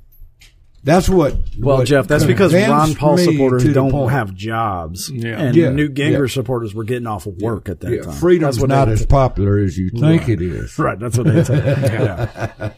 That's 0.85 1.07
what. 1.07 1.37
Well, 1.57 1.77
what 1.77 1.87
Jeff, 1.87 2.07
that's 2.07 2.25
because 2.25 2.53
Ron 2.53 2.93
Paul 2.95 3.17
supporters 3.17 3.63
to 3.63 3.71
don't 3.73 3.91
point. 3.91 4.11
have 4.11 4.33
jobs, 4.35 5.09
Yeah. 5.09 5.39
and 5.39 5.55
Yeah, 5.55 5.69
Newt 5.69 5.93
Gingrich 5.93 6.27
yeah. 6.29 6.33
supporters 6.33 6.75
were 6.75 6.83
getting 6.83 7.07
off 7.07 7.25
of 7.25 7.37
work 7.37 7.69
at 7.69 7.79
that 7.81 7.91
Yeah, 7.91 8.01
time. 8.01 8.13
freedom's 8.15 8.57
That's 8.57 8.67
not 8.67 8.89
as 8.89 9.05
popular 9.05 9.57
as 9.59 9.77
you 9.77 9.89
think 9.89 10.27
it 10.27 10.41
is. 10.41 10.77
Right, 10.79 10.99
that's 10.99 11.17
what 11.17 11.27
they 11.27 11.43
say. 11.43 11.55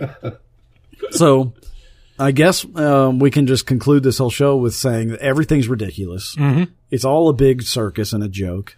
Yeah. 0.00 0.30
so, 1.10 1.52
I 2.18 2.32
guess 2.32 2.64
um, 2.76 3.18
we 3.18 3.30
can 3.30 3.46
just 3.46 3.66
conclude 3.66 4.02
this 4.02 4.18
whole 4.18 4.30
show 4.30 4.56
with 4.56 4.74
saying 4.74 5.08
that 5.08 5.20
everything's 5.20 5.68
ridiculous. 5.68 6.34
Mm-hmm. 6.36 6.64
It's 6.90 7.04
all 7.04 7.28
a 7.28 7.32
big 7.32 7.62
circus 7.62 8.12
and 8.12 8.22
a 8.22 8.28
joke. 8.28 8.76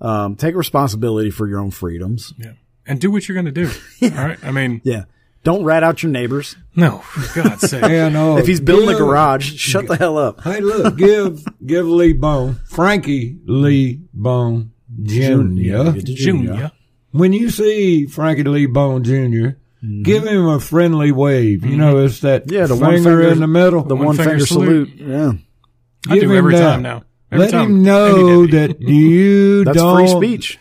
Um, 0.00 0.34
take 0.36 0.54
responsibility 0.56 1.30
for 1.30 1.46
your 1.48 1.60
own 1.60 1.70
freedoms. 1.70 2.32
Yeah. 2.38 2.52
And 2.86 3.00
do 3.00 3.10
what 3.12 3.28
you're 3.28 3.40
going 3.40 3.52
to 3.52 3.52
do. 3.52 3.70
All 4.02 4.10
right. 4.26 4.38
I 4.44 4.50
mean, 4.50 4.80
Yeah. 4.82 5.04
Don't 5.44 5.64
rat 5.64 5.82
out 5.82 6.02
your 6.02 6.12
neighbors. 6.12 6.54
no, 6.76 6.98
for 6.98 7.42
God's 7.42 7.68
sake. 7.68 7.82
And 7.90 8.16
uh, 8.16 8.36
If 8.38 8.46
he's 8.46 8.60
building 8.60 8.88
a 8.94 8.96
garage, 8.98 9.54
shut 9.56 9.88
the 9.88 9.96
hell 9.96 10.16
up. 10.16 10.40
Hey, 10.42 10.60
look, 10.60 10.96
give 10.96 11.44
give 11.66 11.86
Lee 11.86 12.12
Boan, 12.12 12.60
Frankie 12.66 13.38
Lee 13.44 14.00
Boan 14.14 14.70
Jr. 15.02 15.98
Junior. 16.02 16.70
When 17.10 17.32
you 17.32 17.50
see 17.50 18.06
Frankie 18.06 18.44
Lee 18.44 18.66
Boan 18.66 19.02
junior 19.04 19.58
give 20.02 20.24
him 20.24 20.46
a 20.46 20.60
friendly 20.60 21.10
wave. 21.12 21.64
You 21.66 21.76
know, 21.76 21.98
it's 22.04 22.20
that 22.20 22.46
Mm-hmm. 22.46 22.54
Yeah, 22.54 22.66
the 22.66 22.74
finger, 22.76 22.84
one 22.86 22.94
finger 23.02 23.22
in 23.32 23.40
the 23.40 23.46
middle. 23.48 23.82
The 23.82 23.96
One 23.96 24.06
one, 24.06 24.16
finger 24.16 24.30
finger, 24.30 24.46
salute. 24.46 24.96
salute. 24.96 25.10
Yeah. 25.10 25.32
I 26.08 26.14
Give 26.14 26.22
do 26.24 26.30
him 26.32 26.38
every 26.38 26.54
that. 26.54 26.60
time 26.72 26.82
now. 26.82 27.02
Every 27.32 27.44
Let 27.46 27.50
time. 27.52 27.64
him 27.70 27.82
know 27.82 28.46
that 28.46 28.80
you 28.80 29.64
That's 29.64 29.76
don't. 29.76 29.98
That's 29.98 30.12
free 30.12 30.28
speech. 30.36 30.58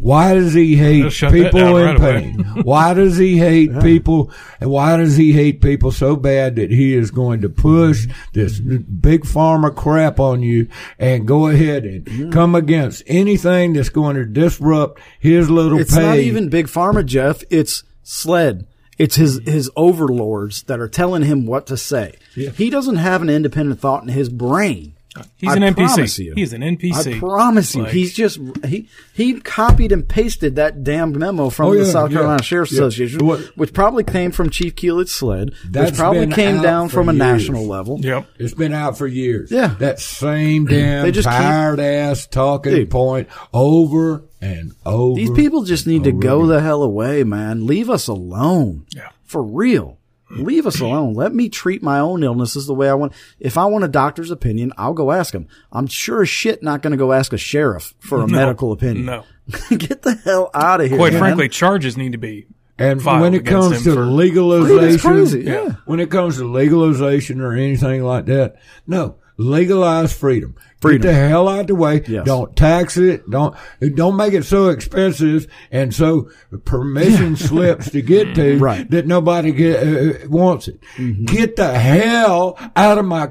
Why 0.00 0.34
does 0.34 0.52
he 0.54 0.76
hate 0.76 1.02
Just 1.02 1.16
shut 1.16 1.32
that 1.32 1.52
people 1.52 1.76
in 1.76 1.84
right 1.96 2.00
pain? 2.00 2.38
why 2.62 2.94
does 2.94 3.16
he 3.16 3.38
hate 3.38 3.78
people? 3.80 4.30
And 4.60 4.70
why 4.70 4.96
does 4.96 5.16
he 5.16 5.32
hate 5.32 5.60
people 5.60 5.90
so 5.92 6.16
bad 6.16 6.56
that 6.56 6.70
he 6.70 6.94
is 6.94 7.10
going 7.10 7.40
to 7.42 7.48
push 7.48 8.06
this 8.32 8.58
big 8.60 9.22
pharma 9.22 9.74
crap 9.74 10.18
on 10.20 10.42
you 10.42 10.68
and 10.98 11.26
go 11.26 11.48
ahead 11.48 11.84
and 11.84 12.32
come 12.32 12.54
against 12.54 13.02
anything 13.06 13.72
that's 13.72 13.88
going 13.88 14.16
to 14.16 14.24
disrupt 14.24 15.00
his 15.20 15.48
little 15.50 15.78
It's 15.78 15.94
pay? 15.94 16.02
not 16.02 16.18
even 16.18 16.48
big 16.48 16.66
pharma, 16.66 17.04
Jeff. 17.04 17.42
It's 17.50 17.84
SLED. 18.02 18.66
It's 18.98 19.16
his 19.16 19.40
his 19.44 19.70
overlords 19.76 20.62
that 20.64 20.80
are 20.80 20.88
telling 20.88 21.22
him 21.22 21.44
what 21.44 21.66
to 21.66 21.76
say. 21.76 22.14
He 22.34 22.70
doesn't 22.70 22.96
have 22.96 23.20
an 23.20 23.28
independent 23.28 23.78
thought 23.80 24.02
in 24.02 24.08
his 24.08 24.28
brain. 24.30 24.94
He's 25.36 25.50
I 25.50 25.56
an 25.56 25.74
promise 25.74 25.96
NPC. 26.18 26.24
you. 26.24 26.32
He's 26.34 26.52
an 26.52 26.62
NPC. 26.62 27.16
I 27.16 27.18
promise 27.18 27.74
you, 27.74 27.82
Like, 27.82 27.92
he's 27.92 28.12
just 28.14 28.38
he 28.64 28.88
he 29.14 29.40
copied 29.40 29.92
and 29.92 30.08
pasted 30.08 30.56
that 30.56 30.84
damned 30.84 31.16
memo 31.18 31.50
from 31.50 31.66
Oh, 31.66 31.74
the 31.74 31.84
yeah, 31.84 31.90
South 31.90 32.10
yeah, 32.10 32.16
Carolina 32.18 32.42
Sheriff's 32.42 32.72
yeah. 32.72 32.78
Association, 32.80 33.26
What- 33.26 33.40
which 33.56 33.72
probably 33.72 34.04
came 34.04 34.30
from 34.32 34.50
Chief 34.50 34.74
Keelit 34.74 35.08
SLED, 35.08 35.52
That's 35.70 35.90
which 35.92 35.98
probably 35.98 36.26
came 36.28 36.60
down 36.62 36.88
for 36.88 36.94
from 36.96 37.08
a 37.08 37.12
national 37.12 37.66
level. 37.66 37.98
Yep. 38.00 38.26
It's 38.38 38.54
been 38.54 38.72
out 38.72 38.98
for 38.98 39.06
years. 39.06 39.50
Yeah. 39.50 39.74
That 39.78 40.00
same 40.00 40.66
damn 40.66 41.04
They 41.04 41.12
just 41.12 41.28
keep- 41.28 41.36
tired 41.36 41.80
ass 41.80 42.26
talking 42.26 42.72
Dude. 42.72 42.90
point 42.90 43.28
over 43.52 44.24
and 44.40 44.72
over. 44.84 45.16
These 45.16 45.30
people 45.30 45.64
just 45.64 45.86
need 45.86 46.04
to 46.04 46.12
go 46.12 46.38
again. 46.40 46.48
the 46.48 46.60
hell 46.60 46.82
away, 46.82 47.24
man. 47.24 47.66
Leave 47.66 47.88
us 47.90 48.06
alone. 48.08 48.86
Yeah. 48.94 49.08
For 49.24 49.42
real. 49.42 49.98
Leave 50.30 50.66
us 50.66 50.80
alone. 50.80 51.14
Let 51.14 51.32
me 51.34 51.48
treat 51.48 51.82
my 51.82 52.00
own 52.00 52.22
illnesses 52.24 52.66
the 52.66 52.74
way 52.74 52.88
I 52.90 52.94
want. 52.94 53.12
If 53.38 53.56
I 53.56 53.66
want 53.66 53.84
a 53.84 53.88
doctor's 53.88 54.30
opinion, 54.32 54.72
I'll 54.76 54.92
go 54.92 55.12
ask 55.12 55.32
him. 55.32 55.46
I'm 55.70 55.86
sure 55.86 56.22
as 56.22 56.28
shit 56.28 56.62
not 56.62 56.82
going 56.82 56.90
to 56.90 56.96
go 56.96 57.12
ask 57.12 57.32
a 57.32 57.38
sheriff 57.38 57.94
for 58.00 58.22
a 58.22 58.28
medical 58.28 58.72
opinion. 58.72 59.06
No. 59.06 59.24
Get 59.76 60.02
the 60.02 60.16
hell 60.24 60.50
out 60.52 60.80
of 60.80 60.88
here. 60.88 60.98
Quite 60.98 61.12
man. 61.12 61.20
frankly, 61.20 61.48
charges 61.48 61.96
need 61.96 62.12
to 62.12 62.18
be 62.18 62.46
And 62.76 63.00
filed 63.00 63.20
when 63.22 63.34
it 63.34 63.46
comes 63.46 63.84
to 63.84 63.94
for- 63.94 64.04
legalization, 64.06 64.98
crazy, 64.98 65.40
yeah. 65.42 65.74
When 65.84 66.00
it 66.00 66.10
comes 66.10 66.38
to 66.38 66.44
legalization 66.44 67.40
or 67.40 67.52
anything 67.52 68.02
like 68.02 68.26
that, 68.26 68.56
no, 68.86 69.16
legalize 69.36 70.12
freedom. 70.12 70.54
Freedom. 70.80 71.02
Get 71.02 71.08
the 71.08 71.14
hell 71.14 71.48
out 71.48 71.66
the 71.68 71.74
way. 71.74 72.02
Yes. 72.06 72.26
Don't 72.26 72.54
tax 72.54 72.96
it. 72.96 73.28
Don't 73.30 73.56
don't 73.94 74.16
make 74.16 74.34
it 74.34 74.44
so 74.44 74.68
expensive 74.68 75.46
and 75.70 75.94
so 75.94 76.30
permission 76.64 77.36
slips 77.36 77.90
to 77.90 78.02
get 78.02 78.34
to 78.34 78.58
Right. 78.60 78.80
Mm-hmm. 78.82 78.94
that 78.94 79.06
nobody 79.06 79.52
get, 79.52 79.82
uh, 80.24 80.28
wants 80.28 80.68
it. 80.68 80.78
Get 81.24 81.56
the 81.56 81.78
hell 81.78 82.58
out 82.76 82.98
of 82.98 83.04
my 83.06 83.30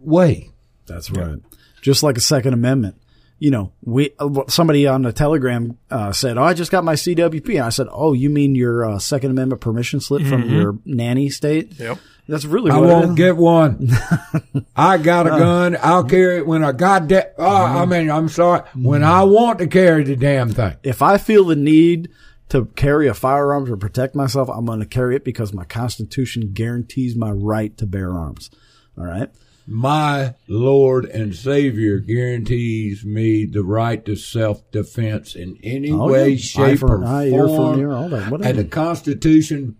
way. 0.00 0.50
That's 0.86 1.10
right. 1.10 1.38
Just 1.82 2.02
like 2.02 2.16
a 2.16 2.20
Second 2.20 2.54
Amendment. 2.54 2.96
You 3.38 3.50
know, 3.50 3.72
we 3.82 4.10
uh, 4.18 4.44
somebody 4.48 4.86
on 4.86 5.02
the 5.02 5.12
Telegram 5.12 5.76
uh, 5.90 6.12
said, 6.12 6.38
"Oh, 6.38 6.44
I 6.44 6.54
just 6.54 6.70
got 6.70 6.84
my 6.84 6.94
CWP," 6.94 7.50
and 7.56 7.64
I 7.64 7.68
said, 7.70 7.88
"Oh, 7.90 8.12
you 8.12 8.30
mean 8.30 8.54
your 8.54 8.84
uh, 8.88 8.98
Second 8.98 9.32
Amendment 9.32 9.60
permission 9.60 10.00
slip 10.00 10.22
from 10.26 10.48
your 10.48 10.78
nanny 10.84 11.28
state?" 11.30 11.78
Yep. 11.78 11.98
That's 12.26 12.46
really 12.46 12.70
I 12.70 12.78
what 12.78 12.88
it 12.88 12.92
won't 12.92 13.10
is. 13.10 13.14
get 13.16 13.36
one. 13.36 13.90
I 14.76 14.96
got 14.96 15.26
a 15.26 15.30
gun. 15.30 15.76
I'll 15.82 16.04
carry 16.04 16.38
it 16.38 16.46
when 16.46 16.64
I 16.64 16.72
got 16.72 17.08
that. 17.08 17.34
Oh, 17.36 17.44
I 17.44 17.84
mean, 17.84 18.10
I'm 18.10 18.30
sorry. 18.30 18.62
When 18.74 19.04
I 19.04 19.24
want 19.24 19.58
to 19.58 19.66
carry 19.66 20.04
the 20.04 20.16
damn 20.16 20.50
thing. 20.50 20.76
if 20.82 21.02
I 21.02 21.18
feel 21.18 21.44
the 21.44 21.56
need 21.56 22.08
to 22.48 22.64
carry 22.76 23.08
a 23.08 23.14
firearm 23.14 23.66
to 23.66 23.76
protect 23.76 24.14
myself, 24.14 24.48
I'm 24.48 24.64
going 24.64 24.80
to 24.80 24.86
carry 24.86 25.16
it 25.16 25.24
because 25.24 25.52
my 25.52 25.64
Constitution 25.64 26.52
guarantees 26.54 27.14
my 27.14 27.30
right 27.30 27.76
to 27.76 27.86
bear 27.86 28.12
arms. 28.12 28.50
All 28.96 29.04
right. 29.04 29.28
My 29.66 30.34
Lord 30.48 31.06
and 31.06 31.34
Savior 31.34 31.98
guarantees 31.98 33.04
me 33.04 33.46
the 33.46 33.62
right 33.64 34.04
to 34.04 34.16
self 34.16 34.70
defense 34.70 35.34
in 35.34 35.58
any 35.62 35.90
Oh, 35.90 36.08
way, 36.10 36.30
yeah. 36.30 36.36
shape, 36.36 36.82
or 36.82 36.96
an 36.96 37.04
eye, 37.04 37.28
ear 37.28 37.46
for 37.48 37.56
form. 37.56 37.74
an 37.74 37.80
ear, 37.80 37.92
all 37.92 38.08
that. 38.10 38.30
Whatever. 38.30 38.48
And 38.50 38.58
the 38.58 38.64
Constitution, 38.64 39.76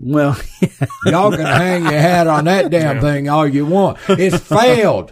Well, 0.00 0.38
y'all 1.06 1.32
can 1.32 1.40
hang 1.44 1.82
your 1.82 1.92
hat 1.92 2.26
on 2.28 2.44
that 2.44 2.70
damn 2.70 3.00
thing 3.00 3.28
all 3.28 3.48
you 3.48 3.66
want. 3.66 3.98
It's 4.08 4.38
failed. 4.48 5.10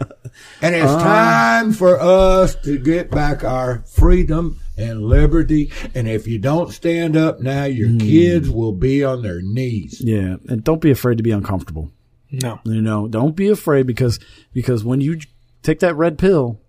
And 0.61 0.73
it's 0.73 0.85
Uh. 0.91 0.99
time 1.03 1.73
for 1.73 1.99
us 1.99 2.55
to 2.63 2.77
get 2.77 3.11
back 3.11 3.43
our 3.43 3.83
freedom 3.85 4.59
and 4.77 5.03
liberty. 5.03 5.71
And 5.93 6.07
if 6.07 6.25
you 6.25 6.39
don't 6.39 6.71
stand 6.71 7.17
up 7.17 7.41
now, 7.41 7.65
your 7.65 7.89
Hmm. 7.89 7.97
kids 7.97 8.49
will 8.49 8.71
be 8.71 9.03
on 9.03 9.23
their 9.23 9.41
knees. 9.41 10.01
yeah. 10.03 10.37
And 10.47 10.63
don't 10.63 10.79
be 10.81 10.89
afraid 10.91 11.17
to 11.17 11.23
be 11.23 11.31
uncomfortable. 11.31 11.91
No. 12.31 12.59
You 12.63 12.81
know, 12.81 13.07
don't 13.07 13.35
be 13.35 13.49
afraid 13.49 13.87
because, 13.87 14.19
because 14.53 14.83
when 14.83 15.01
you 15.01 15.19
take 15.63 15.79
that 15.79 15.95
red 15.95 16.17
pill, 16.17 16.59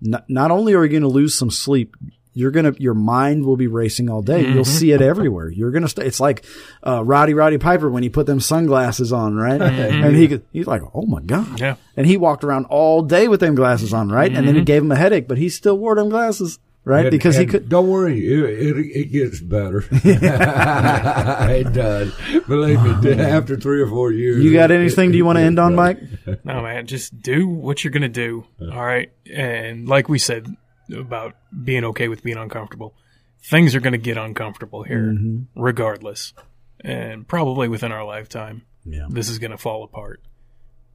not, 0.00 0.28
not 0.28 0.50
only 0.50 0.74
are 0.74 0.84
you 0.84 0.90
going 0.90 1.02
to 1.02 1.08
lose 1.08 1.34
some 1.34 1.50
sleep, 1.50 1.96
you're 2.34 2.50
going 2.50 2.72
to, 2.72 2.82
your 2.82 2.94
mind 2.94 3.44
will 3.44 3.58
be 3.58 3.66
racing 3.66 4.08
all 4.08 4.22
day. 4.22 4.40
You'll 4.40 4.64
mm-hmm. 4.64 4.78
see 4.78 4.90
it 4.92 5.02
everywhere. 5.02 5.50
You're 5.50 5.70
going 5.70 5.82
to, 5.82 5.88
st- 5.88 6.06
it's 6.06 6.18
like, 6.18 6.44
uh, 6.82 7.04
Roddy 7.04 7.34
Roddy 7.34 7.58
Piper 7.58 7.90
when 7.90 8.02
he 8.02 8.08
put 8.08 8.26
them 8.26 8.40
sunglasses 8.40 9.12
on, 9.12 9.36
right? 9.36 9.60
Mm-hmm. 9.60 10.04
And 10.04 10.16
he 10.16 10.40
he's 10.50 10.66
like, 10.66 10.80
oh 10.94 11.04
my 11.04 11.20
God. 11.20 11.60
Yeah. 11.60 11.76
And 11.94 12.06
he 12.06 12.16
walked 12.16 12.42
around 12.42 12.66
all 12.70 13.02
day 13.02 13.28
with 13.28 13.40
them 13.40 13.54
glasses 13.54 13.92
on, 13.92 14.08
right? 14.08 14.32
And 14.32 14.48
then 14.48 14.56
it 14.56 14.60
mm-hmm. 14.60 14.64
gave 14.64 14.82
him 14.82 14.92
a 14.92 14.96
headache, 14.96 15.28
but 15.28 15.36
he 15.36 15.50
still 15.50 15.76
wore 15.76 15.94
them 15.94 16.08
glasses, 16.08 16.58
right? 16.84 17.06
And- 17.06 17.10
because 17.10 17.36
he 17.36 17.46
could, 17.46 17.68
Don't 17.68 17.88
worry, 17.88 18.18
it, 18.26 18.38
it, 18.38 18.76
it 18.76 19.12
gets 19.12 19.40
better. 19.40 19.84
it 19.90 21.72
does. 21.72 22.14
Believe 22.46 22.82
me, 22.82 22.90
oh, 22.90 23.22
after 23.22 23.56
three 23.56 23.80
or 23.80 23.88
four 23.88 24.12
years. 24.12 24.42
you 24.42 24.52
got 24.52 24.70
anything 24.70 25.10
it- 25.10 25.12
do 25.12 25.18
you 25.18 25.24
want 25.24 25.38
to 25.38 25.42
end 25.42 25.58
on, 25.58 25.74
Mike? 25.74 26.00
No, 26.44 26.62
man, 26.62 26.86
just 26.86 27.20
do 27.20 27.46
what 27.46 27.82
you're 27.84 27.92
going 27.92 28.02
to 28.02 28.08
do. 28.08 28.44
All 28.60 28.84
right. 28.84 29.12
And 29.32 29.88
like 29.88 30.08
we 30.08 30.18
said 30.18 30.46
about 30.94 31.36
being 31.64 31.84
okay 31.84 32.08
with 32.08 32.22
being 32.22 32.36
uncomfortable, 32.36 32.94
things 33.42 33.74
are 33.74 33.80
going 33.80 33.92
to 33.92 33.98
get 33.98 34.16
uncomfortable 34.16 34.82
here 34.82 35.12
mm-hmm. 35.12 35.60
regardless. 35.60 36.32
And 36.80 37.26
probably 37.26 37.68
within 37.68 37.92
our 37.92 38.04
lifetime, 38.04 38.62
Yeah. 38.84 39.06
this 39.08 39.28
is 39.28 39.38
going 39.38 39.50
to 39.50 39.58
fall 39.58 39.84
apart. 39.84 40.20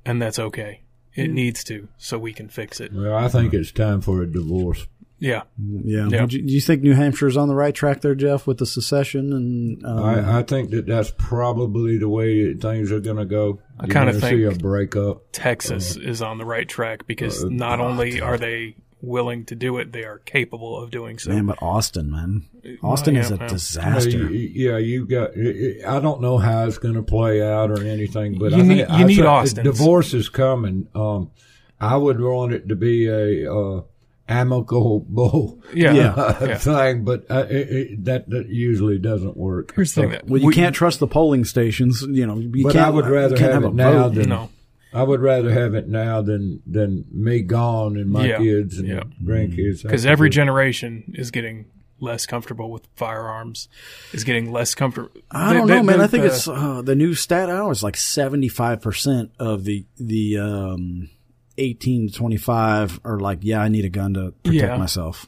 And 0.06 0.22
that's 0.22 0.40
okay. 0.40 0.82
It 1.14 1.32
mm. 1.32 1.34
needs 1.34 1.64
to, 1.66 1.88
so 1.98 2.18
we 2.18 2.32
can 2.32 2.48
fix 2.48 2.80
it. 2.80 2.94
Well, 2.94 3.16
I 3.16 3.28
think 3.28 3.54
it's 3.54 3.72
time 3.72 4.02
for 4.02 4.22
a 4.22 4.28
divorce. 4.32 4.88
Yeah. 5.20 5.44
Yeah. 5.58 6.08
Yeah. 6.10 6.22
Would 6.22 6.34
you, 6.34 6.42
do 6.44 6.54
you 6.54 6.62
think 6.62 6.84
New 6.84 6.94
Hampshire's 6.94 7.38
on 7.38 7.48
the 7.48 7.56
right 7.56 7.74
track 7.74 8.02
there, 8.02 8.14
Jeff, 8.16 8.46
with 8.46 8.60
the 8.60 8.66
secession 8.68 9.34
and, 9.34 9.86
um, 9.86 10.04
I, 10.04 10.40
I 10.40 10.44
think 10.44 10.70
that 10.72 10.86
that's 10.86 11.12
probably 11.18 11.98
the 11.98 12.10
way 12.10 12.54
things 12.54 12.92
are 12.92 13.00
going 13.00 13.18
to 13.18 13.26
go. 13.26 13.60
I 13.80 13.88
kinda 13.88 14.14
gonna 14.14 14.20
see 14.30 14.44
a 14.44 14.52
breakup. 14.52 15.24
Texas 15.32 15.96
is 15.98 16.22
on 16.22 16.38
the 16.38 16.46
right 16.46 16.68
track 16.68 17.08
because 17.08 17.44
Uh, 17.44 17.50
not 17.50 17.80
only 17.80 18.22
are 18.22 18.38
they 18.38 18.76
willing 19.02 19.46
to 19.46 19.56
do 19.56 19.78
it, 19.78 19.92
they 19.92 20.04
are 20.04 20.18
capable 20.20 20.82
of 20.82 20.90
doing 20.90 21.20
so. 21.20 21.30
Man, 21.32 21.46
but 21.46 21.62
Austin, 21.62 22.10
man, 22.12 22.46
Austin 22.82 23.14
yeah, 23.14 23.22
is 23.22 23.32
a 23.32 23.36
yeah. 23.36 23.44
Uh, 23.46 23.48
disaster. 23.50 24.10
you- 24.10 24.30
yeah, 24.72 24.78
you 24.80 25.06
got. 25.06 25.32
I 25.88 26.00
don't 26.00 26.22
know 26.22 26.40
how 26.40 26.66
it's 26.66 26.80
going 26.80 26.96
to 26.96 27.04
play 27.04 27.40
out 27.42 27.70
or 27.70 27.84
anything, 27.84 28.40
but 28.40 28.52
You 28.52 28.58
I 28.58 28.62
need- 28.64 28.68
think 28.78 28.90
you 28.90 28.96
I 28.96 29.04
need 29.04 29.16
think 29.18 29.28
Austins. 29.28 29.64
Divorce 29.64 30.14
is 30.16 30.30
coming. 30.30 30.88
Um, 30.96 31.30
I 31.80 31.96
would 31.98 32.20
want 32.20 32.54
it 32.54 32.68
to 32.70 32.76
be 32.76 33.06
a 33.08 33.52
uh, 33.54 33.82
amicable 34.30 35.60
Yeah. 35.74 35.94
Yeah. 35.94 36.38
Yeah. 36.46 36.58
thing, 36.58 37.04
but 37.04 37.26
uh, 37.30 37.46
it, 37.50 37.70
it, 37.70 38.06
that 38.06 38.30
that 38.30 38.50
usually 38.50 38.98
doesn't 39.00 39.38
work. 39.38 39.74
Here's 39.76 39.94
the 39.94 40.02
thing 40.04 40.20
Well, 40.28 40.42
you 40.42 40.48
we- 40.48 40.54
can't 40.56 40.76
trust 40.76 41.00
the 41.00 41.08
polling 41.08 41.46
stations. 41.46 42.02
You 42.02 42.26
know, 42.28 42.38
you 42.38 42.64
But 42.64 42.74
can't. 42.74 42.86
I 42.88 42.90
would 42.90 43.08
rather 43.08 43.38
have 43.38 43.52
have, 43.54 43.64
it 43.64 43.74
now 43.74 44.04
vote. 44.10 44.16
than 44.16 44.30
No. 44.30 44.50
I 44.94 45.04
would 45.04 45.20
rather 45.20 45.52
have 45.52 45.76
it 45.76 45.88
now 45.88 46.22
than 46.22 46.62
than 46.66 47.06
me 47.12 47.42
gone 47.42 47.98
and 47.98 48.10
my 48.10 48.26
Yeah. 48.28 48.38
kids 48.38 48.78
and 48.78 48.88
Yeah. 48.88 49.04
grandkids. 49.24 49.84
because 49.84 50.06
every 50.06 50.30
generation 50.30 51.12
is 51.16 51.30
getting 51.32 51.66
less 52.00 52.26
comfortable 52.26 52.72
with 52.72 52.84
firearms, 52.96 53.68
is 54.14 54.24
getting 54.24 54.52
less 54.52 54.76
comfortable. 54.76 55.10
I 55.32 55.54
don't 55.54 55.68
know, 55.68 55.82
man. 55.84 56.00
I 56.00 56.08
think 56.08 56.26
it's 56.26 56.48
uh, 56.48 56.82
the 56.84 56.96
new 56.96 57.16
stat 57.16 57.50
out 57.50 57.70
is 57.72 57.84
like 57.84 57.98
seventy 57.98 58.48
five 58.48 58.82
percent 58.82 59.32
of 59.40 59.66
the 59.66 59.86
the 60.00 60.38
um, 60.38 61.10
eighteen 61.58 62.08
to 62.08 62.14
twenty 62.14 62.38
five 62.38 63.00
are 63.04 63.20
like, 63.20 63.40
yeah, 63.42 63.62
I 63.62 63.68
need 63.68 63.86
a 63.86 63.90
gun 63.90 64.14
to 64.16 64.32
protect 64.44 64.54
Yeah. 64.72 64.78
myself. 64.78 65.28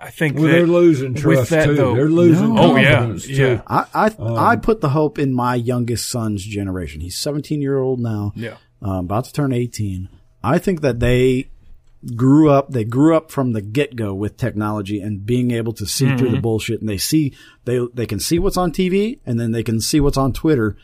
I 0.00 0.10
think 0.10 0.36
Well, 0.36 0.44
that 0.44 0.52
they're 0.52 0.66
losing 0.66 1.14
with 1.14 1.22
trust 1.22 1.50
that, 1.50 1.64
too. 1.66 1.74
though- 1.74 1.94
they're 1.96 2.08
losing 2.08 2.54
No. 2.54 2.72
Oh, 2.72 2.76
yeah. 2.76 2.94
confidence 2.98 3.28
Yeah. 3.28 3.56
too. 3.56 3.62
I 3.66 3.84
I, 3.94 4.06
Um, 4.18 4.36
I 4.36 4.56
put 4.56 4.80
the 4.80 4.90
hope 4.90 5.18
in 5.18 5.34
my 5.34 5.54
youngest 5.56 6.08
son's 6.08 6.44
generation. 6.44 7.00
He's 7.00 7.16
seventeen 7.18 7.60
year 7.60 7.78
old 7.78 7.98
now. 8.00 8.32
yeah, 8.36 8.54
um, 8.80 9.06
about 9.06 9.24
to 9.24 9.32
turn 9.32 9.52
18. 9.52 10.08
I 10.44 10.58
think 10.58 10.82
that 10.82 11.00
they 11.00 11.48
grew 12.14 12.50
up, 12.50 12.70
they 12.70 12.84
grew 12.84 13.16
up 13.16 13.32
from 13.32 13.52
the 13.52 13.60
get 13.60 13.96
go 13.96 14.14
with 14.14 14.36
technology 14.36 15.00
and 15.00 15.26
being 15.26 15.50
able 15.50 15.72
to 15.72 15.86
see 15.86 16.06
through 16.16 16.28
Mm-hmm. 16.28 16.34
the 16.36 16.40
bullshit 16.40 16.80
and 16.80 16.88
they 16.88 16.98
see, 16.98 17.34
they, 17.64 17.80
they 17.94 18.06
can 18.06 18.20
see 18.20 18.38
what's 18.38 18.56
on 18.56 18.70
TV 18.70 19.18
and 19.26 19.40
then 19.40 19.50
they 19.50 19.64
can 19.64 19.80
see 19.80 19.98
what's 19.98 20.16
on 20.18 20.32
Twitter, 20.32 20.76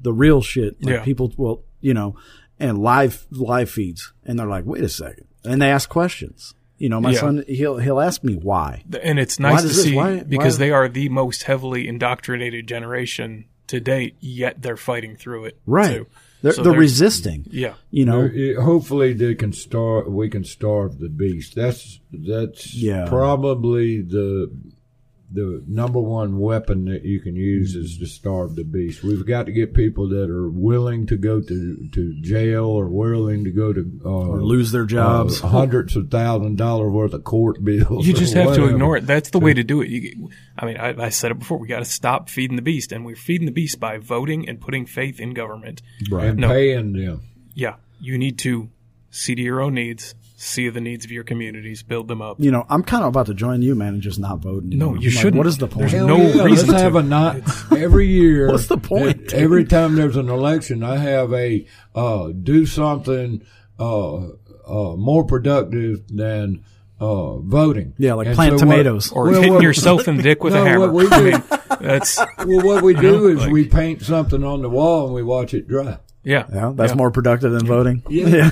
the 0.00 0.12
real 0.14 0.40
shit. 0.40 0.82
Like 0.82 0.94
Yeah. 0.94 1.04
people 1.04 1.32
will, 1.36 1.64
you 1.82 1.92
know, 1.92 2.14
and 2.60 2.78
live, 2.78 3.26
live 3.30 3.70
feeds. 3.70 4.12
And 4.24 4.38
they're 4.38 4.46
like, 4.46 4.64
wait 4.66 4.84
a 4.84 4.88
second. 4.88 5.26
And 5.44 5.60
they 5.60 5.70
ask 5.70 5.88
questions. 5.88 6.54
You 6.78 6.88
know, 6.88 7.00
my 7.00 7.10
Yeah. 7.12 7.20
son, 7.20 7.44
he'll, 7.48 7.78
he'll 7.78 8.00
ask 8.00 8.22
me 8.24 8.34
why. 8.36 8.84
and 9.02 9.18
it's 9.18 9.38
Why 9.38 9.50
nice 9.52 9.62
to 9.62 9.68
this- 9.68 9.82
see 9.82 9.94
why- 9.94 10.22
because 10.22 10.54
why- 10.54 10.66
they 10.66 10.70
are 10.70 10.88
the 10.88 11.08
most 11.08 11.42
heavily 11.44 11.88
indoctrinated 11.88 12.66
generation 12.68 13.46
to 13.66 13.80
date. 13.80 14.16
Yet 14.20 14.62
they're 14.62 14.76
fighting 14.76 15.16
through 15.16 15.46
it. 15.46 15.58
Right. 15.66 15.96
too. 15.98 16.06
They're, 16.42 16.52
So 16.52 16.62
they're 16.62 16.72
there's- 16.72 16.80
resisting, 16.80 17.44
Yeah, 17.50 17.74
you 17.90 18.06
know, 18.06 18.30
it- 18.32 18.56
hopefully 18.56 19.12
they 19.12 19.34
can 19.34 19.52
starve. 19.52 20.06
We 20.06 20.30
can 20.30 20.42
starve 20.44 20.98
the 20.98 21.10
beast. 21.10 21.54
That's 21.54 22.00
that's 22.10 22.74
Yeah. 22.74 23.04
probably 23.08 24.00
the 24.00 24.50
the 25.32 25.62
number 25.68 26.00
one 26.00 26.38
weapon 26.38 26.86
that 26.86 27.04
you 27.04 27.20
can 27.20 27.36
use 27.36 27.76
is 27.76 27.98
to 27.98 28.06
starve 28.06 28.56
the 28.56 28.64
beast. 28.64 29.02
We've 29.04 29.24
got 29.24 29.46
to 29.46 29.52
get 29.52 29.74
people 29.74 30.08
that 30.08 30.28
are 30.28 30.48
willing 30.50 31.06
to 31.06 31.16
go 31.16 31.40
to 31.40 31.88
to 31.92 32.20
jail 32.20 32.64
or 32.64 32.88
willing 32.88 33.44
to 33.44 33.50
go 33.52 33.72
to 33.72 34.00
uh, 34.04 34.08
or 34.08 34.42
lose 34.42 34.72
their 34.72 34.86
jobs. 34.86 35.42
uh, 35.42 35.46
hundreds 35.48 35.94
of 35.94 36.10
thousand 36.10 36.56
dollars 36.58 36.90
worth 36.92 37.12
of 37.14 37.22
court 37.24 37.62
bills. 37.64 38.06
you 38.06 38.12
just 38.12 38.34
have 38.34 38.54
to 38.56 38.66
ignore 38.66 38.96
it. 38.96 39.06
That's 39.06 39.30
the 39.30 39.38
way 39.40 39.54
to 39.54 39.62
do 39.62 39.80
it. 39.82 39.88
You, 39.88 40.30
I 40.58 40.66
mean, 40.66 40.76
I, 40.78 41.04
I 41.04 41.08
said 41.10 41.30
it 41.30 41.38
before. 41.38 41.58
We 41.58 41.68
got 41.68 41.78
to 41.78 41.84
stop 41.84 42.28
feeding 42.28 42.56
the 42.56 42.62
beast, 42.62 42.90
and 42.90 43.04
we're 43.06 43.14
feeding 43.16 43.46
the 43.46 43.52
beast 43.52 43.78
by 43.78 43.98
voting 43.98 44.48
and 44.48 44.60
putting 44.60 44.84
faith 44.86 45.20
in 45.20 45.32
government. 45.34 45.80
and 46.10 46.38
No. 46.38 46.48
paying 46.48 46.92
them. 46.92 47.22
Yeah, 47.54 47.76
you 48.00 48.18
need 48.18 48.38
to 48.40 48.68
see 49.10 49.34
to 49.34 49.42
your 49.42 49.60
own 49.60 49.74
needs, 49.74 50.14
see 50.42 50.70
the 50.70 50.80
needs 50.80 51.04
of 51.04 51.10
your 51.10 51.22
communities, 51.22 51.82
build 51.82 52.08
them 52.08 52.22
up. 52.22 52.36
you 52.40 52.50
know, 52.50 52.64
I'm 52.70 52.82
kind 52.82 53.02
of 53.04 53.08
about 53.08 53.26
to 53.26 53.34
join 53.34 53.60
you, 53.60 53.74
man, 53.74 53.94
and 53.94 54.02
just 54.02 54.18
not 54.18 54.38
vote. 54.38 54.64
No, 54.64 54.86
anymore. 54.86 54.96
you 55.02 55.08
I'm 55.10 55.14
shouldn't. 55.16 55.36
What 55.36 55.46
is 55.46 55.58
the 55.58 55.66
point? 55.68 55.90
There's 55.90 56.06
no 56.06 56.16
yeah, 56.16 56.44
reason 56.44 56.68
let's 56.68 56.80
to. 56.80 56.84
have 56.84 56.94
a 56.96 57.02
night 57.02 57.42
every 57.76 58.06
year. 58.06 58.48
What's 58.50 58.66
the 58.66 58.78
point, 58.78 59.28
dude? 59.28 59.34
Every 59.34 59.64
time 59.66 59.96
there's 59.96 60.16
an 60.16 60.30
election, 60.30 60.82
I 60.82 60.96
have 60.96 61.32
a 61.34 61.66
uh, 61.94 62.28
do 62.28 62.64
something 62.64 63.42
uh, 63.78 64.16
uh, 64.16 64.96
more 64.96 65.24
productive 65.24 66.06
than 66.08 66.64
uh, 67.00 67.36
voting. 67.38 67.92
Yeah, 67.98 68.14
like 68.14 68.26
And 68.28 68.34
plant 68.36 68.58
so 68.58 68.66
what- 68.66 68.72
tomatoes. 68.72 69.12
or 69.12 69.24
well, 69.24 69.34
hitting 69.34 69.54
what- 69.54 69.62
yourself 69.62 70.08
in 70.08 70.16
the 70.16 70.22
dick 70.22 70.42
with 70.42 70.52
No, 70.54 70.62
a 70.64 70.68
hammer. 70.68 70.90
what 70.90 70.94
we 70.94 71.06
I 71.10 71.18
do- 71.18 71.30
mean, 71.32 71.42
that's 71.80 72.18
Well, 72.46 72.60
what 72.66 72.82
we 72.82 72.94
do 72.94 73.28
is 73.28 73.40
like- 73.40 73.50
we 73.52 73.66
paint 73.68 74.02
something 74.02 74.42
on 74.42 74.62
the 74.62 74.70
wall 74.70 75.04
and 75.06 75.14
we 75.14 75.22
watch 75.22 75.52
it 75.54 75.68
dry. 75.68 75.98
Yeah, 76.22 76.44
Yeah, 76.52 76.72
that's 76.74 76.92
yeah, 76.92 76.96
more 76.96 77.10
productive 77.10 77.52
than 77.52 77.66
voting. 77.66 78.02
Yeah. 78.10 78.50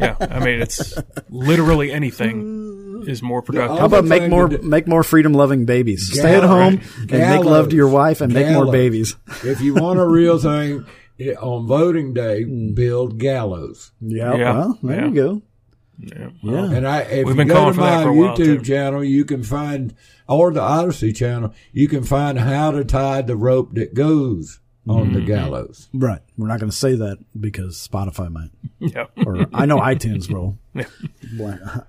Yeah, 0.00 0.16
I 0.20 0.38
mean, 0.44 0.60
it's 0.62 0.94
literally 1.28 1.90
anything 1.90 3.02
is 3.06 3.22
more 3.22 3.42
productive. 3.42 3.78
How 3.78 3.86
about 3.86 4.04
make 4.04 4.28
more 4.30 4.48
do- 4.48 4.62
make 4.62 4.86
more 4.86 5.02
freedom 5.02 5.32
loving 5.32 5.64
babies? 5.64 6.08
Stay 6.12 6.36
at 6.36 6.42
Gallows. 6.42 6.48
home 6.50 6.80
and 7.00 7.10
make 7.10 7.44
love 7.44 7.70
to 7.70 7.76
your 7.76 7.88
wife 7.88 8.20
and 8.20 8.32
make 8.32 8.50
more 8.52 8.70
babies. 8.70 9.16
If 9.42 9.60
you 9.60 9.74
want 9.74 9.98
a 9.98 10.06
real 10.06 10.38
thing 10.50 10.84
eh, 11.18 11.32
on 11.34 11.66
voting 11.66 12.14
day, 12.14 12.44
build 12.44 13.18
gallows. 13.18 13.90
Yeah, 14.00 14.34
Yeah, 14.36 14.52
well, 14.54 14.78
there 14.82 15.00
yeah. 15.00 15.06
you 15.08 15.14
go. 15.14 15.42
Yeah. 15.98 16.28
Yeah. 16.42 16.72
And 16.76 16.86
I, 16.88 17.00
if 17.00 17.26
We've 17.26 17.36
you 17.36 17.44
go 17.44 17.70
to 17.72 17.76
my 17.78 18.02
for 18.04 18.08
a 18.10 18.14
while, 18.14 18.36
YouTube 18.36 18.36
too. 18.36 18.60
channel, 18.62 19.02
you 19.04 19.24
can 19.24 19.42
find, 19.42 19.94
or 20.28 20.50
the 20.52 20.62
Odysee 20.62 21.12
channel, 21.14 21.52
you 21.72 21.88
can 21.88 22.04
find 22.04 22.38
how 22.38 22.70
to 22.70 22.84
tie 22.84 23.20
the 23.22 23.36
rope 23.36 23.74
that 23.74 23.92
goes 23.94 24.60
on 24.90 25.06
Mm-hmm. 25.06 25.14
the 25.14 25.20
gallows. 25.22 25.88
Right. 25.94 26.20
We're 26.36 26.48
not 26.48 26.58
going 26.60 26.70
to 26.70 26.76
say 26.76 26.94
that 26.96 27.18
because 27.38 27.76
Spotify 27.86 28.30
might, 28.30 28.50
Yeah. 28.78 29.06
or 29.26 29.46
I 29.52 29.66
know 29.66 29.78
iTunes 29.78 30.30
will. 30.30 30.58
Yeah. 30.72 30.84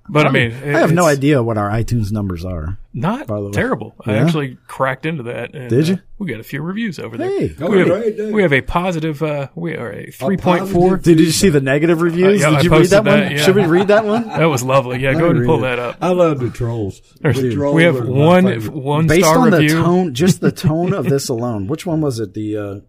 But 0.09 0.25
I 0.27 0.31
mean, 0.31 0.51
I 0.53 0.79
have 0.79 0.91
no 0.91 1.05
idea 1.05 1.41
what 1.43 1.57
our 1.57 1.69
iTunes 1.69 2.11
numbers 2.11 2.43
are. 2.43 2.77
Not 2.93 3.27
by 3.27 3.37
the 3.39 3.45
way. 3.45 3.51
terrible. 3.51 3.95
I 4.05 4.15
actually 4.15 4.57
cracked 4.67 5.05
into 5.05 5.23
that. 5.23 5.53
And, 5.55 5.69
Did 5.69 5.87
you? 5.87 5.93
uh, 5.95 5.97
we 6.17 6.27
got 6.27 6.39
a 6.39 6.43
few 6.43 6.61
reviews 6.63 6.97
over 6.99 7.15
there. 7.17 7.29
Hey. 7.29 7.55
We, 7.59 7.77
have, 7.79 7.87
great, 7.87 8.19
a, 8.19 8.31
we 8.31 8.41
have 8.41 8.53
a 8.53 8.61
positive. 8.61 9.21
Uh, 9.23 9.47
we 9.55 9.75
are 9.75 9.91
a 9.91 10.09
three 10.11 10.35
point 10.37 10.67
four. 10.67 10.97
Did 10.97 11.19
you 11.19 11.31
see 11.31 11.49
the 11.49 11.61
negative 11.61 12.01
reviews? 12.01 12.43
Uh, 12.43 12.49
yeah, 12.49 12.55
Did 12.57 12.63
you 12.65 12.69
read 12.71 12.77
posted 12.79 13.03
that 13.05 13.05
one? 13.05 13.31
yeah. 13.31 13.37
Should 13.37 13.55
we 13.55 13.65
read 13.65 13.87
that 13.87 14.03
one? 14.05 14.27
That 14.27 14.45
was 14.45 14.63
lovely. 14.63 14.99
Yeah, 14.99 15.13
go 15.13 15.25
ahead 15.25 15.35
and 15.37 15.45
pull 15.45 15.59
it. 15.59 15.61
that 15.61 15.79
up. 15.79 15.97
I 16.01 16.09
love 16.09 16.39
the 16.39 16.49
trolls. 16.49 17.01
The 17.21 17.51
trolls 17.53 17.75
we 17.75 17.83
have 17.83 17.95
are 17.97 18.05
one 18.11 18.45
favorite. 18.45 18.73
one 18.73 19.07
Based 19.07 19.25
on 19.27 19.51
review. 19.51 19.69
the 19.77 19.83
tone, 19.83 20.13
just 20.15 20.41
the 20.41 20.51
tone 20.51 20.93
of 20.93 21.05
this 21.05 21.29
alone. 21.29 21.67
Which 21.67 21.85
one 21.85 22.01
was 22.01 22.19
it? 22.19 22.33
The 22.33 22.57
uh, 22.57 22.79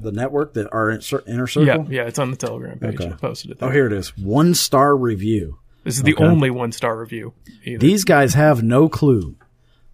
the 0.00 0.12
network 0.12 0.54
that 0.54 0.68
our 0.72 0.90
inner 0.90 1.46
circle. 1.46 1.66
Yeah, 1.66 1.84
yeah, 1.88 2.02
it's 2.08 2.18
on 2.18 2.30
the 2.30 2.36
Telegram 2.36 2.78
page. 2.78 2.94
Okay. 3.00 3.08
I 3.08 3.12
posted 3.16 3.52
it. 3.52 3.58
Oh, 3.60 3.70
here 3.70 3.86
it 3.86 3.92
is. 3.92 4.16
One 4.16 4.54
star 4.54 4.96
review. 4.96 5.58
This 5.84 5.96
is 5.96 6.02
the 6.02 6.14
Okay. 6.14 6.24
only 6.24 6.50
one 6.50 6.72
star 6.72 6.98
review. 6.98 7.32
Either. 7.64 7.78
These 7.78 8.04
guys 8.04 8.34
have 8.34 8.62
no 8.62 8.88
clue. 8.88 9.36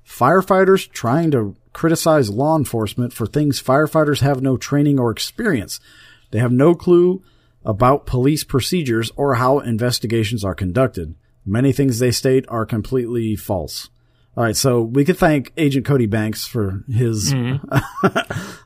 Firefighters 0.07 0.91
trying 0.91 1.31
to 1.33 1.57
criticize 1.73 2.31
law 2.31 2.57
enforcement 2.57 3.13
for 3.13 3.27
things 3.27 3.63
firefighters 3.63 4.21
have 4.21 4.41
no 4.41 4.57
training 4.57 4.99
or 4.99 5.11
experience. 5.11 5.79
They 6.31 6.39
have 6.39 6.53
no 6.53 6.75
clue 6.75 7.23
about 7.65 8.07
police 8.07 8.45
procedures 8.45 9.11
or 9.17 9.35
how 9.35 9.59
investigations 9.59 10.45
are 10.45 10.55
conducted. 10.55 11.15
Many 11.45 11.73
things 11.73 11.99
they 11.99 12.11
state 12.13 12.45
are 12.49 12.65
completely 12.67 13.37
false. 13.37 13.89
All 14.37 14.45
right, 14.45 14.57
so 14.57 14.83
we 14.83 15.05
could 15.05 15.17
thank 15.17 15.53
Agent 15.57 15.87
Cody 15.87 16.07
Banks 16.07 16.47
for 16.47 16.85
his. 16.93 17.33
Mm-hmm. 17.33 17.67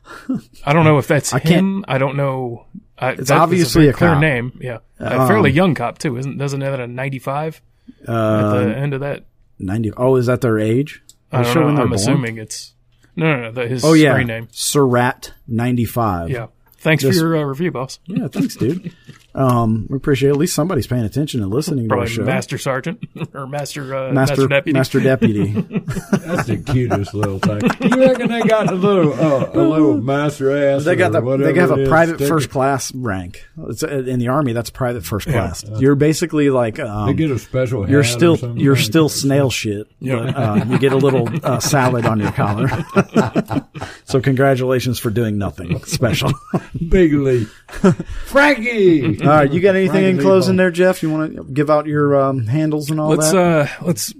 I 0.65 0.73
don't 0.73 0.85
know 0.85 0.97
if 0.97 1.07
that's 1.07 1.33
I 1.33 1.39
him. 1.39 1.85
I 1.87 1.97
don't 1.97 2.15
know. 2.17 2.65
I, 2.97 3.11
It's 3.11 3.31
obviously 3.31 3.87
a, 3.87 3.89
a 3.91 3.93
clear 3.93 4.11
cop. 4.11 4.21
name. 4.21 4.59
Yeah, 4.61 4.79
a 4.99 5.27
fairly 5.27 5.51
young 5.51 5.73
cop 5.75 5.97
too. 5.97 6.17
Isn't 6.17 6.37
doesn't 6.37 6.61
have 6.61 6.73
that 6.73 6.79
a 6.81 6.87
ninety 6.87 7.19
five 7.19 7.61
at 8.01 8.05
the 8.05 8.73
end 8.77 8.93
of 8.93 8.99
that? 9.01 9.25
Ninety. 9.59 9.91
Oh, 9.97 10.15
is 10.15 10.27
that 10.27 10.41
their 10.41 10.59
age? 10.59 11.01
I 11.31 11.43
don't 11.43 11.53
sure 11.53 11.63
know. 11.63 11.69
I'm 11.69 11.75
born? 11.75 11.93
assuming 11.93 12.37
it's 12.37 12.73
no, 13.15 13.25
no, 13.35 13.41
no. 13.43 13.51
The, 13.51 13.67
his 13.67 13.83
Oh 13.85 13.93
yeah, 13.93 14.15
name. 14.23 14.47
Surat 14.51 15.33
ninety 15.47 15.85
five. 15.85 16.29
Yeah. 16.29 16.47
Thanks 16.77 17.03
Just- 17.03 17.19
for 17.19 17.25
your 17.27 17.37
uh, 17.37 17.43
review, 17.43 17.71
boss. 17.71 17.99
yeah. 18.07 18.27
Thanks, 18.27 18.55
dude. 18.55 18.93
Um, 19.33 19.87
we 19.89 19.95
appreciate 19.97 20.29
at 20.29 20.35
least 20.37 20.53
somebody's 20.53 20.87
paying 20.87 21.03
attention 21.05 21.41
and 21.41 21.51
listening 21.51 21.87
to 21.87 21.95
our 21.95 22.05
show. 22.07 22.23
Master 22.23 22.57
Sergeant 22.57 23.03
or 23.33 23.47
Master 23.47 23.83
uh, 23.95 24.11
Master, 24.11 24.47
Master 24.47 24.47
Deputy. 24.47 24.73
Master 24.73 24.99
Deputy. 24.99 25.51
That's 26.11 26.47
the 26.47 26.57
cutest 26.65 27.13
little 27.13 27.39
thing. 27.39 27.61
You 27.91 27.99
reckon 27.99 28.29
they 28.29 28.41
got 28.43 28.71
a 28.71 28.75
little, 28.75 29.13
uh, 29.13 29.49
a 29.53 29.59
little 29.61 29.97
master 30.01 30.55
ass? 30.55 30.85
They 30.85 30.95
got 30.95 31.13
or 31.15 31.37
the 31.37 31.43
they 31.51 31.59
have 31.59 31.71
a 31.71 31.87
private 31.87 32.15
sticker? 32.15 32.29
first 32.29 32.49
class 32.49 32.93
rank. 32.93 33.45
It's 33.69 33.83
uh, 33.83 33.87
in 33.87 34.19
the 34.19 34.27
army. 34.29 34.53
That's 34.53 34.69
private 34.69 35.03
first 35.05 35.27
class. 35.27 35.63
You're 35.77 35.95
basically 35.95 36.49
like 36.49 36.75
They 36.75 36.83
um, 36.83 37.15
get 37.15 37.31
a 37.31 37.39
special. 37.39 37.89
you're 37.89 38.01
hat 38.03 38.11
or 38.11 38.17
still 38.17 38.37
something. 38.37 38.59
you're 38.59 38.75
still 38.75 39.09
snail 39.09 39.49
shit. 39.49 39.87
Yeah. 39.99 40.17
But, 40.17 40.35
uh, 40.37 40.65
you 40.69 40.77
get 40.79 40.93
a 40.93 40.97
little 40.97 41.27
uh, 41.43 41.59
salad 41.59 42.05
on 42.05 42.19
your 42.19 42.31
collar. 42.31 42.69
so 44.05 44.21
congratulations 44.21 44.99
for 44.99 45.09
doing 45.09 45.37
nothing 45.37 45.83
special. 45.83 46.31
big 46.89 47.13
league. 47.13 47.47
Frankie. 48.27 49.20
All 49.21 49.27
right, 49.27 49.51
you 49.51 49.59
got 49.61 49.75
anything 49.75 50.03
in 50.05 50.19
closing 50.19 50.53
Lee 50.55 50.57
there, 50.63 50.71
Jeff? 50.71 51.03
You 51.03 51.11
want 51.11 51.35
to 51.35 51.43
give 51.43 51.69
out 51.69 51.85
your 51.85 52.19
um, 52.19 52.47
handles 52.47 52.89
and 52.89 52.99
all 52.99 53.09
Let's 53.09 53.31
that? 53.31 53.37
uh 53.81 53.85
let's 53.85 54.13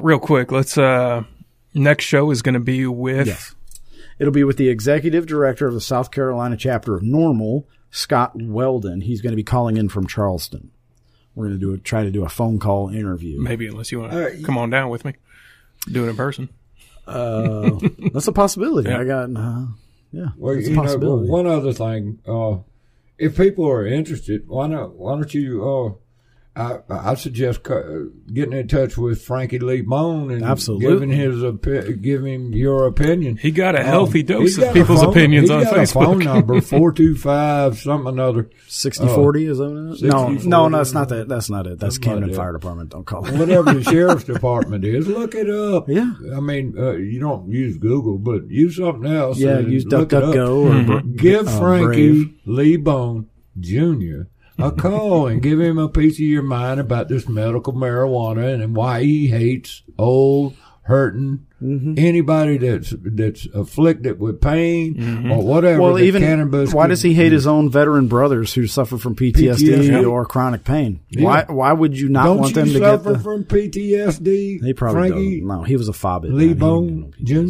real 0.00 0.18
quick. 0.18 0.52
Let's 0.52 0.76
uh 0.78 1.24
next 1.72 2.04
show 2.04 2.30
is 2.30 2.42
going 2.42 2.54
to 2.54 2.60
be 2.60 2.86
with 2.86 3.26
Yes. 3.28 3.54
It'll 4.18 4.32
be 4.32 4.44
with 4.44 4.58
the 4.58 4.68
executive 4.68 5.26
director 5.26 5.66
of 5.66 5.74
the 5.74 5.80
South 5.80 6.10
Carolina 6.12 6.56
chapter 6.56 6.94
of 6.94 7.02
NORML, 7.02 7.64
Scott 7.90 8.32
Weldon. 8.36 9.00
He's 9.00 9.20
going 9.20 9.32
to 9.32 9.36
be 9.36 9.42
calling 9.42 9.76
in 9.76 9.88
from 9.88 10.06
Charleston. 10.06 10.70
We're 11.34 11.48
going 11.48 11.58
to 11.58 11.66
do 11.66 11.74
a, 11.74 11.78
try 11.78 12.04
to 12.04 12.12
do 12.12 12.24
a 12.24 12.28
phone 12.28 12.60
call 12.60 12.90
interview. 12.90 13.40
maybe 13.40 13.66
unless 13.66 13.90
you 13.90 13.98
want 14.00 14.12
to 14.12 14.18
All 14.18 14.24
right. 14.24 14.44
come 14.44 14.56
on 14.56 14.70
down 14.70 14.88
with 14.88 15.04
me, 15.04 15.14
do 15.90 16.06
it 16.06 16.10
in 16.10 16.16
person. 16.16 16.48
Uh, 17.08 17.70
that's 18.12 18.28
a 18.28 18.32
possibility. 18.32 18.88
Yeah. 18.94 19.00
I 19.00 19.04
got, 19.04 19.30
uh, 19.36 19.66
yeah, 20.12 20.26
Well, 20.36 20.54
that's 20.54 20.68
a 20.68 20.70
you 20.70 20.76
know, 20.76 20.96
well, 20.98 21.18
one 21.18 21.46
other 21.48 21.72
thing. 21.72 22.20
Uh, 22.26 22.58
if 23.18 23.36
people 23.36 23.68
are 23.68 23.86
interested, 23.86 24.46
why 24.46 24.66
not? 24.66 24.94
Why 24.96 25.14
don't 25.14 25.34
you 25.34 25.64
uh, 25.64 26.03
I, 26.56 26.78
I 26.88 27.14
suggest 27.14 27.64
getting 28.32 28.52
in 28.52 28.68
touch 28.68 28.96
with 28.96 29.20
Frankie 29.22 29.58
Lee 29.58 29.80
Boan 29.80 30.30
and 30.30 30.44
Absolutely. 30.44 30.86
giving 30.86 31.10
his 31.10 31.36
opi- 31.42 32.00
give 32.00 32.24
him 32.24 32.52
your 32.52 32.86
opinion. 32.86 33.36
He 33.36 33.50
got 33.50 33.74
a 33.74 33.82
healthy 33.82 34.20
Um, 34.20 34.26
dose 34.26 34.58
of 34.58 34.72
people's 34.72 35.00
phone- 35.02 35.10
opinions 35.10 35.42
he's 35.48 35.50
on 35.50 35.64
got 35.64 35.74
A 35.76 35.80
Facebook. 35.80 36.04
phone 36.04 36.18
number 36.20 36.60
four 36.62 36.92
two 36.92 37.16
five 37.16 37.76
something 37.78 38.06
another. 38.12 38.50
60 38.68 39.04
40 39.08 39.46
is 39.46 39.58
that 39.58 39.68
what 39.68 39.76
it 39.76 39.92
is? 39.94 40.02
No, 40.04 40.32
60, 40.32 40.48
no, 40.48 40.68
no, 40.68 40.78
that's 40.78 40.92
not 40.92 41.08
that. 41.08 41.28
That's 41.28 41.50
not 41.50 41.66
it. 41.66 41.80
That's 41.80 41.96
Something 41.96 42.10
Camden 42.12 42.30
that. 42.30 42.36
Fire 42.36 42.52
Department. 42.52 42.90
Don't 42.90 43.04
call 43.04 43.26
it. 43.26 43.34
Whatever 43.36 43.74
the 43.74 43.82
sheriff's 43.90 44.22
department 44.24 44.84
is, 44.84 45.08
look 45.08 45.34
it 45.34 45.50
up. 45.50 45.88
Yeah. 45.88 46.12
I 46.36 46.38
mean, 46.40 46.74
uh, 46.78 46.92
you 46.92 47.18
don't 47.18 47.50
use 47.50 47.78
Google, 47.78 48.16
but 48.18 48.48
use 48.48 48.76
something 48.76 49.10
else. 49.12 49.38
Yeah, 49.38 49.58
use 49.58 49.86
look 49.86 50.12
it 50.12 50.22
up. 50.22 50.32
DuckDuckGo 50.32 50.56
or 50.66 50.70
Mm-hmm. 51.00 51.16
Give 51.16 51.48
uh, 51.48 51.58
Frankie 51.58 52.24
Brave. 52.24 52.34
Lee 52.46 52.76
Boan 52.76 53.28
Jr. 53.58 54.28
a 54.58 54.70
call 54.72 55.26
and 55.26 55.42
give 55.42 55.60
him 55.60 55.78
a 55.78 55.88
piece 55.88 56.14
of 56.14 56.20
your 56.20 56.42
mind 56.42 56.80
about 56.80 57.08
this 57.08 57.28
medical 57.28 57.72
marijuana 57.72 58.62
and 58.62 58.74
why 58.76 59.02
he 59.02 59.28
hates 59.28 59.82
old, 59.98 60.54
hurting 60.82 61.46
Mm-hmm. 61.62 61.94
anybody 61.96 62.58
that's 62.58 62.92
that's 63.00 63.46
afflicted 63.54 64.20
with 64.20 64.38
pain 64.42 65.30
or 65.32 65.42
whatever. 65.42 65.80
Well, 65.80 65.98
even 65.98 66.20
cannabis 66.20 66.74
why 66.74 66.88
does 66.88 67.00
he 67.00 67.14
hate 67.14 67.32
his 67.32 67.46
own 67.46 67.70
veteran 67.70 68.06
brothers 68.06 68.52
who 68.52 68.66
suffer 68.66 68.98
from 68.98 69.16
PTSD, 69.16 69.56
PTSD. 69.60 70.10
or 70.10 70.26
chronic 70.26 70.64
pain? 70.64 71.00
Why? 71.16 71.46
Why 71.48 71.72
would 71.72 71.98
you 71.98 72.10
not 72.10 72.24
Don't 72.24 72.36
want 72.38 72.48
you 72.50 72.54
them 72.56 72.66
to 72.66 72.72
get 72.74 72.80
suffer 72.98 73.12
the? 73.14 73.18
from 73.18 73.44
PTSD? 73.44 74.62
He 74.62 74.74
probably 74.74 75.08
Frankie 75.08 75.40
doesn't. 75.40 75.46
No, 75.48 75.62
he 75.62 75.76
was 75.76 75.88
a 75.88 75.92
fobbit. 75.92 76.34
Lee 76.34 76.52
Boan 76.52 77.14
get 77.22 77.46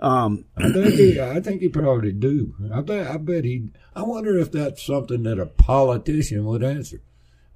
no 0.00 0.06
PTSD. 0.08 0.44
Jr. 0.58 0.62
I 0.64 0.70
think 0.72 0.94
he, 0.94 1.20
I 1.20 1.40
think 1.40 1.60
he 1.62 1.68
probably 1.68 2.12
do. 2.12 2.54
I 2.72 2.80
bet. 2.80 3.06
I 3.10 3.16
bet 3.16 3.44
he. 3.44 3.70
I 3.94 4.02
wonder 4.02 4.38
if 4.38 4.52
that's 4.52 4.84
something 4.84 5.22
that 5.24 5.38
a 5.38 5.46
politician 5.46 6.44
would 6.44 6.62
answer. 6.62 7.00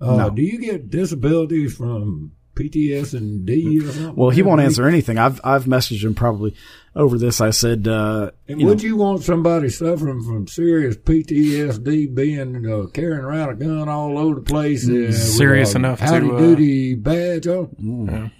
Uh, 0.01 0.17
No. 0.17 0.31
Do 0.31 0.43
you 0.43 0.59
get 0.59 0.89
disabilities 0.91 1.77
from 1.77 2.33
PTS 2.55 3.15
and 3.15 3.45
D 3.47 3.81
or 3.81 3.93
something? 3.93 4.17
Well, 4.17 4.31
he 4.31 4.43
won't 4.43 4.61
answer 4.61 4.87
anything. 4.87 5.19
I've 5.19 5.41
I've 5.45 5.65
messaged 5.65 6.03
him 6.05 6.15
probably 6.15 6.55
over 6.97 7.17
this. 7.19 7.41
I 7.41 7.51
said, 7.51 7.87
uh, 7.87 8.31
And 8.49 8.61
you 8.61 8.67
know, 8.67 8.71
would 8.73 8.83
you 8.83 8.97
want 8.97 9.23
somebody 9.23 9.69
suffering 9.69 10.23
from 10.23 10.49
serious 10.49 10.97
PTSD 10.97 12.15
being 12.15 12.67
uh, 12.67 12.87
carrying 12.89 13.21
around 13.21 13.51
a 13.51 13.55
gun 13.55 13.89
all 13.89 14.19
over 14.19 14.37
the 14.37 14.41
place? 14.43 14.89
Uh, 14.89 14.93
with 14.93 15.17
Serious 15.17 15.75
a 15.75 15.79
enough 15.79 15.99
to, 16.01 16.05
howdy 16.07 16.31
uh, 16.31 16.39
duty 16.39 16.95
badge 16.95 17.47
on? 17.47 17.67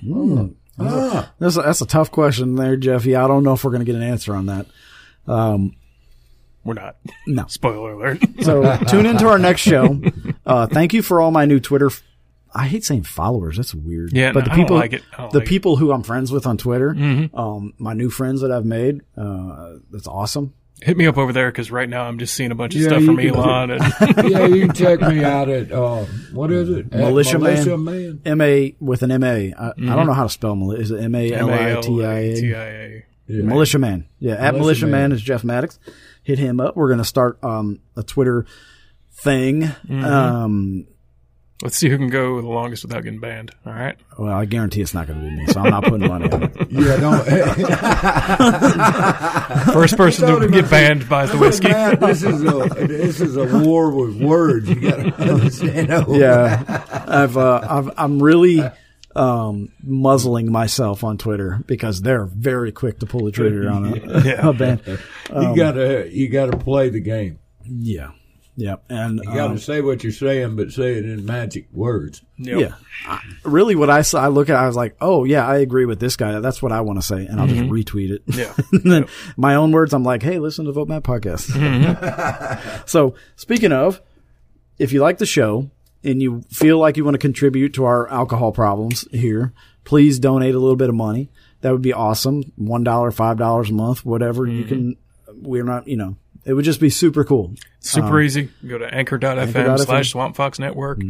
Mm. 0.05 0.55
Ah. 0.81 1.33
that's 1.39 1.57
a, 1.57 1.63
that's 1.63 1.81
a 1.81 1.87
tough 1.87 2.11
question 2.11 2.55
there, 2.57 2.77
Jeffy. 2.77 3.15
I 3.17 3.27
don't 3.27 3.43
know 3.45 3.53
if 3.55 3.65
we're 3.65 3.71
going 3.71 3.85
to 3.85 3.87
get 3.87 3.95
an 3.97 4.03
answer 4.03 4.35
on 4.35 4.47
that. 4.47 4.67
We're 6.65 6.75
not. 6.75 6.97
No. 7.27 7.45
Spoiler 7.49 7.93
alert. 7.93 8.19
So 8.43 8.77
tune 8.89 9.07
into 9.07 9.27
our 9.29 9.39
next 9.39 9.63
show. 9.63 10.01
Uh, 10.45 10.67
thank 10.67 10.93
you 10.93 11.03
for 11.03 11.21
all 11.21 11.31
my 11.31 11.47
new 11.47 11.59
Twitter. 11.61 11.87
f- 11.87 12.03
I 12.55 12.67
hate 12.67 12.85
saying 12.85 13.05
followers. 13.05 13.57
That's 13.57 13.75
weird. 13.75 14.13
Yeah, 14.13 14.33
but 14.33 14.41
no, 14.41 14.45
the 14.47 14.51
I 14.53 14.57
don't 14.57 14.65
people, 14.67 14.77
like 14.77 14.93
it. 14.93 15.03
The 15.17 15.23
like 15.23 15.35
it. 15.37 15.47
people 15.49 15.77
who 15.77 15.93
I'm 15.93 16.03
friends 16.03 16.33
with 16.33 16.47
on 16.47 16.59
Twitter, 16.59 16.91
Mm-hmm. 16.93 17.35
um, 17.37 17.75
my 17.79 17.93
new 17.95 18.11
friends 18.11 18.41
that 18.43 18.51
I've 18.51 18.65
made, 18.67 19.01
uh, 19.17 19.77
that's 19.91 20.09
awesome. 20.09 20.53
Hit 20.83 20.97
me 20.97 21.07
up 21.07 21.19
over 21.19 21.33
there 21.33 21.51
because 21.51 21.71
right 21.71 21.89
now 21.89 22.05
I'm 22.05 22.19
just 22.19 22.35
seeing 22.35 22.51
a 22.51 22.55
bunch 22.55 22.75
of 22.75 22.81
Yeah, 22.81 22.89
stuff 22.89 23.01
you 23.03 23.07
from 23.07 23.17
can- 23.19 23.29
Elon. 23.37 23.71
And 23.71 23.83
yeah, 24.31 24.47
you 24.47 24.67
can 24.67 24.75
check 24.75 25.01
me 25.01 25.23
out 25.25 25.49
at 25.49 25.71
uh, 25.71 26.05
what 26.33 26.51
is 26.51 26.71
it? 26.71 26.87
At 26.87 27.01
Militia 27.01 27.39
Man. 27.39 27.53
Militia 27.53 27.77
Man. 27.77 28.21
M 28.25 28.41
A 28.41 28.75
with 28.81 29.03
an 29.03 29.11
M 29.13 29.23
A. 29.25 29.53
I, 29.53 29.71
Mm-hmm. 29.71 29.91
I 29.91 29.97
don't 29.97 30.07
know 30.07 30.13
how 30.15 30.23
to 30.25 30.29
spell 30.31 30.57
militia. 30.57 30.81
Is 30.83 30.91
it 30.91 31.01
M 31.03 31.15
A 31.15 31.33
L 31.33 31.51
I 31.51 31.81
T 31.81 32.05
I 32.05 32.13
A? 32.13 32.23
M-A-L-I-T-I-A. 32.33 33.05
Yeah. 33.27 33.43
Militia 33.45 33.79
Man. 33.79 34.07
Yeah, 34.19 34.33
at 34.35 34.55
Militia 34.55 34.63
Militia 34.63 34.87
Man. 34.87 34.93
Man. 35.11 35.13
is 35.13 35.23
Jeff 35.23 35.45
Mattox. 35.45 35.79
Hit 36.23 36.39
him 36.39 36.61
up. 36.61 36.77
We're 36.77 36.89
going 36.89 36.99
to 36.99 37.05
start 37.05 37.39
um, 37.45 37.79
a 37.97 38.03
Twitter 38.03 38.45
thing. 39.13 39.63
Mm-hmm. 39.63 40.05
Um, 40.05 40.87
Let's 41.63 41.77
see 41.77 41.91
who 41.91 41.99
can 41.99 42.09
go 42.09 42.41
the 42.41 42.49
longest 42.49 42.85
without 42.85 43.05
getting 43.05 43.21
banned. 43.21 43.51
All 43.67 43.75
right. 43.75 43.95
well, 44.19 44.33
I 44.33 44.47
guarantee 44.47 44.81
it's 44.81 44.95
not 44.95 45.07
going 45.07 45.21
to 45.21 45.29
be 45.29 45.37
me, 45.37 45.47
so 45.49 45.61
I'm 45.61 45.69
not 45.71 45.85
putting 45.85 46.09
money 46.09 46.31
on 46.31 46.45
it. 46.45 46.57
Yeah, 46.71 46.97
don't. 46.97 47.27
First 49.75 49.97
person 49.97 50.41
to 50.41 50.49
get 50.49 50.71
banned 50.71 51.09
buys 51.09 51.31
the 51.33 51.39
whiskey. 51.39 51.69
Matt, 51.69 52.01
this 52.01 52.23
is 52.23 52.43
a 52.43 52.69
this 52.87 53.21
is 53.21 53.37
a 53.37 53.59
war 53.59 53.91
with 53.95 54.21
words. 54.23 54.69
You 54.69 54.81
got 54.81 54.97
to 54.97 55.23
understand. 55.35 55.89
that. 55.89 56.09
yeah, 56.09 56.85
I've, 57.07 57.37
uh, 57.37 57.61
I've 57.69 57.91
I'm 57.97 58.23
really 58.23 58.63
um, 59.15 59.73
muzzling 59.83 60.51
myself 60.51 61.05
on 61.05 61.19
Twitter 61.19 61.63
because 61.67 62.01
they're 62.01 62.27
very 62.27 62.73
quick 62.73 63.01
to 63.01 63.07
pull 63.07 63.25
the 63.25 63.33
trigger 63.33 63.69
on 63.71 63.87
a, 63.87 64.23
Yeah. 64.25 64.49
a 64.49 64.53
ban. 64.53 64.81
you 64.87 65.57
got 65.57 65.73
to 65.73 66.09
you 66.11 66.29
got 66.29 66.51
to 66.51 66.57
play 66.57 66.89
the 66.89 67.01
game. 67.01 67.39
Yeah, 67.65 68.11
yeah, 68.61 68.77
and 68.91 69.21
You 69.21 69.25
got 69.25 69.47
to 69.47 69.53
um, 69.53 69.59
say 69.59 69.81
what 69.81 70.03
you're 70.03 70.13
saying, 70.13 70.55
but 70.55 70.71
say 70.71 70.93
it 70.93 71.07
in 71.07 71.25
magic 71.25 71.69
words. 71.73 72.21
Yep. 72.37 72.61
yeah, 72.61 72.75
I, 73.07 73.21
really, 73.43 73.75
what 73.75 73.89
I 73.89 74.03
saw, 74.03 74.23
I 74.23 74.29
look 74.29 74.51
at, 74.51 74.57
I 74.57 74.67
was 74.67 74.77
like, 74.77 74.97
oh 75.01 75.25
yeah, 75.25 75.47
I 75.47 75.59
agree 75.59 75.87
with 75.87 75.99
this 75.99 76.15
guy. 76.15 76.39
That's 76.41 76.61
what 76.61 76.71
I 76.71 76.83
want 76.83 76.99
to 76.99 77.03
say, 77.03 77.25
and 77.25 77.41
I'll 77.41 77.47
just 77.47 77.63
mm-hmm. 77.63 77.73
retweet 77.73 78.11
it. 78.11 78.23
Yeah. 78.27 78.53
and 78.73 78.93
then 78.93 79.07
my 79.39 79.55
own 79.55 79.73
words, 79.73 79.95
I'm 79.95 80.05
like, 80.05 80.23
hey, 80.23 80.39
listen 80.39 80.67
to 80.67 80.73
Vote 80.73 80.89
Matt 80.89 81.05
podcast. 81.05 81.51
Mm-hmm. 81.53 82.83
so 82.87 83.15
speaking 83.37 83.73
of, 83.73 84.03
if 84.79 84.93
you 84.93 85.01
like 85.01 85.17
the 85.17 85.27
show 85.27 85.71
and 86.05 86.21
you 86.21 86.43
feel 86.51 86.79
like 86.79 86.99
you 86.99 87.05
want 87.05 87.15
to 87.15 87.19
contribute 87.19 87.73
to 87.75 87.87
our 87.87 88.11
alcohol 88.11 88.53
problems 88.53 89.09
here, 89.11 89.55
please 89.85 90.19
donate 90.19 90.55
a 90.55 90.59
little 90.59 90.77
bit 90.77 90.91
of 90.91 90.95
money. 90.95 91.31
That 91.63 91.73
would 91.73 91.83
be 91.83 91.95
awesome. 91.95 92.53
One 92.57 92.85
dollar, 92.85 93.11
five 93.11 93.39
dollars 93.39 93.71
a 93.71 93.75
month, 93.75 94.05
whatever 94.05 94.47
you 94.47 94.65
mm-hmm. 94.65 94.69
can. 94.69 94.97
We're 95.43 95.65
not, 95.65 95.89
you 95.89 95.97
know, 95.97 96.17
it 96.45 96.55
would 96.55 96.65
just 96.65 96.81
be 96.81 96.91
super 96.91 97.25
cool. 97.25 97.55
Super 97.81 98.21
easy. 98.21 98.51
Go 98.67 98.79
to 98.79 98.93
anchor.fm 98.93 99.79
slash 99.79 100.11
Swamp 100.11 100.37
Fox 100.37 100.59
Network. 100.59 101.01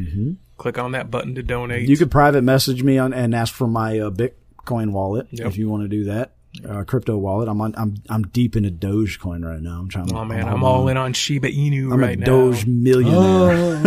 Click 0.59 0.78
on 0.78 0.93
that 0.93 1.11
button 1.11 1.35
to 1.36 1.43
donate. 1.43 1.89
You 1.89 1.97
could 1.97 2.11
private 2.11 2.43
message 2.43 2.82
me 2.82 2.98
on 2.98 3.12
and 3.12 3.35
ask 3.35 3.55
for 3.55 3.66
my 3.66 3.98
uh, 3.98 4.11
Bitcoin 4.11 4.93
wallet 4.93 5.27
Yep. 5.31 5.47
if 5.47 5.57
you 5.57 5.69
want 5.69 5.82
to 5.85 5.89
do 5.89 6.05
that. 6.05 6.32
Uh, 6.68 6.82
crypto 6.82 7.16
wallet. 7.16 7.48
I'm 7.48 7.60
on. 7.60 7.74
I'm 7.77 7.94
I'm 8.09 8.22
deep 8.24 8.56
into 8.56 8.70
Dogecoin 8.72 9.44
right 9.44 9.60
now. 9.62 9.78
I'm 9.78 9.89
trying. 9.89 10.12
oh 10.12 10.24
man, 10.24 10.48
I'm 10.48 10.64
all 10.64 10.89
in 10.89 10.97
on 10.97 11.12
Shiba 11.12 11.48
Inu 11.48 11.93
I'm 11.93 12.01
right 12.01 12.16
a 12.16 12.20
now. 12.20 12.27
Doge 12.27 12.66
millionaire. 12.66 13.14
Oh, 13.14 13.82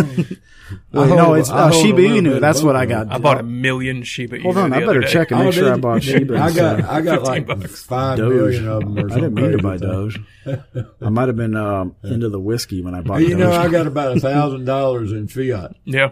Well, 0.94 1.04
I 1.14 1.16
no, 1.16 1.34
it's 1.34 1.50
I 1.50 1.68
uh, 1.68 1.72
Shiba 1.72 2.00
Inu. 2.02 2.40
That's 2.40 2.64
what 2.64 2.78
I 2.78 2.86
got. 2.86 3.12
I 3.12 3.18
bought 3.18 3.38
a 3.42 3.44
million 3.44 4.04
Shiba 4.04 4.38
Inu. 4.40 4.44
Hold 4.44 4.58
on, 4.58 4.70
the 4.70 4.78
I 4.78 4.86
better 4.86 5.02
check 5.02 5.32
and 5.32 5.42
Oh, 5.42 5.44
make 5.44 5.54
sure 5.54 5.74
I 5.74 5.78
bought 5.78 6.04
Shiba. 6.04 6.38
I 6.42 6.54
got. 6.54 6.84
I 6.86 7.02
got 7.02 7.24
like 7.32 7.46
bucks. 7.48 7.84
five 7.84 8.18
Doge. 8.18 8.34
million 8.34 8.68
of 8.70 8.80
them. 8.80 8.98
Or 8.98 9.12
I 9.12 9.16
didn't 9.16 9.34
mean 9.34 9.52
to 9.52 9.58
buy 9.62 9.76
Doge. 9.76 10.22
Doge. 10.46 10.86
I 11.02 11.10
might 11.10 11.28
have 11.28 11.36
been 11.36 11.58
um, 11.58 11.98
into 12.04 12.30
the 12.30 12.40
whiskey 12.40 12.82
when 12.82 12.96
I 12.96 13.02
bought 13.02 13.22
it. 13.22 13.28
You 13.28 13.36
Doge. 13.36 13.40
know, 13.40 13.52
I 13.52 13.68
got 13.70 13.88
about 13.88 14.16
a 14.18 14.20
thousand 14.22 14.64
dollars 14.64 15.12
in 15.12 15.28
fiat. 15.28 15.76
Yeah. 15.84 16.12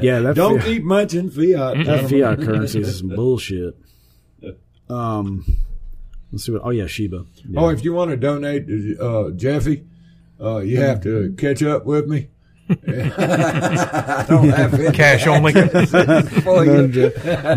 yeah, 0.00 0.32
Don't 0.34 0.58
fiat, 0.58 0.64
keep 0.66 0.82
much 0.82 1.14
in 1.14 1.30
fiat. 1.30 1.84
that 1.86 2.10
fiat 2.10 2.40
currency 2.40 2.80
is 2.80 2.98
some 2.98 3.08
bullshit. 3.10 3.75
Um, 4.88 5.44
let's 6.32 6.44
see 6.44 6.52
what. 6.52 6.62
Oh 6.64 6.70
yeah, 6.70 6.86
Shiba. 6.86 7.24
Yeah. 7.48 7.60
Oh, 7.60 7.68
if 7.68 7.84
you 7.84 7.92
want 7.92 8.10
to 8.10 8.16
donate 8.16 8.66
uh, 9.00 9.30
Jeffy, 9.30 9.84
uh, 10.40 10.58
you 10.58 10.80
have 10.80 11.02
to 11.02 11.34
catch 11.38 11.62
up 11.62 11.84
with 11.86 12.06
me. 12.06 12.28
I 12.68 12.74
don't 14.28 14.48
have 14.48 14.74
it 14.74 14.92
Cash 14.94 15.26
only. 15.28 15.52
for 15.52 16.64
you. 16.64 17.12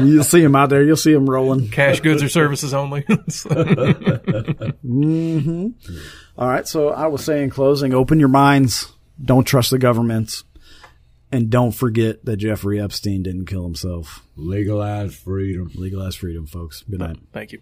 You'll 0.06 0.23
see 0.23 0.43
him 0.43 0.56
out 0.56 0.69
there. 0.69 0.84
You'll 0.84 0.95
see 0.97 1.11
him 1.14 1.27
rolling. 1.27 1.69
Cash 1.69 2.01
goods 2.01 2.22
or 2.22 2.30
services 2.30 2.76
only. 2.76 3.06
All 6.38 6.47
right. 6.47 6.68
So 6.68 6.89
I 6.89 7.07
will 7.07 7.18
say 7.18 7.43
in 7.43 7.49
closing, 7.49 7.93
open 7.93 8.19
your 8.19 8.30
minds. 8.30 8.93
Don't 9.23 9.45
trust 9.45 9.72
the 9.72 9.80
governments. 9.80 10.43
And 11.31 11.49
don't 11.49 11.72
forget 11.72 12.26
that 12.26 12.38
Jeffrey 12.38 12.81
Epstein 12.81 13.23
didn't 13.23 13.45
kill 13.45 13.64
himself. 13.64 14.26
Legalize 14.35 15.15
freedom. 15.15 15.72
Legalize 15.76 16.15
freedom, 16.15 16.47
folks. 16.47 16.84
Good 16.89 16.99
night. 16.99 17.18
Thank 17.31 17.51
you. 17.51 17.61